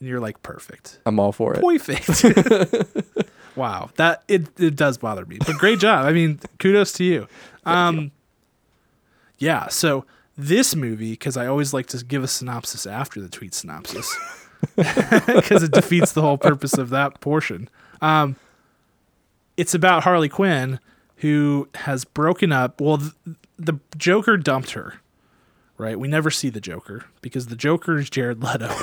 you're 0.01 0.20
like, 0.20 0.41
"Perfect." 0.43 0.99
I'm 1.05 1.20
all 1.20 1.32
for 1.32 1.55
it. 1.55 1.61
Perfect. 1.61 2.86
wow, 3.55 3.89
that 3.95 4.24
it 4.28 4.47
it 4.59 4.76
does 4.76 4.97
bother 4.97 5.26
me, 5.26 5.38
but 5.45 5.55
great 5.55 5.80
job. 5.80 6.05
I 6.05 6.11
mean, 6.11 6.39
kudos 6.59 6.91
to 6.93 7.03
you. 7.05 7.28
Um, 7.65 8.11
yeah. 9.40 9.68
So 9.68 10.06
this 10.38 10.76
movie, 10.76 11.12
because 11.12 11.36
I 11.36 11.48
always 11.48 11.74
like 11.74 11.88
to 11.88 12.04
give 12.06 12.24
a 12.24 12.28
synopsis 12.28 12.86
after 12.86 13.20
the 13.20 13.30
tweet 13.30 13.54
synopsis, 13.54 14.16
because 14.76 15.64
it 15.64 15.72
defeats 15.72 16.12
the 16.12 16.22
whole 16.22 16.38
purpose 16.38 16.78
of 16.78 16.90
that 16.92 17.20
portion. 17.20 17.70
Um, 18.02 18.36
it's 19.58 19.74
about 19.74 20.04
Harley 20.04 20.30
Quinn 20.30 20.80
who 21.18 21.68
has 21.76 22.06
broken 22.06 22.52
up. 22.52 22.80
Well, 22.80 22.98
th- 22.98 23.38
the 23.58 23.80
Joker 23.98 24.38
dumped 24.38 24.72
her. 24.72 24.96
Right? 25.78 25.98
We 25.98 26.10
never 26.10 26.30
see 26.30 26.50
the 26.50 26.60
Joker 26.60 27.06
because 27.22 27.48
the 27.48 27.56
Joker 27.56 27.98
is 27.98 28.10
Jared 28.10 28.44
Leto. 28.44 28.74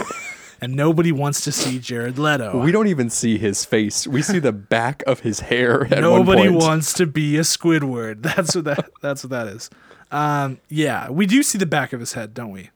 And 0.58 0.74
nobody 0.74 1.12
wants 1.12 1.42
to 1.42 1.52
see 1.52 1.78
Jared 1.78 2.18
Leto. 2.18 2.58
We 2.62 2.72
don't 2.72 2.86
even 2.86 3.10
see 3.10 3.36
his 3.36 3.66
face. 3.66 4.06
We 4.06 4.22
see 4.22 4.38
the 4.38 4.52
back 4.52 5.02
of 5.06 5.20
his 5.20 5.40
hair. 5.40 5.86
Nobody 5.90 6.48
wants 6.48 6.94
to 6.94 7.06
be 7.06 7.36
a 7.36 7.42
Squidward. 7.42 8.22
That's 8.34 8.56
what 8.56 8.64
that. 8.64 8.90
That's 9.02 9.22
what 9.22 9.30
that 9.32 9.48
is. 9.48 9.68
Um, 10.10 10.60
yeah, 10.68 11.10
we 11.10 11.26
do 11.26 11.42
see 11.42 11.58
the 11.58 11.66
back 11.66 11.92
of 11.92 12.00
his 12.00 12.12
head, 12.12 12.32
don't 12.34 12.50
we? 12.50 12.70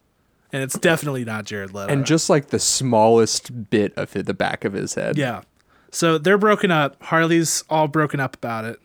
And 0.53 0.63
it's 0.63 0.77
definitely 0.79 1.25
not 1.25 1.45
Jared 1.45 1.73
Leto. 1.73 1.93
And 1.93 2.05
just 2.05 2.29
like 2.29 2.49
the 2.49 2.59
smallest 2.59 3.71
bit 3.71 3.93
of 3.97 4.13
the 4.13 4.35
back 4.35 4.65
of 4.65 4.73
his 4.73 4.95
head. 4.95 5.17
yeah, 5.17 5.43
so 5.93 6.19
they're 6.19 6.39
broken 6.39 6.71
up. 6.71 7.01
Harley's 7.05 7.63
all 7.71 7.87
broken 7.89 8.19
up 8.21 8.35
about 8.37 8.65
it. 8.65 8.81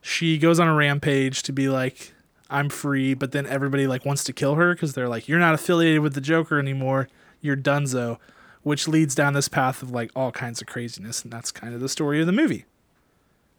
She 0.00 0.38
goes 0.38 0.58
on 0.58 0.66
a 0.68 0.74
rampage 0.74 1.42
to 1.44 1.52
be 1.52 1.68
like, 1.68 2.14
"I'm 2.50 2.68
free," 2.68 3.14
but 3.14 3.30
then 3.32 3.46
everybody 3.46 3.86
like 3.86 4.04
wants 4.04 4.24
to 4.24 4.32
kill 4.32 4.56
her 4.56 4.74
because 4.74 4.94
they're 4.94 5.08
like, 5.08 5.28
"You're 5.28 5.38
not 5.38 5.54
affiliated 5.54 6.00
with 6.00 6.14
the 6.14 6.20
Joker 6.20 6.58
anymore. 6.58 7.08
You're 7.40 7.56
Dunzo," 7.56 8.18
which 8.62 8.88
leads 8.88 9.14
down 9.14 9.34
this 9.34 9.48
path 9.48 9.82
of 9.82 9.90
like 9.92 10.10
all 10.16 10.32
kinds 10.32 10.60
of 10.60 10.66
craziness, 10.66 11.22
and 11.22 11.32
that's 11.32 11.52
kind 11.52 11.74
of 11.74 11.80
the 11.80 11.88
story 11.88 12.20
of 12.20 12.26
the 12.26 12.32
movie. 12.32 12.64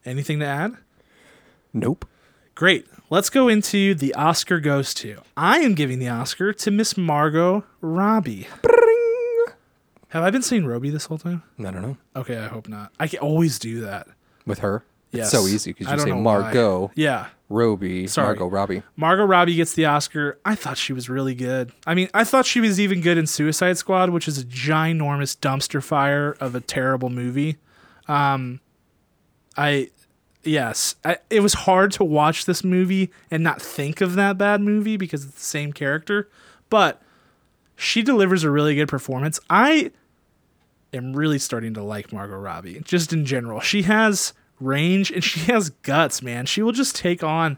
Anything 0.06 0.40
to 0.40 0.46
add? 0.46 0.78
Nope. 1.74 2.06
Great. 2.60 2.86
Let's 3.10 3.30
go 3.30 3.48
into 3.48 3.96
the 3.96 4.14
Oscar 4.16 4.60
goes 4.60 4.94
to. 4.96 5.22
I 5.38 5.60
am 5.60 5.76
giving 5.76 6.00
the 6.00 6.10
Oscar 6.10 6.52
to 6.52 6.72
Miss 6.72 6.98
Margot 6.98 7.64
Robbie. 7.80 8.50
Have 10.10 10.24
I 10.24 10.30
been 10.30 10.42
saying 10.42 10.66
Robbie 10.66 10.90
this 10.90 11.06
whole 11.06 11.18
time? 11.20 11.42
I 11.58 11.64
don't 11.72 11.82
know. 11.82 11.96
Okay, 12.18 12.38
I 12.38 12.48
hope 12.48 12.68
not. 12.68 12.92
I 13.00 13.08
can 13.08 13.20
always 13.20 13.60
do 13.60 13.80
that. 13.80 14.10
With 14.46 14.60
her, 14.60 14.84
Yes. 15.12 15.28
it's 15.34 15.42
so 15.42 15.48
easy 15.48 15.72
because 15.72 15.90
you 15.90 16.00
say 16.00 16.10
know 16.10 16.18
why. 16.18 16.22
Margot 16.42 16.92
Yeah. 16.96 17.28
Robbie, 17.48 18.08
Sorry. 18.08 18.28
Margot 18.28 18.48
Robbie. 18.48 18.84
Margot 18.98 19.24
Robbie 19.24 19.56
gets 19.56 19.72
the 19.72 19.86
Oscar. 19.86 20.38
I 20.44 20.56
thought 20.56 20.78
she 20.78 20.92
was 20.92 21.08
really 21.08 21.36
good. 21.36 21.72
I 21.88 21.96
mean, 21.96 22.10
I 22.14 22.26
thought 22.26 22.46
she 22.46 22.60
was 22.60 22.78
even 22.78 23.00
good 23.00 23.18
in 23.18 23.26
Suicide 23.26 23.78
Squad, 23.78 24.10
which 24.10 24.28
is 24.28 24.38
a 24.38 24.44
ginormous 24.44 25.34
dumpster 25.40 25.82
fire 25.82 26.36
of 26.42 26.56
a 26.56 26.60
terrible 26.60 27.10
movie. 27.10 27.56
Um, 28.10 28.60
I, 29.56 29.92
yes, 30.44 30.96
I, 31.04 31.18
it 31.30 31.42
was 31.42 31.54
hard 31.54 31.92
to 31.94 32.04
watch 32.04 32.46
this 32.46 32.64
movie 32.64 33.12
and 33.30 33.44
not 33.44 33.62
think 33.62 34.02
of 34.02 34.16
that 34.16 34.38
bad 34.38 34.62
movie 34.62 34.98
because 34.98 35.26
it's 35.26 35.36
the 35.36 35.40
same 35.40 35.74
character, 35.74 36.30
but 36.70 37.02
she 37.76 38.02
delivers 38.02 38.44
a 38.44 38.52
really 38.52 38.76
good 38.76 38.88
performance. 38.88 39.40
I 39.50 39.92
am 40.94 41.14
really 41.14 41.40
starting 41.40 41.74
to 41.76 41.84
like 41.84 42.12
Margot 42.12 42.38
Robbie 42.38 42.82
just 42.84 43.14
in 43.14 43.26
general. 43.26 43.60
She 43.60 43.84
has 43.84 44.34
range 44.60 45.12
and 45.12 45.24
she 45.24 45.40
has 45.52 45.70
guts, 45.70 46.22
man. 46.22 46.46
She 46.46 46.62
will 46.62 46.72
just 46.72 46.96
take 46.96 47.24
on 47.24 47.58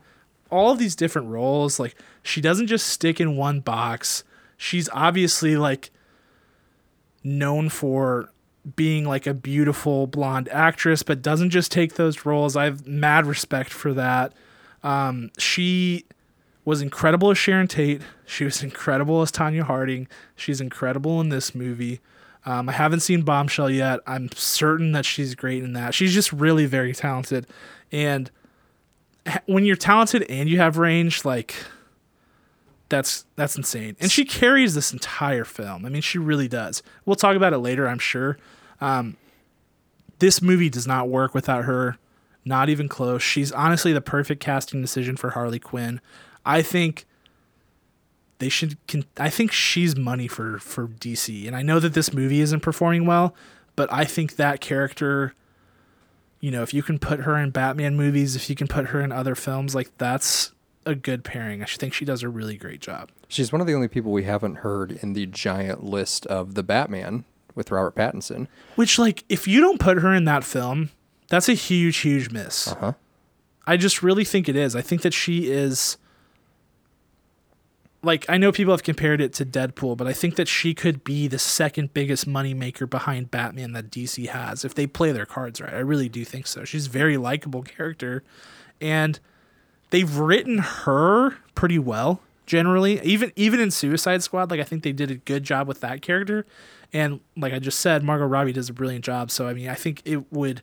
all 0.50 0.72
of 0.72 0.80
these 0.80 0.96
different 0.96 1.30
roles. 1.30 1.80
Like 1.80 1.96
she 2.22 2.42
doesn't 2.42 2.68
just 2.68 2.88
stick 2.88 3.20
in 3.20 3.38
one 3.38 3.62
box. 3.62 4.24
She's 4.58 4.90
obviously 4.94 5.58
like 5.58 5.90
known 7.24 7.70
for 7.70 8.32
being 8.76 9.06
like 9.06 9.26
a 9.26 9.34
beautiful 9.34 10.08
blonde 10.08 10.50
actress, 10.50 11.04
but 11.04 11.22
doesn't 11.22 11.50
just 11.50 11.72
take 11.72 11.96
those 11.96 12.26
roles. 12.26 12.56
I 12.56 12.66
have 12.66 12.86
mad 12.88 13.26
respect 13.26 13.72
for 13.72 13.94
that. 13.94 14.34
Um, 14.84 15.32
she 15.38 16.06
was 16.64 16.82
incredible 16.82 17.32
as 17.32 17.38
Sharon 17.38 17.68
Tate. 17.68 18.02
She 18.26 18.44
was 18.44 18.62
incredible 18.64 19.22
as 19.22 19.32
Tonya 19.32 19.64
Harding. 19.64 20.08
She's 20.36 20.62
incredible 20.62 21.20
in 21.22 21.30
this 21.30 21.56
movie. 21.56 22.02
Um, 22.46 22.70
I 22.70 22.72
haven't 22.72 23.02
seen 23.02 23.22
Bombshell 23.22 23.70
yet. 23.70 24.00
I'm 24.08 24.30
certain 24.34 24.94
that 24.94 25.06
she's 25.06 25.36
great 25.36 25.64
in 25.64 25.74
that. 25.74 25.94
She's 25.94 26.14
just 26.14 26.34
really 26.34 26.66
very 26.66 26.94
talented. 26.94 27.46
And 27.92 28.32
when 29.46 29.66
you're 29.66 29.76
talented 29.76 30.24
and 30.24 30.50
you 30.50 30.58
have 30.58 30.78
range, 30.78 31.24
like 31.24 31.56
that's 32.92 33.26
that's 33.36 33.56
insane. 33.56 33.96
And 34.00 34.12
she 34.12 34.26
carries 34.26 34.76
this 34.76 34.94
entire 34.94 35.46
film. 35.46 35.86
I 35.86 35.90
mean, 35.90 36.02
she 36.02 36.20
really 36.20 36.48
does. 36.48 36.84
We'll 37.06 37.16
talk 37.16 37.36
about 37.36 37.54
it 37.54 37.60
later, 37.60 37.88
I'm 37.88 37.98
sure. 37.98 38.38
Um, 38.80 39.18
this 40.20 40.42
movie 40.42 40.70
does 40.70 40.86
not 40.86 41.10
work 41.10 41.34
without 41.34 41.66
her. 41.66 41.98
Not 42.44 42.70
even 42.70 42.88
close. 42.88 43.24
She's 43.24 43.52
honestly 43.52 43.94
the 43.94 44.02
perfect 44.02 44.44
casting 44.44 44.82
decision 44.82 45.16
for 45.16 45.32
Harley 45.32 45.60
Quinn. 45.60 46.02
I 46.46 46.62
think 46.62 47.06
they 48.40 48.50
should. 48.50 48.78
Con- 48.88 49.06
I 49.18 49.30
think 49.30 49.52
she's 49.52 49.96
money 49.96 50.28
for 50.28 50.60
for 50.60 50.88
DC, 50.88 51.48
and 51.48 51.56
I 51.56 51.62
know 51.62 51.80
that 51.80 51.94
this 51.94 52.14
movie 52.14 52.42
isn't 52.42 52.60
performing 52.60 53.06
well, 53.06 53.36
but 53.76 53.92
I 53.92 54.04
think 54.04 54.36
that 54.36 54.60
character. 54.62 55.34
You 56.40 56.50
know, 56.50 56.64
if 56.64 56.74
you 56.74 56.82
can 56.82 56.98
put 56.98 57.22
her 57.22 57.38
in 57.38 57.52
Batman 57.52 57.96
movies, 57.96 58.36
if 58.36 58.50
you 58.50 58.56
can 58.56 58.68
put 58.68 58.88
her 58.88 59.00
in 59.00 59.12
other 59.12 59.36
films, 59.36 59.76
like 59.76 59.96
that's 60.00 60.52
a 60.86 60.96
good 60.96 61.24
pairing. 61.24 61.62
I 61.62 61.66
think 61.66 61.94
she 61.94 62.06
does 62.06 62.24
a 62.24 62.30
really 62.30 62.58
great 62.58 62.82
job. 62.82 63.10
She's 63.28 63.52
one 63.52 63.62
of 63.62 63.68
the 63.68 63.74
only 63.74 63.88
people 63.88 64.12
we 64.12 64.24
haven't 64.24 64.58
heard 64.58 64.92
in 64.92 65.14
the 65.14 65.26
giant 65.26 65.84
list 65.84 66.26
of 66.28 66.56
the 66.56 66.64
Batman 66.64 67.26
with 67.56 67.72
Robert 67.72 67.96
Pattinson. 67.96 68.48
Which, 68.76 68.98
like, 68.98 69.24
if 69.30 69.48
you 69.48 69.62
don't 69.62 69.80
put 69.80 70.00
her 70.00 70.14
in 70.14 70.26
that 70.26 70.44
film, 70.44 70.90
that's 71.30 71.50
a 71.50 71.54
huge, 71.54 71.98
huge 71.98 72.32
miss. 72.32 72.68
Uh-huh. 72.70 72.94
I 73.66 73.78
just 73.78 74.02
really 74.02 74.26
think 74.26 74.50
it 74.50 74.56
is. 74.56 74.76
I 74.76 74.82
think 74.82 75.02
that 75.02 75.14
she 75.14 75.52
is. 75.52 75.98
Like, 78.04 78.26
I 78.28 78.38
know 78.38 78.52
people 78.52 78.74
have 78.74 78.82
compared 78.82 79.22
it 79.22 79.32
to 79.34 79.46
Deadpool, 79.46 79.96
but 79.96 80.08
I 80.08 80.14
think 80.14 80.36
that 80.36 80.48
she 80.48 80.74
could 80.74 81.04
be 81.04 81.28
the 81.28 81.38
second 81.38 81.94
biggest 81.94 82.28
moneymaker 82.28 82.90
behind 82.90 83.30
Batman 83.30 83.74
that 83.74 83.92
DC 83.92 84.28
has 84.28 84.66
if 84.66 84.74
they 84.74 84.88
play 84.88 85.12
their 85.12 85.28
cards 85.28 85.62
right. 85.62 85.74
I 85.74 85.80
really 85.80 86.10
do 86.10 86.26
think 86.26 86.48
so. 86.48 86.66
She's 86.66 86.88
a 86.88 86.90
very 86.90 87.18
likable 87.18 87.62
character. 87.62 88.24
And 88.82 89.20
they've 89.92 90.18
written 90.18 90.58
her 90.58 91.36
pretty 91.56 91.80
well 91.80 92.22
generally 92.48 93.00
even 93.04 93.32
even 93.36 93.60
in 93.60 93.70
suicide 93.72 94.22
squad 94.24 94.50
like 94.50 94.60
i 94.60 94.64
think 94.64 94.84
they 94.84 94.92
did 94.92 95.10
a 95.12 95.16
good 95.16 95.44
job 95.44 95.68
with 95.68 95.80
that 95.80 96.02
character 96.02 96.46
and 96.92 97.20
like 97.38 97.54
i 97.54 97.60
just 97.60 97.80
said 97.80 98.04
margot 98.04 98.26
robbie 98.26 98.52
does 98.52 98.68
a 98.68 98.74
brilliant 98.74 99.06
job 99.06 99.30
so 99.32 99.48
i 99.48 99.54
mean 99.54 99.70
i 99.70 99.76
think 99.76 100.02
it 100.04 100.32
would 100.34 100.62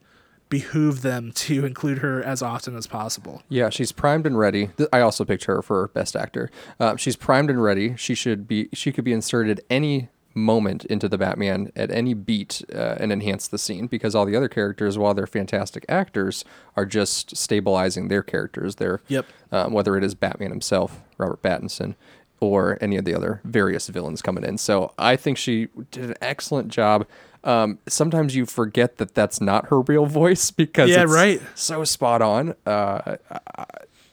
behoove 0.48 1.02
them 1.02 1.30
to 1.34 1.64
include 1.64 1.98
her 1.98 2.22
as 2.22 2.42
often 2.42 2.74
as 2.76 2.86
possible 2.86 3.42
Yeah, 3.48 3.68
she's 3.70 3.92
primed 3.92 4.26
and 4.26 4.38
ready. 4.38 4.70
I 4.92 5.00
also 5.00 5.24
picked 5.24 5.44
her 5.44 5.60
for 5.62 5.88
best 5.88 6.16
actor. 6.16 6.50
Uh, 6.80 6.96
she's 6.96 7.16
primed 7.16 7.50
and 7.50 7.62
ready. 7.62 7.96
She 7.96 8.14
should 8.14 8.48
be. 8.48 8.70
She 8.72 8.90
could 8.92 9.04
be 9.04 9.12
inserted 9.12 9.60
any 9.68 10.08
moment 10.38 10.84
into 10.86 11.08
the 11.08 11.18
Batman 11.18 11.70
at 11.76 11.90
any 11.90 12.14
beat 12.14 12.62
uh, 12.74 12.96
and 12.98 13.12
enhance 13.12 13.46
the 13.48 13.58
scene 13.58 13.86
because 13.86 14.14
all 14.14 14.24
the 14.24 14.34
other 14.36 14.48
characters, 14.48 14.96
while 14.96 15.12
they're 15.14 15.26
fantastic 15.26 15.84
actors, 15.88 16.44
are 16.76 16.86
just 16.86 17.36
stabilizing 17.36 18.08
their 18.08 18.22
characters. 18.22 18.76
They're 18.76 19.00
Yep. 19.08 19.26
um, 19.52 19.72
whether 19.72 19.96
it 19.96 20.04
is 20.04 20.14
Batman 20.14 20.50
himself, 20.50 21.00
Robert 21.18 21.42
Pattinson, 21.42 21.94
or 22.40 22.78
any 22.80 22.96
of 22.96 23.04
the 23.04 23.14
other 23.14 23.40
various 23.44 23.88
villains 23.88 24.22
coming 24.22 24.44
in. 24.44 24.58
So 24.58 24.92
I 24.98 25.16
think 25.16 25.36
she 25.38 25.68
did 25.90 26.04
an 26.10 26.14
excellent 26.22 26.68
job. 26.68 27.06
Um, 27.44 27.78
sometimes 27.86 28.34
you 28.36 28.46
forget 28.46 28.96
that 28.98 29.14
that's 29.14 29.40
not 29.40 29.66
her 29.68 29.80
real 29.80 30.06
voice 30.22 30.50
because 30.50 30.90
Yeah, 30.90 31.02
it's 31.04 31.12
right. 31.12 31.40
so 31.54 31.84
spot 31.84 32.22
on. 32.22 32.54
Uh, 32.66 33.16
I- 33.56 33.64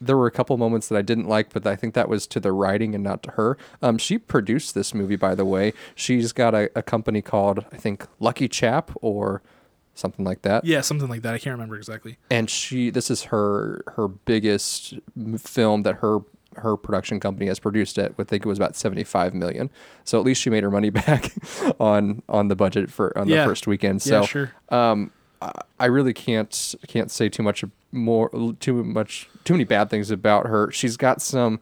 there 0.02 0.18
were 0.18 0.28
a 0.28 0.32
couple 0.32 0.56
moments 0.58 0.88
that 0.90 0.98
I 0.98 1.02
didn't 1.02 1.28
like, 1.28 1.52
but 1.54 1.66
I 1.68 1.76
think 1.76 1.94
that 1.94 2.10
was 2.10 2.28
to 2.28 2.40
the 2.40 2.52
writing 2.52 2.94
and 2.96 3.04
not 3.04 3.24
to 3.24 3.32
her. 3.32 3.58
Um, 3.82 3.98
she 3.98 4.18
produced 4.18 4.76
this 4.76 4.94
movie, 4.94 5.16
by 5.16 5.36
the 5.36 5.46
way. 5.46 5.74
She's 5.96 6.32
got 6.34 6.54
a, 6.54 6.70
a 6.76 6.82
company 6.84 7.22
called 7.22 7.66
I 7.72 7.78
think 7.78 8.06
Lucky 8.20 8.48
Chap 8.48 8.92
or 9.02 9.42
something 9.98 10.26
like 10.26 10.42
that. 10.42 10.66
yeah 10.66 10.82
something 10.82 11.08
like 11.08 11.22
that 11.22 11.34
i 11.34 11.38
can't 11.38 11.54
remember 11.54 11.78
exactly 11.78 12.18
And 12.30 12.50
she, 12.50 12.90
this 12.90 13.10
is 13.10 13.24
her 13.26 13.82
her 13.96 14.10
biggest 14.10 14.94
film 15.38 15.84
that 15.84 15.96
her 15.96 16.20
her 16.58 16.76
production 16.78 17.20
company 17.20 17.48
has 17.48 17.60
produced 17.60 17.98
it. 17.98 18.14
I 18.18 18.24
think 18.24 18.46
it 18.46 18.48
was 18.50 18.58
about 18.58 18.76
seventy 18.78 19.04
five 19.04 19.34
million. 19.34 19.70
So 20.06 20.18
at 20.20 20.26
least 20.26 20.42
she 20.42 20.50
made 20.50 20.64
her 20.64 20.72
money 20.72 20.90
back 21.02 21.34
on 21.80 22.24
on 22.30 22.48
the 22.50 22.56
budget 22.56 22.90
for 22.92 23.18
on 23.18 23.28
Yeah. 23.28 23.42
the 23.44 23.50
first 23.50 23.68
weekend. 23.68 24.02
So 24.02 24.22
yeah 24.22 24.26
sure 24.26 24.52
um, 24.70 25.12
I- 25.80 25.86
really 25.86 26.14
can't 26.14 26.76
can't 26.88 27.12
say 27.12 27.30
too 27.30 27.44
much 27.44 27.64
more 27.92 28.30
too 28.60 28.84
much 28.84 29.30
too 29.44 29.54
many 29.54 29.64
bad 29.64 29.90
things 29.90 30.12
about 30.12 30.48
her. 30.48 30.72
She's 30.72 30.98
got 30.98 31.22
some 31.22 31.60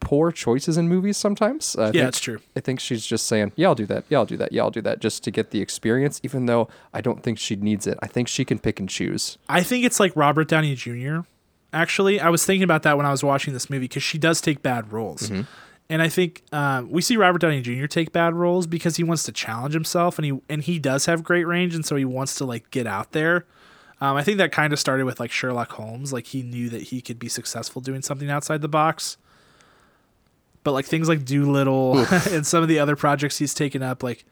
poor 0.00 0.30
choices 0.30 0.76
in 0.76 0.88
movies 0.88 1.16
sometimes. 1.16 1.74
I 1.76 1.86
yeah 1.86 1.92
think, 1.92 2.08
it's 2.08 2.20
true 2.20 2.40
I 2.56 2.60
think 2.60 2.80
she's 2.80 3.04
just 3.04 3.26
saying, 3.26 3.52
"Yeah, 3.56 3.68
I'll 3.68 3.74
do 3.74 3.86
that. 3.86 4.04
Yeah, 4.08 4.18
I'll 4.18 4.26
do 4.26 4.36
that. 4.36 4.52
Yeah, 4.52 4.62
I'll 4.62 4.70
do 4.70 4.82
that," 4.82 5.00
just 5.00 5.24
to 5.24 5.30
get 5.30 5.50
the 5.50 5.60
experience. 5.60 6.20
Even 6.22 6.46
though 6.46 6.68
I 6.92 7.00
don't 7.00 7.22
think 7.22 7.38
she 7.38 7.56
needs 7.56 7.86
it. 7.86 7.98
I 8.02 8.06
think 8.06 8.28
she 8.28 8.44
can 8.44 8.58
pick 8.58 8.78
and 8.80 8.88
choose. 8.88 9.38
I 9.48 9.62
think 9.62 9.84
it's 9.84 9.98
like 9.98 10.14
Robert 10.14 10.48
Downey 10.48 10.74
Jr. 10.74 11.20
Actually, 11.72 12.18
I 12.20 12.30
was 12.30 12.46
thinking 12.46 12.62
about 12.62 12.82
that 12.84 12.96
when 12.96 13.04
I 13.04 13.10
was 13.10 13.22
watching 13.22 13.52
this 13.52 13.68
movie 13.68 13.84
because 13.84 14.02
she 14.02 14.16
does 14.18 14.40
take 14.40 14.62
bad 14.62 14.92
roles, 14.92 15.28
mm-hmm. 15.28 15.42
And 15.90 16.02
I 16.02 16.08
think 16.08 16.42
um, 16.52 16.90
we 16.90 17.00
see 17.00 17.16
Robert 17.16 17.40
Downey 17.40 17.62
Jr. 17.62 17.86
take 17.86 18.12
bad 18.12 18.34
roles 18.34 18.66
because 18.66 18.96
he 18.96 19.04
wants 19.04 19.22
to 19.22 19.32
challenge 19.32 19.74
himself, 19.74 20.18
and 20.18 20.26
he 20.26 20.40
and 20.48 20.62
he 20.62 20.78
does 20.78 21.06
have 21.06 21.24
great 21.24 21.46
range, 21.46 21.74
and 21.74 21.84
so 21.84 21.96
he 21.96 22.04
wants 22.04 22.34
to 22.36 22.44
like 22.44 22.70
get 22.70 22.86
out 22.86 23.12
there. 23.12 23.46
Um, 24.00 24.16
I 24.16 24.22
think 24.22 24.38
that 24.38 24.52
kind 24.52 24.72
of 24.72 24.78
started 24.78 25.06
with 25.06 25.18
like 25.18 25.30
Sherlock 25.30 25.72
Holmes, 25.72 26.12
like 26.12 26.26
he 26.26 26.42
knew 26.42 26.68
that 26.68 26.82
he 26.82 27.00
could 27.00 27.18
be 27.18 27.28
successful 27.28 27.80
doing 27.80 28.02
something 28.02 28.30
outside 28.30 28.60
the 28.60 28.68
box. 28.68 29.16
But 30.62 30.72
like 30.72 30.84
things 30.84 31.08
like 31.08 31.24
Dolittle 31.24 31.98
and 32.30 32.46
some 32.46 32.62
of 32.62 32.68
the 32.68 32.78
other 32.78 32.94
projects 32.94 33.38
he's 33.38 33.54
taken 33.54 33.82
up, 33.82 34.02
like 34.02 34.24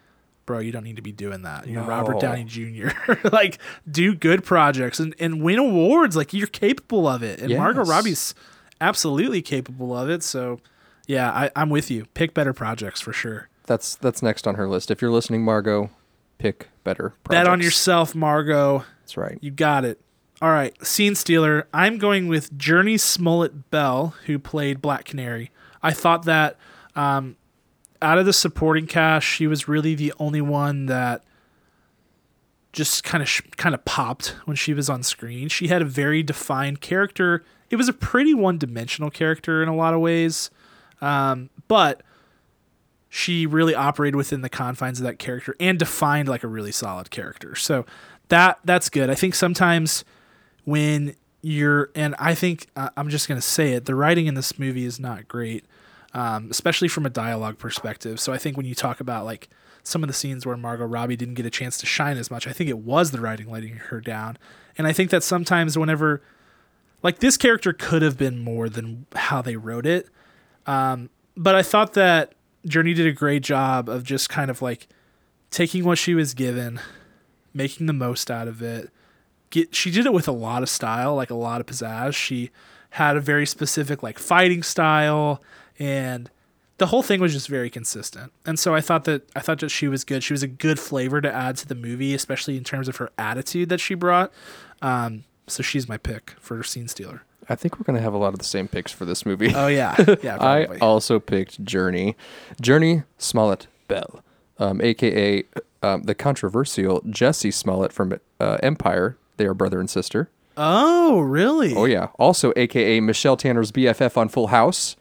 bro, 0.46 0.61
you 0.61 0.72
don't 0.72 0.84
need 0.84 0.96
to 0.96 1.02
be 1.02 1.12
doing 1.12 1.42
that. 1.42 1.66
You're 1.66 1.82
Robert 1.82 2.20
Downey 2.20 2.44
Jr. 2.44 2.90
like, 3.32 3.59
do 3.90 4.14
good 4.14 4.44
projects 4.44 5.00
and, 5.00 5.14
and 5.18 5.42
win 5.42 5.59
awards. 5.59 6.16
Like, 6.16 6.32
you're 6.32 6.46
capable 6.46 7.07
of 7.07 7.22
it. 7.22 7.40
And 7.40 7.50
Margot 7.59 7.84
Robbie's 7.84 8.34
absolutely 8.80 9.42
capable 9.42 9.96
of 9.96 10.09
it. 10.09 10.22
So, 10.22 10.61
yeah, 11.07 11.30
I, 11.30 11.50
I'm 11.57 11.70
with 11.70 11.90
you. 11.90 12.07
Pick 12.14 12.34
better 12.34 12.52
projects 12.52 13.00
for 13.00 13.12
sure. 13.12 13.48
That's 13.66 13.96
that's 13.96 14.22
next 14.22 14.46
on 14.46 14.54
her 14.54 14.68
list. 14.68 14.90
If 14.90 15.02
you're 15.02 15.11
listening, 15.11 15.44
Margot, 15.44 15.90
pick 16.38 16.68
better. 16.84 17.14
Bet 17.28 17.46
on 17.46 17.61
yourself, 17.61 18.14
Margot. 18.14 18.84
That's 19.00 19.16
right. 19.16 19.38
You 19.40 19.50
got 19.50 19.84
it. 19.84 20.00
All 20.42 20.50
right, 20.50 20.76
scene 20.84 21.14
stealer. 21.14 21.66
I'm 21.72 21.96
going 21.96 22.28
with 22.28 22.57
Jurnee 22.59 23.00
Smollett 23.00 23.70
Bell, 23.70 24.14
who 24.26 24.38
played 24.38 24.82
Black 24.82 25.07
Canary. 25.07 25.50
I 25.82 25.92
thought 25.92 26.26
that 26.26 26.59
um, 26.94 27.36
out 28.02 28.18
of 28.18 28.26
the 28.26 28.34
supporting 28.34 28.86
cast, 28.86 29.26
she 29.26 29.46
was 29.46 29.66
really 29.66 29.94
the 29.94 30.12
only 30.18 30.42
one 30.42 30.86
that 30.86 31.24
just 32.72 33.02
kind 33.02 33.22
of 33.22 33.28
sh- 33.28 33.40
kind 33.57 33.74
of 33.74 33.84
popped 33.86 34.36
when 34.44 34.57
she 34.57 34.74
was 34.74 34.90
on 34.90 35.02
screen. 35.02 35.48
She 35.48 35.68
had 35.68 35.80
a 35.80 35.86
very 35.86 36.22
defined 36.22 36.82
character. 36.82 37.42
It 37.70 37.76
was 37.76 37.88
a 37.88 37.94
pretty 37.94 38.34
one-dimensional 38.34 39.11
character 39.11 39.62
in 39.62 39.68
a 39.70 39.74
lot 39.74 39.94
of 39.94 40.00
ways, 40.00 40.50
um, 41.01 41.51
but 41.68 42.03
she 43.09 43.47
really 43.47 43.74
operated 43.74 44.16
within 44.16 44.42
the 44.42 44.49
confines 44.49 45.01
of 45.01 45.07
that 45.07 45.18
character 45.18 45.57
and 45.59 45.78
defined 45.78 46.28
like 46.28 46.44
a 46.44 46.49
really 46.49 46.72
solid 46.72 47.11
character. 47.11 47.55
So 47.55 47.86
that 48.28 48.59
that's 48.64 48.88
good. 48.88 49.09
I 49.09 49.14
think 49.14 49.34
sometimes 49.34 50.05
when 50.64 51.14
you're 51.42 51.90
and 51.94 52.14
I 52.18 52.34
think 52.34 52.66
uh, 52.76 52.90
I'm 52.97 53.09
just 53.09 53.28
gonna 53.28 53.40
say 53.40 53.72
it, 53.72 53.84
the 53.84 53.94
writing 53.94 54.26
in 54.26 54.34
this 54.34 54.59
movie 54.59 54.84
is 54.84 54.99
not 54.99 55.28
great, 55.28 55.64
um, 56.12 56.49
especially 56.51 56.88
from 56.88 57.07
a 57.07 57.11
dialogue 57.11 57.59
perspective. 57.59 58.20
So 58.20 58.32
I 58.32 58.38
think 58.38 58.57
when 58.57 58.66
you 58.66 58.74
talk 58.74 59.01
about 59.01 59.24
like 59.24 59.49
some 59.82 60.03
of 60.03 60.09
the 60.09 60.14
scenes 60.14 60.44
where 60.44 60.57
Margot 60.57 60.84
Robbie 60.84 61.16
didn't 61.16 61.34
get 61.34 61.47
a 61.47 61.51
chance 61.51 61.78
to 61.78 61.86
shine 61.86 62.16
as 62.16 62.30
much, 62.30 62.47
I 62.47 62.53
think 62.53 62.68
it 62.68 62.78
was 62.78 63.12
the 63.12 63.20
writing 63.20 63.51
letting 63.51 63.76
her 63.76 64.01
down. 64.01 64.36
And 64.76 64.86
I 64.86 64.92
think 64.92 65.11
that 65.11 65.22
sometimes 65.22 65.78
whenever 65.78 66.20
like 67.03 67.20
this 67.20 67.36
character 67.36 67.72
could 67.72 68.03
have 68.03 68.18
been 68.18 68.40
more 68.40 68.68
than 68.68 69.07
how 69.14 69.40
they 69.40 69.57
wrote 69.57 69.86
it. 69.86 70.09
Um, 70.66 71.10
but 71.36 71.54
I 71.54 71.62
thought 71.62 71.94
that 71.94 72.32
Jurnee 72.66 72.94
did 72.94 73.06
a 73.06 73.12
great 73.12 73.42
job 73.42 73.88
of 73.88 74.02
just 74.02 74.28
kind 74.28 74.50
of 74.50 74.60
like 74.62 74.88
taking 75.50 75.84
what 75.84 75.98
she 75.98 76.14
was 76.14 76.34
given, 76.34 76.80
making 77.54 77.86
the 77.86 77.92
most 77.92 78.30
out 78.30 78.48
of 78.48 78.62
it. 78.62 78.90
Get 79.50 79.74
she 79.74 79.90
did 79.90 80.06
it 80.06 80.12
with 80.12 80.26
a 80.26 80.32
lot 80.32 80.62
of 80.62 80.68
style, 80.68 81.14
like 81.14 81.30
a 81.30 81.34
lot 81.34 81.60
of 81.60 81.66
pizzazz. 81.66 82.14
She 82.14 82.50
had 82.90 83.16
a 83.16 83.20
very 83.20 83.46
specific 83.46 84.02
like 84.02 84.18
fighting 84.18 84.62
style 84.62 85.42
and 85.78 86.30
the 86.78 86.86
whole 86.86 87.02
thing 87.02 87.20
was 87.20 87.32
just 87.32 87.48
very 87.48 87.70
consistent. 87.70 88.32
And 88.44 88.58
so 88.58 88.74
I 88.74 88.80
thought 88.80 89.04
that 89.04 89.22
I 89.34 89.40
thought 89.40 89.60
that 89.60 89.70
she 89.70 89.88
was 89.88 90.04
good. 90.04 90.22
She 90.22 90.32
was 90.32 90.42
a 90.42 90.48
good 90.48 90.78
flavor 90.78 91.20
to 91.20 91.32
add 91.32 91.56
to 91.58 91.66
the 91.66 91.74
movie, 91.74 92.14
especially 92.14 92.56
in 92.56 92.64
terms 92.64 92.88
of 92.88 92.96
her 92.96 93.10
attitude 93.16 93.68
that 93.70 93.80
she 93.80 93.94
brought. 93.94 94.32
Um, 94.82 95.24
so 95.46 95.62
she's 95.62 95.88
my 95.88 95.96
pick 95.96 96.34
for 96.38 96.62
scene 96.62 96.88
stealer. 96.88 97.22
I 97.49 97.55
think 97.55 97.78
we're 97.78 97.84
gonna 97.84 98.01
have 98.01 98.14
a 98.14 98.18
lot 98.18 98.32
of 98.32 98.38
the 98.38 98.44
same 98.44 98.68
picks 98.68 98.92
for 98.92 99.05
this 99.05 99.24
movie. 99.26 99.53
Oh 99.55 99.66
yeah, 99.68 99.94
yeah. 100.22 100.36
I 100.40 100.64
Probably. 100.64 100.78
also 100.80 101.18
picked 101.20 101.64
Jurnee, 101.64 102.14
Jurnee 102.62 103.05
Smollett 103.18 103.66
Bell, 103.88 104.22
um, 104.59 104.80
aka 104.80 105.44
um, 105.82 106.03
the 106.03 106.14
controversial 106.14 107.01
Jussie 107.03 107.53
Smollett 107.53 107.92
from 107.92 108.18
uh, 108.40 108.59
Empire. 108.62 109.16
They 109.36 109.47
are 109.47 109.55
brother 109.55 109.78
and 109.80 109.88
sister. 109.90 110.30
Oh, 110.57 111.20
really? 111.20 111.74
Oh 111.74 111.84
yeah. 111.84 112.09
Also, 112.18 112.53
AKA 112.57 113.01
Michelle 113.01 113.36
Tanner's 113.36 113.70
BFF 113.72 114.16
on 114.16 114.28
Full 114.28 114.47
House. 114.49 114.97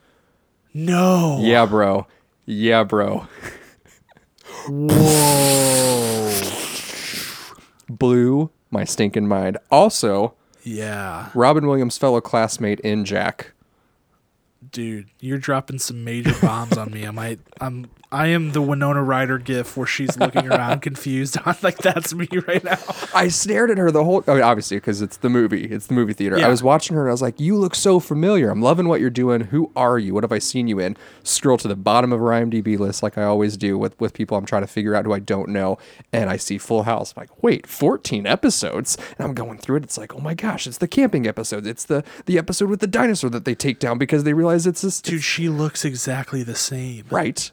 No. 0.73 1.39
Yeah, 1.41 1.65
bro. 1.65 2.05
Yeah, 2.45 2.83
bro. 2.83 3.27
Whoa. 4.67 6.31
Blew 7.89 8.49
my 8.71 8.83
stinking 8.83 9.27
mind. 9.27 9.57
Also, 9.71 10.33
yeah. 10.65 11.29
Robin 11.33 11.67
Williams' 11.67 11.97
fellow 11.97 12.19
classmate 12.19 12.79
in 12.81 13.05
Jack. 13.05 13.53
Dude, 14.71 15.09
you're 15.19 15.37
dropping 15.37 15.79
some 15.79 16.03
major 16.03 16.33
bombs 16.41 16.77
on 16.77 16.91
me. 16.91 17.05
I 17.05 17.11
might 17.11 17.39
I'm 17.59 17.87
I 18.11 18.27
am 18.27 18.51
the 18.51 18.61
Winona 18.61 19.03
Ryder 19.03 19.39
gif 19.39 19.75
where 19.75 19.87
she's 19.87 20.17
looking 20.17 20.47
around 20.47 20.81
confused 20.81 21.37
I'm 21.45 21.55
like 21.61 21.77
that's 21.79 22.13
me 22.13 22.27
right 22.47 22.63
now. 22.63 22.77
I 23.13 23.27
stared 23.27 23.71
at 23.71 23.77
her 23.77 23.91
the 23.91 24.03
whole. 24.03 24.23
I 24.27 24.35
mean, 24.35 24.43
obviously, 24.43 24.77
because 24.77 25.01
it's 25.01 25.17
the 25.17 25.29
movie. 25.29 25.65
It's 25.65 25.87
the 25.87 25.93
movie 25.93 26.13
theater. 26.13 26.37
Yeah. 26.37 26.47
I 26.47 26.49
was 26.49 26.63
watching 26.63 26.95
her 26.95 27.03
and 27.03 27.09
I 27.09 27.11
was 27.11 27.21
like, 27.21 27.39
"You 27.39 27.57
look 27.57 27.75
so 27.75 27.99
familiar. 27.99 28.49
I'm 28.49 28.61
loving 28.61 28.87
what 28.87 29.01
you're 29.01 29.09
doing. 29.09 29.41
Who 29.41 29.71
are 29.75 29.99
you? 29.99 30.13
What 30.13 30.23
have 30.23 30.31
I 30.31 30.39
seen 30.39 30.67
you 30.67 30.79
in?" 30.79 30.95
Scroll 31.23 31.57
to 31.57 31.67
the 31.67 31.75
bottom 31.75 32.13
of 32.13 32.19
her 32.19 32.27
IMDb 32.27 32.79
list, 32.79 33.03
like 33.03 33.17
I 33.17 33.23
always 33.23 33.57
do 33.57 33.77
with 33.77 33.99
with 33.99 34.13
people 34.13 34.37
I'm 34.37 34.45
trying 34.45 34.63
to 34.63 34.67
figure 34.67 34.95
out 34.95 35.05
who 35.05 35.13
I 35.13 35.19
don't 35.19 35.49
know, 35.49 35.77
and 36.13 36.29
I 36.29 36.37
see 36.37 36.57
Full 36.57 36.83
House. 36.83 37.13
I'm 37.15 37.21
like, 37.21 37.43
wait, 37.43 37.67
14 37.67 38.25
episodes, 38.25 38.97
and 39.17 39.27
I'm 39.27 39.33
going 39.33 39.57
through 39.57 39.77
it. 39.77 39.83
It's 39.83 39.97
like, 39.97 40.15
oh 40.15 40.19
my 40.19 40.33
gosh, 40.33 40.67
it's 40.67 40.77
the 40.77 40.87
camping 40.87 41.27
episode. 41.27 41.67
It's 41.67 41.83
the 41.83 42.03
the 42.25 42.37
episode 42.37 42.69
with 42.69 42.79
the 42.79 42.87
dinosaur 42.87 43.29
that 43.31 43.43
they 43.43 43.55
take 43.55 43.79
down 43.79 43.97
because 43.97 44.23
they 44.23 44.33
realize 44.33 44.54
it's 44.65 44.81
this. 44.81 45.01
Dude, 45.01 45.23
she 45.23 45.49
looks 45.49 45.83
exactly 45.83 46.43
the 46.43 46.55
same. 46.55 47.05
right. 47.09 47.51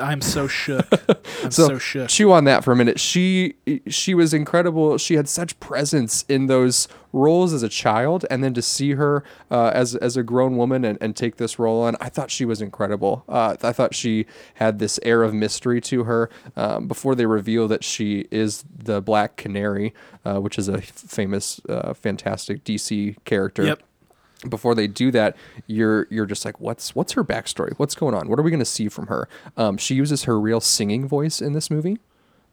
I'm 0.00 0.20
so 0.20 0.46
shook. 0.46 0.86
I'm 1.42 1.50
So, 1.50 1.66
so, 1.66 1.78
shook. 1.78 2.08
chew 2.08 2.30
on 2.30 2.44
that 2.44 2.62
for 2.62 2.70
a 2.72 2.76
minute. 2.76 3.00
She 3.00 3.56
she 3.88 4.14
was 4.14 4.32
incredible. 4.32 4.98
She 4.98 5.14
had 5.14 5.28
such 5.28 5.58
presence 5.58 6.24
in 6.28 6.46
those 6.46 6.86
roles 7.12 7.52
as 7.52 7.64
a 7.64 7.68
child, 7.68 8.24
and 8.30 8.42
then 8.44 8.54
to 8.54 8.62
see 8.62 8.92
her 8.92 9.24
uh, 9.50 9.72
as 9.74 9.96
as 9.96 10.16
a 10.16 10.22
grown 10.22 10.56
woman 10.56 10.84
and, 10.84 10.96
and 11.00 11.16
take 11.16 11.38
this 11.38 11.58
role 11.58 11.82
on, 11.82 11.96
I 12.00 12.08
thought 12.08 12.30
she 12.30 12.44
was 12.44 12.62
incredible. 12.62 13.24
Uh, 13.28 13.56
I 13.62 13.72
thought 13.72 13.96
she 13.96 14.26
had 14.54 14.78
this 14.78 15.00
air 15.02 15.24
of 15.24 15.34
mystery 15.34 15.80
to 15.82 16.04
her 16.04 16.30
um, 16.56 16.86
before 16.86 17.16
they 17.16 17.26
reveal 17.26 17.66
that 17.66 17.82
she 17.82 18.28
is 18.30 18.64
the 18.72 19.02
Black 19.02 19.36
Canary, 19.36 19.92
uh, 20.24 20.38
which 20.40 20.56
is 20.56 20.68
a 20.68 20.80
famous, 20.82 21.60
uh, 21.68 21.94
fantastic 21.94 22.62
DC 22.62 23.16
character 23.24 23.64
Yep. 23.64 23.82
Before 24.48 24.74
they 24.74 24.86
do 24.86 25.10
that, 25.12 25.36
you're 25.66 26.06
you're 26.10 26.26
just 26.26 26.44
like, 26.44 26.60
what's 26.60 26.94
what's 26.94 27.12
her 27.12 27.24
backstory? 27.24 27.72
What's 27.76 27.94
going 27.94 28.14
on? 28.14 28.28
What 28.28 28.38
are 28.38 28.42
we 28.42 28.50
going 28.50 28.58
to 28.60 28.64
see 28.64 28.88
from 28.88 29.06
her? 29.08 29.28
Um, 29.56 29.76
she 29.76 29.94
uses 29.94 30.24
her 30.24 30.38
real 30.40 30.60
singing 30.60 31.06
voice 31.08 31.40
in 31.42 31.52
this 31.52 31.70
movie. 31.70 31.98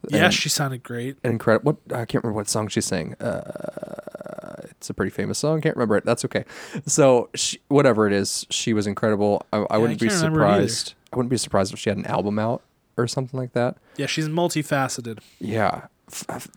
Yeah, 0.09 0.25
And- 0.25 0.33
she 0.33 0.49
sounded 0.49 0.81
great. 0.83 1.17
incredible. 1.23 1.73
What 1.87 1.95
I 1.97 2.05
can't 2.05 2.23
remember 2.23 2.37
what 2.37 2.49
song 2.49 2.67
she 2.69 2.81
sang. 2.81 3.15
Uh, 3.21 4.61
it's 4.71 4.89
a 4.89 4.93
pretty 4.93 5.11
famous 5.11 5.37
song. 5.37 5.61
Can't 5.61 5.75
remember 5.75 5.95
it. 5.97 6.05
That's 6.05 6.25
okay. 6.25 6.43
So 6.87 7.29
she, 7.35 7.59
whatever 7.67 8.07
it 8.07 8.13
is, 8.13 8.45
she 8.49 8.73
was 8.73 8.87
incredible. 8.87 9.45
I, 9.53 9.57
I 9.69 9.77
wouldn't 9.77 9.99
be 9.99 10.07
can't 10.07 10.17
remember 10.21 10.41
it 10.43 10.47
either. 10.47 10.67
surprised. 10.67 10.93
I 11.13 11.15
wouldn't 11.17 11.29
be 11.29 11.37
surprised 11.37 11.73
if 11.73 11.79
she 11.79 11.89
had 11.89 11.97
an 11.97 12.05
album 12.07 12.39
out 12.39 12.63
or 12.97 13.07
something 13.07 13.39
like 13.39 13.53
that. 13.53 13.77
Yeah, 13.97 14.07
she's 14.07 14.27
multifaceted. 14.27 15.19
Yeah. 15.39 15.85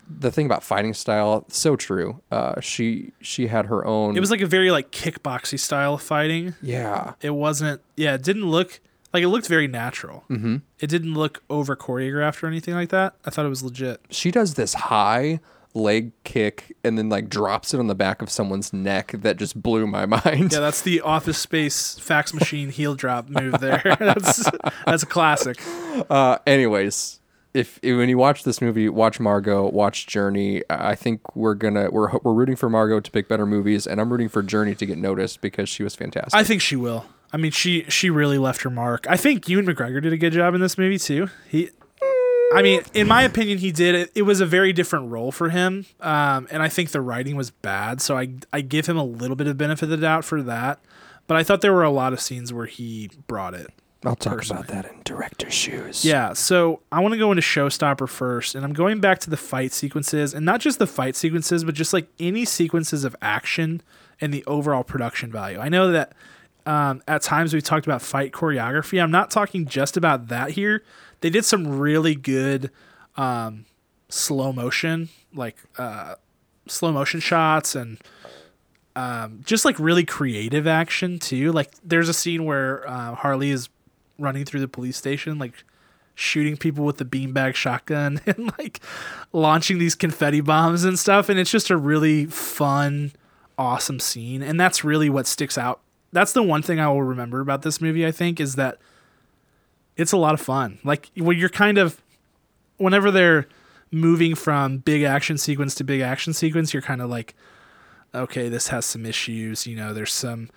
The 0.09 0.31
thing 0.31 0.45
about 0.45 0.63
fighting 0.63 0.93
style, 0.93 1.45
so 1.49 1.75
true. 1.75 2.21
Uh, 2.31 2.59
she 2.61 3.11
she 3.21 3.47
had 3.47 3.65
her 3.67 3.85
own. 3.85 4.15
It 4.15 4.19
was 4.19 4.31
like 4.31 4.41
a 4.41 4.45
very 4.47 4.71
like 4.71 4.91
kickboxy 4.91 5.59
style 5.59 5.95
of 5.95 6.01
fighting. 6.01 6.55
yeah. 6.61 7.13
It 7.21 7.31
wasn't. 7.31 7.81
Yeah, 7.95 8.15
it 8.15 8.23
didn't 8.23 8.49
look 8.49 8.79
like 9.13 9.23
it 9.23 9.29
looked 9.29 9.47
very 9.47 9.67
natural. 9.67 10.23
Mm-hmm. 10.29 10.57
It 10.79 10.87
didn't 10.87 11.13
look 11.13 11.41
over 11.49 11.75
choreographed 11.75 12.43
or 12.43 12.47
anything 12.47 12.73
like 12.73 12.89
that. 12.89 13.15
I 13.25 13.29
thought 13.29 13.45
it 13.45 13.49
was 13.49 13.63
legit. 13.63 14.01
she 14.09 14.29
does 14.31 14.55
this 14.55 14.73
high 14.73 15.39
leg 15.73 16.13
kick 16.23 16.73
and 16.85 16.97
then 16.97 17.09
like 17.09 17.27
drops 17.27 17.73
it 17.73 17.79
on 17.81 17.87
the 17.87 17.95
back 17.95 18.21
of 18.21 18.29
someone's 18.29 18.71
neck 18.71 19.11
that 19.13 19.35
just 19.37 19.61
blew 19.61 19.85
my 19.85 20.05
mind. 20.25 20.53
Yeah, 20.53 20.59
that's 20.59 20.81
the 20.81 21.01
Office 21.01 21.37
Space 21.37 21.97
fax 21.99 22.33
machine 22.33 22.69
heel 22.69 22.95
drop 22.95 23.29
move 23.29 23.59
there. 23.59 23.81
that's 23.99 24.49
that's 24.85 25.03
a 25.03 25.05
classic. 25.05 25.59
Uh, 26.09 26.37
anyways, 26.47 27.19
if, 27.55 27.79
when 27.81 28.09
you 28.09 28.17
watch 28.17 28.43
this 28.43 28.61
movie, 28.61 28.89
watch 28.89 29.19
Margot, 29.19 29.69
watch 29.69 30.05
Jurnee. 30.07 30.61
I 30.69 30.95
I 30.95 30.95
think 30.97 31.35
we're 31.35 31.55
gonna 31.55 31.89
we're 31.91 32.09
we're 32.19 32.33
rooting 32.33 32.55
for 32.55 32.69
Margot 32.69 33.01
to 33.01 33.11
pick 33.11 33.27
better 33.27 33.45
movies, 33.45 33.85
and 33.85 33.99
I'm 33.99 34.09
rooting 34.09 34.29
for 34.29 34.41
Jurnee 34.41 34.77
to 34.77 34.85
get 34.85 34.97
noticed 34.97 35.41
because 35.41 35.67
she 35.67 35.83
was 35.83 35.93
fantastic. 35.93 36.33
I 36.33 36.43
think 36.43 36.61
she 36.61 36.77
will. 36.77 37.05
I 37.33 37.37
mean, 37.37 37.51
she 37.51 37.83
she 37.89 38.09
really 38.09 38.37
left 38.37 38.61
her 38.61 38.69
mark. 38.69 39.05
I 39.09 39.17
think 39.17 39.49
Ewan 39.49 39.65
McGregor 39.65 40.01
did 40.01 40.13
a 40.13 40.17
good 40.17 40.31
job 40.31 40.55
in 40.55 40.61
this 40.61 40.77
movie 40.77 40.97
too. 40.97 41.27
He, 41.49 41.69
I 42.53 42.61
mean, 42.61 42.81
in 42.93 43.07
my 43.07 43.23
opinion, 43.23 43.57
he 43.57 43.73
did. 43.73 43.95
It, 43.95 44.11
it 44.15 44.21
was 44.21 44.39
a 44.39 44.45
very 44.45 44.71
different 44.71 45.11
role 45.11 45.33
for 45.33 45.49
him, 45.49 45.85
um, 45.99 46.47
and 46.49 46.63
I 46.63 46.69
think 46.69 46.91
the 46.91 47.01
writing 47.01 47.35
was 47.35 47.51
bad. 47.51 47.99
So 47.99 48.17
I 48.17 48.35
I 48.53 48.61
give 48.61 48.85
him 48.85 48.95
a 48.97 49.03
little 49.03 49.35
bit 49.35 49.47
of 49.47 49.57
benefit 49.57 49.83
of 49.83 49.89
the 49.89 49.97
doubt 49.97 50.23
for 50.23 50.41
that. 50.43 50.79
But 51.27 51.35
I 51.35 51.43
thought 51.43 51.59
there 51.59 51.73
were 51.73 51.83
a 51.83 51.91
lot 51.91 52.13
of 52.13 52.21
scenes 52.21 52.53
where 52.53 52.67
he 52.67 53.09
brought 53.27 53.53
it. 53.53 53.73
I'll 54.07 54.15
talk 54.15 54.37
personally. 54.37 54.63
about 54.63 54.83
that 54.83 54.91
in 54.91 55.01
director's 55.03 55.53
shoes. 55.53 56.05
Yeah, 56.05 56.33
so 56.33 56.81
I 56.91 56.99
want 56.99 57.13
to 57.13 57.17
go 57.17 57.31
into 57.31 57.41
Showstopper 57.41 58.07
first, 58.07 58.55
and 58.55 58.63
I'm 58.63 58.73
going 58.73 58.99
back 58.99 59.19
to 59.19 59.29
the 59.29 59.37
fight 59.37 59.71
sequences, 59.71 60.33
and 60.33 60.45
not 60.45 60.59
just 60.61 60.79
the 60.79 60.87
fight 60.87 61.15
sequences, 61.15 61.63
but 61.63 61.75
just 61.75 61.93
like 61.93 62.07
any 62.19 62.45
sequences 62.45 63.03
of 63.03 63.15
action 63.21 63.81
and 64.21 64.33
the 64.33 64.43
overall 64.45 64.83
production 64.83 65.31
value. 65.31 65.59
I 65.59 65.69
know 65.69 65.91
that 65.91 66.13
um, 66.65 67.03
at 67.07 67.21
times 67.21 67.53
we've 67.53 67.63
talked 67.63 67.85
about 67.85 68.01
fight 68.01 68.31
choreography. 68.31 69.01
I'm 69.01 69.11
not 69.11 69.31
talking 69.31 69.65
just 69.65 69.97
about 69.97 70.27
that 70.29 70.51
here. 70.51 70.83
They 71.21 71.29
did 71.29 71.45
some 71.45 71.79
really 71.79 72.15
good 72.15 72.71
um, 73.17 73.65
slow 74.09 74.51
motion, 74.51 75.09
like 75.33 75.57
uh, 75.77 76.15
slow 76.67 76.91
motion 76.91 77.19
shots 77.19 77.75
and 77.75 77.99
um, 78.95 79.41
just 79.45 79.65
like 79.65 79.77
really 79.79 80.05
creative 80.05 80.67
action 80.67 81.19
too. 81.19 81.51
Like 81.51 81.71
there's 81.83 82.09
a 82.09 82.13
scene 82.13 82.45
where 82.45 82.87
uh, 82.89 83.15
Harley 83.15 83.51
is 83.51 83.69
running 84.17 84.45
through 84.45 84.61
the 84.61 84.67
police 84.67 84.97
station, 84.97 85.37
like 85.37 85.63
shooting 86.15 86.55
people 86.55 86.85
with 86.85 86.97
the 86.97 87.05
beanbag 87.05 87.55
shotgun 87.55 88.21
and 88.25 88.51
like 88.57 88.79
launching 89.33 89.77
these 89.77 89.95
confetti 89.95 90.41
bombs 90.41 90.83
and 90.83 90.97
stuff. 90.97 91.29
And 91.29 91.39
it's 91.39 91.51
just 91.51 91.69
a 91.69 91.77
really 91.77 92.25
fun, 92.25 93.11
awesome 93.57 93.99
scene. 93.99 94.41
And 94.41 94.59
that's 94.59 94.83
really 94.83 95.09
what 95.09 95.27
sticks 95.27 95.57
out. 95.57 95.81
That's 96.11 96.31
the 96.31 96.43
one 96.43 96.61
thing 96.61 96.79
I 96.79 96.87
will 96.87 97.03
remember 97.03 97.41
about 97.41 97.61
this 97.61 97.81
movie, 97.81 98.05
I 98.05 98.11
think, 98.11 98.39
is 98.39 98.55
that 98.55 98.77
it's 99.97 100.13
a 100.13 100.17
lot 100.17 100.33
of 100.33 100.41
fun. 100.41 100.79
Like 100.83 101.09
when 101.15 101.37
you're 101.37 101.49
kind 101.49 101.77
of 101.77 102.01
whenever 102.77 103.11
they're 103.11 103.47
moving 103.91 104.35
from 104.35 104.77
big 104.79 105.03
action 105.03 105.37
sequence 105.37 105.75
to 105.75 105.83
big 105.83 106.01
action 106.01 106.33
sequence, 106.33 106.73
you're 106.73 106.81
kind 106.81 107.01
of 107.01 107.09
like, 107.09 107.35
okay, 108.13 108.49
this 108.49 108.69
has 108.69 108.85
some 108.85 109.05
issues. 109.05 109.67
You 109.67 109.75
know, 109.75 109.93
there's 109.93 110.13
some 110.13 110.49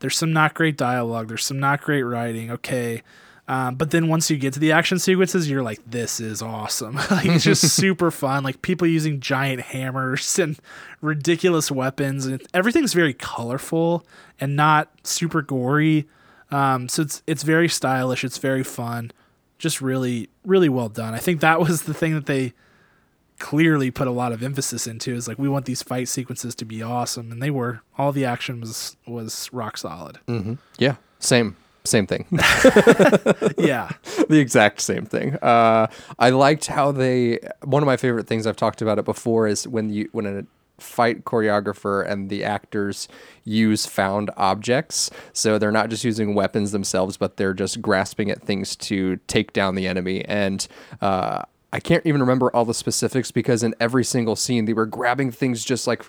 there's 0.00 0.16
some 0.16 0.32
not 0.32 0.54
great 0.54 0.76
dialogue. 0.76 1.28
There's 1.28 1.44
some 1.44 1.60
not 1.60 1.80
great 1.82 2.02
writing. 2.02 2.50
Okay. 2.50 3.02
Um, 3.50 3.74
but 3.74 3.90
then 3.90 4.06
once 4.06 4.30
you 4.30 4.36
get 4.36 4.54
to 4.54 4.60
the 4.60 4.72
action 4.72 5.00
sequences, 5.00 5.50
you're 5.50 5.62
like, 5.62 5.80
this 5.84 6.20
is 6.20 6.40
awesome. 6.40 6.94
like, 7.10 7.26
it's 7.26 7.44
just 7.44 7.68
super 7.76 8.10
fun. 8.10 8.44
Like 8.44 8.62
people 8.62 8.86
using 8.86 9.20
giant 9.20 9.60
hammers 9.60 10.38
and 10.38 10.58
ridiculous 11.00 11.70
weapons, 11.70 12.26
and 12.26 12.42
everything's 12.54 12.94
very 12.94 13.14
colorful 13.14 14.06
and 14.40 14.56
not 14.56 14.88
super 15.02 15.42
gory. 15.42 16.06
Um, 16.50 16.88
so 16.88 17.02
it's 17.02 17.22
it's 17.26 17.42
very 17.42 17.68
stylish. 17.68 18.24
It's 18.24 18.38
very 18.38 18.62
fun. 18.62 19.10
Just 19.58 19.80
really 19.80 20.28
really 20.44 20.68
well 20.68 20.88
done. 20.88 21.12
I 21.12 21.18
think 21.18 21.40
that 21.40 21.60
was 21.60 21.82
the 21.82 21.94
thing 21.94 22.14
that 22.14 22.26
they 22.26 22.54
clearly 23.40 23.90
put 23.90 24.06
a 24.06 24.12
lot 24.12 24.30
of 24.30 24.42
emphasis 24.42 24.86
into 24.86 25.12
is 25.12 25.26
like 25.26 25.38
we 25.38 25.48
want 25.48 25.64
these 25.64 25.82
fight 25.82 26.06
sequences 26.06 26.54
to 26.54 26.64
be 26.64 26.82
awesome 26.82 27.32
and 27.32 27.42
they 27.42 27.50
were 27.50 27.80
all 27.98 28.12
the 28.12 28.24
action 28.24 28.60
was 28.60 28.96
was 29.06 29.48
rock 29.52 29.76
solid 29.76 30.20
mm-hmm. 30.28 30.54
yeah, 30.78 30.94
same 31.18 31.56
same 31.84 32.06
thing. 32.06 32.26
yeah 33.58 33.90
the 34.28 34.38
exact 34.38 34.80
same 34.80 35.06
thing. 35.06 35.34
Uh, 35.36 35.86
I 36.18 36.30
liked 36.30 36.66
how 36.66 36.92
they. 36.92 37.38
One 37.64 37.82
of 37.82 37.86
my 37.86 37.96
favorite 37.96 38.26
things 38.26 38.46
I've 38.46 38.56
talked 38.56 38.82
about 38.82 38.98
it 38.98 39.04
before 39.04 39.46
is 39.46 39.66
when 39.66 39.90
you 39.90 40.08
when 40.12 40.26
a 40.26 40.44
fight 40.78 41.24
choreographer 41.24 42.06
and 42.06 42.30
the 42.30 42.42
actors 42.42 43.06
use 43.44 43.86
found 43.86 44.30
objects. 44.36 45.10
So 45.32 45.58
they're 45.58 45.70
not 45.70 45.90
just 45.90 46.04
using 46.04 46.34
weapons 46.34 46.72
themselves, 46.72 47.16
but 47.16 47.36
they're 47.36 47.54
just 47.54 47.82
grasping 47.82 48.30
at 48.30 48.42
things 48.42 48.76
to 48.76 49.16
take 49.26 49.52
down 49.52 49.74
the 49.74 49.86
enemy. 49.86 50.24
And 50.24 50.66
uh, 51.02 51.42
I 51.72 51.80
can't 51.80 52.04
even 52.04 52.20
remember 52.20 52.54
all 52.54 52.64
the 52.64 52.74
specifics 52.74 53.30
because 53.30 53.62
in 53.62 53.74
every 53.78 54.04
single 54.04 54.36
scene 54.36 54.64
they 54.64 54.72
were 54.72 54.86
grabbing 54.86 55.30
things 55.30 55.64
just 55.64 55.86
like 55.86 56.04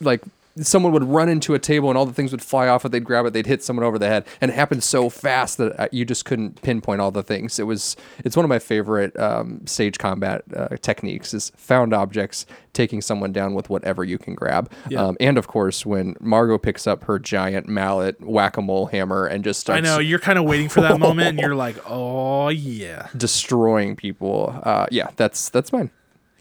like 0.00 0.22
someone 0.62 0.92
would 0.92 1.04
run 1.04 1.28
into 1.28 1.54
a 1.54 1.58
table 1.58 1.88
and 1.88 1.98
all 1.98 2.06
the 2.06 2.12
things 2.12 2.32
would 2.32 2.42
fly 2.42 2.68
off 2.68 2.84
and 2.84 2.92
they'd 2.94 3.04
grab 3.04 3.26
it 3.26 3.32
they'd 3.32 3.46
hit 3.46 3.62
someone 3.62 3.84
over 3.84 3.98
the 3.98 4.08
head. 4.08 4.26
And 4.40 4.50
it 4.50 4.54
happened 4.54 4.82
so 4.82 5.10
fast 5.10 5.58
that 5.58 5.78
uh, 5.80 5.88
you 5.92 6.04
just 6.04 6.24
couldn't 6.24 6.62
pinpoint 6.62 7.00
all 7.00 7.10
the 7.10 7.22
things. 7.22 7.58
It 7.58 7.64
was 7.64 7.96
it's 8.24 8.36
one 8.36 8.44
of 8.44 8.48
my 8.48 8.58
favorite 8.58 9.18
um, 9.18 9.66
stage 9.66 9.98
combat 9.98 10.42
uh, 10.54 10.68
techniques 10.80 11.34
is 11.34 11.52
found 11.56 11.92
objects 11.92 12.46
taking 12.72 13.00
someone 13.00 13.32
down 13.32 13.54
with 13.54 13.68
whatever 13.70 14.04
you 14.04 14.18
can 14.18 14.34
grab. 14.34 14.70
Yeah. 14.88 15.02
um, 15.04 15.16
and 15.20 15.38
of 15.38 15.46
course 15.48 15.84
when 15.86 16.14
margot 16.20 16.58
picks 16.58 16.86
up 16.86 17.04
her 17.04 17.18
giant 17.18 17.68
mallet 17.68 18.20
whack-a-mole 18.20 18.86
hammer 18.86 19.26
and 19.26 19.44
just 19.44 19.60
starts 19.60 19.78
I 19.78 19.80
know 19.80 19.98
you're 19.98 20.18
kind 20.18 20.38
of 20.38 20.44
waiting 20.44 20.68
for 20.68 20.80
that 20.82 20.98
moment, 20.98 21.28
and 21.28 21.40
you're 21.40 21.54
like, 21.54 21.76
"Oh 21.86 22.48
yeah, 22.48 23.08
destroying 23.16 23.96
people. 23.96 24.58
Uh, 24.62 24.86
yeah 24.90 25.10
that's 25.16 25.48
that's 25.48 25.72
mine. 25.72 25.90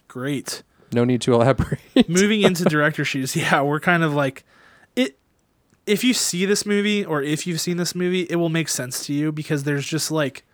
Great." 0.07 0.63
No 0.93 1.03
need 1.03 1.21
to 1.21 1.33
elaborate 1.33 2.09
Moving 2.09 2.41
into 2.41 2.63
director 2.65 3.05
shoes, 3.05 3.36
yeah, 3.36 3.61
we're 3.61 3.79
kind 3.79 4.03
of 4.03 4.13
like 4.13 4.43
it. 4.95 5.17
If 5.86 6.03
you 6.03 6.13
see 6.13 6.45
this 6.45 6.65
movie, 6.65 7.05
or 7.05 7.21
if 7.21 7.45
you've 7.45 7.61
seen 7.61 7.77
this 7.77 7.93
movie, 7.93 8.21
it 8.29 8.38
will 8.38 8.49
make 8.49 8.69
sense 8.69 9.05
to 9.05 9.13
you 9.13 9.31
because 9.31 9.63
there's 9.63 9.86
just 9.86 10.11
like 10.11 10.45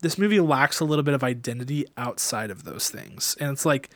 this 0.00 0.18
movie 0.18 0.40
lacks 0.40 0.80
a 0.80 0.84
little 0.84 1.02
bit 1.02 1.14
of 1.14 1.22
identity 1.22 1.86
outside 1.96 2.50
of 2.50 2.64
those 2.64 2.90
things, 2.90 3.36
and 3.40 3.50
it's 3.50 3.66
like 3.66 3.90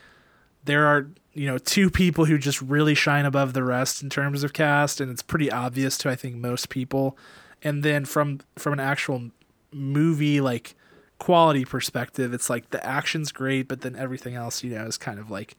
there 0.65 0.85
are 0.85 1.09
you 1.33 1.47
know 1.47 1.57
two 1.57 1.89
people 1.89 2.25
who 2.25 2.37
just 2.37 2.61
really 2.61 2.95
shine 2.95 3.25
above 3.25 3.53
the 3.53 3.63
rest 3.63 4.01
in 4.01 4.09
terms 4.09 4.43
of 4.43 4.53
cast, 4.53 5.01
and 5.01 5.11
it's 5.11 5.21
pretty 5.21 5.51
obvious 5.51 5.97
to 5.99 6.09
I 6.09 6.15
think 6.15 6.35
most 6.35 6.69
people. 6.69 7.17
And 7.61 7.81
then 7.81 8.03
from 8.05 8.41
from 8.57 8.73
an 8.73 8.79
actual 8.79 9.31
movie 9.71 10.41
like 10.41 10.75
quality 11.19 11.65
perspective, 11.65 12.33
it's 12.33 12.49
like 12.49 12.69
the 12.71 12.85
action's 12.85 13.31
great, 13.31 13.67
but 13.67 13.81
then 13.81 13.95
everything 13.95 14.35
else, 14.35 14.63
you 14.63 14.71
know, 14.75 14.85
is 14.85 14.97
kind 14.97 15.19
of 15.19 15.31
like 15.31 15.55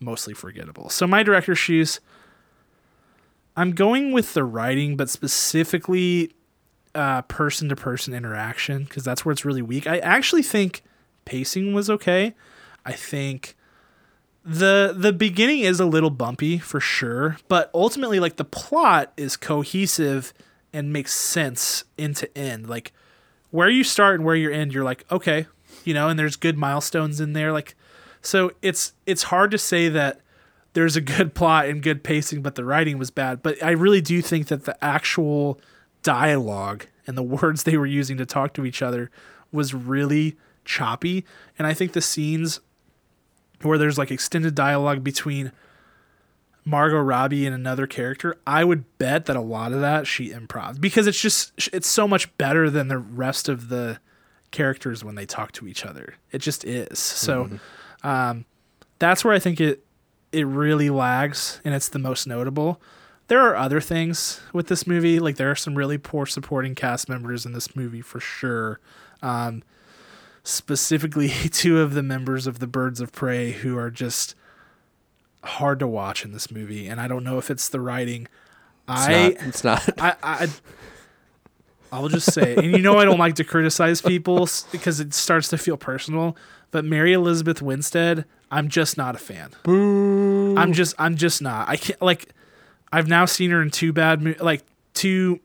mostly 0.00 0.34
forgettable. 0.34 0.88
So 0.88 1.06
my 1.06 1.22
director's 1.22 1.58
shoes, 1.58 2.00
I'm 3.56 3.72
going 3.72 4.12
with 4.12 4.34
the 4.34 4.44
writing, 4.44 4.96
but 4.96 5.10
specifically 5.10 6.32
uh, 6.94 7.22
person 7.22 7.68
to 7.68 7.76
person 7.76 8.14
interaction 8.14 8.84
because 8.84 9.04
that's 9.04 9.24
where 9.24 9.32
it's 9.32 9.44
really 9.44 9.62
weak. 9.62 9.86
I 9.86 9.98
actually 9.98 10.42
think 10.42 10.82
pacing 11.24 11.72
was 11.72 11.88
okay. 11.90 12.34
I 12.84 12.92
think 12.92 13.56
the 14.44 14.94
the 14.96 15.12
beginning 15.12 15.60
is 15.60 15.78
a 15.78 15.86
little 15.86 16.10
bumpy 16.10 16.58
for 16.58 16.80
sure, 16.80 17.36
but 17.48 17.70
ultimately 17.72 18.18
like 18.18 18.36
the 18.36 18.44
plot 18.44 19.12
is 19.16 19.36
cohesive 19.36 20.34
and 20.72 20.92
makes 20.92 21.14
sense 21.14 21.84
end 21.98 22.16
to 22.16 22.38
end. 22.38 22.68
Like 22.68 22.92
where 23.52 23.68
you 23.68 23.84
start 23.84 24.16
and 24.16 24.24
where 24.24 24.34
you 24.34 24.50
end, 24.50 24.74
you're 24.74 24.82
like, 24.82 25.04
okay, 25.12 25.46
you 25.84 25.94
know, 25.94 26.08
and 26.08 26.18
there's 26.18 26.34
good 26.34 26.58
milestones 26.58 27.20
in 27.20 27.32
there. 27.32 27.52
Like 27.52 27.76
so 28.22 28.52
it's 28.62 28.94
it's 29.04 29.24
hard 29.24 29.50
to 29.50 29.58
say 29.58 29.88
that 29.88 30.20
there's 30.72 30.96
a 30.96 31.00
good 31.00 31.34
plot 31.36 31.66
and 31.66 31.82
good 31.82 32.02
pacing, 32.02 32.40
but 32.42 32.54
the 32.54 32.64
writing 32.64 32.98
was 32.98 33.10
bad. 33.10 33.42
But 33.42 33.62
I 33.62 33.72
really 33.72 34.00
do 34.00 34.22
think 34.22 34.46
that 34.48 34.64
the 34.64 34.82
actual 34.82 35.60
dialogue 36.02 36.86
and 37.06 37.16
the 37.16 37.22
words 37.22 37.64
they 37.64 37.76
were 37.76 37.86
using 37.86 38.16
to 38.16 38.26
talk 38.26 38.54
to 38.54 38.64
each 38.64 38.80
other 38.80 39.10
was 39.50 39.74
really 39.74 40.36
choppy. 40.64 41.26
And 41.58 41.66
I 41.66 41.74
think 41.74 41.92
the 41.92 42.00
scenes 42.00 42.60
where 43.60 43.76
there's 43.76 43.98
like 43.98 44.10
extended 44.10 44.54
dialogue 44.54 45.04
between 45.04 45.52
Margot 46.64 47.00
Robbie 47.00 47.46
and 47.46 47.54
another 47.54 47.86
character, 47.86 48.38
I 48.46 48.64
would 48.64 48.98
bet 48.98 49.26
that 49.26 49.36
a 49.36 49.40
lot 49.40 49.72
of 49.72 49.80
that 49.80 50.06
she 50.06 50.30
improv 50.30 50.80
because 50.80 51.06
it's 51.06 51.20
just 51.20 51.52
it's 51.72 51.88
so 51.88 52.06
much 52.06 52.36
better 52.38 52.70
than 52.70 52.88
the 52.88 52.98
rest 52.98 53.48
of 53.48 53.68
the 53.68 53.98
characters 54.52 55.02
when 55.02 55.16
they 55.16 55.26
talk 55.26 55.52
to 55.52 55.66
each 55.66 55.84
other. 55.84 56.14
It 56.30 56.38
just 56.38 56.64
is. 56.64 56.98
So 56.98 57.50
um, 58.04 58.44
that's 58.98 59.24
where 59.24 59.34
I 59.34 59.38
think 59.38 59.60
it 59.60 59.84
it 60.30 60.46
really 60.46 60.88
lags 60.88 61.60
and 61.64 61.74
it's 61.74 61.88
the 61.88 61.98
most 61.98 62.26
notable. 62.26 62.80
There 63.28 63.40
are 63.40 63.56
other 63.56 63.80
things 63.80 64.40
with 64.52 64.68
this 64.68 64.86
movie, 64.86 65.18
like 65.18 65.36
there 65.36 65.50
are 65.50 65.56
some 65.56 65.74
really 65.74 65.98
poor 65.98 66.26
supporting 66.26 66.74
cast 66.74 67.08
members 67.08 67.46
in 67.46 67.52
this 67.52 67.74
movie 67.74 68.00
for 68.00 68.20
sure. 68.20 68.78
Um, 69.20 69.62
specifically, 70.44 71.28
two 71.50 71.80
of 71.80 71.94
the 71.94 72.02
members 72.02 72.46
of 72.46 72.58
the 72.58 72.66
Birds 72.66 73.00
of 73.00 73.12
Prey 73.12 73.52
who 73.52 73.76
are 73.78 73.90
just 73.90 74.34
hard 75.44 75.78
to 75.80 75.86
watch 75.86 76.24
in 76.24 76.32
this 76.32 76.50
movie, 76.50 76.86
and 76.88 77.00
I 77.00 77.08
don't 77.08 77.24
know 77.24 77.38
if 77.38 77.50
it's 77.50 77.68
the 77.68 77.80
writing. 77.80 78.28
it's 78.88 79.06
I 79.06 79.28
not, 79.28 79.46
it's 79.46 79.64
not 79.64 79.88
I, 80.00 80.16
I 80.22 80.48
I'll 81.92 82.08
just 82.08 82.32
say, 82.32 82.56
and 82.56 82.72
you 82.72 82.78
know 82.78 82.98
I 82.98 83.04
don't 83.04 83.18
like 83.18 83.34
to 83.34 83.44
criticize 83.44 84.00
people 84.00 84.48
because 84.70 84.98
it 84.98 85.12
starts 85.12 85.48
to 85.48 85.58
feel 85.58 85.76
personal. 85.76 86.36
But 86.70 86.86
Mary 86.86 87.12
Elizabeth 87.12 87.60
Winstead, 87.60 88.24
I'm 88.50 88.68
just 88.68 88.96
not 88.96 89.14
a 89.14 89.18
fan. 89.18 89.50
Boo. 89.62 90.56
I'm 90.56 90.72
just 90.72 90.94
I'm 90.98 91.16
just 91.16 91.42
not. 91.42 91.68
I 91.68 91.76
can't 91.76 92.00
like. 92.00 92.30
I've 92.90 93.08
now 93.08 93.26
seen 93.26 93.50
her 93.50 93.60
in 93.60 93.70
two 93.70 93.92
bad 93.92 94.40
like 94.40 94.64
two 94.94 95.40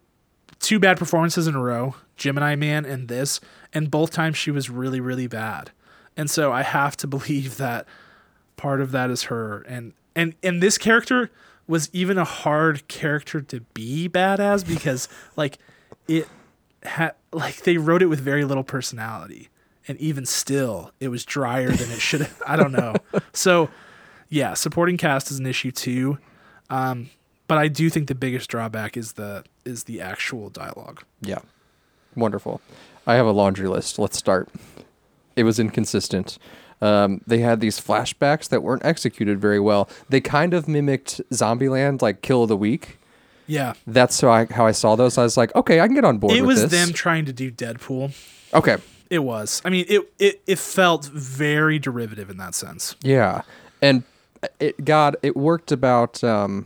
two 0.60 0.80
bad 0.80 0.98
performances 0.98 1.48
in 1.48 1.56
a 1.56 1.62
row, 1.62 1.96
Gemini 2.16 2.56
Man 2.56 2.86
and 2.86 3.10
this, 3.10 3.42
and 3.74 3.92
both 3.92 4.12
times 4.12 4.38
she 4.38 4.52
was 4.52 4.70
really 4.70 5.02
really 5.02 5.28
bad. 5.28 5.72
And 6.16 6.30
so 6.30 6.54
I 6.54 6.64
have 6.64 6.96
to 6.98 7.08
believe 7.08 7.58
that 7.58 7.86
part 8.58 8.82
of 8.82 8.92
that 8.92 9.10
is 9.10 9.24
her 9.24 9.62
and 9.62 9.94
and 10.16 10.34
and 10.44 10.62
this 10.62 10.78
character 10.78 11.32
was 11.68 11.90
even 11.94 12.18
a 12.18 12.24
hard 12.26 12.88
character 12.88 13.40
to 13.42 13.62
be 13.74 14.08
bad 14.08 14.40
as 14.40 14.64
because 14.64 15.08
like 15.36 15.58
it 16.08 16.28
had 16.84 17.14
like 17.32 17.64
they 17.64 17.78
wrote 17.78 18.02
it 18.02 18.08
with 18.08 18.20
very 18.20 18.44
little 18.44 18.64
personality 18.64 19.50
and 19.88 19.98
even 20.00 20.26
still 20.26 20.92
it 21.00 21.08
was 21.08 21.24
drier 21.24 21.70
than 21.70 21.90
it 21.92 22.00
should 22.02 22.22
have 22.22 22.42
i 22.46 22.56
don't 22.56 22.72
know 22.72 22.94
so 23.34 23.70
yeah 24.30 24.54
supporting 24.54 24.98
cast 24.98 25.30
is 25.32 25.40
an 25.40 25.46
issue 25.46 25.72
too 25.72 26.18
um 26.70 27.10
but 27.48 27.58
i 27.58 27.68
do 27.68 27.90
think 27.90 28.08
the 28.08 28.16
biggest 28.16 28.50
drawback 28.50 28.98
is 28.98 29.14
the 29.14 29.44
is 29.66 29.84
the 29.86 30.02
actual 30.02 30.50
dialogue 30.50 31.04
Yeah. 31.22 31.40
Wonderful. 32.16 32.62
I 33.06 33.14
have 33.14 33.28
a 33.28 33.32
laundry 33.32 33.68
list. 33.68 34.00
Let's 34.00 34.18
start. 34.18 34.50
It 35.36 35.44
was 35.44 35.60
inconsistent. 35.60 36.40
Um, 36.82 37.22
they 37.26 37.40
had 37.40 37.60
these 37.60 37.80
flashbacks 37.80 38.48
that 38.50 38.62
weren't 38.62 38.86
executed 38.86 39.40
very 39.40 39.60
well. 39.60 39.90
They 40.10 40.22
kind 40.22 40.54
of 40.54 40.68
mimicked 40.68 41.22
Zombieland, 41.32 42.02
like 42.02 42.22
Kill 42.22 42.44
of 42.44 42.50
the 42.50 42.58
Week. 42.58 42.98
yeah 43.48 43.74
That's 43.88 44.22
how 44.22 44.30
I, 44.30 44.46
how 44.46 44.66
I 44.68 44.72
saw 44.74 44.96
those. 44.96 45.18
I 45.18 45.24
was 45.24 45.38
like, 45.38 45.56
okay, 45.56 45.80
I 45.80 45.88
can 45.88 45.96
get 45.96 46.06
on 46.06 46.18
board 46.20 46.34
it 46.34 46.42
with 46.42 46.48
was 46.48 46.62
this. 46.64 46.72
them 46.72 46.94
trying 46.94 47.26
to 47.26 47.34
do 47.34 47.50
deadpool 47.52 48.14
Okay. 48.54 48.78
it 49.10 49.20
was 49.20 49.62
i 49.66 49.70
mean 49.70 49.86
it, 49.90 50.02
it 50.20 50.42
it 50.48 50.60
felt 50.60 51.06
very 51.08 51.80
derivative 51.80 52.30
in 52.30 52.38
that 52.38 52.54
sense 52.56 52.96
Yeah, 53.02 53.42
and 53.82 54.04
it 54.60 54.86
got 54.86 55.16
it 55.24 55.36
worked 55.36 55.72
about 55.72 56.24
um, 56.24 56.66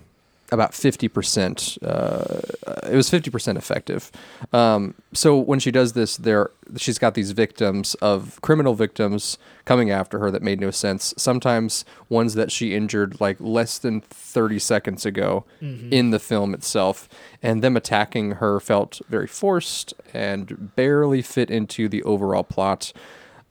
about 0.51 0.73
fifty 0.73 1.07
percent. 1.07 1.77
Uh, 1.81 2.41
it 2.83 2.95
was 2.95 3.09
fifty 3.09 3.29
percent 3.29 3.57
effective. 3.57 4.11
Um, 4.51 4.95
so 5.13 5.37
when 5.37 5.59
she 5.59 5.71
does 5.71 5.93
this, 5.93 6.17
there 6.17 6.51
she's 6.77 6.99
got 6.99 7.13
these 7.13 7.31
victims 7.31 7.95
of 7.95 8.39
criminal 8.41 8.73
victims 8.73 9.37
coming 9.65 9.89
after 9.91 10.19
her 10.19 10.29
that 10.31 10.41
made 10.41 10.59
no 10.59 10.71
sense. 10.71 11.13
Sometimes 11.17 11.85
ones 12.09 12.33
that 12.33 12.51
she 12.51 12.75
injured 12.75 13.21
like 13.21 13.37
less 13.39 13.77
than 13.77 14.01
thirty 14.01 14.59
seconds 14.59 15.05
ago 15.05 15.45
in 15.91 16.09
the 16.11 16.19
film 16.19 16.53
itself, 16.53 17.07
and 17.41 17.63
them 17.63 17.77
attacking 17.77 18.31
her 18.33 18.59
felt 18.59 19.01
very 19.09 19.27
forced 19.27 19.93
and 20.13 20.75
barely 20.75 21.21
fit 21.21 21.49
into 21.49 21.87
the 21.87 22.03
overall 22.03 22.43
plot. 22.43 22.91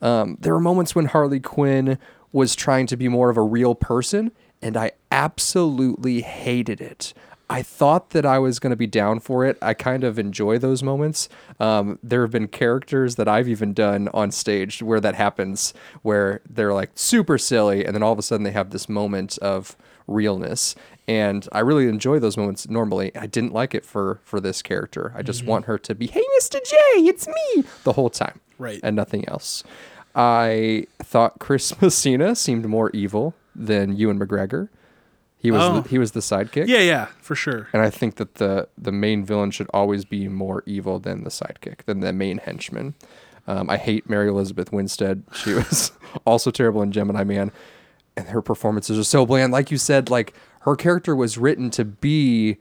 Um, 0.01 0.37
there 0.39 0.53
were 0.53 0.59
moments 0.59 0.95
when 0.95 1.05
Harley 1.05 1.39
Quinn 1.39 1.97
was 2.31 2.55
trying 2.55 2.87
to 2.87 2.97
be 2.97 3.07
more 3.07 3.29
of 3.29 3.37
a 3.37 3.41
real 3.41 3.75
person, 3.75 4.31
and 4.61 4.77
I 4.77 4.91
absolutely 5.11 6.21
hated 6.21 6.81
it. 6.81 7.13
I 7.49 7.61
thought 7.63 8.11
that 8.11 8.25
I 8.25 8.39
was 8.39 8.59
going 8.59 8.69
to 8.69 8.77
be 8.77 8.87
down 8.87 9.19
for 9.19 9.45
it. 9.45 9.57
I 9.61 9.73
kind 9.73 10.05
of 10.05 10.17
enjoy 10.17 10.57
those 10.57 10.81
moments. 10.81 11.27
Um, 11.59 11.99
there 12.01 12.21
have 12.21 12.31
been 12.31 12.47
characters 12.47 13.17
that 13.17 13.27
I've 13.27 13.49
even 13.49 13.73
done 13.73 14.07
on 14.13 14.31
stage 14.31 14.81
where 14.81 15.01
that 15.01 15.15
happens, 15.15 15.73
where 16.01 16.39
they're 16.49 16.73
like 16.73 16.91
super 16.95 17.37
silly, 17.37 17.83
and 17.85 17.93
then 17.93 18.03
all 18.03 18.13
of 18.13 18.19
a 18.19 18.21
sudden 18.21 18.45
they 18.45 18.51
have 18.51 18.69
this 18.69 18.87
moment 18.87 19.37
of 19.39 19.75
realness. 20.07 20.75
And 21.09 21.45
I 21.51 21.59
really 21.59 21.89
enjoy 21.89 22.19
those 22.19 22.37
moments 22.37 22.69
normally. 22.69 23.13
I 23.17 23.27
didn't 23.27 23.51
like 23.53 23.75
it 23.75 23.85
for 23.85 24.21
for 24.23 24.39
this 24.39 24.61
character. 24.61 25.11
I 25.13 25.21
just 25.21 25.43
want 25.45 25.65
her 25.65 25.77
to 25.79 25.93
be, 25.93 26.07
"Hey, 26.07 26.23
Mr. 26.39 26.53
J, 26.63 26.77
it's 27.01 27.27
me," 27.27 27.65
the 27.83 27.93
whole 27.93 28.09
time 28.09 28.39
Right. 28.59 28.79
and 28.81 28.95
nothing 28.95 29.27
else. 29.27 29.63
I 30.15 30.87
thought 30.99 31.39
Chris 31.39 31.73
Messina 31.81 32.33
seemed 32.35 32.65
more 32.65 32.91
evil 32.91 33.33
than 33.53 33.97
Ewan 33.97 34.19
McGregor. 34.19 34.69
He 35.41 35.49
was 35.51 35.61
Oh. 35.61 35.79
the, 35.81 35.89
he 35.89 35.97
was 35.97 36.11
the 36.11 36.19
sidekick. 36.19 36.67
yeah 36.67 36.79
yeah 36.79 37.07
for 37.21 37.35
sure 37.35 37.67
And 37.73 37.81
I 37.81 37.89
think 37.89 38.15
that 38.15 38.35
the 38.35 38.67
the 38.77 38.91
main 38.91 39.25
villain 39.25 39.51
should 39.51 39.67
always 39.73 40.05
be 40.05 40.27
more 40.27 40.61
evil 40.65 40.99
than 40.99 41.23
the 41.23 41.29
sidekick, 41.31 41.85
than 41.85 41.99
the 42.01 42.13
main 42.13 42.37
henchman. 42.37 42.93
Um, 43.47 43.69
I 43.69 43.77
hate 43.77 44.07
Mary 44.07 44.29
Elizabeth 44.29 44.71
Winstead. 44.71 45.23
She 45.33 45.53
was 45.61 45.91
also 46.25 46.51
terrible 46.51 46.83
in 46.83 46.91
Gemini 46.91 47.23
Man, 47.23 47.51
and 48.15 48.27
her 48.27 48.41
performances 48.41 48.99
are 48.99 49.03
so 49.03 49.25
bland. 49.25 49.51
Like 49.51 49.71
you 49.71 49.77
said, 49.77 50.09
like 50.11 50.33
her 50.61 50.75
character 50.75 51.15
was 51.15 51.39
written 51.39 51.71
to 51.71 51.83
be 51.83 52.57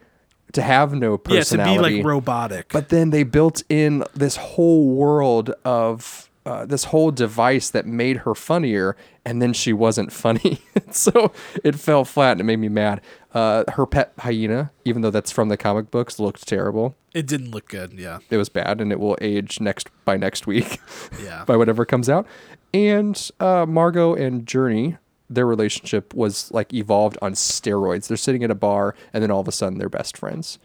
to 0.52 0.62
have 0.62 0.94
no 0.94 1.18
personality. 1.18 1.70
yeah 1.72 1.76
to 1.82 1.88
be 1.88 1.96
like 1.98 2.04
robotic 2.06 2.72
But 2.72 2.88
then 2.88 3.10
they 3.10 3.24
built 3.24 3.62
in 3.68 4.04
this 4.14 4.36
whole 4.36 4.88
world 4.88 5.50
of 5.66 6.29
uh, 6.46 6.64
this 6.66 6.84
whole 6.84 7.10
device 7.10 7.68
that 7.70 7.86
made 7.86 8.18
her 8.18 8.34
funnier, 8.34 8.96
and 9.24 9.40
then 9.42 9.52
she 9.52 9.72
wasn't 9.72 10.12
funny. 10.24 10.60
so 10.90 11.32
it 11.64 11.76
fell 11.76 12.04
flat 12.04 12.32
and 12.32 12.40
it 12.40 12.44
made 12.44 12.58
me 12.58 12.68
mad. 12.68 13.00
Uh, 13.32 13.64
her 13.74 13.86
pet 13.86 14.12
hyena, 14.18 14.70
even 14.84 15.02
though 15.02 15.10
that's 15.10 15.30
from 15.30 15.48
the 15.48 15.56
comic 15.56 15.90
books, 15.90 16.18
looked 16.18 16.46
terrible. 16.48 16.96
It 17.14 17.26
didn't 17.26 17.50
look 17.50 17.68
good. 17.68 17.92
Yeah. 17.92 18.18
It 18.30 18.36
was 18.36 18.48
bad, 18.48 18.80
and 18.80 18.90
it 18.92 18.98
will 19.00 19.16
age 19.20 19.60
next 19.60 19.88
by 20.04 20.16
next 20.16 20.46
week, 20.46 20.80
Yeah. 21.22 21.44
by 21.44 21.56
whatever 21.56 21.84
comes 21.84 22.08
out. 22.08 22.26
And 22.72 23.30
uh, 23.40 23.66
Margot 23.68 24.14
and 24.14 24.46
Jurnee, 24.46 24.98
their 25.28 25.46
relationship 25.46 26.14
was 26.14 26.50
like 26.52 26.72
evolved 26.72 27.18
on 27.22 27.32
steroids. 27.34 28.08
They're 28.08 28.16
sitting 28.16 28.42
at 28.44 28.50
a 28.50 28.54
bar, 28.54 28.94
and 29.12 29.22
then 29.22 29.30
all 29.30 29.40
of 29.40 29.48
a 29.48 29.52
sudden 29.52 29.78
they're 29.78 29.88
best 29.88 30.16
friends. 30.16 30.58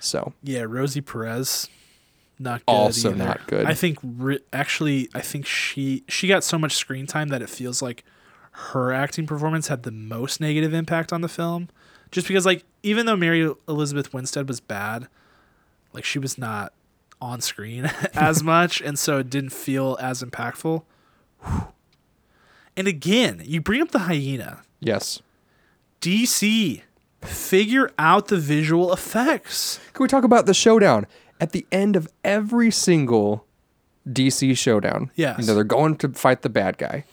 So 0.00 0.32
Yeah, 0.42 0.62
Rosie 0.62 1.00
Perez, 1.00 1.68
not 2.40 2.64
good 2.66 2.72
Also 2.72 3.10
either. 3.10 3.24
not 3.24 3.46
good. 3.46 3.66
I 3.66 3.74
think 3.74 3.98
ri- 4.02 4.40
actually, 4.52 5.08
I 5.14 5.20
think 5.20 5.46
she 5.46 6.02
she 6.08 6.26
got 6.26 6.42
so 6.42 6.58
much 6.58 6.74
screen 6.74 7.06
time 7.06 7.28
that 7.28 7.42
it 7.42 7.48
feels 7.50 7.80
like 7.82 8.02
her 8.52 8.92
acting 8.92 9.26
performance 9.26 9.68
had 9.68 9.84
the 9.84 9.92
most 9.92 10.40
negative 10.40 10.74
impact 10.74 11.12
on 11.12 11.20
the 11.20 11.28
film. 11.28 11.68
Just 12.10 12.26
because, 12.26 12.44
like, 12.44 12.64
even 12.82 13.06
though 13.06 13.14
Mary 13.16 13.48
Elizabeth 13.68 14.12
Winstead 14.12 14.48
was 14.48 14.58
bad, 14.58 15.06
like 15.92 16.04
she 16.04 16.18
was 16.18 16.36
not 16.36 16.72
on 17.20 17.40
screen 17.40 17.84
as 18.14 18.42
much, 18.54 18.80
and 18.80 18.98
so 18.98 19.18
it 19.18 19.30
didn't 19.30 19.50
feel 19.52 19.96
as 20.00 20.22
impactful. 20.22 20.82
Whew. 21.44 21.68
And 22.76 22.88
again, 22.88 23.42
you 23.44 23.60
bring 23.60 23.82
up 23.82 23.90
the 23.90 24.00
hyena. 24.00 24.62
yes. 24.80 25.20
DC, 26.00 26.80
figure 27.20 27.90
out 27.98 28.28
the 28.28 28.38
visual 28.38 28.92
effects. 28.92 29.78
Can 29.92 30.02
we 30.04 30.08
talk 30.08 30.24
about 30.24 30.46
the 30.46 30.54
showdown 30.54 31.06
at 31.40 31.52
the 31.52 31.66
end 31.72 31.96
of 31.96 32.08
every 32.24 32.70
single 32.70 33.46
DC 34.08 34.56
showdown? 34.56 35.10
Yes. 35.16 35.40
You 35.40 35.46
know, 35.46 35.54
they're 35.54 35.64
going 35.64 35.96
to 35.96 36.08
fight 36.10 36.42
the 36.42 36.48
bad 36.48 36.78
guy. 36.78 37.04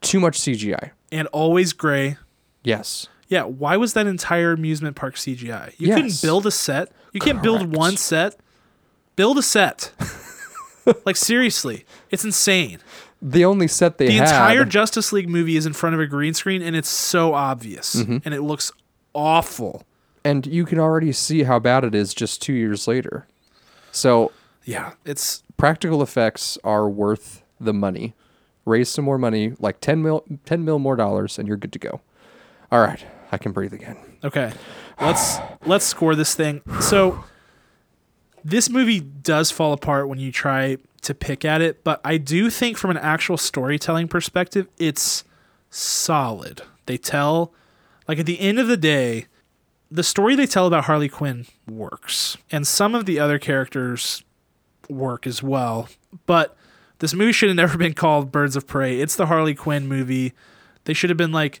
Too 0.00 0.18
much 0.20 0.38
CGI. 0.40 0.90
And 1.12 1.28
always 1.28 1.72
gray. 1.72 2.16
Yes. 2.64 3.08
Yeah, 3.28 3.42
why 3.44 3.76
was 3.76 3.92
that 3.94 4.06
entire 4.06 4.52
amusement 4.52 4.96
park 4.96 5.14
CGI? 5.14 5.74
You 5.78 5.88
Yes. 5.88 5.96
couldn't 5.96 6.22
build 6.22 6.46
a 6.46 6.50
set. 6.50 6.90
You 7.12 7.20
can't 7.20 7.42
build 7.42 7.74
one 7.76 7.96
set. 7.96 8.36
Build 9.16 9.38
a 9.38 9.42
set. 9.42 9.92
like 11.04 11.16
seriously, 11.16 11.84
it's 12.10 12.24
insane. 12.24 12.78
The 13.22 13.44
only 13.44 13.68
set 13.68 13.98
they 13.98 14.06
The 14.06 14.12
had. 14.14 14.22
entire 14.28 14.64
Justice 14.64 15.12
League 15.12 15.28
movie 15.28 15.56
is 15.56 15.66
in 15.66 15.74
front 15.74 15.94
of 15.94 16.00
a 16.00 16.06
green 16.06 16.32
screen 16.34 16.62
and 16.62 16.74
it's 16.74 16.88
so 16.88 17.34
obvious 17.34 17.96
Mm-hmm. 17.96 18.18
and 18.24 18.34
it 18.34 18.40
looks 18.42 18.72
awful. 19.14 19.84
and 20.24 20.46
you 20.46 20.64
can 20.64 20.78
already 20.78 21.12
see 21.12 21.42
how 21.44 21.58
bad 21.58 21.84
it 21.84 21.94
is 21.94 22.14
just 22.14 22.40
two 22.42 22.52
years 22.54 22.88
later. 22.88 23.26
So 23.92 24.32
Yeah, 24.64 24.92
it's 25.04 25.42
practical 25.56 26.02
effects 26.02 26.58
are 26.64 26.88
worth 26.88 27.42
the 27.60 27.72
money. 27.72 28.14
Raise 28.64 28.88
some 28.88 29.04
more 29.04 29.18
money, 29.18 29.54
like 29.58 29.80
10 29.80 30.02
mil, 30.02 30.24
10 30.44 30.64
mil 30.64 30.78
more 30.78 30.96
dollars, 30.96 31.38
and 31.38 31.48
you're 31.48 31.56
good 31.56 31.72
to 31.72 31.78
go. 31.78 32.00
All 32.70 32.80
right, 32.80 33.04
I 33.32 33.38
can 33.38 33.52
breathe 33.52 33.72
again. 33.72 33.96
Okay. 34.22 34.52
Let's 35.00 35.38
let's 35.64 35.84
score 35.84 36.14
this 36.14 36.34
thing. 36.34 36.60
So 36.80 37.24
this 38.44 38.68
movie 38.68 39.00
does 39.00 39.50
fall 39.50 39.72
apart 39.72 40.08
when 40.08 40.18
you 40.18 40.30
try 40.30 40.76
to 41.02 41.14
pick 41.14 41.44
at 41.44 41.62
it, 41.62 41.82
but 41.82 42.00
I 42.04 42.18
do 42.18 42.50
think 42.50 42.76
from 42.76 42.90
an 42.90 42.98
actual 42.98 43.38
storytelling 43.38 44.08
perspective, 44.08 44.68
it's 44.78 45.24
solid. 45.70 46.62
They 46.86 46.98
tell 46.98 47.54
like 48.06 48.18
at 48.18 48.26
the 48.26 48.38
end 48.40 48.58
of 48.58 48.68
the 48.68 48.76
day, 48.76 49.26
the 49.90 50.02
story 50.02 50.36
they 50.36 50.46
tell 50.46 50.66
about 50.66 50.84
Harley 50.84 51.08
Quinn 51.08 51.46
works. 51.68 52.36
And 52.50 52.66
some 52.66 52.94
of 52.94 53.06
the 53.06 53.18
other 53.18 53.38
characters 53.38 54.22
work 54.88 55.26
as 55.26 55.42
well. 55.42 55.88
But 56.26 56.56
this 57.00 57.12
movie 57.14 57.32
should 57.32 57.48
have 57.48 57.56
never 57.56 57.76
been 57.86 57.94
called 57.94 58.30
Birds 58.32 58.56
of 58.56 58.66
Prey. 58.66 59.00
It's 59.00 59.16
the 59.16 59.26
Harley 59.26 59.54
Quinn 59.54 59.88
movie. 59.88 60.32
They 60.84 60.94
should 60.94 61.10
have 61.10 61.16
been 61.16 61.32
like 61.32 61.60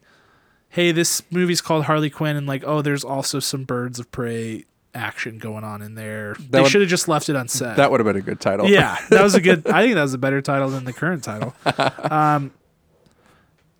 hey, 0.72 0.92
this 0.92 1.20
movie's 1.32 1.60
called 1.60 1.86
Harley 1.86 2.08
Quinn, 2.10 2.36
and 2.36 2.46
like, 2.46 2.62
oh, 2.64 2.80
there's 2.80 3.02
also 3.02 3.40
some 3.40 3.64
Birds 3.64 3.98
of 3.98 4.08
Prey 4.12 4.64
action 4.94 5.38
going 5.38 5.64
on 5.64 5.82
in 5.82 5.96
there. 5.96 6.36
they 6.48 6.60
would- 6.60 6.70
should 6.70 6.80
have 6.80 6.88
just 6.88 7.08
left 7.08 7.28
it 7.28 7.34
unsaid. 7.34 7.74
That 7.74 7.90
would 7.90 7.98
have 7.98 8.06
been 8.06 8.14
a 8.16 8.20
good 8.20 8.38
title. 8.40 8.68
yeah, 8.68 8.96
that 9.10 9.20
was 9.20 9.34
a 9.34 9.40
good. 9.40 9.66
I 9.66 9.82
think 9.82 9.96
that 9.96 10.02
was 10.02 10.14
a 10.14 10.18
better 10.18 10.40
title 10.40 10.68
than 10.70 10.84
the 10.84 10.92
current 10.92 11.24
title. 11.24 11.54
Um, 12.10 12.52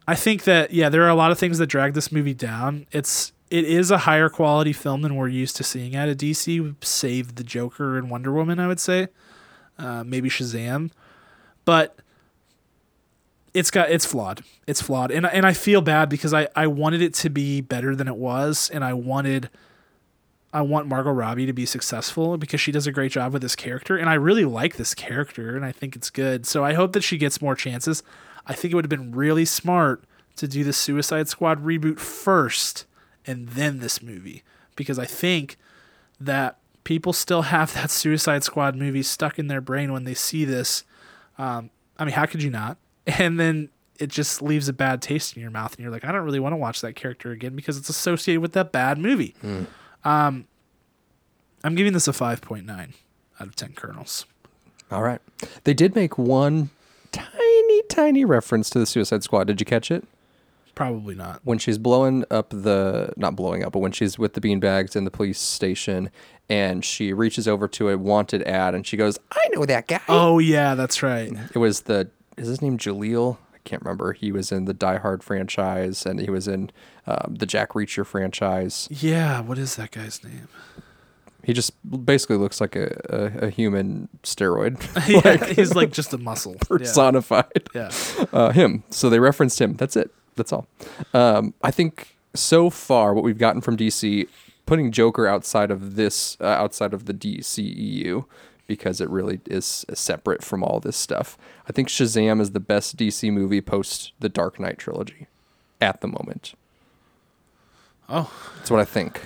I 0.09 0.17
think 0.17 0.43
that 0.45 0.73
yeah, 0.73 0.89
there 0.89 1.03
are 1.05 1.09
a 1.09 1.15
lot 1.15 1.31
of 1.31 1.39
things 1.39 1.59
that 1.59 1.69
drag 1.69 1.95
this 1.95 2.11
movie 2.11 2.35
down. 2.35 2.87
It's 2.91 3.33
it 3.51 3.65
is 3.65 3.91
a 3.91 3.99
higher 3.99 4.29
quality 4.29 4.73
film 4.73 5.03
than 5.03 5.17
we're 5.17 5.29
used 5.29 5.57
to 5.57 5.65
seeing 5.65 5.97
at 5.97 6.09
a 6.09 6.15
DC. 6.15 6.75
Save 6.85 7.35
the 7.35 7.45
Joker 7.45 7.99
and 7.99 8.09
Wonder 8.09 8.33
Woman, 8.33 8.61
I 8.61 8.69
would 8.69 8.81
say, 8.81 9.09
uh, 9.79 10.05
maybe 10.05 10.31
Shazam, 10.31 10.91
but 11.65 11.97
it's 13.53 13.71
got 13.71 13.91
it's 13.91 14.07
flawed. 14.07 14.43
It's 14.67 14.81
flawed, 14.81 15.11
and 15.11 15.27
and 15.27 15.45
I 15.45 15.53
feel 15.53 15.81
bad 15.81 16.09
because 16.09 16.33
I 16.33 16.49
I 16.55 16.69
wanted 16.69 17.03
it 17.03 17.13
to 17.15 17.31
be 17.31 17.61
better 17.61 17.97
than 17.97 18.07
it 18.07 18.17
was, 18.17 18.71
and 18.73 18.85
I 18.85 18.93
wanted. 18.93 19.51
I 20.53 20.63
want 20.63 20.89
Margot 20.89 21.13
Robbie 21.13 21.47
to 21.47 21.53
be 21.53 21.65
successful 21.65 22.37
because 22.37 22.61
she 22.61 22.73
does 22.73 22.85
a 22.85 22.91
great 22.91 23.13
job 23.13 23.33
with 23.33 23.41
this 23.41 23.55
character, 23.55 23.97
and 23.97 24.11
I 24.11 24.15
really 24.15 24.45
like 24.45 24.77
this 24.77 24.95
character, 24.95 25.55
and 25.55 25.65
I 25.65 25.71
think 25.71 25.95
it's 25.95 26.11
good. 26.11 26.45
So 26.45 26.65
I 26.65 26.75
hope 26.75 26.93
that 26.95 27.05
she 27.05 27.19
gets 27.19 27.41
more 27.41 27.55
chances. 27.55 28.03
I 28.49 28.55
think 28.55 28.73
it 28.73 28.75
would 28.75 28.85
have 28.85 28.91
been 28.91 29.13
really 29.13 29.45
smart 29.45 30.03
to 30.37 30.49
do 30.49 30.65
the 30.65 30.73
Suicide 30.73 31.29
Squad 31.29 31.65
reboot 31.65 32.01
first 32.01 32.85
and 33.27 33.49
then 33.51 33.79
this 33.81 34.03
movie 34.03 34.43
because 34.77 34.99
I 34.99 35.05
think 35.05 35.57
that 36.21 36.59
people 36.85 37.13
still 37.13 37.43
have 37.43 37.75
that 37.75 37.91
Suicide 37.91 38.45
Squad 38.45 38.75
movie 38.77 39.03
stuck 39.03 39.39
in 39.39 39.49
their 39.49 39.61
brain 39.61 39.93
when 39.93 40.05
they 40.05 40.15
see 40.15 40.45
this. 40.45 40.85
Um, 41.39 41.71
I 41.99 42.05
mean, 42.05 42.15
how 42.15 42.27
could 42.27 42.43
you 42.43 42.51
not? 42.51 42.77
And 43.19 43.41
then 43.41 43.71
it 43.99 44.09
just 44.09 44.41
leaves 44.41 44.69
a 44.69 44.73
bad 44.73 45.03
taste 45.03 45.35
in 45.35 45.43
your 45.43 45.51
mouth, 45.51 45.73
and 45.75 45.81
you're 45.83 45.91
like, 45.91 46.05
I 46.05 46.13
don't 46.13 46.25
really 46.25 46.39
want 46.39 46.53
to 46.53 46.57
watch 46.57 46.81
that 46.83 46.95
character 46.95 47.33
again 47.33 47.57
because 47.57 47.77
it's 47.77 47.89
associated 47.89 48.41
with 48.41 48.53
that 48.53 48.71
bad 48.73 48.99
movie. 48.99 49.35
Um, 50.05 50.47
I'm 51.65 51.75
giving 51.75 51.93
this 51.93 52.07
a 52.09 52.13
5.9 52.13 52.69
out 53.41 53.47
of 53.47 53.57
10 53.57 53.73
kernels. 53.73 54.27
All 54.91 55.03
right. 55.03 55.21
They 55.65 55.75
did 55.75 55.95
make 55.95 56.17
one 56.19 56.71
tiny, 57.11 57.83
tiny 57.89 58.25
reference 58.25 58.71
to 58.71 58.79
the 58.79 58.87
Suicide 58.87 59.23
Squad. 59.23 59.47
Did 59.49 59.61
you 59.61 59.67
catch 59.67 59.91
it? 59.91 60.05
Probably 60.75 61.15
not. 61.15 61.41
When 61.45 61.59
she's 61.59 61.79
blowing 61.79 62.25
up 62.31 62.51
the, 62.51 63.13
not 63.17 63.37
blowing 63.37 63.65
up, 63.65 63.73
but 63.73 63.81
when 63.81 63.93
she's 63.93 64.19
with 64.19 64.35
the 64.35 64.41
beanbags 64.41 64.97
in 64.97 65.05
the 65.05 65.11
police 65.11 65.39
station 65.39 66.11
and 66.49 66.85
she 66.85 67.13
reaches 67.13 67.47
over 67.47 67.69
to 67.69 67.89
a 67.91 67.99
wanted 67.99 68.43
ad 68.43 68.75
and 68.75 68.87
she 68.87 68.97
goes, 68.97 69.19
I 69.31 69.49
know 69.53 69.65
that 69.67 69.87
guy. 69.87 70.01
Oh, 70.09 70.39
yeah, 70.39 70.75
that's 70.75 71.03
right. 71.03 71.33
It 71.55 71.59
was 71.59 71.83
the, 71.83 72.11
is 72.37 72.49
his 72.49 72.63
name 72.63 72.79
Jaleel? 72.79 73.39
I 73.55 73.59
can't 73.65 73.83
remember. 73.83 74.13
He 74.13 74.33
was 74.33 74.51
in 74.51 74.65
the 74.65 74.75
Die 74.75 74.99
Hard 74.99 75.23
franchise 75.23 76.07
and 76.07 76.19
he 76.21 76.31
was 76.31 76.49
in 76.49 76.71
um, 77.07 77.37
the 77.39 77.47
Jack 77.47 77.71
Reacher 77.71 78.07
franchise. 78.07 78.89
Yeah, 78.91 79.41
what 79.41 79.59
is 79.59 79.77
that 79.77 79.91
guy's 79.91 80.25
name? 80.25 80.49
He 81.43 81.53
just 81.53 81.73
basically 82.05 82.37
looks 82.37 82.61
like 82.61 82.77
a, 82.77 83.01
a, 83.09 83.47
a 83.47 83.51
human 83.51 84.09
steroid 84.23 84.79
yeah, 85.25 85.45
he's 85.55 85.75
like 85.75 85.91
just 85.91 86.13
a 86.13 86.19
muscle. 86.19 86.57
Personified. 86.61 87.69
yeah. 87.75 87.91
uh, 88.33 88.51
him. 88.51 88.85
So 88.91 89.09
they 89.09 89.19
referenced 89.19 89.61
him. 89.61 89.75
That's 89.75 89.97
it. 89.97 90.13
That's 90.37 90.53
all. 90.53 90.67
Um, 91.15 91.55
I 91.63 91.71
think 91.71 92.17
so 92.35 92.71
far 92.71 93.13
what 93.15 93.25
we've 93.25 93.39
gotten 93.39 93.61
from 93.61 93.77
DC, 93.77 94.29
putting 94.67 94.93
Joker 94.93 95.27
outside 95.27 95.71
of 95.71 95.97
this, 95.97 96.37
uh, 96.41 96.45
outside 96.45 96.95
of 96.95 97.07
the 97.07 97.15
DCEU, 97.15 98.25
because 98.67 99.01
it 99.01 99.11
really 99.11 99.41
is 99.47 99.85
separate 99.95 100.45
from 100.45 100.63
all 100.63 100.79
this 100.81 100.97
stuff. 100.97 101.37
I 101.69 101.73
think 101.73 101.89
Shazam 101.89 102.41
is 102.41 102.53
the 102.53 102.61
best 102.61 102.97
DC 102.97 103.33
movie 103.33 103.61
post 103.61 104.13
the 104.21 104.29
Dark 104.29 104.61
Knight 104.61 104.79
trilogy, 104.79 105.27
at 105.81 106.01
the 106.01 106.07
moment. 106.09 106.55
Oh, 108.09 108.33
That's 108.57 108.71
what 108.71 108.81
I 108.81 108.85
think. 108.85 109.23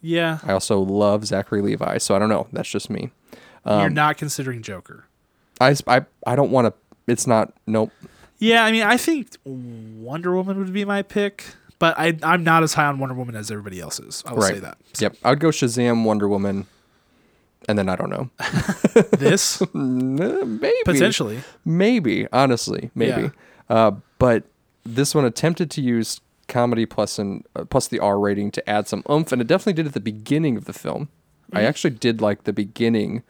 yeah. 0.00 0.38
I 0.44 0.52
also 0.52 0.80
love 0.80 1.26
Zachary 1.26 1.60
Levi, 1.62 1.98
so 1.98 2.14
I 2.14 2.18
don't 2.18 2.28
know. 2.28 2.46
That's 2.52 2.68
just 2.70 2.88
me. 2.90 3.10
You're 3.66 3.74
Um, 3.86 3.94
not 3.94 4.16
considering 4.18 4.62
Joker. 4.62 5.06
I, 5.60 5.74
I, 5.86 6.04
I 6.26 6.36
don't 6.36 6.50
want 6.50 6.66
to. 6.66 6.74
It's 7.06 7.26
not. 7.26 7.52
Nope. 7.66 7.92
Yeah, 8.44 8.64
I 8.64 8.72
mean, 8.72 8.82
I 8.82 8.96
think 8.96 9.28
Wonder 9.44 10.34
Woman 10.34 10.58
would 10.58 10.72
be 10.72 10.84
my 10.84 11.02
pick, 11.02 11.44
but 11.78 11.98
I, 11.98 12.18
I'm 12.22 12.44
not 12.44 12.62
as 12.62 12.74
high 12.74 12.86
on 12.86 12.98
Wonder 12.98 13.14
Woman 13.14 13.36
as 13.36 13.50
everybody 13.50 13.80
else 13.80 13.98
is. 14.00 14.22
I 14.26 14.32
will 14.32 14.38
Right. 14.40 14.54
say 14.54 14.60
that. 14.60 14.78
Yep. 14.98 15.16
I'd 15.24 15.40
go 15.40 15.48
Shazam, 15.48 16.04
Wonder 16.04 16.28
Woman, 16.28 16.66
and 17.68 17.78
then 17.78 17.88
I 17.88 17.96
don't 17.96 18.10
know. 18.10 18.30
This, 19.18 19.58
Mm, 19.74 20.60
Maybe. 20.60 20.76
potentially. 20.84 21.40
Maybe. 21.64 22.26
Honestly, 22.32 22.90
maybe. 22.94 23.22
Yeah. 23.22 23.30
Uh, 23.68 23.90
but 24.18 24.44
this 24.84 25.14
one 25.14 25.24
attempted 25.24 25.70
to 25.72 25.80
use 25.80 26.20
comedy 26.46 26.84
plus 26.86 27.18
and 27.18 27.44
uh, 27.56 27.64
plus 27.64 27.88
the 27.88 27.98
R 27.98 28.18
rating 28.18 28.50
to 28.52 28.68
add 28.68 28.86
some 28.88 29.02
oomph, 29.10 29.32
and 29.32 29.40
it 29.40 29.46
definitely 29.48 29.72
did 29.72 29.86
at 29.86 29.94
the 29.94 30.00
beginning 30.00 30.56
of 30.58 30.66
the 30.66 30.72
film. 30.74 31.08
I 31.52 31.58
Mm-hmm. 31.60 31.66
actually 31.68 31.90
did 31.90 32.20
like 32.20 32.44
the 32.44 32.52
beginning, 32.52 33.22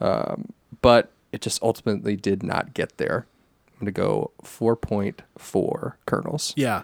um, 0.00 0.52
but 0.82 1.12
it 1.32 1.40
just 1.40 1.62
ultimately 1.62 2.16
did 2.16 2.42
not 2.42 2.74
get 2.74 2.96
there. 2.98 3.26
I'm 3.80 3.86
gonna 3.86 3.92
go 3.92 4.32
4.4 4.44 5.92
kernels. 6.06 6.52
Yeah. 6.56 6.82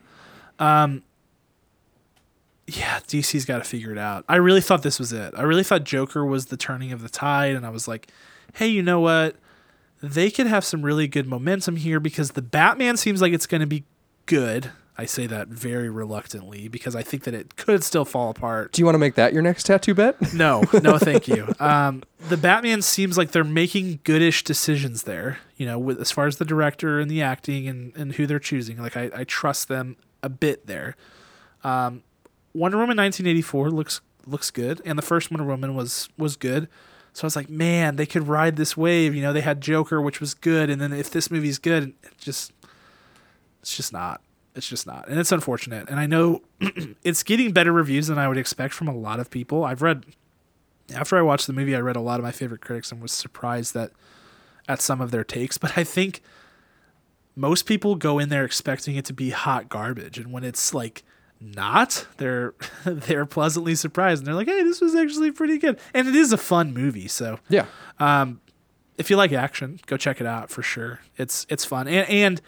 Um 0.58 1.02
Yeah, 2.66 3.00
DC's 3.00 3.44
got 3.44 3.58
to 3.58 3.64
figure 3.64 3.92
it 3.92 3.98
out. 3.98 4.24
I 4.28 4.36
really 4.36 4.60
thought 4.60 4.82
this 4.82 4.98
was 4.98 5.12
it. 5.12 5.34
I 5.36 5.42
really 5.42 5.62
thought 5.62 5.84
Joker 5.84 6.24
was 6.24 6.46
the 6.46 6.56
turning 6.56 6.90
of 6.92 7.02
the 7.02 7.08
tide 7.08 7.54
and 7.54 7.64
I 7.64 7.70
was 7.70 7.86
like, 7.86 8.08
"Hey, 8.54 8.66
you 8.66 8.82
know 8.82 9.00
what? 9.00 9.36
they 10.02 10.30
could 10.30 10.46
have 10.46 10.64
some 10.64 10.82
really 10.82 11.08
good 11.08 11.26
momentum 11.26 11.76
here 11.76 12.00
because 12.00 12.32
the 12.32 12.42
Batman 12.42 12.96
seems 12.96 13.22
like 13.22 13.32
it's 13.32 13.46
going 13.46 13.62
to 13.62 13.66
be 13.66 13.84
good. 14.26 14.70
I 14.98 15.04
say 15.04 15.26
that 15.26 15.48
very 15.48 15.90
reluctantly 15.90 16.68
because 16.68 16.96
I 16.96 17.02
think 17.02 17.24
that 17.24 17.34
it 17.34 17.56
could 17.56 17.84
still 17.84 18.06
fall 18.06 18.30
apart. 18.30 18.72
Do 18.72 18.80
you 18.80 18.86
want 18.86 18.94
to 18.94 18.98
make 18.98 19.14
that 19.16 19.34
your 19.34 19.42
next 19.42 19.64
tattoo 19.64 19.94
bet? 19.94 20.32
No, 20.32 20.64
no, 20.82 20.96
thank 20.98 21.28
you. 21.28 21.52
Um, 21.60 22.02
the 22.28 22.38
Batman 22.38 22.80
seems 22.80 23.18
like 23.18 23.32
they're 23.32 23.44
making 23.44 24.00
goodish 24.04 24.42
decisions 24.42 25.02
there. 25.02 25.38
You 25.56 25.66
know, 25.66 25.78
with 25.78 26.00
as 26.00 26.10
far 26.10 26.26
as 26.26 26.38
the 26.38 26.46
director 26.46 26.98
and 26.98 27.10
the 27.10 27.20
acting 27.20 27.68
and, 27.68 27.94
and 27.94 28.14
who 28.14 28.26
they're 28.26 28.38
choosing. 28.38 28.78
Like 28.78 28.96
I, 28.96 29.10
I 29.14 29.24
trust 29.24 29.68
them 29.68 29.96
a 30.22 30.28
bit 30.30 30.66
there. 30.66 30.96
Um, 31.62 32.02
Wonder 32.54 32.78
Woman 32.78 32.96
1984 32.96 33.70
looks 33.70 34.00
looks 34.26 34.50
good, 34.50 34.80
and 34.84 34.98
the 34.98 35.02
first 35.02 35.30
Wonder 35.30 35.44
Woman 35.44 35.74
was 35.74 36.08
was 36.16 36.36
good. 36.36 36.68
So 37.12 37.24
I 37.24 37.26
was 37.26 37.36
like, 37.36 37.48
man, 37.48 37.96
they 37.96 38.04
could 38.06 38.28
ride 38.28 38.56
this 38.56 38.76
wave. 38.76 39.14
You 39.14 39.22
know, 39.22 39.32
they 39.32 39.40
had 39.40 39.60
Joker, 39.60 40.00
which 40.00 40.20
was 40.20 40.34
good, 40.34 40.70
and 40.70 40.80
then 40.80 40.92
if 40.92 41.10
this 41.10 41.30
movie's 41.30 41.58
good, 41.58 41.94
it 42.02 42.18
just 42.18 42.52
it's 43.60 43.76
just 43.76 43.92
not. 43.92 44.20
It's 44.56 44.68
just 44.68 44.86
not, 44.86 45.06
and 45.08 45.18
it's 45.20 45.30
unfortunate. 45.32 45.88
And 45.90 46.00
I 46.00 46.06
know 46.06 46.42
it's 47.04 47.22
getting 47.22 47.52
better 47.52 47.72
reviews 47.72 48.06
than 48.08 48.18
I 48.18 48.26
would 48.26 48.38
expect 48.38 48.74
from 48.74 48.88
a 48.88 48.94
lot 48.96 49.20
of 49.20 49.30
people. 49.30 49.64
I've 49.64 49.82
read 49.82 50.04
after 50.94 51.16
I 51.18 51.22
watched 51.22 51.46
the 51.46 51.52
movie, 51.52 51.76
I 51.76 51.80
read 51.80 51.96
a 51.96 52.00
lot 52.00 52.18
of 52.18 52.24
my 52.24 52.32
favorite 52.32 52.60
critics 52.62 52.90
and 52.90 53.00
was 53.02 53.12
surprised 53.12 53.74
that 53.74 53.90
at 54.68 54.80
some 54.80 55.00
of 55.00 55.10
their 55.10 55.24
takes. 55.24 55.58
But 55.58 55.76
I 55.76 55.84
think 55.84 56.22
most 57.34 57.66
people 57.66 57.96
go 57.96 58.18
in 58.18 58.28
there 58.30 58.44
expecting 58.44 58.96
it 58.96 59.04
to 59.06 59.12
be 59.12 59.30
hot 59.30 59.68
garbage, 59.68 60.18
and 60.18 60.32
when 60.32 60.42
it's 60.44 60.72
like 60.72 61.02
not, 61.40 62.06
they're 62.16 62.54
they're 62.84 63.26
pleasantly 63.26 63.74
surprised 63.74 64.20
and 64.20 64.26
they're 64.26 64.34
like, 64.34 64.48
"Hey, 64.48 64.62
this 64.62 64.80
was 64.80 64.94
actually 64.94 65.30
pretty 65.32 65.58
good." 65.58 65.78
And 65.92 66.08
it 66.08 66.14
is 66.14 66.32
a 66.32 66.38
fun 66.38 66.72
movie, 66.72 67.08
so 67.08 67.38
Yeah. 67.48 67.66
um 67.98 68.40
if 68.96 69.10
you 69.10 69.16
like 69.18 69.32
action, 69.32 69.78
go 69.84 69.98
check 69.98 70.22
it 70.22 70.26
out 70.26 70.50
for 70.50 70.62
sure. 70.62 71.00
It's 71.18 71.46
it's 71.50 71.66
fun 71.66 71.86
and 71.88 72.08
and 72.08 72.40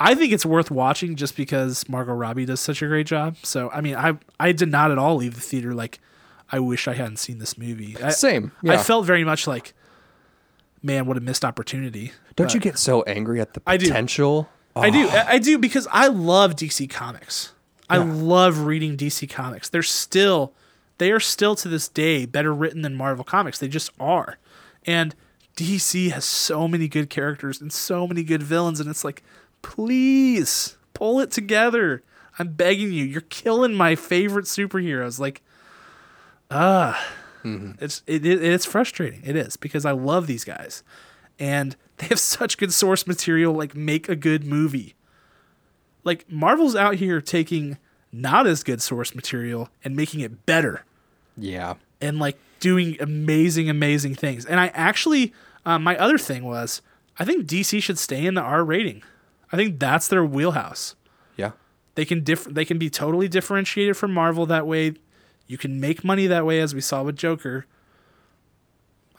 I 0.00 0.14
think 0.14 0.32
it's 0.32 0.46
worth 0.46 0.70
watching 0.70 1.14
just 1.14 1.36
because 1.36 1.86
Margot 1.88 2.14
Robbie 2.14 2.46
does 2.46 2.58
such 2.60 2.80
a 2.80 2.86
great 2.86 3.06
job. 3.06 3.36
So 3.42 3.70
I 3.70 3.80
mean, 3.82 3.94
I 3.96 4.18
I 4.40 4.52
did 4.52 4.70
not 4.70 4.90
at 4.90 4.98
all 4.98 5.16
leave 5.16 5.34
the 5.34 5.40
theater 5.40 5.74
like 5.74 6.00
I 6.50 6.58
wish 6.58 6.88
I 6.88 6.94
hadn't 6.94 7.18
seen 7.18 7.38
this 7.38 7.56
movie. 7.58 7.96
I, 8.02 8.10
Same. 8.10 8.52
I 8.66 8.78
felt 8.78 9.06
very 9.06 9.22
much 9.22 9.46
like, 9.46 9.74
man, 10.82 11.06
what 11.06 11.16
a 11.16 11.20
missed 11.20 11.44
opportunity. 11.44 12.12
Don't 12.34 12.46
But 12.46 12.54
you 12.54 12.60
get 12.60 12.78
so 12.78 13.02
angry 13.02 13.40
at 13.40 13.54
the 13.54 13.62
I 13.66 13.76
do. 13.76 13.86
potential? 13.86 14.48
I 14.74 14.90
do. 14.90 15.06
I 15.08 15.32
I 15.32 15.38
do 15.38 15.58
because 15.58 15.86
I 15.92 16.08
love 16.08 16.56
DC 16.56 16.88
Comics. 16.90 17.52
I 17.90 17.98
love 17.98 18.60
reading 18.66 18.96
DC 18.96 19.28
Comics. 19.28 19.68
They're 19.68 19.82
still, 19.82 20.52
they 20.98 21.10
are 21.10 21.18
still 21.18 21.56
to 21.56 21.68
this 21.68 21.88
day 21.88 22.24
better 22.24 22.54
written 22.54 22.82
than 22.82 22.94
Marvel 22.94 23.24
Comics. 23.24 23.58
They 23.58 23.66
just 23.66 23.90
are. 23.98 24.38
And 24.86 25.14
DC 25.56 26.12
has 26.12 26.24
so 26.24 26.68
many 26.68 26.86
good 26.86 27.10
characters 27.10 27.60
and 27.60 27.72
so 27.72 28.06
many 28.06 28.22
good 28.22 28.44
villains. 28.44 28.78
And 28.78 28.88
it's 28.88 29.02
like, 29.04 29.24
please 29.62 30.76
pull 30.94 31.20
it 31.20 31.30
together. 31.30 32.02
I'm 32.38 32.48
begging 32.52 32.92
you. 32.92 33.04
You're 33.04 33.20
killing 33.22 33.74
my 33.74 33.94
favorite 33.96 34.46
superheroes. 34.46 35.18
Like, 35.18 35.42
ah, 36.50 37.02
it's 37.44 38.02
it, 38.06 38.24
it, 38.26 38.42
it's 38.42 38.66
frustrating. 38.66 39.22
It 39.24 39.36
is 39.36 39.56
because 39.56 39.84
I 39.84 39.92
love 39.92 40.26
these 40.26 40.44
guys, 40.44 40.82
and 41.38 41.76
they 41.98 42.06
have 42.06 42.20
such 42.20 42.58
good 42.58 42.72
source 42.72 43.06
material. 43.06 43.52
Like, 43.54 43.74
make 43.74 44.08
a 44.08 44.16
good 44.16 44.44
movie. 44.44 44.94
Like 46.02 46.30
Marvel's 46.30 46.74
out 46.74 46.94
here 46.94 47.20
taking 47.20 47.76
not 48.10 48.46
as 48.46 48.62
good 48.64 48.80
source 48.80 49.14
material 49.14 49.68
and 49.84 49.94
making 49.94 50.20
it 50.20 50.46
better 50.46 50.84
Yeah. 51.36 51.74
and 52.00 52.18
like 52.18 52.38
doing 52.58 52.96
amazing, 53.00 53.68
amazing 53.68 54.14
things. 54.14 54.46
And 54.46 54.58
I 54.58 54.68
actually, 54.68 55.32
um, 55.66 55.82
my 55.84 55.96
other 55.98 56.16
thing 56.16 56.42
was, 56.44 56.80
I 57.18 57.26
think 57.26 57.46
DC 57.46 57.82
should 57.82 57.98
stay 57.98 58.24
in 58.24 58.32
the 58.32 58.40
R 58.40 58.64
rating. 58.64 59.02
I 59.52 59.56
think 59.56 59.78
that's 59.80 60.08
their 60.08 60.24
wheelhouse. 60.24 60.94
Yeah. 61.36 61.52
They 61.94 62.04
can 62.04 62.22
diff- 62.22 62.44
They 62.44 62.64
can 62.64 62.78
be 62.78 62.88
totally 62.90 63.28
differentiated 63.28 63.96
from 63.96 64.12
Marvel 64.14 64.46
that 64.46 64.66
way. 64.66 64.94
You 65.46 65.58
can 65.58 65.80
make 65.80 66.04
money 66.04 66.26
that 66.28 66.46
way, 66.46 66.60
as 66.60 66.74
we 66.74 66.80
saw 66.80 67.02
with 67.02 67.16
Joker. 67.16 67.66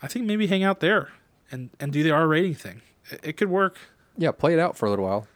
I 0.02 0.08
think 0.08 0.26
maybe 0.26 0.46
hang 0.46 0.62
out 0.64 0.80
there 0.80 1.10
and 1.50 1.70
and 1.78 1.92
do 1.92 2.02
the 2.02 2.10
R 2.10 2.26
rating 2.26 2.54
thing. 2.54 2.82
It, 3.10 3.20
it 3.22 3.36
could 3.36 3.50
work. 3.50 3.78
Yeah. 4.16 4.32
Play 4.32 4.54
it 4.54 4.58
out 4.58 4.76
for 4.76 4.86
a 4.86 4.90
little 4.90 5.04
while. 5.04 5.26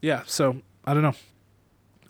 Yeah. 0.00 0.22
So 0.26 0.62
I 0.84 0.94
don't 0.94 1.02
know. 1.02 1.14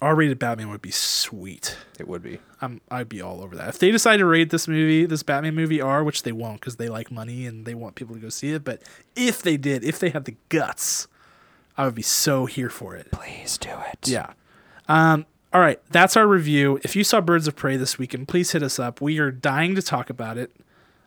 R 0.00 0.16
rated 0.16 0.38
Batman 0.40 0.68
would 0.70 0.82
be 0.82 0.90
sweet. 0.90 1.76
It 2.00 2.08
would 2.08 2.24
be. 2.24 2.40
I'm, 2.60 2.80
I'd 2.90 3.08
be 3.08 3.22
all 3.22 3.40
over 3.40 3.54
that. 3.54 3.68
If 3.68 3.78
they 3.78 3.92
decide 3.92 4.16
to 4.16 4.26
rate 4.26 4.50
this 4.50 4.66
movie, 4.66 5.06
this 5.06 5.22
Batman 5.22 5.54
movie 5.54 5.80
R, 5.80 6.02
which 6.02 6.24
they 6.24 6.32
won't 6.32 6.58
because 6.60 6.74
they 6.74 6.88
like 6.88 7.12
money 7.12 7.46
and 7.46 7.64
they 7.66 7.74
want 7.74 7.94
people 7.94 8.16
to 8.16 8.20
go 8.20 8.28
see 8.28 8.50
it, 8.52 8.64
but 8.64 8.82
if 9.14 9.42
they 9.42 9.56
did, 9.56 9.84
if 9.84 10.00
they 10.00 10.10
had 10.10 10.24
the 10.24 10.34
guts, 10.48 11.06
I 11.76 11.84
would 11.84 11.94
be 11.94 12.02
so 12.02 12.46
here 12.46 12.68
for 12.68 12.94
it. 12.94 13.10
Please 13.10 13.58
do 13.58 13.70
it. 13.92 14.08
Yeah. 14.08 14.32
Um, 14.88 15.26
all 15.52 15.60
right, 15.60 15.80
that's 15.90 16.16
our 16.16 16.26
review. 16.26 16.80
If 16.82 16.96
you 16.96 17.04
saw 17.04 17.20
Birds 17.20 17.46
of 17.46 17.56
Prey 17.56 17.76
this 17.76 17.98
weekend, 17.98 18.28
please 18.28 18.52
hit 18.52 18.62
us 18.62 18.78
up. 18.78 19.00
We 19.00 19.18
are 19.18 19.30
dying 19.30 19.74
to 19.74 19.82
talk 19.82 20.08
about 20.10 20.38
it. 20.38 20.50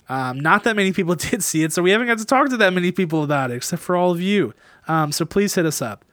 Um, 0.07 0.39
not 0.39 0.63
that 0.66 0.76
many 0.76 0.93
people 0.93 1.16
did 1.16 1.43
see 1.43 1.63
it, 1.63 1.74
so 1.74 1.82
we 1.82 1.91
haven't 1.91 2.07
got 2.07 2.20
to 2.20 2.26
talk 2.26 2.49
to 2.49 2.57
that 2.57 2.74
many 2.74 2.91
people 2.91 3.24
about 3.24 3.51
it, 3.51 3.55
except 3.55 3.82
for 3.82 3.95
all 3.95 4.11
of 4.11 4.22
you. 4.22 4.53
Um, 4.88 5.11
so 5.11 5.26
please 5.26 5.55
hit 5.55 5.66
us 5.66 5.82
up. 5.82 6.05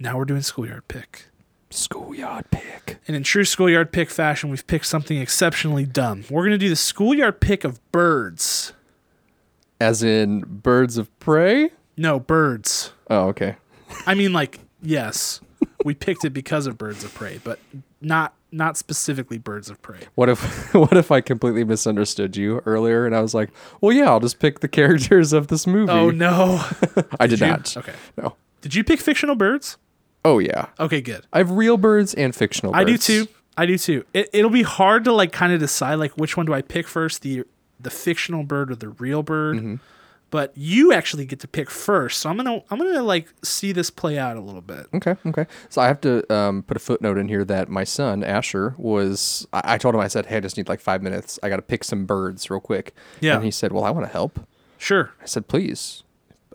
Now 0.00 0.16
we're 0.16 0.24
doing 0.24 0.42
schoolyard 0.42 0.86
pick. 0.88 1.26
Schoolyard 1.70 2.50
pick. 2.50 2.98
And 3.06 3.16
in 3.16 3.22
true 3.22 3.44
schoolyard 3.44 3.92
pick 3.92 4.10
fashion, 4.10 4.50
we've 4.50 4.66
picked 4.66 4.86
something 4.86 5.18
exceptionally 5.18 5.86
dumb. 5.86 6.24
We're 6.30 6.42
going 6.42 6.52
to 6.52 6.58
do 6.58 6.68
the 6.68 6.76
schoolyard 6.76 7.40
pick 7.40 7.64
of 7.64 7.80
birds. 7.92 8.72
As 9.80 10.02
in 10.02 10.40
birds 10.40 10.98
of 10.98 11.16
prey? 11.20 11.70
No, 11.98 12.20
birds. 12.20 12.92
Oh, 13.10 13.28
okay. 13.28 13.56
I 14.06 14.14
mean, 14.14 14.32
like, 14.32 14.60
yes, 14.80 15.40
we 15.84 15.94
picked 15.94 16.24
it 16.24 16.30
because 16.30 16.66
of 16.66 16.78
birds 16.78 17.02
of 17.04 17.12
prey, 17.12 17.40
but 17.42 17.58
not 18.00 18.34
not 18.50 18.78
specifically 18.78 19.36
birds 19.36 19.68
of 19.68 19.82
prey. 19.82 20.00
What 20.14 20.28
if 20.28 20.72
what 20.74 20.96
if 20.96 21.10
I 21.10 21.20
completely 21.20 21.64
misunderstood 21.64 22.36
you 22.36 22.62
earlier 22.64 23.04
and 23.04 23.14
I 23.14 23.20
was 23.20 23.34
like, 23.34 23.50
well, 23.80 23.92
yeah, 23.92 24.08
I'll 24.08 24.20
just 24.20 24.38
pick 24.38 24.60
the 24.60 24.68
characters 24.78 25.32
of 25.32 25.48
this 25.48 25.66
movie. 25.66 25.92
Oh 25.92 26.10
no! 26.10 26.64
I 27.20 27.26
did, 27.26 27.40
you? 27.40 27.46
not. 27.46 27.76
Okay. 27.76 27.94
No. 28.16 28.36
Did 28.60 28.74
you 28.74 28.84
pick 28.84 29.00
fictional 29.00 29.34
birds? 29.34 29.76
Oh 30.24 30.38
yeah. 30.38 30.66
Okay, 30.78 31.00
good. 31.00 31.26
I 31.32 31.38
have 31.38 31.50
real 31.50 31.76
birds 31.76 32.14
and 32.14 32.34
fictional 32.34 32.72
birds. 32.72 32.80
I 32.80 32.84
do 32.84 32.96
too. 32.98 33.28
I 33.56 33.66
do 33.66 33.76
too. 33.76 34.04
It, 34.14 34.30
it'll 34.32 34.50
be 34.50 34.62
hard 34.62 35.04
to 35.04 35.12
like 35.12 35.32
kind 35.32 35.52
of 35.52 35.58
decide 35.58 35.96
like 35.96 36.12
which 36.12 36.36
one 36.36 36.46
do 36.46 36.54
I 36.54 36.62
pick 36.62 36.86
first, 36.86 37.22
the 37.22 37.44
the 37.80 37.90
fictional 37.90 38.44
bird 38.44 38.70
or 38.70 38.76
the 38.76 38.90
real 38.90 39.22
bird. 39.22 39.56
Mm-hmm. 39.56 39.74
But 40.30 40.52
you 40.54 40.92
actually 40.92 41.24
get 41.24 41.40
to 41.40 41.48
pick 41.48 41.70
first, 41.70 42.18
so 42.18 42.28
I'm 42.28 42.36
gonna 42.36 42.62
I'm 42.70 42.76
gonna 42.78 43.02
like 43.02 43.28
see 43.42 43.72
this 43.72 43.88
play 43.88 44.18
out 44.18 44.36
a 44.36 44.40
little 44.40 44.60
bit. 44.60 44.86
Okay, 44.94 45.16
okay. 45.26 45.46
So 45.70 45.80
I 45.80 45.86
have 45.86 46.00
to 46.02 46.30
um, 46.34 46.62
put 46.64 46.76
a 46.76 46.80
footnote 46.80 47.16
in 47.16 47.28
here 47.28 47.44
that 47.46 47.70
my 47.70 47.84
son 47.84 48.22
Asher 48.22 48.74
was. 48.76 49.46
I, 49.54 49.74
I 49.74 49.78
told 49.78 49.94
him 49.94 50.02
I 50.02 50.08
said, 50.08 50.26
"Hey, 50.26 50.36
I 50.36 50.40
just 50.40 50.58
need 50.58 50.68
like 50.68 50.80
five 50.80 51.02
minutes. 51.02 51.38
I 51.42 51.48
got 51.48 51.56
to 51.56 51.62
pick 51.62 51.82
some 51.82 52.04
birds 52.04 52.50
real 52.50 52.60
quick." 52.60 52.94
Yeah. 53.20 53.36
And 53.36 53.44
he 53.44 53.50
said, 53.50 53.72
"Well, 53.72 53.84
I 53.84 53.90
want 53.90 54.04
to 54.06 54.12
help." 54.12 54.40
Sure. 54.76 55.12
I 55.22 55.26
said, 55.26 55.48
"Please." 55.48 56.02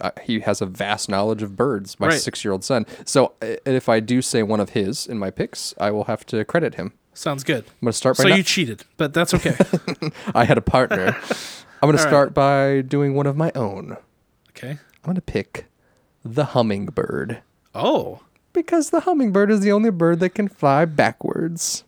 Uh, 0.02 0.10
he 0.24 0.40
has 0.42 0.60
a 0.62 0.66
vast 0.66 1.08
knowledge 1.08 1.44
of 1.44 1.56
birds. 1.56 2.00
My 2.00 2.08
Right. 2.08 2.20
six-year-old 2.20 2.64
son. 2.64 2.86
So 3.06 3.34
uh, 3.44 3.56
if 3.66 3.88
I 3.90 4.00
do 4.00 4.22
say 4.24 4.42
one 4.42 4.60
of 4.60 4.72
his 4.72 5.06
in 5.08 5.20
my 5.20 5.30
picks, 5.30 5.74
I 5.80 5.92
will 5.92 6.06
have 6.06 6.26
to 6.28 6.44
credit 6.46 6.76
him. 6.76 6.94
Sounds 7.14 7.44
good. 7.44 7.64
I'm 7.66 7.86
gonna 7.86 7.94
start 7.94 8.18
by. 8.18 8.24
So 8.24 8.30
not- 8.30 8.38
you 8.38 8.44
cheated, 8.44 8.84
but 8.98 9.14
that's 9.14 9.34
okay. 9.36 9.56
I 10.36 10.46
had 10.46 10.58
a 10.58 10.62
partner. 10.62 11.16
I'm 11.84 11.90
gonna 11.90 11.98
right. 12.04 12.08
start 12.10 12.34
by 12.34 12.82
doing 12.82 13.14
one 13.14 13.26
of 13.28 13.36
my 13.36 13.52
own. 13.56 13.98
okay. 14.52 14.72
I'm 14.72 14.80
gonna 15.06 15.22
pick 15.22 15.66
the 16.24 16.46
hummingbird 16.46 17.42
Oh, 17.76 18.22
because 18.54 18.90
the 18.92 19.02
hummingbird 19.02 19.52
is 19.52 19.60
the 19.62 19.72
only 19.72 19.90
bird 19.90 20.20
that 20.22 20.30
can 20.32 20.48
fly 20.48 20.86
backwards. 20.86 21.84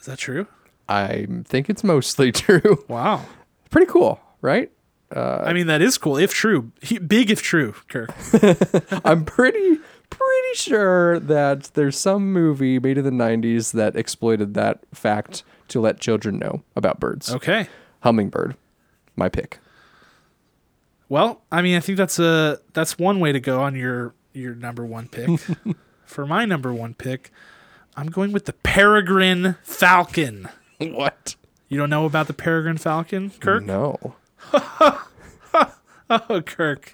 is 0.00 0.06
that 0.06 0.18
true? 0.18 0.46
I 0.88 1.26
think 1.44 1.70
it's 1.70 1.82
mostly 1.84 2.32
true. 2.44 2.84
Wow. 2.88 3.24
Pretty 3.70 3.86
cool, 3.90 4.20
right? 4.42 4.70
Uh, 5.14 5.42
I 5.46 5.52
mean, 5.54 5.66
that 5.68 5.80
is 5.80 5.96
cool 5.96 6.18
if 6.18 6.34
true. 6.34 6.70
He, 6.82 6.98
big 6.98 7.30
if 7.30 7.40
true, 7.40 7.74
Kirk. 7.88 8.10
I'm 9.04 9.24
pretty 9.24 9.78
pretty 10.10 10.54
sure 10.54 11.18
that 11.20 11.70
there's 11.74 11.96
some 11.98 12.32
movie 12.32 12.78
made 12.78 12.98
in 12.98 13.04
the 13.04 13.10
90s 13.10 13.72
that 13.72 13.96
exploited 13.96 14.54
that 14.54 14.80
fact 14.92 15.42
to 15.68 15.80
let 15.80 16.00
children 16.00 16.38
know 16.38 16.62
about 16.76 16.98
birds. 17.00 17.32
Okay. 17.32 17.68
Hummingbird, 18.00 18.56
my 19.18 19.28
pick. 19.28 19.58
Well, 21.08 21.42
I 21.50 21.62
mean, 21.62 21.76
I 21.76 21.80
think 21.80 21.98
that's 21.98 22.18
a 22.18 22.60
that's 22.72 22.98
one 22.98 23.20
way 23.20 23.32
to 23.32 23.40
go 23.40 23.62
on 23.62 23.74
your 23.74 24.14
your 24.32 24.54
number 24.54 24.84
one 24.84 25.08
pick. 25.08 25.28
For 26.04 26.26
my 26.26 26.44
number 26.44 26.72
one 26.72 26.94
pick, 26.94 27.30
I'm 27.96 28.08
going 28.08 28.32
with 28.32 28.46
the 28.46 28.52
peregrine 28.54 29.56
falcon. 29.62 30.48
What? 30.78 31.36
You 31.68 31.76
don't 31.78 31.90
know 31.90 32.06
about 32.06 32.28
the 32.28 32.32
peregrine 32.32 32.78
falcon, 32.78 33.30
Kirk? 33.40 33.64
No. 33.64 34.14
Oh, 36.10 36.40
Kirk. 36.40 36.92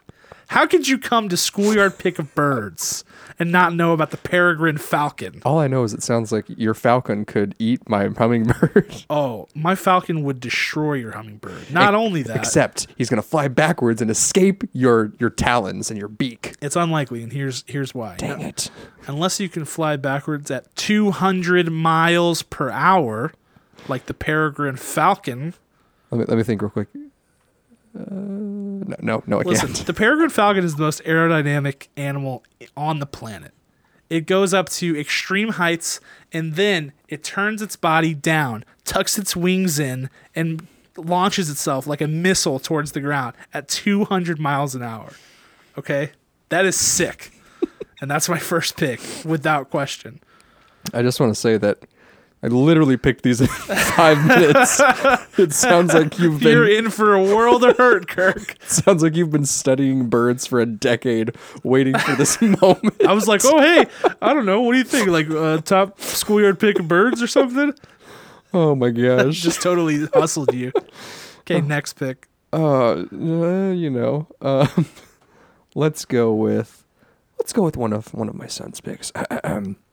How 0.54 0.66
could 0.66 0.86
you 0.86 0.98
come 0.98 1.28
to 1.30 1.36
schoolyard 1.36 1.98
pick 1.98 2.20
of 2.20 2.32
birds 2.36 3.04
and 3.40 3.50
not 3.50 3.74
know 3.74 3.92
about 3.92 4.12
the 4.12 4.16
peregrine 4.16 4.78
falcon? 4.78 5.42
All 5.44 5.58
I 5.58 5.66
know 5.66 5.82
is 5.82 5.92
it 5.92 6.00
sounds 6.00 6.30
like 6.30 6.44
your 6.48 6.74
falcon 6.74 7.24
could 7.24 7.56
eat 7.58 7.88
my 7.88 8.06
hummingbird. 8.06 9.04
Oh, 9.10 9.48
my 9.56 9.74
falcon 9.74 10.22
would 10.22 10.38
destroy 10.38 10.92
your 10.94 11.10
hummingbird. 11.10 11.72
Not 11.72 11.96
only 11.96 12.22
that, 12.22 12.36
Except 12.36 12.86
he's 12.96 13.10
gonna 13.10 13.20
fly 13.20 13.48
backwards 13.48 14.00
and 14.00 14.08
escape 14.12 14.62
your 14.72 15.12
your 15.18 15.28
talons 15.28 15.90
and 15.90 15.98
your 15.98 16.06
beak. 16.06 16.54
it's 16.62 16.76
unlikely, 16.76 17.24
and 17.24 17.32
here's 17.32 17.64
here's 17.66 17.92
why. 17.92 18.14
Dang 18.16 18.40
it. 18.40 18.70
Unless 19.08 19.40
you 19.40 19.48
can 19.48 19.64
fly 19.64 19.96
backwards 19.96 20.52
at 20.52 20.72
200 20.76 21.68
miles 21.72 22.42
per 22.42 22.70
hour, 22.70 23.32
like 23.88 24.06
the 24.06 24.14
peregrine 24.14 24.76
falcon. 24.76 25.54
Let 26.12 26.18
me 26.20 26.24
let 26.28 26.36
me 26.36 26.44
think 26.44 26.62
real 26.62 26.70
quick. 26.70 26.86
Uh, 27.96 28.02
no, 28.10 28.96
no, 29.00 29.22
no, 29.26 29.38
Listen, 29.38 29.72
can't. 29.72 29.86
the 29.86 29.94
peregrine 29.94 30.30
falcon 30.30 30.64
is 30.64 30.74
the 30.76 30.82
most 30.82 31.02
aerodynamic 31.04 31.88
animal 31.96 32.42
on 32.76 32.98
the 32.98 33.06
planet. 33.06 33.52
It 34.10 34.26
goes 34.26 34.52
up 34.52 34.68
to 34.70 34.98
extreme 34.98 35.50
heights 35.50 36.00
and 36.32 36.54
then 36.54 36.92
it 37.08 37.22
turns 37.24 37.62
its 37.62 37.76
body 37.76 38.14
down, 38.14 38.64
tucks 38.84 39.18
its 39.18 39.34
wings 39.34 39.78
in, 39.78 40.10
and 40.34 40.66
launches 40.96 41.50
itself 41.50 41.86
like 41.86 42.00
a 42.00 42.08
missile 42.08 42.58
towards 42.58 42.92
the 42.92 43.00
ground 43.00 43.34
at 43.52 43.68
200 43.68 44.38
miles 44.38 44.74
an 44.74 44.82
hour. 44.82 45.12
Okay? 45.78 46.10
That 46.50 46.64
is 46.66 46.76
sick. 46.76 47.32
and 48.00 48.10
that's 48.10 48.28
my 48.28 48.38
first 48.38 48.76
pick, 48.76 49.00
without 49.24 49.70
question. 49.70 50.20
I 50.92 51.02
just 51.02 51.18
want 51.18 51.34
to 51.34 51.40
say 51.40 51.56
that 51.56 51.78
I 52.44 52.48
literally 52.48 52.98
picked 52.98 53.22
these 53.22 53.40
in 53.40 53.46
five 53.96 54.22
minutes. 54.26 54.78
It 55.38 55.54
sounds 55.54 55.94
like 55.94 56.18
you've 56.18 56.40
been. 56.40 56.52
You're 56.52 56.68
in 56.68 56.90
for 56.90 57.14
a 57.14 57.22
world 57.22 57.64
of 57.64 57.78
hurt, 57.78 58.06
Kirk. 58.06 58.56
sounds 58.66 59.02
like 59.02 59.16
you've 59.16 59.30
been 59.30 59.46
studying 59.46 60.10
birds 60.10 60.46
for 60.46 60.60
a 60.60 60.66
decade, 60.66 61.34
waiting 61.62 61.96
for 61.98 62.14
this 62.16 62.38
moment. 62.60 63.02
I 63.08 63.14
was 63.14 63.26
like, 63.26 63.40
oh, 63.46 63.58
hey, 63.62 63.86
I 64.20 64.34
don't 64.34 64.44
know. 64.44 64.60
What 64.60 64.72
do 64.72 64.78
you 64.78 64.84
think? 64.84 65.08
Like, 65.08 65.30
uh, 65.30 65.62
top 65.62 65.98
schoolyard 65.98 66.60
pick 66.60 66.78
of 66.78 66.86
birds 66.86 67.22
or 67.22 67.26
something? 67.26 67.72
Oh 68.52 68.74
my 68.74 68.90
gosh. 68.90 69.40
Just 69.40 69.62
totally 69.62 70.04
hustled 70.12 70.52
you. 70.52 70.70
Okay, 71.40 71.62
next 71.62 71.94
pick. 71.94 72.28
uh, 72.52 73.04
uh, 73.10 73.70
you 73.70 73.88
know, 73.88 74.26
um, 74.42 74.86
let's 75.74 76.04
go 76.04 76.34
with 76.34 76.84
let's 77.38 77.54
go 77.54 77.62
with 77.62 77.78
one 77.78 77.94
of 77.94 78.12
one 78.12 78.28
of 78.28 78.34
my 78.34 78.48
son's 78.48 78.82
picks. 78.82 79.10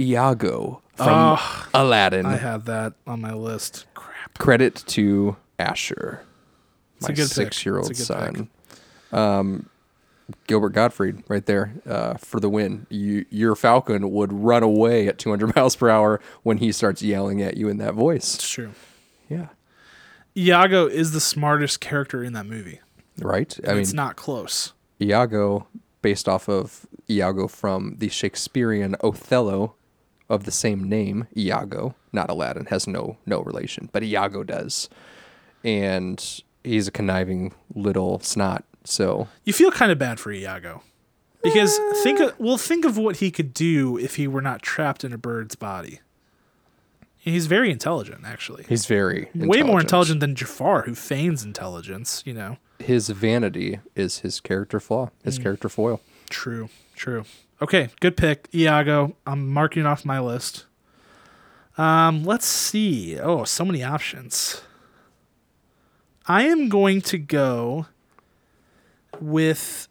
Iago 0.00 0.82
from 0.94 1.08
Oh, 1.38 1.66
Aladdin. 1.74 2.26
I 2.26 2.36
have 2.36 2.64
that 2.66 2.94
on 3.06 3.20
my 3.20 3.32
list. 3.32 3.86
Crap. 3.94 4.38
Credit 4.38 4.74
to 4.88 5.36
Asher, 5.58 6.22
It's 6.96 7.08
my 7.08 7.12
a 7.12 7.16
good 7.16 7.22
pick. 7.24 7.32
six-year-old 7.32 7.90
It's 7.90 8.08
a 8.08 8.14
good 8.14 8.20
son. 8.36 8.50
Um, 9.12 9.68
Gilbert 10.46 10.70
Gottfried, 10.70 11.24
right 11.28 11.44
there, 11.46 11.72
uh, 11.88 12.14
for 12.14 12.38
the 12.38 12.50
win. 12.50 12.86
You, 12.90 13.24
your 13.30 13.56
Falcon 13.56 14.10
would 14.12 14.32
run 14.32 14.62
away 14.62 15.08
at 15.08 15.18
200 15.18 15.56
miles 15.56 15.74
per 15.74 15.88
hour 15.88 16.20
when 16.42 16.58
he 16.58 16.70
starts 16.70 17.02
yelling 17.02 17.40
at 17.42 17.56
you 17.56 17.68
in 17.68 17.78
that 17.78 17.94
voice. 17.94 18.34
It's 18.34 18.48
true. 18.50 18.70
Yeah, 19.28 19.48
Iago 20.36 20.86
is 20.86 21.12
the 21.12 21.20
smartest 21.20 21.80
character 21.80 22.22
in 22.22 22.32
that 22.34 22.46
movie. 22.46 22.80
right. 23.20 23.58
I 23.66 23.72
mean, 23.72 23.78
it's 23.82 23.92
not 23.92 24.16
close. 24.16 24.72
Iago, 25.00 25.66
based 26.02 26.28
off 26.28 26.48
of 26.48 26.86
Iago 27.10 27.48
from 27.48 27.96
the 27.98 28.08
Shakespearean 28.08 28.96
Othello 29.02 29.74
of 30.28 30.44
the 30.44 30.50
same 30.50 30.88
name, 30.88 31.26
Iago, 31.36 31.94
not 32.12 32.30
Aladdin, 32.30 32.66
has 32.66 32.86
no 32.86 33.16
no 33.26 33.40
relation, 33.40 33.88
but 33.92 34.02
Iago 34.02 34.44
does. 34.44 34.88
And 35.64 36.42
he's 36.64 36.88
a 36.88 36.90
conniving 36.92 37.54
little 37.74 38.20
snot. 38.20 38.64
So 38.84 39.28
You 39.44 39.52
feel 39.52 39.70
kind 39.70 39.92
of 39.92 39.98
bad 39.98 40.20
for 40.20 40.32
Iago. 40.32 40.82
Because 41.42 41.78
think 42.02 42.18
of, 42.20 42.34
well 42.38 42.58
think 42.58 42.84
of 42.84 42.98
what 42.98 43.16
he 43.16 43.30
could 43.30 43.54
do 43.54 43.96
if 43.96 44.16
he 44.16 44.26
were 44.26 44.42
not 44.42 44.60
trapped 44.60 45.04
in 45.04 45.12
a 45.12 45.18
bird's 45.18 45.54
body. 45.54 46.00
He's 47.16 47.46
very 47.46 47.70
intelligent, 47.70 48.22
actually. 48.24 48.64
he's 48.68 48.86
very 48.86 49.28
Way 49.34 49.62
more 49.62 49.80
intelligent 49.80 50.20
than 50.20 50.34
Jafar, 50.34 50.82
who 50.82 50.94
feigns 50.94 51.44
intelligence, 51.44 52.22
you 52.24 52.32
know. 52.32 52.56
His 52.78 53.08
vanity 53.08 53.80
is 53.94 54.18
his 54.20 54.40
character 54.40 54.78
flaw, 54.80 55.10
his 55.24 55.38
character 55.38 55.68
foil. 55.68 56.00
True, 56.30 56.68
true. 56.94 57.24
Okay, 57.60 57.88
good 58.00 58.16
pick, 58.16 58.48
Iago. 58.54 59.16
I'm 59.26 59.48
marking 59.48 59.84
off 59.84 60.04
my 60.04 60.20
list. 60.20 60.66
Um, 61.76 62.24
let's 62.24 62.46
see. 62.46 63.18
Oh, 63.18 63.44
so 63.44 63.64
many 63.64 63.82
options. 63.82 64.62
I 66.26 66.44
am 66.44 66.68
going 66.68 67.00
to 67.02 67.18
go 67.18 67.86
with 69.20 69.88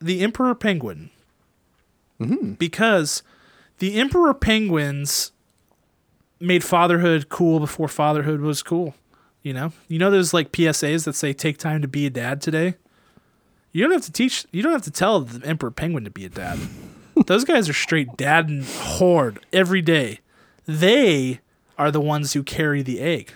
the 0.00 0.20
Emperor 0.22 0.54
Penguin. 0.54 1.10
Because 2.58 3.22
the 3.78 3.94
Emperor 4.00 4.32
Penguins 4.32 5.32
made 6.40 6.64
fatherhood 6.64 7.28
cool 7.28 7.60
before 7.60 7.88
fatherhood 7.88 8.40
was 8.40 8.62
cool. 8.62 8.94
You 9.46 9.52
know? 9.52 9.72
You 9.86 10.00
know 10.00 10.10
those 10.10 10.34
like 10.34 10.50
PSAs 10.50 11.04
that 11.04 11.14
say 11.14 11.32
take 11.32 11.56
time 11.56 11.80
to 11.80 11.86
be 11.86 12.04
a 12.04 12.10
dad 12.10 12.40
today? 12.40 12.74
You 13.70 13.84
don't 13.84 13.92
have 13.92 14.02
to 14.02 14.10
teach. 14.10 14.44
You 14.50 14.60
don't 14.60 14.72
have 14.72 14.82
to 14.82 14.90
tell 14.90 15.20
the 15.20 15.46
emperor 15.46 15.70
penguin 15.70 16.02
to 16.02 16.10
be 16.10 16.24
a 16.24 16.28
dad. 16.28 16.58
Those 17.26 17.44
guys 17.44 17.68
are 17.68 17.72
straight 17.72 18.16
dad 18.16 18.48
and 18.48 18.64
horde 18.64 19.38
every 19.52 19.82
day. 19.82 20.18
They 20.66 21.38
are 21.78 21.92
the 21.92 22.00
ones 22.00 22.32
who 22.32 22.42
carry 22.42 22.82
the 22.82 22.98
egg. 22.98 23.34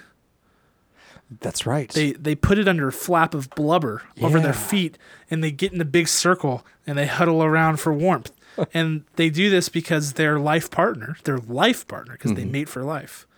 That's 1.41 1.65
right. 1.65 1.89
They 1.89 2.11
they 2.15 2.35
put 2.35 2.59
it 2.59 2.67
under 2.67 2.89
a 2.89 2.93
flap 2.93 3.33
of 3.33 3.49
blubber 3.51 4.03
over 4.21 4.41
their 4.41 4.53
feet, 4.53 4.99
and 5.31 5.45
they 5.45 5.53
get 5.53 5.73
in 5.73 5.81
a 5.81 5.85
big 5.85 6.09
circle 6.09 6.67
and 6.89 6.99
they 6.99 7.07
huddle 7.07 7.41
around 7.41 7.79
for 7.79 7.93
warmth. 7.93 8.33
and 8.75 9.05
they 9.15 9.31
do 9.31 9.49
this 9.49 9.69
because 9.69 10.15
their 10.15 10.41
life 10.41 10.73
partner, 10.73 11.17
their 11.23 11.39
life 11.39 11.87
partner, 11.87 12.15
because 12.15 12.35
they 12.35 12.45
mate 12.45 12.69
for 12.69 12.83
life. 12.83 13.29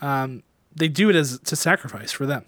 Um, 0.00 0.44
they 0.76 0.88
do 0.88 1.08
it 1.10 1.16
as 1.16 1.38
to 1.40 1.56
sacrifice 1.56 2.12
for 2.12 2.26
them, 2.26 2.44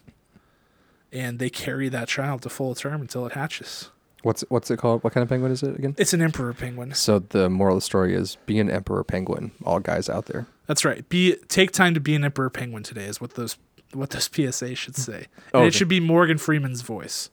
and 1.13 1.39
they 1.39 1.51
carry 1.51 1.89
that 1.89 2.09
child 2.09 2.43
to 2.43 2.49
full 2.49 2.75
term 2.75 3.01
until 3.01 3.27
it 3.27 3.33
hatches. 3.33 3.91
what's 4.23 4.45
what's 4.49 4.71
it 4.71 4.79
called? 4.79 5.03
What 5.05 5.13
kind 5.13 5.23
of 5.23 5.29
penguin 5.29 5.53
is 5.53 5.63
it 5.63 5.79
again? 5.79 5.95
It's 5.99 6.13
an 6.13 6.23
emperor 6.23 6.53
penguin. 6.53 6.95
So 6.95 7.21
the 7.21 7.49
moral 7.49 7.77
of 7.77 7.83
the 7.83 7.85
story 7.87 8.15
is 8.15 8.37
be 8.47 8.59
an 8.59 8.71
emperor 8.71 9.05
penguin, 9.05 9.53
all 9.65 9.81
guys 9.81 10.09
out 10.09 10.27
there. 10.27 10.47
That's 10.67 10.85
right. 10.85 11.09
Be 11.09 11.37
take 11.49 11.71
time 11.73 11.95
to 11.95 12.01
be 12.01 12.15
an 12.15 12.25
emperor 12.25 12.51
penguin 12.51 12.83
today 12.83 13.05
is 13.07 13.21
what 13.21 13.35
those 13.35 13.57
what 13.93 14.11
those 14.11 14.29
PSA 14.33 14.75
should 14.75 14.97
say. 14.97 15.17
And 15.17 15.27
oh, 15.55 15.59
Okay. 15.61 15.69
it 15.69 15.75
should 15.75 15.89
be 15.89 16.01
Morgan 16.01 16.39
Freeman's 16.39 16.83
voice 16.83 17.31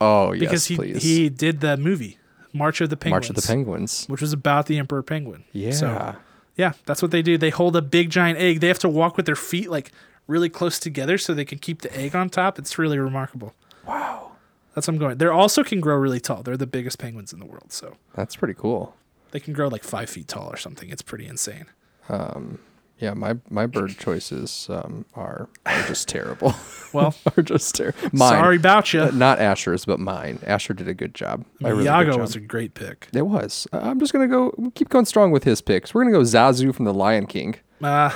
Oh 0.00 0.32
yes, 0.32 0.40
because 0.40 0.66
he 0.66 0.76
please. 0.76 1.02
he 1.02 1.28
did 1.30 1.60
the 1.60 1.76
movie 1.78 2.18
March 2.52 2.80
of 2.82 2.90
the 2.90 2.96
Penguins, 2.98 3.28
March 3.28 3.30
of 3.30 3.36
the 3.36 3.46
Penguins. 3.46 4.04
which 4.08 4.20
was 4.20 4.32
about 4.34 4.66
the 4.66 4.78
emperor 4.78 5.02
penguin. 5.02 5.44
Yeah. 5.52 5.70
So, 5.72 6.16
yeah, 6.56 6.72
that's 6.86 7.02
what 7.02 7.10
they 7.10 7.20
do. 7.22 7.36
They 7.36 7.50
hold 7.50 7.76
a 7.76 7.82
big 7.82 8.08
giant 8.10 8.38
egg. 8.38 8.60
They 8.60 8.68
have 8.68 8.78
to 8.80 8.88
walk 8.88 9.16
with 9.18 9.26
their 9.26 9.36
feet 9.36 9.70
like 9.70 9.92
really 10.26 10.48
close 10.48 10.78
together 10.78 11.18
so 11.18 11.34
they 11.34 11.44
can 11.44 11.58
keep 11.58 11.82
the 11.82 11.96
egg 11.96 12.14
on 12.16 12.28
top. 12.30 12.58
It's 12.58 12.78
really 12.78 12.98
remarkable. 12.98 13.54
wow. 13.86 14.32
That's 14.74 14.88
what 14.88 14.94
I'm 14.94 14.98
going. 14.98 15.16
They 15.16 15.26
also 15.26 15.64
can 15.64 15.80
grow 15.80 15.96
really 15.96 16.20
tall. 16.20 16.42
They're 16.42 16.56
the 16.58 16.66
biggest 16.66 16.98
penguins 16.98 17.32
in 17.32 17.38
the 17.38 17.46
world, 17.46 17.72
so 17.72 17.96
That's 18.14 18.36
pretty 18.36 18.52
cool. 18.54 18.94
they 19.30 19.40
can 19.40 19.54
grow 19.54 19.68
like 19.68 19.82
five 19.82 20.10
feet 20.10 20.28
tall 20.28 20.48
or 20.52 20.58
something. 20.58 20.90
It's 20.90 21.00
pretty 21.00 21.26
insane. 21.26 21.64
Um, 22.10 22.58
Yeah, 22.98 23.12
my 23.14 23.36
my 23.50 23.66
bird 23.66 23.96
choices 23.98 24.68
um, 24.70 25.04
are 25.14 25.48
are 25.66 25.82
just 25.86 26.08
terrible. 26.08 26.54
Well, 26.92 27.14
are 27.36 27.42
just 27.42 27.74
terrible. 27.74 28.16
Sorry 28.16 28.56
about 28.56 28.94
you. 28.94 29.02
Uh, 29.02 29.10
not 29.12 29.38
Asher's, 29.38 29.84
but 29.84 29.98
mine. 30.00 30.38
Asher 30.46 30.72
did 30.72 30.88
a 30.88 30.94
good 30.94 31.14
job. 31.14 31.44
A 31.62 31.74
really 31.74 31.84
job. 31.84 32.18
was 32.20 32.36
a 32.36 32.40
great 32.40 32.72
pick. 32.74 33.08
It 33.12 33.26
was. 33.26 33.66
I- 33.72 33.90
I'm 33.90 33.98
just 34.00 34.12
gonna 34.14 34.28
go 34.28 34.52
keep 34.74 34.88
going 34.88 35.04
strong 35.04 35.30
with 35.30 35.44
his 35.44 35.60
picks. 35.60 35.92
We're 35.94 36.04
gonna 36.04 36.16
go 36.16 36.22
Zazu 36.22 36.74
from 36.74 36.84
the 36.86 36.94
Lion 36.94 37.26
King. 37.26 37.56
Uh, 37.82 38.10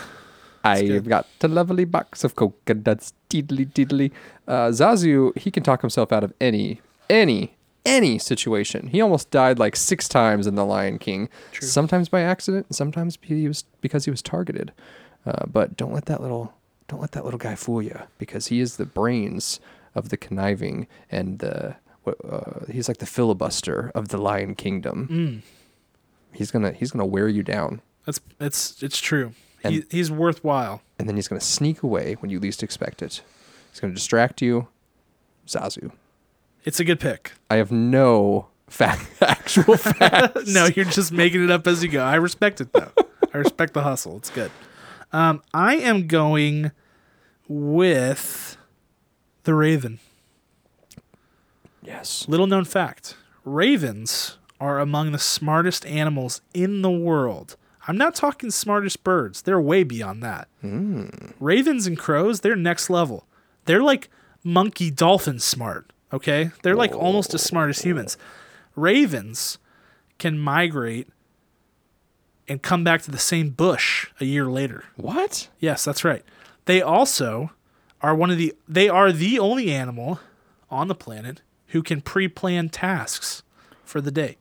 I've 0.65 1.09
got 1.09 1.27
a 1.43 1.49
lovely 1.49 1.85
box 1.85 2.23
of 2.25 2.35
coconuts, 2.37 3.13
diddly 3.29 3.67
diddly. 3.67 4.11
Uh, 4.47 4.69
Zazu, 4.69 5.37
he 5.39 5.51
can 5.51 5.63
talk 5.63 5.81
himself 5.81 6.13
out 6.13 6.23
of 6.25 6.33
any, 6.41 6.81
any, 7.09 7.55
any 7.87 8.19
situation. 8.19 8.89
He 8.89 9.01
almost 9.01 9.31
died 9.31 9.59
like 9.59 9.75
six 9.77 10.09
times 10.09 10.47
in 10.47 10.55
The 10.55 10.65
Lion 10.67 10.99
King. 10.99 11.29
Sometimes 11.61 12.09
by 12.09 12.21
accident, 12.21 12.67
and 12.69 12.77
sometimes 12.77 13.19
he 13.23 13.49
was 13.49 13.65
because 13.81 14.05
he 14.05 14.11
was 14.11 14.21
targeted. 14.23 14.73
Uh, 15.27 15.47
but 15.47 15.77
don't 15.77 15.93
let 15.93 16.07
that 16.07 16.21
little, 16.21 16.53
don't 16.89 17.01
let 17.01 17.13
that 17.13 17.25
little 17.25 17.39
guy 17.39 17.55
fool 17.55 17.81
you, 17.83 17.99
because 18.19 18.49
he 18.49 18.61
is 18.61 18.77
the 18.77 18.87
brains 18.87 19.61
of 19.95 20.09
the 20.11 20.17
conniving 20.17 20.87
and 21.11 21.39
the 21.41 21.77
uh, 22.07 22.65
he's 22.71 22.89
like 22.89 22.97
the 22.99 23.07
filibuster 23.07 23.93
of 23.95 24.09
the 24.09 24.17
Lion 24.19 24.55
Kingdom. 24.55 25.43
mm, 25.43 26.37
He's 26.37 26.51
gonna, 26.51 26.73
he's 26.73 26.91
gonna 26.93 27.07
wear 27.07 27.29
you 27.29 27.43
down. 27.43 27.83
that's 28.07 28.21
it's 28.41 28.83
it's 28.83 28.99
true. 29.01 29.33
And- 29.65 29.75
he, 29.75 29.85
he's 29.91 30.11
worthwhile. 30.11 30.83
and 30.99 31.09
then 31.09 31.17
he's 31.17 31.29
going 31.29 31.41
to 31.41 31.47
sneak 31.47 31.83
away 31.83 32.15
when 32.21 32.31
you 32.31 32.41
least 32.41 32.63
expect 32.63 33.03
it. 33.03 33.23
He's 33.71 33.81
going 33.81 33.93
to 33.93 33.95
distract 33.97 34.41
you. 34.43 34.69
Zazu. 35.47 35.93
It's 36.65 36.79
a 36.81 36.85
good 36.85 37.01
pick. 37.01 37.33
I 37.49 37.57
have 37.57 37.71
no 37.73 38.49
fact, 38.69 39.09
actual 39.23 39.77
fact. 39.77 40.37
no, 40.47 40.67
you're 40.67 40.85
just 40.85 41.11
making 41.13 41.43
it 41.45 41.51
up 41.51 41.67
as 41.67 41.83
you 41.83 41.89
go. 41.89 42.03
I 42.03 42.17
respect 42.17 42.61
it 42.61 42.73
though. 42.73 42.93
I 43.33 43.39
respect 43.39 43.75
the 43.75 43.83
hustle. 43.83 44.17
It's 44.17 44.31
good. 44.31 44.51
Um, 45.13 45.43
I 45.55 45.77
am 45.77 46.07
going 46.07 46.71
with 47.49 48.57
the 49.45 49.55
Raven. 49.55 49.99
Yes. 51.83 52.27
Little 52.29 52.47
known 52.47 52.65
fact 52.65 53.17
ravens 53.45 54.37
are 54.61 54.79
among 54.79 55.13
the 55.13 55.19
smartest 55.19 55.87
animals 55.87 56.43
in 56.53 56.83
the 56.83 56.91
world. 56.91 57.57
I'm 57.89 57.97
not 57.97 58.15
talking 58.15 58.51
smartest 58.51 59.03
birds, 59.05 59.43
they're 59.43 59.61
way 59.61 59.85
beyond 59.85 60.23
that. 60.23 60.49
Hmm. 60.61 61.07
Ravens 61.39 61.87
and 61.87 61.99
crows, 61.99 62.41
they're 62.41 62.57
next 62.57 62.91
level. 62.91 63.27
They're 63.65 63.83
like 63.83 64.09
monkey 64.45 64.91
dolphin 64.91 65.39
smart, 65.39 65.93
okay? 66.13 66.51
They're 66.63 66.77
like 66.77 66.95
almost 66.95 67.35
as 67.35 67.43
smart 67.43 67.71
as 67.71 67.83
humans. 67.83 68.17
Ravens 68.77 69.59
can 70.19 70.39
migrate 70.39 71.09
and 72.49 72.63
come 72.63 72.85
back 72.85 73.03
to 73.03 73.11
the 73.11 73.19
same 73.19 73.51
bush 73.51 74.09
a 74.21 74.25
year 74.25 74.47
later. 74.47 74.85
What? 74.97 75.49
Yes, 75.59 75.85
that's 75.85 76.05
right. 76.05 76.25
They 76.65 76.83
also 76.83 77.53
are 78.03 78.15
one 78.15 78.31
of 78.31 78.39
the 78.39 78.55
they 78.69 78.89
are 78.89 79.13
the 79.13 79.39
only 79.39 79.71
animal 79.71 80.21
on 80.71 80.89
the 80.89 80.95
planet 80.95 81.43
who 81.69 81.83
can 81.83 82.01
pre-plan 82.01 82.69
tasks 82.69 83.43
for 83.85 84.01
the 84.01 84.11
day. 84.11 84.37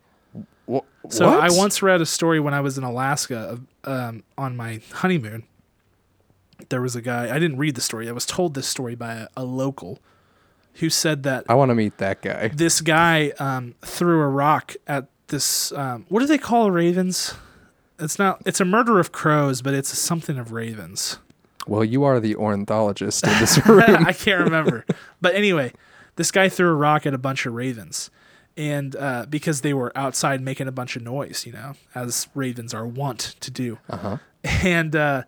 So 1.10 1.28
what? 1.28 1.40
I 1.40 1.50
once 1.50 1.82
read 1.82 2.02
a 2.02 2.06
story 2.06 2.40
when 2.40 2.54
I 2.54 2.62
was 2.62 2.78
in 2.78 2.84
Alaska 2.84 3.60
um, 3.84 4.24
on 4.38 4.56
my 4.56 4.82
honeymoon. 4.94 5.44
There 6.70 6.82
was 6.82 6.96
a 6.96 7.02
guy. 7.02 7.34
I 7.34 7.40
didn't 7.40 7.58
read 7.58 7.76
the 7.76 7.82
story. 7.82 8.08
I 8.08 8.12
was 8.12 8.26
told 8.26 8.54
this 8.54 8.68
story 8.68 8.96
by 8.96 9.14
a, 9.14 9.28
a 9.38 9.44
local 9.44 10.00
who 10.76 10.90
said 10.90 11.24
that 11.24 11.46
I 11.50 11.56
want 11.56 11.70
to 11.70 11.76
meet 11.76 11.98
that 11.98 12.22
guy. 12.22 12.50
this 12.50 12.82
guy 12.82 13.32
um, 13.40 13.76
threw 13.82 14.22
a 14.22 14.28
rock 14.28 14.76
at 14.88 15.08
this. 15.28 15.72
Um, 15.72 16.06
what 16.10 16.20
do 16.20 16.26
they 16.26 16.38
call 16.38 16.70
ravens? 16.70 17.34
It's 17.98 18.20
not. 18.20 18.41
It's 18.46 18.60
a 18.60 18.66
murder 18.66 19.00
of 19.00 19.12
crows, 19.12 19.62
but 19.62 19.74
it's 19.74 19.98
something 19.98 20.38
of 20.38 20.52
ravens. 20.52 21.18
Well, 21.68 21.84
you 21.84 22.04
are 22.04 22.20
the 22.20 22.36
ornithologist 22.36 23.26
in 23.26 23.34
this 23.40 23.66
room. 23.66 24.06
I 24.06 24.14
can't 24.14 24.44
remember. 24.44 24.86
but 25.22 25.36
anyway, 25.36 25.74
this 26.16 26.32
guy 26.32 26.50
threw 26.50 26.70
a 26.70 26.74
rock 26.76 27.06
at 27.06 27.14
a 27.14 27.18
bunch 27.18 27.46
of 27.46 27.54
ravens. 27.54 28.10
And 28.60 28.94
uh, 28.98 29.26
because 29.30 29.61
they 29.61 29.73
were 29.73 29.98
outside 29.98 30.41
making 30.41 30.68
a 30.68 30.72
bunch 30.73 30.98
of 30.98 31.02
noise, 31.02 31.45
you 31.45 31.53
know, 31.53 31.76
as 31.95 32.27
ravens 32.36 32.73
are 32.73 32.86
wont 32.86 33.38
to 33.40 33.49
do. 33.49 33.80
Uh-huh. 33.90 34.18
And 34.44 34.94
uh, 34.98 35.23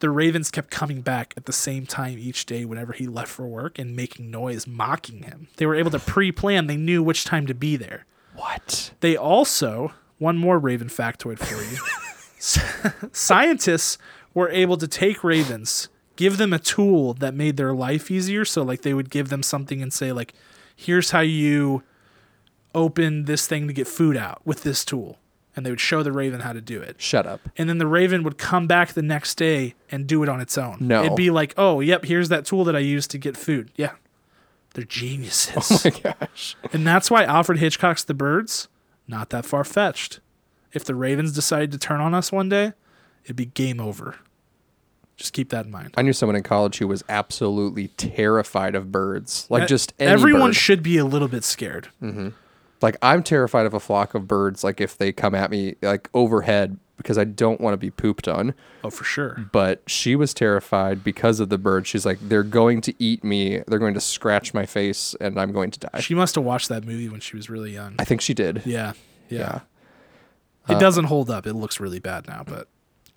the 0.00 0.10
ravens 0.10 0.50
kept 0.50 0.70
coming 0.70 1.00
back 1.00 1.32
at 1.34 1.46
the 1.46 1.52
same 1.52 1.86
time 1.86 2.18
each 2.18 2.44
day 2.44 2.66
whenever 2.66 2.92
he 2.92 3.06
left 3.06 3.30
for 3.30 3.46
work 3.46 3.78
and 3.78 3.96
making 3.96 4.30
noise, 4.30 4.66
mocking 4.66 5.22
him. 5.22 5.48
They 5.56 5.64
were 5.64 5.74
able 5.74 5.92
to 5.92 5.98
pre 5.98 6.30
plan, 6.30 6.66
they 6.66 6.76
knew 6.76 7.02
which 7.02 7.24
time 7.24 7.46
to 7.46 7.54
be 7.54 7.76
there. 7.76 8.04
what? 8.36 8.92
They 9.00 9.16
also, 9.16 9.94
one 10.18 10.36
more 10.36 10.58
raven 10.58 10.88
factoid 10.88 11.38
for 11.38 11.62
you. 11.62 13.08
Scientists 13.12 13.96
were 14.34 14.50
able 14.50 14.76
to 14.76 14.86
take 14.86 15.24
ravens, 15.24 15.88
give 16.16 16.36
them 16.36 16.52
a 16.52 16.58
tool 16.58 17.14
that 17.14 17.32
made 17.32 17.56
their 17.56 17.72
life 17.72 18.10
easier. 18.10 18.44
So, 18.44 18.62
like, 18.62 18.82
they 18.82 18.92
would 18.92 19.08
give 19.08 19.30
them 19.30 19.42
something 19.42 19.80
and 19.80 19.90
say, 19.90 20.12
like, 20.12 20.34
here's 20.76 21.12
how 21.12 21.20
you 21.20 21.82
open 22.74 23.24
this 23.24 23.46
thing 23.46 23.66
to 23.68 23.72
get 23.72 23.86
food 23.88 24.16
out 24.16 24.40
with 24.44 24.62
this 24.62 24.84
tool. 24.84 25.18
And 25.56 25.64
they 25.64 25.70
would 25.70 25.80
show 25.80 26.02
the 26.02 26.10
raven 26.10 26.40
how 26.40 26.52
to 26.52 26.60
do 26.60 26.82
it. 26.82 27.00
Shut 27.00 27.26
up. 27.26 27.40
And 27.56 27.68
then 27.68 27.78
the 27.78 27.86
raven 27.86 28.24
would 28.24 28.38
come 28.38 28.66
back 28.66 28.92
the 28.92 29.02
next 29.02 29.36
day 29.36 29.74
and 29.88 30.04
do 30.06 30.22
it 30.24 30.28
on 30.28 30.40
its 30.40 30.58
own. 30.58 30.78
No. 30.80 31.04
It'd 31.04 31.16
be 31.16 31.30
like, 31.30 31.54
oh, 31.56 31.78
yep, 31.78 32.04
here's 32.04 32.28
that 32.30 32.44
tool 32.44 32.64
that 32.64 32.74
I 32.74 32.80
used 32.80 33.10
to 33.12 33.18
get 33.18 33.36
food. 33.36 33.70
Yeah. 33.76 33.92
They're 34.74 34.84
geniuses. 34.84 35.54
Oh 35.86 35.90
my 36.04 36.14
gosh. 36.20 36.56
And 36.72 36.84
that's 36.84 37.08
why 37.08 37.22
Alfred 37.22 37.58
Hitchcock's 37.60 38.02
The 38.02 38.14
Birds, 38.14 38.66
not 39.06 39.30
that 39.30 39.46
far 39.46 39.62
fetched. 39.62 40.18
If 40.72 40.84
the 40.84 40.96
Ravens 40.96 41.30
decided 41.32 41.70
to 41.70 41.78
turn 41.78 42.00
on 42.00 42.14
us 42.14 42.32
one 42.32 42.48
day, 42.48 42.72
it'd 43.22 43.36
be 43.36 43.46
game 43.46 43.80
over. 43.80 44.16
Just 45.16 45.32
keep 45.32 45.50
that 45.50 45.66
in 45.66 45.70
mind. 45.70 45.94
I 45.96 46.02
knew 46.02 46.12
someone 46.12 46.34
in 46.34 46.42
college 46.42 46.78
who 46.78 46.88
was 46.88 47.04
absolutely 47.08 47.88
terrified 47.88 48.74
of 48.74 48.90
birds. 48.90 49.46
Like 49.48 49.68
just 49.68 49.94
any 50.00 50.10
everyone 50.10 50.48
bird. 50.48 50.56
should 50.56 50.82
be 50.82 50.98
a 50.98 51.04
little 51.04 51.28
bit 51.28 51.44
scared. 51.44 51.88
Mm-hmm. 52.02 52.30
Like 52.84 52.96
I'm 53.02 53.22
terrified 53.22 53.66
of 53.66 53.74
a 53.74 53.80
flock 53.80 54.14
of 54.14 54.28
birds. 54.28 54.62
Like 54.62 54.80
if 54.80 54.96
they 54.96 55.10
come 55.10 55.34
at 55.34 55.50
me 55.50 55.74
like 55.82 56.08
overhead 56.14 56.78
because 56.96 57.18
I 57.18 57.24
don't 57.24 57.60
want 57.60 57.74
to 57.74 57.78
be 57.78 57.90
pooped 57.90 58.28
on. 58.28 58.54
Oh, 58.84 58.90
for 58.90 59.04
sure. 59.04 59.48
But 59.50 59.82
she 59.86 60.14
was 60.14 60.32
terrified 60.32 61.02
because 61.02 61.40
of 61.40 61.48
the 61.48 61.58
bird. 61.58 61.86
She's 61.86 62.06
like, 62.06 62.18
they're 62.20 62.44
going 62.44 62.80
to 62.82 62.94
eat 62.98 63.24
me. 63.24 63.62
They're 63.66 63.80
going 63.80 63.94
to 63.94 64.00
scratch 64.00 64.54
my 64.54 64.64
face, 64.64 65.16
and 65.20 65.40
I'm 65.40 65.50
going 65.50 65.72
to 65.72 65.80
die. 65.80 66.00
She 66.00 66.14
must 66.14 66.36
have 66.36 66.44
watched 66.44 66.68
that 66.68 66.84
movie 66.84 67.08
when 67.08 67.20
she 67.20 67.36
was 67.36 67.50
really 67.50 67.72
young. 67.72 67.96
I 67.98 68.04
think 68.04 68.20
she 68.20 68.32
did. 68.32 68.62
Yeah. 68.64 68.92
Yeah. 69.28 69.38
Yeah. 69.38 69.60
It 70.68 70.76
uh, 70.76 70.78
doesn't 70.78 71.06
hold 71.06 71.30
up. 71.30 71.46
It 71.46 71.54
looks 71.54 71.80
really 71.80 71.98
bad 71.98 72.28
now, 72.28 72.44
but 72.46 72.68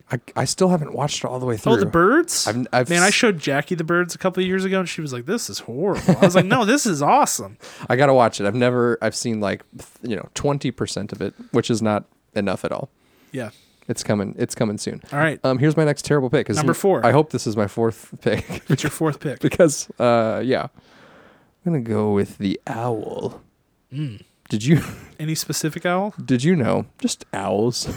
I, 0.10 0.20
I 0.38 0.46
still 0.46 0.70
haven't 0.70 0.94
watched 0.94 1.24
it 1.24 1.26
all 1.28 1.38
the 1.40 1.46
way 1.46 1.58
through. 1.58 1.74
Oh, 1.74 1.76
the 1.78 1.86
birds? 1.86 2.48
I've- 2.48 2.66
I've 2.72 2.90
Man, 2.90 3.04
I 3.04 3.08
s- 3.08 3.14
showed 3.14 3.40
Jackie 3.40 3.76
the 3.76 3.84
birds 3.84 4.16
a 4.16 4.18
couple 4.18 4.42
of 4.42 4.48
years 4.48 4.64
ago 4.64 4.80
and 4.80 4.88
she 4.88 5.02
was 5.02 5.12
like, 5.12 5.26
This 5.26 5.50
is 5.50 5.60
horrible. 5.60 6.16
I 6.18 6.22
was 6.26 6.34
like, 6.36 6.46
No, 6.46 6.64
this 6.64 6.86
is 6.86 7.02
awesome. 7.02 7.58
I 7.90 7.96
gotta 7.98 8.14
watch 8.14 8.40
it. 8.40 8.46
I've 8.48 8.56
never. 8.56 8.98
I've 9.02 9.16
seen 9.16 9.40
like 9.42 9.64
you 10.02 10.16
know 10.16 10.30
twenty 10.34 10.72
percent 10.72 11.12
of 11.12 11.22
it, 11.22 11.34
which 11.52 11.70
is 11.70 11.82
not 11.82 12.06
enough 12.36 12.64
at 12.64 12.72
all. 12.72 12.90
Yeah. 13.34 13.50
It's 13.90 14.04
coming. 14.04 14.36
It's 14.38 14.54
coming 14.56 14.78
soon. 14.78 15.02
All 15.14 15.20
right. 15.20 15.40
Um, 15.46 15.60
here's 15.60 15.76
my 15.78 15.84
next 15.86 16.04
terrible 16.06 16.30
pick. 16.30 16.48
'cause 16.48 16.56
Number 16.58 16.74
four. 16.74 17.06
I 17.06 17.12
hope 17.12 17.32
this 17.32 17.46
is 17.48 17.56
my 17.58 17.68
fourth 17.68 18.14
pick 18.22 18.64
What's 18.68 18.84
your 18.84 18.90
fourth 18.92 19.20
pick? 19.20 19.40
because 19.42 19.90
uh, 20.00 20.42
yeah, 20.44 20.64
I'm 21.66 21.74
gonna 21.74 21.82
go 21.82 22.12
with 22.14 22.38
the 22.38 22.60
owl. 22.68 23.42
Mm. 23.94 24.22
Did 24.50 24.64
you 24.64 24.82
Any 25.20 25.36
specific 25.36 25.86
owl? 25.86 26.14
did 26.24 26.44
you 26.46 26.56
know 26.56 26.86
just 26.98 27.26
owls? 27.34 27.90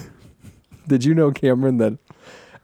Did 0.90 1.04
you 1.04 1.14
know 1.14 1.30
Cameron 1.30 1.78
that 1.78 1.96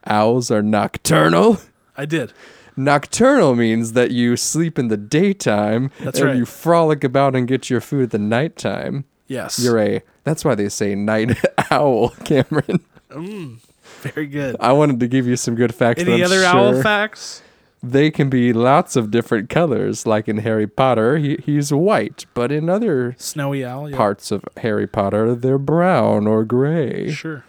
owls 0.05 0.51
are 0.51 0.61
nocturnal? 0.61 1.59
I 1.95 2.05
did. 2.05 2.33
Nocturnal 2.75 3.55
means 3.55 3.93
that 3.93 4.11
you 4.11 4.35
sleep 4.35 4.77
in 4.77 4.89
the 4.89 4.97
daytime 4.97 5.89
That's 6.01 6.19
and 6.19 6.27
right. 6.27 6.37
you 6.37 6.45
frolic 6.45 7.05
about 7.05 7.35
and 7.37 7.47
get 7.47 7.69
your 7.69 7.79
food 7.81 8.03
at 8.03 8.11
the 8.11 8.19
nighttime. 8.19 9.05
Yes. 9.27 9.57
You're 9.59 9.79
a. 9.79 10.01
That's 10.25 10.43
why 10.43 10.55
they 10.55 10.67
say 10.69 10.93
night 10.93 11.37
owl, 11.71 12.09
Cameron. 12.25 12.81
Mm, 13.09 13.59
very 14.01 14.27
good. 14.27 14.57
I 14.59 14.73
wanted 14.73 14.99
to 14.99 15.07
give 15.07 15.25
you 15.25 15.37
some 15.37 15.55
good 15.55 15.73
facts. 15.73 16.01
Any 16.01 16.21
other 16.21 16.43
owl 16.43 16.81
facts? 16.81 17.41
They 17.81 18.11
can 18.11 18.29
be 18.29 18.51
lots 18.53 18.95
of 18.95 19.09
different 19.09 19.49
colors. 19.49 20.05
Like 20.05 20.27
in 20.27 20.39
Harry 20.39 20.67
Potter, 20.67 21.17
he, 21.17 21.37
he's 21.45 21.71
white, 21.71 22.25
but 22.33 22.51
in 22.51 22.69
other 22.69 23.15
Snowy 23.17 23.63
owl. 23.63 23.89
Yeah. 23.89 23.95
parts 23.97 24.31
of 24.31 24.43
Harry 24.57 24.87
Potter, 24.87 25.33
they're 25.35 25.57
brown 25.57 26.27
or 26.27 26.43
gray. 26.43 27.11
Sure. 27.11 27.43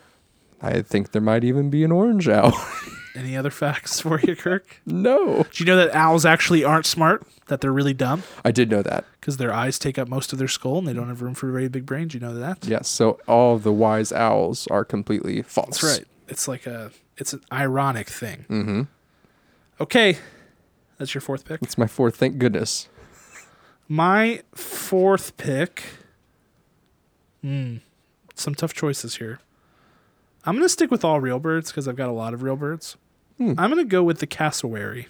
I 0.61 0.83
think 0.83 1.13
there 1.13 1.23
might 1.23 1.45
even 1.45 1.71
be 1.71 1.85
an 1.85 1.93
orange 1.93 2.29
owl. 2.29 2.53
Any 3.15 3.37
other 3.37 3.51
facts 3.51 4.01
for 4.01 4.21
you, 4.21 4.37
Kirk? 4.37 4.81
no, 4.87 5.45
Do 5.53 5.65
you 5.65 5.65
know 5.65 5.77
that 5.77 5.95
owls 5.95 6.25
actually 6.25 6.63
aren't 6.65 6.87
smart? 6.87 7.27
That 7.47 7.61
they're 7.63 7.73
really 7.73 7.95
dumb 7.95 8.25
I 8.45 8.51
did 8.51 8.71
know 8.71 8.83
that. 8.83 9.07
because 9.21 9.39
their 9.39 9.53
eyes 9.55 9.79
take 9.79 9.99
up 9.99 10.07
most 10.07 10.33
of 10.35 10.39
their 10.39 10.49
skull 10.49 10.79
and 10.79 10.87
they 10.87 10.93
don't 10.93 11.09
have 11.09 11.23
room 11.23 11.33
for 11.35 11.49
a 11.49 11.53
very 11.53 11.69
big 11.69 11.87
brains. 11.87 12.13
You 12.13 12.21
know 12.21 12.35
that? 12.35 12.67
Yes. 12.67 12.89
So 12.89 13.19
all 13.27 13.59
the 13.59 13.73
wise 13.73 14.13
owls 14.13 14.67
are 14.69 14.85
completely 14.85 15.41
false. 15.43 15.81
That's 15.81 15.99
right. 15.99 16.07
It's 16.29 16.47
like 16.47 16.67
a 16.67 16.91
it's 17.17 17.33
an 17.33 17.41
ironic 17.51 18.09
thing. 18.11 18.45
Mm-hmm. 18.51 18.83
Okay. 19.81 20.19
That's 20.99 21.15
your 21.15 21.23
fourth 21.23 21.47
pick. 21.47 21.63
It's 21.63 21.79
my 21.79 21.87
fourth. 21.87 22.17
Thank 22.17 22.37
goodness. 22.39 22.89
My 23.89 24.43
fourth 24.55 25.37
pick. 25.39 25.85
Hmm. 27.43 27.77
Some 28.35 28.55
tough 28.55 28.75
choices 28.75 29.17
here. 29.17 29.41
I'm 30.45 30.57
gonna 30.57 30.69
stick 30.69 30.91
with 30.91 31.05
all 31.05 31.21
real 31.21 31.39
birds 31.39 31.71
because 31.71 31.87
I've 31.89 31.97
got 31.97 32.09
a 32.09 32.13
lot 32.13 32.35
of 32.35 32.43
real 32.43 32.57
birds. 32.57 32.97
Hmm. 33.37 33.55
I'm 33.59 33.71
gonna 33.71 33.85
go 33.85 34.03
with 34.03 34.19
the 34.19 34.27
cassowary. 34.27 35.09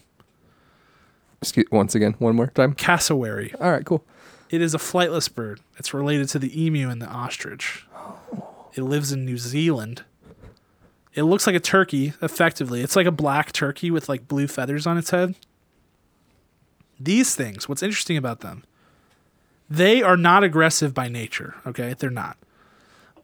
Excuse 1.41 1.67
once 1.71 1.95
again, 1.95 2.15
one 2.19 2.35
more 2.35 2.49
time. 2.49 2.75
Cassowary. 2.75 3.55
All 3.61 3.71
right, 3.71 3.85
cool. 3.85 4.05
It 4.51 4.61
is 4.61 4.75
a 4.75 4.79
flightless 4.79 5.33
bird. 5.33 5.61
It's 5.77 5.95
related 5.95 6.29
to 6.31 6.39
the 6.39 6.65
emu 6.65 6.89
and 6.89 7.01
the 7.01 7.07
ostrich. 7.07 7.87
It 8.75 8.83
lives 8.83 9.13
in 9.13 9.25
New 9.25 9.39
Zealand. 9.39 10.05
It 11.15 11.25
looks 11.25 11.47
like 11.47 11.57
a 11.57 11.61
turkey, 11.61 12.15
effectively. 12.23 12.81
It's 12.81 12.97
like 12.97 13.07
a 13.07 13.13
black 13.13 13.53
turkey 13.53 13.91
with 13.91 14.09
like 14.09 14.29
blue 14.29 14.47
feathers 14.47 14.87
on 14.87 14.97
its 14.97 15.11
head. 15.11 15.35
These 17.01 17.35
things, 17.35 17.69
what's 17.69 17.83
interesting 17.83 18.17
about 18.17 18.41
them, 18.41 18.65
they 19.69 20.03
are 20.03 20.17
not 20.17 20.45
aggressive 20.45 20.95
by 20.95 21.09
nature, 21.09 21.55
okay? 21.67 21.95
They're 21.99 22.11
not. 22.11 22.37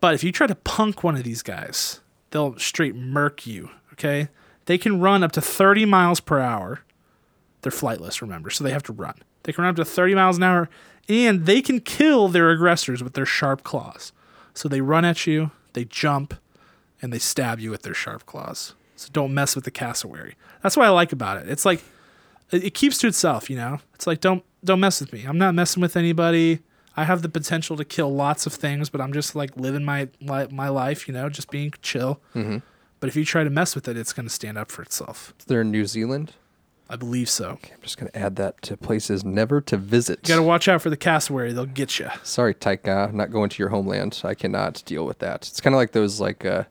But 0.00 0.14
if 0.14 0.24
you 0.24 0.32
try 0.32 0.46
to 0.46 0.54
punk 0.54 1.02
one 1.02 1.16
of 1.16 1.24
these 1.24 1.42
guys, 1.42 2.00
they'll 2.30 2.58
straight 2.58 2.94
murk 2.94 3.46
you, 3.46 3.70
okay? 3.92 4.28
They 4.66 4.78
can 4.78 5.00
run 5.00 5.22
up 5.22 5.32
to 5.32 5.40
30 5.40 5.84
miles 5.84 6.20
per 6.20 6.40
hour. 6.40 6.80
They're 7.62 7.72
flightless, 7.72 8.20
remember, 8.20 8.50
so 8.50 8.64
they 8.64 8.70
have 8.70 8.82
to 8.84 8.92
run. 8.92 9.14
They 9.42 9.52
can 9.52 9.62
run 9.62 9.70
up 9.70 9.76
to 9.76 9.84
30 9.84 10.14
miles 10.14 10.36
an 10.36 10.42
hour, 10.42 10.68
and 11.08 11.46
they 11.46 11.62
can 11.62 11.80
kill 11.80 12.28
their 12.28 12.50
aggressors 12.50 13.02
with 13.02 13.14
their 13.14 13.26
sharp 13.26 13.62
claws. 13.62 14.12
So 14.52 14.68
they 14.68 14.80
run 14.80 15.04
at 15.04 15.26
you, 15.26 15.50
they 15.72 15.84
jump, 15.84 16.34
and 17.02 17.12
they 17.12 17.18
stab 17.18 17.60
you 17.60 17.70
with 17.70 17.82
their 17.82 17.94
sharp 17.94 18.26
claws. 18.26 18.74
So 18.96 19.08
don't 19.12 19.34
mess 19.34 19.54
with 19.54 19.64
the 19.64 19.70
cassowary. 19.70 20.36
That's 20.62 20.76
what 20.76 20.86
I 20.86 20.90
like 20.90 21.12
about 21.12 21.38
it. 21.38 21.48
It's 21.48 21.64
like 21.64 21.82
it, 22.50 22.74
keeps 22.74 22.98
to 22.98 23.06
itself, 23.06 23.50
you 23.50 23.56
know. 23.56 23.80
It's 23.94 24.06
like 24.06 24.20
don't 24.20 24.44
don't 24.64 24.80
mess 24.80 25.00
with 25.00 25.12
me. 25.12 25.24
I'm 25.24 25.38
not 25.38 25.54
messing 25.54 25.80
with 25.80 25.96
anybody. 25.96 26.60
I 26.96 27.04
have 27.04 27.22
the 27.22 27.28
potential 27.28 27.76
to 27.76 27.84
kill 27.84 28.14
lots 28.14 28.46
of 28.46 28.52
things, 28.52 28.88
but 28.88 29.00
I'm 29.00 29.12
just 29.12 29.34
like 29.34 29.56
living 29.56 29.84
my 29.84 30.08
my, 30.20 30.46
my 30.50 30.68
life, 30.68 31.08
you 31.08 31.14
know, 31.14 31.28
just 31.28 31.50
being 31.50 31.72
chill. 31.82 32.20
Mhm. 32.34 32.62
But 33.00 33.08
if 33.08 33.16
you 33.16 33.24
try 33.24 33.44
to 33.44 33.50
mess 33.50 33.74
with 33.74 33.86
it, 33.88 33.96
it's 33.96 34.12
going 34.12 34.26
to 34.26 34.32
stand 34.32 34.56
up 34.56 34.70
for 34.70 34.80
itself. 34.82 35.34
They're 35.46 35.60
in 35.60 35.70
New 35.70 35.84
Zealand. 35.86 36.32
I 36.88 36.96
believe 36.96 37.28
so. 37.30 37.58
I'm 37.62 37.80
just 37.82 37.96
gonna 37.96 38.10
add 38.14 38.36
that 38.36 38.60
to 38.62 38.76
places 38.76 39.24
never 39.24 39.60
to 39.62 39.76
visit. 39.78 40.20
You 40.28 40.34
got 40.34 40.36
to 40.36 40.42
watch 40.42 40.68
out 40.68 40.82
for 40.82 40.90
the 40.90 40.98
cassowary; 40.98 41.52
they'll 41.54 41.64
get 41.64 41.98
you. 41.98 42.08
Sorry, 42.22 42.54
Taika, 42.54 43.08
I'm 43.08 43.16
not 43.16 43.30
going 43.30 43.48
to 43.50 43.58
your 43.62 43.70
homeland. 43.70 44.20
I 44.22 44.34
cannot 44.34 44.82
deal 44.84 45.06
with 45.06 45.18
that. 45.20 45.48
It's 45.48 45.60
kind 45.62 45.74
of 45.74 45.78
like 45.78 45.92
those 45.92 46.20
like 46.20 46.44
uh, 46.44 46.64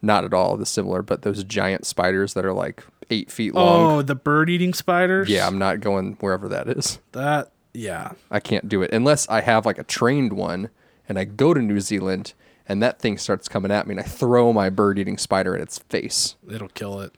not 0.00 0.24
at 0.24 0.32
all 0.32 0.56
the 0.56 0.64
similar, 0.64 1.02
but 1.02 1.22
those 1.22 1.44
giant 1.44 1.84
spiders 1.86 2.32
that 2.34 2.44
are 2.46 2.54
like 2.54 2.82
eight 3.10 3.30
feet 3.30 3.54
long. 3.54 3.98
Oh, 3.98 4.02
the 4.02 4.14
bird-eating 4.14 4.72
spiders. 4.72 5.28
Yeah, 5.28 5.46
I'm 5.46 5.58
not 5.58 5.80
going 5.80 6.16
wherever 6.20 6.48
that 6.48 6.66
is. 6.68 6.98
that. 7.12 7.52
Yeah, 7.72 8.12
I 8.30 8.40
can't 8.40 8.68
do 8.68 8.82
it 8.82 8.92
unless 8.92 9.28
I 9.28 9.40
have 9.42 9.64
like 9.64 9.78
a 9.78 9.84
trained 9.84 10.32
one 10.32 10.70
and 11.08 11.18
I 11.18 11.24
go 11.24 11.54
to 11.54 11.60
New 11.60 11.80
Zealand 11.80 12.34
and 12.68 12.82
that 12.82 12.98
thing 12.98 13.16
starts 13.18 13.48
coming 13.48 13.70
at 13.70 13.86
me 13.86 13.92
and 13.92 14.00
I 14.00 14.04
throw 14.04 14.52
my 14.52 14.70
bird 14.70 14.98
eating 14.98 15.18
spider 15.18 15.54
in 15.54 15.62
its 15.62 15.78
face. 15.78 16.36
it'll 16.50 16.68
kill 16.68 17.00
it. 17.00 17.12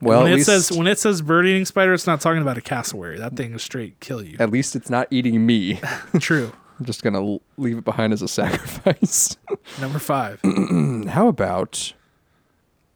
Well, 0.00 0.22
when 0.24 0.32
it 0.32 0.34
least, 0.36 0.46
says 0.46 0.72
when 0.72 0.86
it 0.86 0.98
says 0.98 1.22
bird-eating 1.22 1.64
spider, 1.64 1.94
it's 1.94 2.06
not 2.06 2.20
talking 2.20 2.42
about 2.42 2.58
a 2.58 2.60
cassowary. 2.60 3.16
That 3.18 3.36
thing 3.36 3.52
will 3.52 3.58
straight 3.58 4.00
kill 4.00 4.22
you. 4.22 4.36
at 4.38 4.50
least 4.50 4.76
it's 4.76 4.90
not 4.90 5.06
eating 5.10 5.46
me. 5.46 5.80
True. 6.20 6.52
I'm 6.78 6.84
just 6.84 7.02
gonna 7.02 7.38
leave 7.56 7.78
it 7.78 7.84
behind 7.84 8.12
as 8.12 8.20
a 8.20 8.28
sacrifice. 8.40 9.36
Number 9.80 9.98
five. 10.00 10.40
How 11.08 11.28
about 11.28 11.94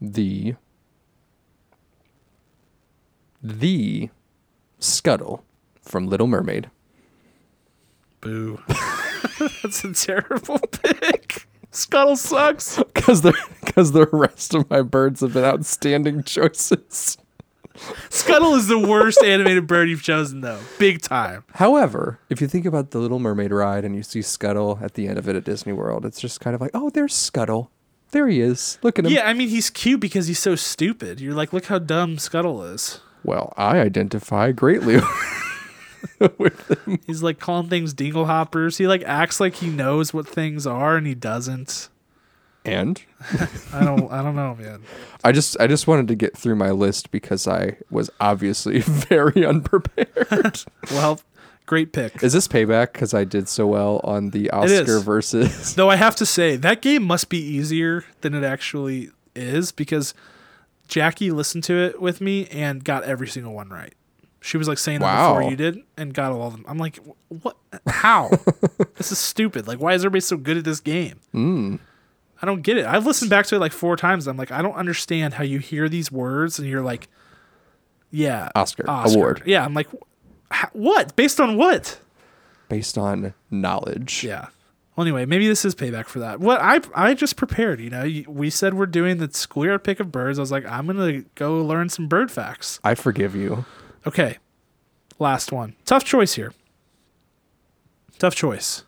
the 0.01 0.57
the 3.43 4.11
scuttle 4.79 5.45
from 5.81 6.09
Little 6.09 6.27
Mermaid? 6.27 6.71
Boo. 8.21 8.61
That's 9.63 9.85
a 9.85 9.93
terrible 9.93 10.59
pick. 10.59 11.47
Scuttle 11.71 12.17
sucks. 12.17 12.81
Because 12.95 13.23
the 13.23 13.33
because 13.65 13.93
the 13.93 14.07
rest 14.13 14.55
of 14.55 14.69
my 14.69 14.83
birds 14.83 15.21
have 15.21 15.33
been 15.33 15.45
outstanding 15.45 16.23
choices. 16.25 17.17
Scuttle 18.11 18.55
is 18.55 18.67
the 18.67 18.79
worst 18.79 19.23
animated 19.23 19.67
bird 19.67 19.89
you've 19.89 20.03
chosen, 20.03 20.41
though. 20.41 20.59
Big 20.79 21.01
time. 21.01 21.45
However, 21.55 22.19
if 22.29 22.41
you 22.41 22.49
think 22.49 22.67
about 22.67 22.91
the 22.91 22.99
Little 22.99 23.19
Mermaid 23.21 23.53
ride 23.53 23.85
and 23.85 23.95
you 23.95 24.03
see 24.03 24.21
Scuttle 24.21 24.79
at 24.83 24.95
the 24.95 25.07
end 25.09 25.19
of 25.19 25.29
it 25.29 25.37
at 25.37 25.45
Disney 25.45 25.73
World, 25.73 26.05
it's 26.05 26.21
just 26.21 26.41
kind 26.41 26.55
of 26.55 26.61
like, 26.61 26.73
oh, 26.75 26.91
there's 26.91 27.15
Scuttle. 27.15 27.71
There 28.11 28.27
he 28.29 28.41
is. 28.41 28.79
Look 28.83 28.99
at 28.99 29.07
him. 29.07 29.13
Yeah, 29.13 29.27
I 29.29 29.33
mean, 29.33 29.49
he's 29.49 29.71
cute 29.71 30.01
because 30.01 30.27
he's 30.27 30.39
so 30.41 30.55
stupid. 30.57 31.21
You're 31.21 31.35
like, 31.35 31.53
look 31.53 31.67
how 31.67 31.79
dumb 31.79 32.19
Scuttle 32.19 32.63
is. 32.65 33.01
Well, 33.23 33.53
I 33.57 33.79
identify 33.79 34.53
greatly. 34.53 35.01
He's 37.07 37.23
like 37.23 37.39
calling 37.39 37.69
things 37.69 37.95
dingle 37.95 38.27
hoppers. 38.27 38.79
He 38.79 38.87
like 38.87 39.03
acts 39.05 39.41
like 39.41 39.57
he 39.57 39.69
knows 39.69 40.13
what 40.13 40.27
things 40.27 40.67
are 40.67 40.97
and 40.97 41.07
he 41.07 41.15
doesn't. 41.15 41.89
And 42.65 43.03
I 43.73 43.85
don't 43.85 44.11
I 44.13 44.23
don't 44.23 44.37
know, 44.37 44.55
man. 44.55 44.83
I 45.25 45.33
just 45.33 45.59
I 45.61 45.67
just 45.67 45.87
wanted 45.87 46.09
to 46.09 46.15
get 46.15 46.37
through 46.37 46.57
my 46.57 46.71
list 46.71 47.11
because 47.11 47.47
I 47.49 47.79
was 47.91 48.11
obviously 48.21 48.81
very 48.85 49.47
unprepared. 49.47 50.63
Well, 50.91 51.21
great 51.67 51.93
pick. 51.93 52.23
is 52.23 52.33
this 52.33 52.49
payback 52.49 52.93
because 52.93 53.15
I 53.15 53.25
did 53.25 53.49
so 53.49 53.67
well 53.67 54.01
on 54.05 54.31
the 54.31 54.51
Oscar 54.51 55.01
versus? 55.01 55.75
Though 55.75 55.91
I 55.91 55.97
have 55.97 56.17
to 56.17 56.27
say, 56.27 56.57
that 56.57 56.83
game 56.83 57.05
must 57.05 57.29
be 57.29 57.39
easier 57.39 58.05
than 58.21 58.35
it 58.35 58.45
actually 58.45 59.11
is 59.35 59.73
because 59.73 60.15
Jackie 60.89 61.31
listened 61.31 61.65
to 61.65 61.75
it 61.75 62.01
with 62.01 62.21
me 62.21 62.47
and 62.49 62.83
got 62.83 63.05
every 63.05 63.29
single 63.29 63.55
one 63.55 63.69
right. 63.69 63.95
She 64.49 64.57
was 64.57 64.67
like 64.67 64.79
saying 64.79 65.01
Wow. 65.01 65.35
before 65.35 65.51
you 65.51 65.57
did 65.57 65.83
and 65.99 66.15
got 66.15 66.33
all 66.33 66.47
of 66.47 66.53
them. 66.55 66.65
I'm 66.67 66.79
like, 66.79 66.99
what? 67.29 67.59
How? 67.87 68.31
this 68.97 69.13
is 69.13 69.19
stupid. 69.19 69.67
Like, 69.69 69.79
why 69.79 69.93
is 69.93 70.01
everybody 70.03 70.21
so 70.23 70.39
good 70.39 70.57
at 70.57 70.65
this 70.65 70.81
game? 70.81 71.21
Mm. 71.35 71.81
I 72.41 72.47
don't 72.47 72.63
get 72.63 72.79
it. 72.79 72.87
I've 72.87 73.05
listened 73.05 73.29
back 73.29 73.45
to 73.47 73.57
it 73.57 73.59
like 73.59 73.73
four 73.73 73.95
times. 73.95 74.27
I'm 74.27 74.39
like, 74.39 74.51
I 74.51 74.63
don't 74.63 74.73
understand 74.75 75.35
how 75.35 75.45
you 75.45 75.59
hear 75.59 75.87
these 75.87 76.11
words 76.11 76.59
and 76.59 76.67
you're 76.67 76.81
like, 76.83 77.09
yeah, 78.11 78.49
Oscar, 78.55 78.85
award 78.89 79.43
Yeah, 79.45 79.63
I'm 79.67 79.75
like, 79.75 79.89
what? 80.73 81.15
Based 81.15 81.41
on 81.41 81.57
what? 81.59 82.01
based 82.71 82.97
on 82.97 83.35
knowledge. 83.51 84.25
Yeah. 84.25 84.47
Well, 84.97 85.07
anyway, 85.07 85.27
maybe 85.27 85.47
this 85.47 85.65
is 85.67 85.75
payback 85.75 86.07
for 86.07 86.21
that. 86.21 86.41
What 86.41 86.61
I 86.63 86.81
I 86.95 87.13
just 87.15 87.37
prepared. 87.37 87.81
You 87.81 87.91
know, 87.91 88.11
we 88.27 88.49
said 88.51 88.75
we're 88.75 88.87
doing 88.87 89.19
the 89.19 89.31
schoolyard 89.33 89.85
pick 89.85 90.01
of 90.01 90.11
birds. 90.11 90.39
I 90.39 90.43
was 90.43 90.51
like, 90.53 90.65
I'm 90.67 90.87
gonna 90.87 91.21
go 91.35 91.63
learn 91.65 91.89
some 91.91 92.09
bird 92.09 92.31
facts. 92.31 92.81
I 92.83 92.95
forgive 92.95 93.35
you. 93.37 93.65
Okay, 94.09 94.39
last 95.19 95.53
one. 95.53 95.77
Tough 95.85 96.03
choice 96.03 96.33
here. 96.33 96.55
Tough 98.19 98.35
choice. 98.35 98.85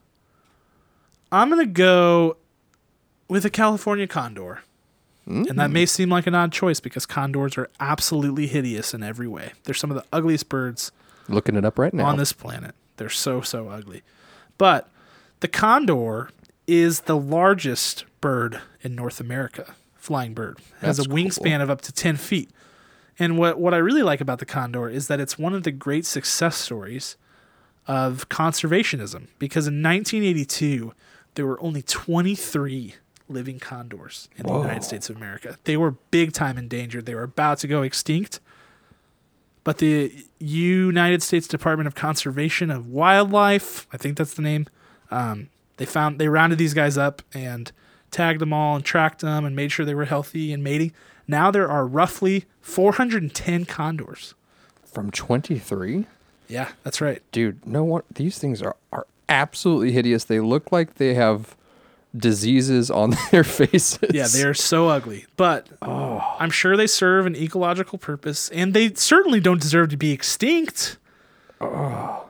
I'm 1.31 1.51
gonna 1.51 1.67
go 1.67 2.39
with 3.29 3.45
a 3.45 3.51
California 3.51 4.07
condor. 4.07 4.63
And 5.27 5.61
that 5.61 5.71
may 5.71 5.85
mm. 5.85 5.89
seem 5.89 6.09
like 6.09 6.27
an 6.27 6.35
odd 6.35 6.51
choice 6.51 6.81
because 6.81 7.07
condors 7.07 7.57
are 7.57 7.69
absolutely 7.79 8.49
hideous 8.49 8.95
in 8.95 9.03
every 9.05 9.29
way. 9.29 9.53
They're 9.63 9.75
some 9.75 9.91
of 9.91 9.97
the 9.97 10.05
ugliest 10.13 10.49
birds 10.49 10.91
Looking 11.29 11.55
it 11.55 11.65
up 11.65 11.79
right 11.79 11.95
now. 11.95 12.07
on 12.07 12.17
this 12.17 12.33
planet. 12.33 12.75
They're 12.97 13.11
so 13.11 13.43
so 13.43 13.69
ugly. 13.69 14.03
But 14.59 14.89
the 15.41 15.49
condor 15.49 16.31
is 16.67 17.03
the 17.03 17.17
largest 17.17 18.07
bird 18.23 18.61
in 18.81 18.97
North 18.97 19.21
America, 19.21 19.75
flying 19.95 20.33
bird. 20.33 20.59
It 20.81 20.87
has 20.87 20.97
That's 20.97 21.09
a 21.09 21.13
wingspan 21.13 21.61
of 21.61 21.69
up 21.69 21.83
to 21.83 21.93
10 21.93 22.17
feet. 22.17 22.51
And 23.21 23.37
what, 23.37 23.61
what 23.61 23.75
I 23.75 23.77
really 23.77 24.03
like 24.03 24.23
about 24.23 24.39
the 24.39 24.47
condor 24.47 24.89
is 24.89 25.07
that 25.09 25.21
it's 25.21 25.39
one 25.39 25.55
of 25.55 25.63
the 25.63 25.71
great 25.71 26.07
success 26.07 26.57
stories 26.57 27.17
of 27.87 28.29
conservationism 28.31 29.29
because 29.39 29.67
in 29.67 29.83
1982 29.83 30.95
there 31.35 31.47
were 31.47 31.61
only 31.63 31.83
23 31.83 32.95
living 33.29 33.61
condors 33.61 34.29
in 34.37 34.47
the 34.47 34.53
United 34.53 34.83
States 34.83 35.11
of 35.11 35.17
America. 35.17 35.59
They 35.65 35.77
were 35.77 35.93
big 36.11 36.33
time 36.33 36.57
endangered. 36.59 37.07
They 37.07 37.15
were 37.15 37.23
about 37.23 37.59
to 37.59 37.69
go 37.69 37.83
extinct. 37.83 38.41
But 39.63 39.79
the 39.79 40.25
United 40.39 41.23
States 41.23 41.47
Department 41.47 41.87
of 41.87 41.95
Conservation 41.95 42.71
of 42.71 42.89
Wildlife, 42.89 43.87
I 43.93 43.99
think 43.99 44.17
that's 44.17 44.35
the 44.35 44.43
name, 44.43 44.67
um, 45.11 45.51
they 45.77 45.85
found 45.85 46.19
they 46.19 46.29
rounded 46.29 46.59
these 46.59 46.75
guys 46.75 46.97
up 46.97 47.23
and 47.35 47.71
tagged 48.11 48.41
them 48.41 48.53
all 48.53 48.77
and 48.77 48.85
tracked 48.85 49.21
them 49.21 49.45
and 49.45 49.55
made 49.55 49.71
sure 49.71 49.85
they 49.85 49.95
were 49.95 50.07
healthy 50.07 50.53
and 50.53 50.65
mating. 50.65 50.93
Now 51.27 51.51
there 51.51 51.69
are 51.69 51.87
roughly 51.87 52.47
410 52.61 53.65
condors. 53.65 54.35
From 54.85 55.11
23? 55.11 56.07
Yeah, 56.49 56.71
that's 56.83 57.01
right. 57.01 57.23
Dude, 57.31 57.65
no 57.65 57.85
one 57.85 58.03
these 58.13 58.39
things 58.39 58.61
are 58.61 58.77
are 58.93 59.07
absolutely 59.29 59.93
hideous. 59.93 60.25
They 60.25 60.41
look 60.41 60.73
like 60.73 60.95
they 60.95 61.15
have 61.15 61.57
diseases 62.17 62.91
on 62.91 63.15
their 63.31 63.45
faces. 63.45 64.11
Yeah, 64.13 64.27
they 64.27 64.43
are 64.43 64.55
so 64.55 64.89
ugly. 64.89 65.27
But 65.37 65.69
oh. 65.81 66.37
I'm 66.39 66.51
sure 66.51 66.77
they 66.77 66.87
serve 66.87 67.27
an 67.27 67.37
ecological 67.37 67.99
purpose 67.99 68.51
and 68.51 68.75
they 68.75 68.93
certainly 68.95 69.41
don't 69.41 69.61
deserve 69.61 69.91
to 69.91 69.97
be 69.97 70.13
extinct. 70.13 70.99
Oh. 71.61 72.27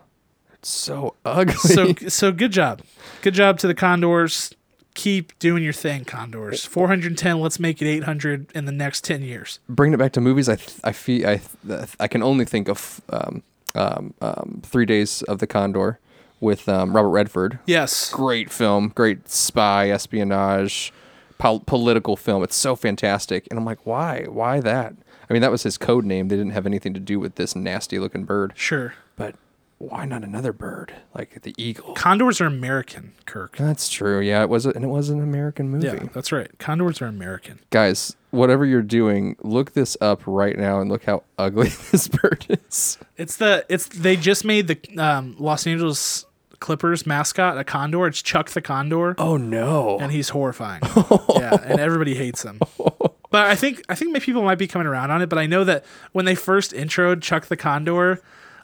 It's 0.53 0.69
so 0.69 1.15
ugly. 1.25 1.55
So 1.55 1.95
so 2.09 2.33
good 2.33 2.53
job. 2.53 2.83
Good 3.23 3.35
job 3.35 3.59
to 3.61 3.67
the 3.67 3.75
condors. 3.75 4.55
Keep 4.95 5.39
doing 5.39 5.63
your 5.63 5.73
thing, 5.73 6.05
condors. 6.05 6.65
410, 6.65 7.41
let's 7.41 7.61
make 7.61 7.81
it 7.81 7.87
800 7.89 8.51
in 8.55 8.65
the 8.65 8.73
next 8.73 9.05
10 9.05 9.23
years. 9.23 9.61
bringing 9.69 9.95
it 9.95 9.99
back 9.99 10.13
to 10.13 10.21
movies, 10.21 10.49
I 10.49 10.57
th- 10.57 10.81
I 10.83 10.93
feel 10.93 11.27
I 11.29 11.41
th- 11.67 11.89
I 12.01 12.09
can 12.09 12.23
only 12.23 12.45
think 12.45 12.69
of 12.69 13.01
um, 13.11 13.43
um, 13.75 14.15
um, 14.21 14.61
Three 14.65 14.85
Days 14.87 15.23
of 15.23 15.39
the 15.39 15.47
Condor 15.47 15.99
with 16.41 16.69
um, 16.69 16.95
Robert 16.95 17.11
Redford. 17.11 17.59
Yes. 17.67 18.11
Great 18.11 18.51
film, 18.51 18.93
great 18.95 19.29
spy 19.29 19.91
espionage, 19.91 20.93
pol- 21.39 21.61
political 21.61 22.17
film. 22.17 22.43
It's 22.43 22.57
so 22.57 22.75
fantastic, 22.75 23.47
and 23.51 23.59
I'm 23.59 23.65
like, 23.65 23.87
why? 23.87 24.25
Why 24.29 24.61
that? 24.61 24.95
I 25.29 25.33
mean, 25.33 25.43
that 25.43 25.53
was 25.53 25.63
his 25.63 25.79
code 25.79 26.05
name. 26.05 26.27
They 26.29 26.37
didn't 26.37 26.53
have 26.53 26.67
anything 26.67 26.95
to 26.95 27.01
do 27.01 27.21
with 27.21 27.37
this 27.37 27.55
nasty 27.55 28.01
looking 28.01 28.25
bird, 28.25 28.53
Sure. 28.57 28.95
but 29.15 29.37
why 29.81 30.05
not 30.05 30.23
another 30.23 30.53
bird 30.53 30.93
like 31.15 31.41
the 31.41 31.55
eagle? 31.57 31.95
Condors 31.95 32.39
are 32.41 32.47
American, 32.47 33.13
Kirk. 33.25 33.57
That's 33.57 33.89
true. 33.89 34.21
Yeah, 34.21 34.43
it 34.43 34.51
was, 34.51 34.67
a, 34.67 34.71
and 34.71 34.85
it 34.85 34.89
was 34.89 35.09
an 35.09 35.23
American 35.23 35.71
movie. 35.71 35.87
Yeah, 35.87 36.05
that's 36.13 36.31
right. 36.33 36.51
Condors 36.59 37.01
are 37.01 37.07
American. 37.07 37.61
Guys, 37.71 38.15
whatever 38.31 38.67
you're 38.67 38.83
doing, 38.83 39.37
look 39.41 39.73
this 39.73 39.97
up 40.03 40.21
right 40.27 40.59
now 40.59 40.81
and 40.81 40.91
look 40.91 41.05
how 41.05 41.23
ugly 41.39 41.69
this 41.91 42.09
bird 42.09 42.45
is. 42.49 42.99
It's 43.17 43.37
the 43.39 43.65
it's 43.71 43.87
they 43.89 44.17
just 44.17 44.45
made 44.45 44.69
the 44.69 45.03
um, 45.03 45.35
Los 45.39 45.67
Angeles 45.67 46.27
Clippers 46.59 47.07
mascot 47.07 47.57
a 47.57 47.65
condor. 47.65 48.07
It's 48.07 48.21
Chuck 48.21 48.51
the 48.51 48.61
Condor, 48.61 49.15
Oh 49.17 49.39
no. 49.39 49.97
and 49.99 50.13
he's 50.13 50.29
horrifying. 50.29 50.83
yeah, 51.31 51.57
and 51.65 51.81
everybody 51.81 52.15
hates 52.15 52.43
him. 52.43 52.61
But 53.31 53.47
I 53.47 53.55
think 53.55 53.83
I 53.89 53.95
think 53.95 54.13
maybe 54.13 54.27
people 54.27 54.43
might 54.43 54.59
be 54.59 54.67
coming 54.67 54.87
around 54.87 55.11
on 55.11 55.23
it. 55.23 55.31
But 55.31 55.39
I 55.39 55.47
know 55.47 55.65
that 55.65 55.87
when 56.13 56.27
they 56.27 56.35
first 56.35 56.73
introed 56.73 57.23
Chuck 57.23 57.47
the 57.47 57.57
Condor, 57.57 58.21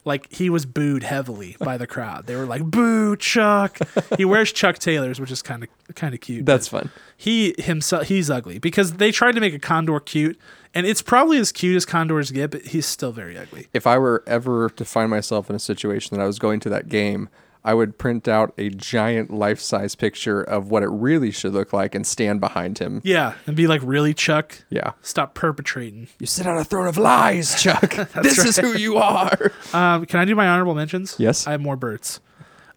like 0.07 0.33
he 0.33 0.49
was 0.49 0.65
booed 0.65 1.03
heavily 1.03 1.57
by 1.59 1.77
the 1.77 1.87
crowd. 1.87 2.27
They 2.27 2.37
were 2.37 2.47
like, 2.47 2.63
"Boo, 2.65 3.17
Chuck!" 3.17 3.79
he 4.17 4.25
wears 4.25 4.53
Chuck 4.53 4.79
Taylors, 4.79 5.21
which 5.21 5.31
is 5.31 5.43
kind 5.43 5.65
of 5.65 5.95
kind 5.95 6.15
of 6.15 6.21
cute. 6.21 6.47
That's 6.47 6.69
fun. 6.69 6.91
he 7.17 7.55
himself 7.59 8.07
he's 8.07 8.31
ugly 8.31 8.59
because 8.59 8.95
they 8.95 9.11
tried 9.13 9.33
to 9.33 9.41
make 9.41 9.53
a 9.53 9.59
condor 9.59 10.01
cute, 10.01 10.39
and 10.75 10.87
it's 10.87 11.03
probably 11.03 11.39
as 11.39 11.53
cute 11.53 11.77
as 11.77 11.85
condors 11.85 12.31
get, 12.31 12.51
but 12.53 12.63
he's 12.63 12.87
still 12.87 13.13
very 13.13 13.37
ugly. 13.37 13.67
If 13.75 13.87
I 13.87 13.99
were 13.99 14.23
ever 14.27 14.71
to 14.71 14.85
find 14.85 15.11
myself 15.11 15.51
in 15.51 15.57
a 15.57 15.61
situation 15.61 16.17
that 16.17 16.23
I 16.23 16.27
was 16.27 16.39
going 16.39 16.61
to 16.61 16.69
that 16.71 16.89
game, 16.89 17.29
I 17.67 17.75
would 17.75 17.99
print 17.99 18.29
out 18.29 18.55
a 18.57 18.71
giant 18.71 19.33
life 19.33 19.59
size 19.59 19.97
picture 19.97 20.41
of 20.41 20.71
what 20.71 20.85
it 20.85 20.89
really 20.89 21.33
should 21.33 21.53
look 21.53 21.73
like 21.73 21.97
and 21.97 22.07
stand 22.07 22.41
behind 22.41 22.79
him. 22.79 23.01
Yeah, 23.03 23.35
and 23.45 23.57
be 23.57 23.67
like, 23.67 23.81
really, 23.83 24.15
Chuck? 24.15 24.65
Yeah. 24.71 24.93
Stop 25.03 25.35
perpetrating. 25.35 26.07
You 26.21 26.27
sit 26.27 26.47
on 26.47 26.57
a 26.57 26.63
throne 26.63 26.87
of 26.87 26.97
lies, 26.97 27.61
Chuck. 27.61 27.93
this 28.23 28.39
is 28.39 28.57
who 28.57 28.75
you 28.79 28.99
are. 28.99 29.51
Um, 29.73 30.07
can 30.07 30.21
I 30.21 30.25
do 30.25 30.37
my 30.37 30.47
honorable 30.47 30.77
mentions? 30.77 31.17
Yes. 31.19 31.45
I 31.49 31.51
have 31.51 31.61
more 31.61 31.77
birds. 31.77 32.21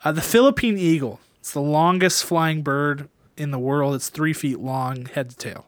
Uh, 0.03 0.11
the 0.11 0.21
Philippine 0.23 0.79
eagle. 0.79 1.19
It's 1.39 1.53
the 1.53 1.61
longest 1.61 2.25
flying 2.25 2.63
bird 2.63 3.09
in 3.37 3.51
the 3.51 3.59
world. 3.59 3.93
It's 3.93 4.09
three 4.09 4.33
feet 4.33 4.59
long, 4.59 5.05
head 5.05 5.29
to 5.29 5.35
tail. 5.35 5.67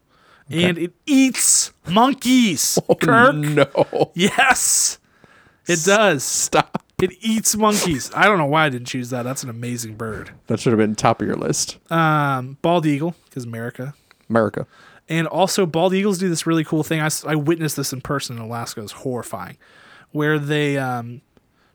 And 0.49 0.77
it 0.79 0.93
eats 1.05 1.71
monkeys. 1.87 2.79
oh, 2.89 2.95
Kirk. 2.95 3.35
No. 3.35 4.11
Yes, 4.15 4.99
it 5.67 5.79
does. 5.85 6.23
Stop. 6.23 6.80
It 7.01 7.11
eats 7.21 7.55
monkeys. 7.55 8.11
I 8.13 8.25
don't 8.25 8.37
know 8.37 8.45
why 8.45 8.65
I 8.65 8.69
didn't 8.69 8.87
choose 8.87 9.09
that. 9.09 9.23
That's 9.23 9.43
an 9.43 9.49
amazing 9.49 9.95
bird. 9.95 10.31
That 10.47 10.59
should 10.59 10.71
have 10.71 10.77
been 10.77 10.95
top 10.95 11.21
of 11.21 11.27
your 11.27 11.35
list. 11.35 11.77
Um, 11.91 12.57
bald 12.61 12.85
eagle, 12.85 13.15
because 13.25 13.45
America. 13.45 13.93
America. 14.29 14.67
And 15.09 15.27
also, 15.27 15.65
bald 15.65 15.93
eagles 15.93 16.19
do 16.19 16.29
this 16.29 16.45
really 16.47 16.63
cool 16.63 16.83
thing. 16.83 17.01
I, 17.01 17.09
I 17.27 17.35
witnessed 17.35 17.75
this 17.75 17.91
in 17.91 18.01
person 18.01 18.37
in 18.37 18.41
Alaska. 18.43 18.81
It's 18.81 18.91
horrifying, 18.93 19.57
where 20.11 20.39
they 20.39 20.77
um, 20.77 21.21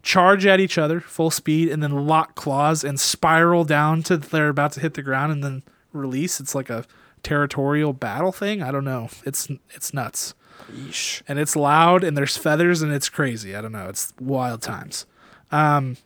charge 0.02 0.46
at 0.46 0.60
each 0.60 0.78
other 0.78 1.00
full 1.00 1.30
speed 1.30 1.68
and 1.68 1.82
then 1.82 2.06
lock 2.06 2.34
claws 2.36 2.84
and 2.84 2.98
spiral 2.98 3.64
down 3.64 4.02
to 4.04 4.16
they're 4.16 4.48
about 4.48 4.72
to 4.72 4.80
hit 4.80 4.94
the 4.94 5.02
ground 5.02 5.32
and 5.32 5.42
then 5.44 5.62
release. 5.92 6.40
It's 6.40 6.54
like 6.54 6.70
a 6.70 6.84
territorial 7.22 7.92
battle 7.92 8.32
thing. 8.32 8.62
I 8.62 8.70
don't 8.70 8.84
know. 8.84 9.08
It's 9.24 9.48
it's 9.70 9.92
nuts 9.92 10.34
Yeesh. 10.72 11.22
and 11.26 11.38
it's 11.40 11.56
loud 11.56 12.04
and 12.04 12.16
there's 12.16 12.36
feathers 12.36 12.82
and 12.82 12.92
it's 12.92 13.08
crazy. 13.08 13.56
I 13.56 13.60
don't 13.60 13.72
know. 13.72 13.88
It's 13.88 14.12
wild 14.20 14.62
times. 14.62 15.06
Um, 15.52 15.96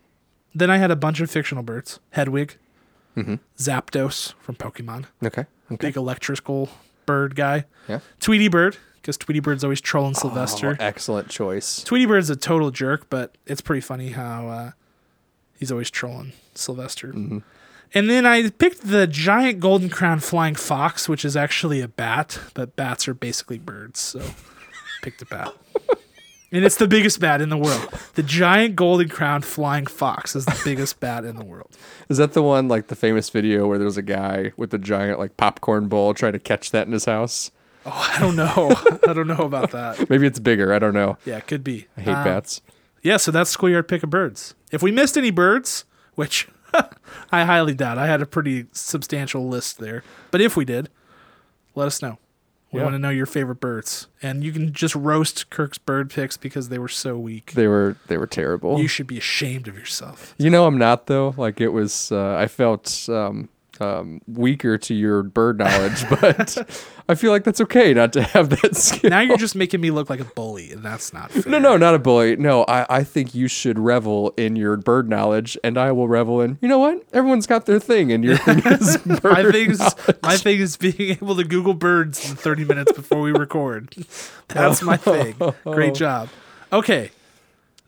then 0.55 0.71
I 0.71 0.79
had 0.79 0.91
a 0.91 0.97
bunch 0.97 1.21
of 1.21 1.31
fictional 1.31 1.62
birds: 1.62 2.01
Hedwig, 2.11 2.57
Zapdos 3.59 4.35
from 4.41 4.55
Pokemon, 4.57 5.07
Okay. 5.23 5.45
Okay. 5.71 5.87
big 5.89 5.97
electrical 5.97 6.69
bird 7.07 7.35
guy. 7.37 7.65
Yeah. 7.89 8.01
Tweety 8.21 8.49
Bird, 8.49 8.77
because 8.97 9.17
Tweety 9.17 9.41
Bird's 9.41 9.62
always 9.65 9.81
trolling 9.81 10.15
Oh, 10.17 10.21
Sylvester. 10.21 10.77
excellent 10.81 11.29
choice. 11.29 11.83
Tweety 11.85 12.07
Bird's 12.07 12.31
a 12.31 12.37
total 12.37 12.71
jerk, 12.71 13.09
but 13.11 13.37
it's 13.47 13.61
pretty 13.61 13.81
funny 13.81 14.11
how 14.11 14.49
uh, 14.49 14.71
he's 15.59 15.71
always 15.71 15.91
trolling 15.91 16.33
Sylvester. 16.55 17.09
Mm-hmm. 17.09 17.39
And 17.93 18.09
then 18.09 18.25
I 18.25 18.51
picked 18.51 18.83
the 18.87 19.07
giant 19.09 19.59
golden 19.61 19.91
crown 19.91 20.21
flying 20.21 20.55
fox, 20.55 21.09
which 21.09 21.25
is 21.25 21.37
actually 21.37 21.81
a 21.81 21.89
bat, 21.89 22.39
but 22.55 22.77
bats 22.77 23.09
are 23.09 23.15
basically 23.15 23.59
birds, 23.59 23.99
so 24.01 24.23
picked 25.03 25.21
a 25.23 25.27
bat. 25.27 25.53
And 26.53 26.65
it's 26.65 26.77
the 26.77 26.89
biggest 26.89 27.21
bat 27.21 27.41
in 27.41 27.49
the 27.49 27.57
world. 27.57 27.89
The 28.15 28.25
giant 28.25 28.75
golden 28.75 29.09
crown 29.09 29.43
flying 29.43 29.87
fox 29.87 30.35
is 30.35 30.45
the 30.47 30.61
biggest 30.65 30.99
bat 30.99 31.25
in 31.25 31.37
the 31.37 31.45
world. 31.45 31.77
Is 32.09 32.17
that 32.17 32.33
the 32.33 32.43
one 32.43 32.67
like 32.67 32.89
the 32.89 32.97
famous 32.97 33.31
video 33.31 33.69
where 33.69 33.79
there's 33.79 33.97
a 33.97 34.03
guy 34.03 34.53
with 34.57 34.75
a 34.75 34.79
giant 34.79 35.21
like 35.21 35.37
popcorn 35.37 35.87
bowl 35.89 36.13
trying 36.13 36.33
to 36.33 36.41
catch 36.41 36.73
that 36.73 36.87
in 36.89 36.93
his 36.93 37.05
house? 37.05 37.53
Oh, 37.87 38.11
I 38.15 38.19
don't 38.19 38.35
know. 38.37 38.73
I 39.09 39.13
don't 39.13 39.29
know 39.29 39.45
about 39.45 39.71
that. 39.71 40.11
Maybe 40.11 40.27
it's 40.27 40.41
bigger. 40.41 40.75
I 40.75 40.81
don't 40.81 40.93
know. 40.93 41.17
Yeah, 41.25 41.37
it 41.37 41.47
could 41.47 41.63
be. 41.63 41.87
I 41.97 42.01
hate 42.01 42.15
Um, 42.15 42.25
bats. 42.25 42.63
Yeah, 43.03 43.17
so 43.17 43.31
that's 43.31 43.51
Schoolyard 43.51 43.87
Pick 43.89 44.03
of 44.03 44.11
Birds. 44.11 44.55
If 44.73 44.83
we 44.83 44.91
missed 44.91 45.17
any 45.17 45.31
birds, 45.31 45.85
which 46.17 46.49
I 47.33 47.45
highly 47.45 47.75
doubt, 47.75 47.97
I 47.97 48.07
had 48.09 48.21
a 48.21 48.27
pretty 48.27 48.67
substantial 48.73 49.49
list 49.49 49.79
there. 49.79 50.03
But 50.33 50.41
if 50.41 50.57
we 50.57 50.65
did, 50.65 50.91
let 51.75 51.87
us 51.87 52.03
know. 52.03 52.19
We 52.73 52.79
Yeah. 52.79 52.85
want 52.85 52.95
to 52.95 52.99
know 53.01 53.11
your 53.11 53.27
favorite 53.27 53.61
birds. 53.61 54.07
And 54.23 54.45
you 54.45 54.53
can 54.53 54.73
just 54.73 54.95
roast 54.95 55.51
Kirk's 55.51 55.79
bird 55.79 56.09
picks 56.11 56.37
because 56.37 56.69
they 56.69 56.79
were 56.79 56.89
so 56.89 57.19
weak. 57.19 57.53
They 57.55 57.67
were 57.67 57.97
they 58.07 58.17
were 58.17 58.27
terrible. 58.29 58.79
You 58.81 58.87
should 58.89 59.07
be 59.09 59.19
ashamed 59.19 59.67
of 59.67 59.77
yourself. 59.77 60.35
You 60.39 60.51
know, 60.51 60.67
I'm 60.67 60.79
not 60.79 61.07
though. 61.07 61.35
Like 61.37 61.61
it 61.61 61.69
was, 61.71 62.13
uh, 62.13 62.37
I 62.37 62.47
felt 62.47 63.09
um, 63.09 63.49
um, 63.81 64.20
weaker 64.27 64.77
to 64.78 64.94
your 64.94 65.23
bird 65.23 65.59
knowledge, 65.59 66.09
but 66.20 66.59
I 67.09 67.15
feel 67.15 67.31
like 67.32 67.44
that's 67.44 67.61
okay 67.62 67.94
not 67.94 68.12
to 68.12 68.23
have 68.23 68.51
that 68.51 68.77
skill. 68.77 69.11
Now 69.11 69.20
you're 69.20 69.36
just 69.36 69.55
making 69.57 69.81
me 69.81 69.90
look 69.90 70.11
like 70.11 70.20
a 70.20 70.24
bully, 70.24 70.73
and 70.73 70.82
that's 70.82 71.12
not 71.12 71.31
fair. 71.32 71.51
no, 71.51 71.59
no, 71.59 71.77
not 71.77 71.94
a 71.94 71.98
bully. 71.98 72.36
No, 72.36 72.65
I, 72.65 72.98
I 72.98 73.05
think 73.05 73.35
you 73.35 73.48
should 73.48 73.78
revel 73.78 74.32
in 74.36 74.57
your 74.57 74.77
bird 74.77 75.09
knowledge, 75.09 75.57
and 75.65 75.78
I 75.78 75.93
will 75.93 76.09
revel 76.09 76.40
in. 76.40 76.59
You 76.61 76.69
know 76.69 76.78
what? 76.78 77.02
Everyone's 77.12 77.47
got 77.47 77.66
their 77.66 77.81
thing, 77.81 78.12
and 78.12 78.23
your 78.24 78.36
thing 78.36 78.59
is 78.66 78.97
bird 79.07 79.24
My 79.24 79.51
thing, 79.51 79.70
is, 79.70 79.78
knowledge. 79.81 80.16
my 80.23 80.36
thing 80.36 80.61
is 80.61 80.77
being 80.77 81.11
able 81.12 81.36
to 81.36 81.44
Google 81.44 81.74
birds 81.74 82.28
in 82.31 82.36
30 82.36 82.65
minutes 82.65 82.93
before 82.93 83.20
we 83.20 83.32
record. 83.32 83.94
That's 84.48 84.82
my 84.82 84.97
thing. 84.97 85.36
Great 85.65 85.94
job. 85.94 86.28
Okay, 86.73 87.11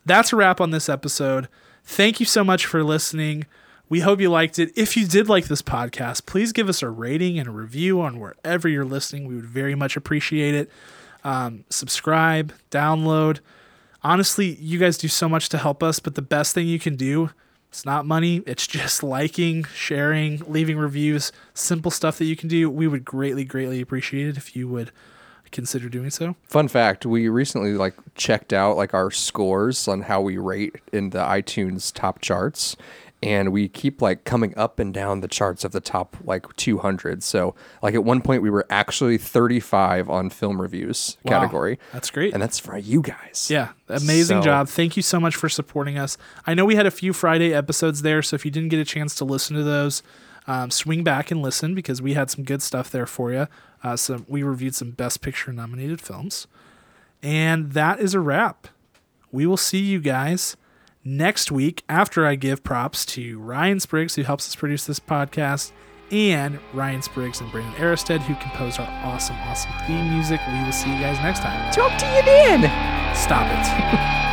that's 0.06 0.32
a 0.32 0.36
wrap 0.36 0.60
on 0.60 0.70
this 0.70 0.88
episode. 0.88 1.48
Thank 1.84 2.18
you 2.20 2.26
so 2.26 2.42
much 2.44 2.66
for 2.66 2.82
listening. 2.82 3.44
We 3.92 4.00
hope 4.00 4.22
you 4.22 4.30
liked 4.30 4.58
it. 4.58 4.72
If 4.74 4.96
you 4.96 5.06
did 5.06 5.28
like 5.28 5.48
this 5.48 5.60
podcast, 5.60 6.24
please 6.24 6.54
give 6.54 6.70
us 6.70 6.80
a 6.80 6.88
rating 6.88 7.38
and 7.38 7.46
a 7.46 7.50
review 7.50 8.00
on 8.00 8.18
wherever 8.18 8.66
you're 8.66 8.86
listening. 8.86 9.26
We 9.28 9.36
would 9.36 9.44
very 9.44 9.74
much 9.74 9.98
appreciate 9.98 10.54
it. 10.54 10.70
Um, 11.24 11.66
subscribe, 11.68 12.54
download. 12.70 13.40
Honestly, 14.02 14.54
you 14.54 14.78
guys 14.78 14.96
do 14.96 15.08
so 15.08 15.28
much 15.28 15.50
to 15.50 15.58
help 15.58 15.82
us, 15.82 15.98
but 15.98 16.14
the 16.14 16.22
best 16.22 16.54
thing 16.54 16.66
you 16.68 16.78
can 16.78 16.96
do 16.96 17.32
it's 17.68 17.84
not 17.84 18.06
money. 18.06 18.42
It's 18.46 18.66
just 18.66 19.02
liking, 19.02 19.64
sharing, 19.74 20.40
leaving 20.46 20.78
reviews, 20.78 21.30
simple 21.52 21.90
stuff 21.90 22.16
that 22.16 22.24
you 22.24 22.34
can 22.34 22.48
do. 22.48 22.70
We 22.70 22.88
would 22.88 23.04
greatly, 23.04 23.44
greatly 23.44 23.82
appreciate 23.82 24.26
it 24.26 24.36
if 24.38 24.56
you 24.56 24.68
would 24.68 24.90
consider 25.50 25.90
doing 25.90 26.08
so. 26.08 26.34
Fun 26.48 26.66
fact: 26.66 27.04
We 27.04 27.28
recently 27.28 27.74
like 27.74 27.94
checked 28.14 28.54
out 28.54 28.78
like 28.78 28.94
our 28.94 29.10
scores 29.10 29.86
on 29.86 30.00
how 30.00 30.22
we 30.22 30.38
rate 30.38 30.76
in 30.92 31.10
the 31.10 31.18
iTunes 31.18 31.92
top 31.92 32.20
charts, 32.20 32.76
and 33.22 33.52
we 33.52 33.68
keep 33.68 34.02
like 34.02 34.24
coming 34.24 34.52
up 34.56 34.78
and 34.80 34.92
down 34.92 35.20
the 35.20 35.28
charts 35.28 35.64
of 35.64 35.70
the 35.72 35.80
top 35.80 36.16
like 36.24 36.44
200. 36.56 37.22
So 37.22 37.54
like 37.82 37.94
at 37.94 38.02
one 38.04 38.20
point 38.20 38.42
we 38.42 38.50
were 38.50 38.66
actually 38.68 39.16
35 39.18 40.10
on 40.10 40.28
film 40.30 40.60
reviews 40.60 41.16
Wow. 41.24 41.30
category, 41.38 41.78
That's 41.92 42.10
great. 42.10 42.32
and 42.34 42.42
that's 42.42 42.58
for 42.58 42.76
you 42.76 43.00
guys. 43.00 43.48
Yeah, 43.50 43.68
amazing 43.88 44.38
So- 44.38 44.44
job. 44.44 44.68
Thank 44.68 44.96
you 44.96 45.02
so 45.02 45.20
much 45.20 45.36
for 45.36 45.48
supporting 45.48 45.98
us. 45.98 46.18
I 46.46 46.54
know 46.54 46.64
we 46.64 46.74
had 46.74 46.86
a 46.86 46.90
few 46.90 47.12
Friday 47.12 47.54
episodes 47.54 48.02
there, 48.02 48.22
so 48.22 48.34
if 48.34 48.44
you 48.44 48.50
didn't 48.50 48.70
get 48.70 48.80
a 48.80 48.84
chance 48.84 49.14
to 49.16 49.24
listen 49.24 49.56
to 49.56 49.62
those, 49.62 50.02
um, 50.48 50.70
swing 50.72 51.04
back 51.04 51.30
and 51.30 51.40
listen 51.40 51.74
because 51.74 52.02
we 52.02 52.14
had 52.14 52.28
some 52.30 52.42
good 52.42 52.60
stuff 52.62 52.90
there 52.90 53.06
for 53.06 53.32
you. 53.32 53.46
Uh, 53.84 53.96
so 53.96 54.24
we 54.26 54.42
reviewed 54.42 54.74
some 54.74 54.90
Best 54.90 55.20
Picture 55.20 55.52
nominated 55.52 56.00
films. 56.00 56.46
And 57.22 57.72
that 57.72 58.00
is 58.00 58.14
a 58.14 58.20
wrap. 58.20 58.66
We 59.30 59.46
will 59.46 59.56
see 59.56 59.78
you 59.78 60.00
guys 60.00 60.56
next 61.04 61.50
week 61.50 61.82
after 61.88 62.26
I 62.26 62.34
give 62.34 62.62
props 62.64 63.04
to 63.06 63.38
Ryan 63.38 63.80
Spriggs, 63.80 64.14
who 64.14 64.22
helps 64.22 64.48
us 64.48 64.54
produce 64.56 64.86
this 64.86 65.00
podcast, 65.00 65.72
and 66.10 66.58
Ryan 66.74 67.02
Spriggs 67.02 67.40
and 67.40 67.50
Brandon 67.50 67.82
Aristed, 67.82 68.20
who 68.22 68.34
composed 68.36 68.78
our 68.78 68.88
awesome, 69.04 69.36
awesome 69.44 69.72
theme 69.86 70.10
music. 70.10 70.40
We 70.46 70.62
will 70.62 70.72
see 70.72 70.92
you 70.92 71.00
guys 71.00 71.16
next 71.18 71.40
time. 71.40 71.72
Talk 71.72 71.98
to 71.98 72.06
you 72.06 72.22
then. 72.22 73.14
Stop 73.14 73.46
it. 73.50 74.28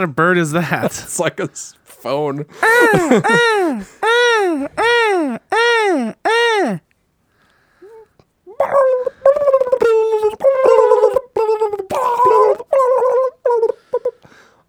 kind 0.00 0.08
of 0.08 0.16
bird 0.16 0.38
is 0.38 0.52
that? 0.52 0.84
It's 1.02 1.20
like 1.20 1.38
a 1.40 1.48
phone. 1.48 2.46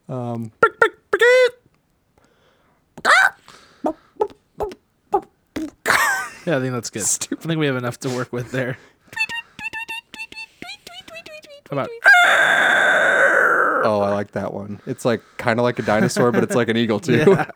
um, 0.09 0.51
Yeah, 6.43 6.57
I 6.57 6.59
think 6.59 6.73
that's 6.73 6.89
good. 6.89 7.03
I 7.03 7.35
think 7.47 7.59
we 7.59 7.67
have 7.67 7.75
enough 7.75 7.99
to 7.99 8.09
work 8.09 8.33
with 8.33 8.49
there. 8.51 8.77
How 11.69 11.77
about 11.77 11.89
oh, 13.83 14.01
I 14.01 14.09
like 14.09 14.31
that 14.31 14.53
one. 14.53 14.81
It's 14.85 15.05
like 15.05 15.21
kind 15.37 15.59
of 15.59 15.63
like 15.63 15.79
a 15.79 15.83
dinosaur, 15.83 16.31
but 16.31 16.43
it's 16.43 16.55
like 16.55 16.69
an 16.69 16.77
eagle 16.77 16.99
too. 17.01 17.25
Yeah. 17.27 17.49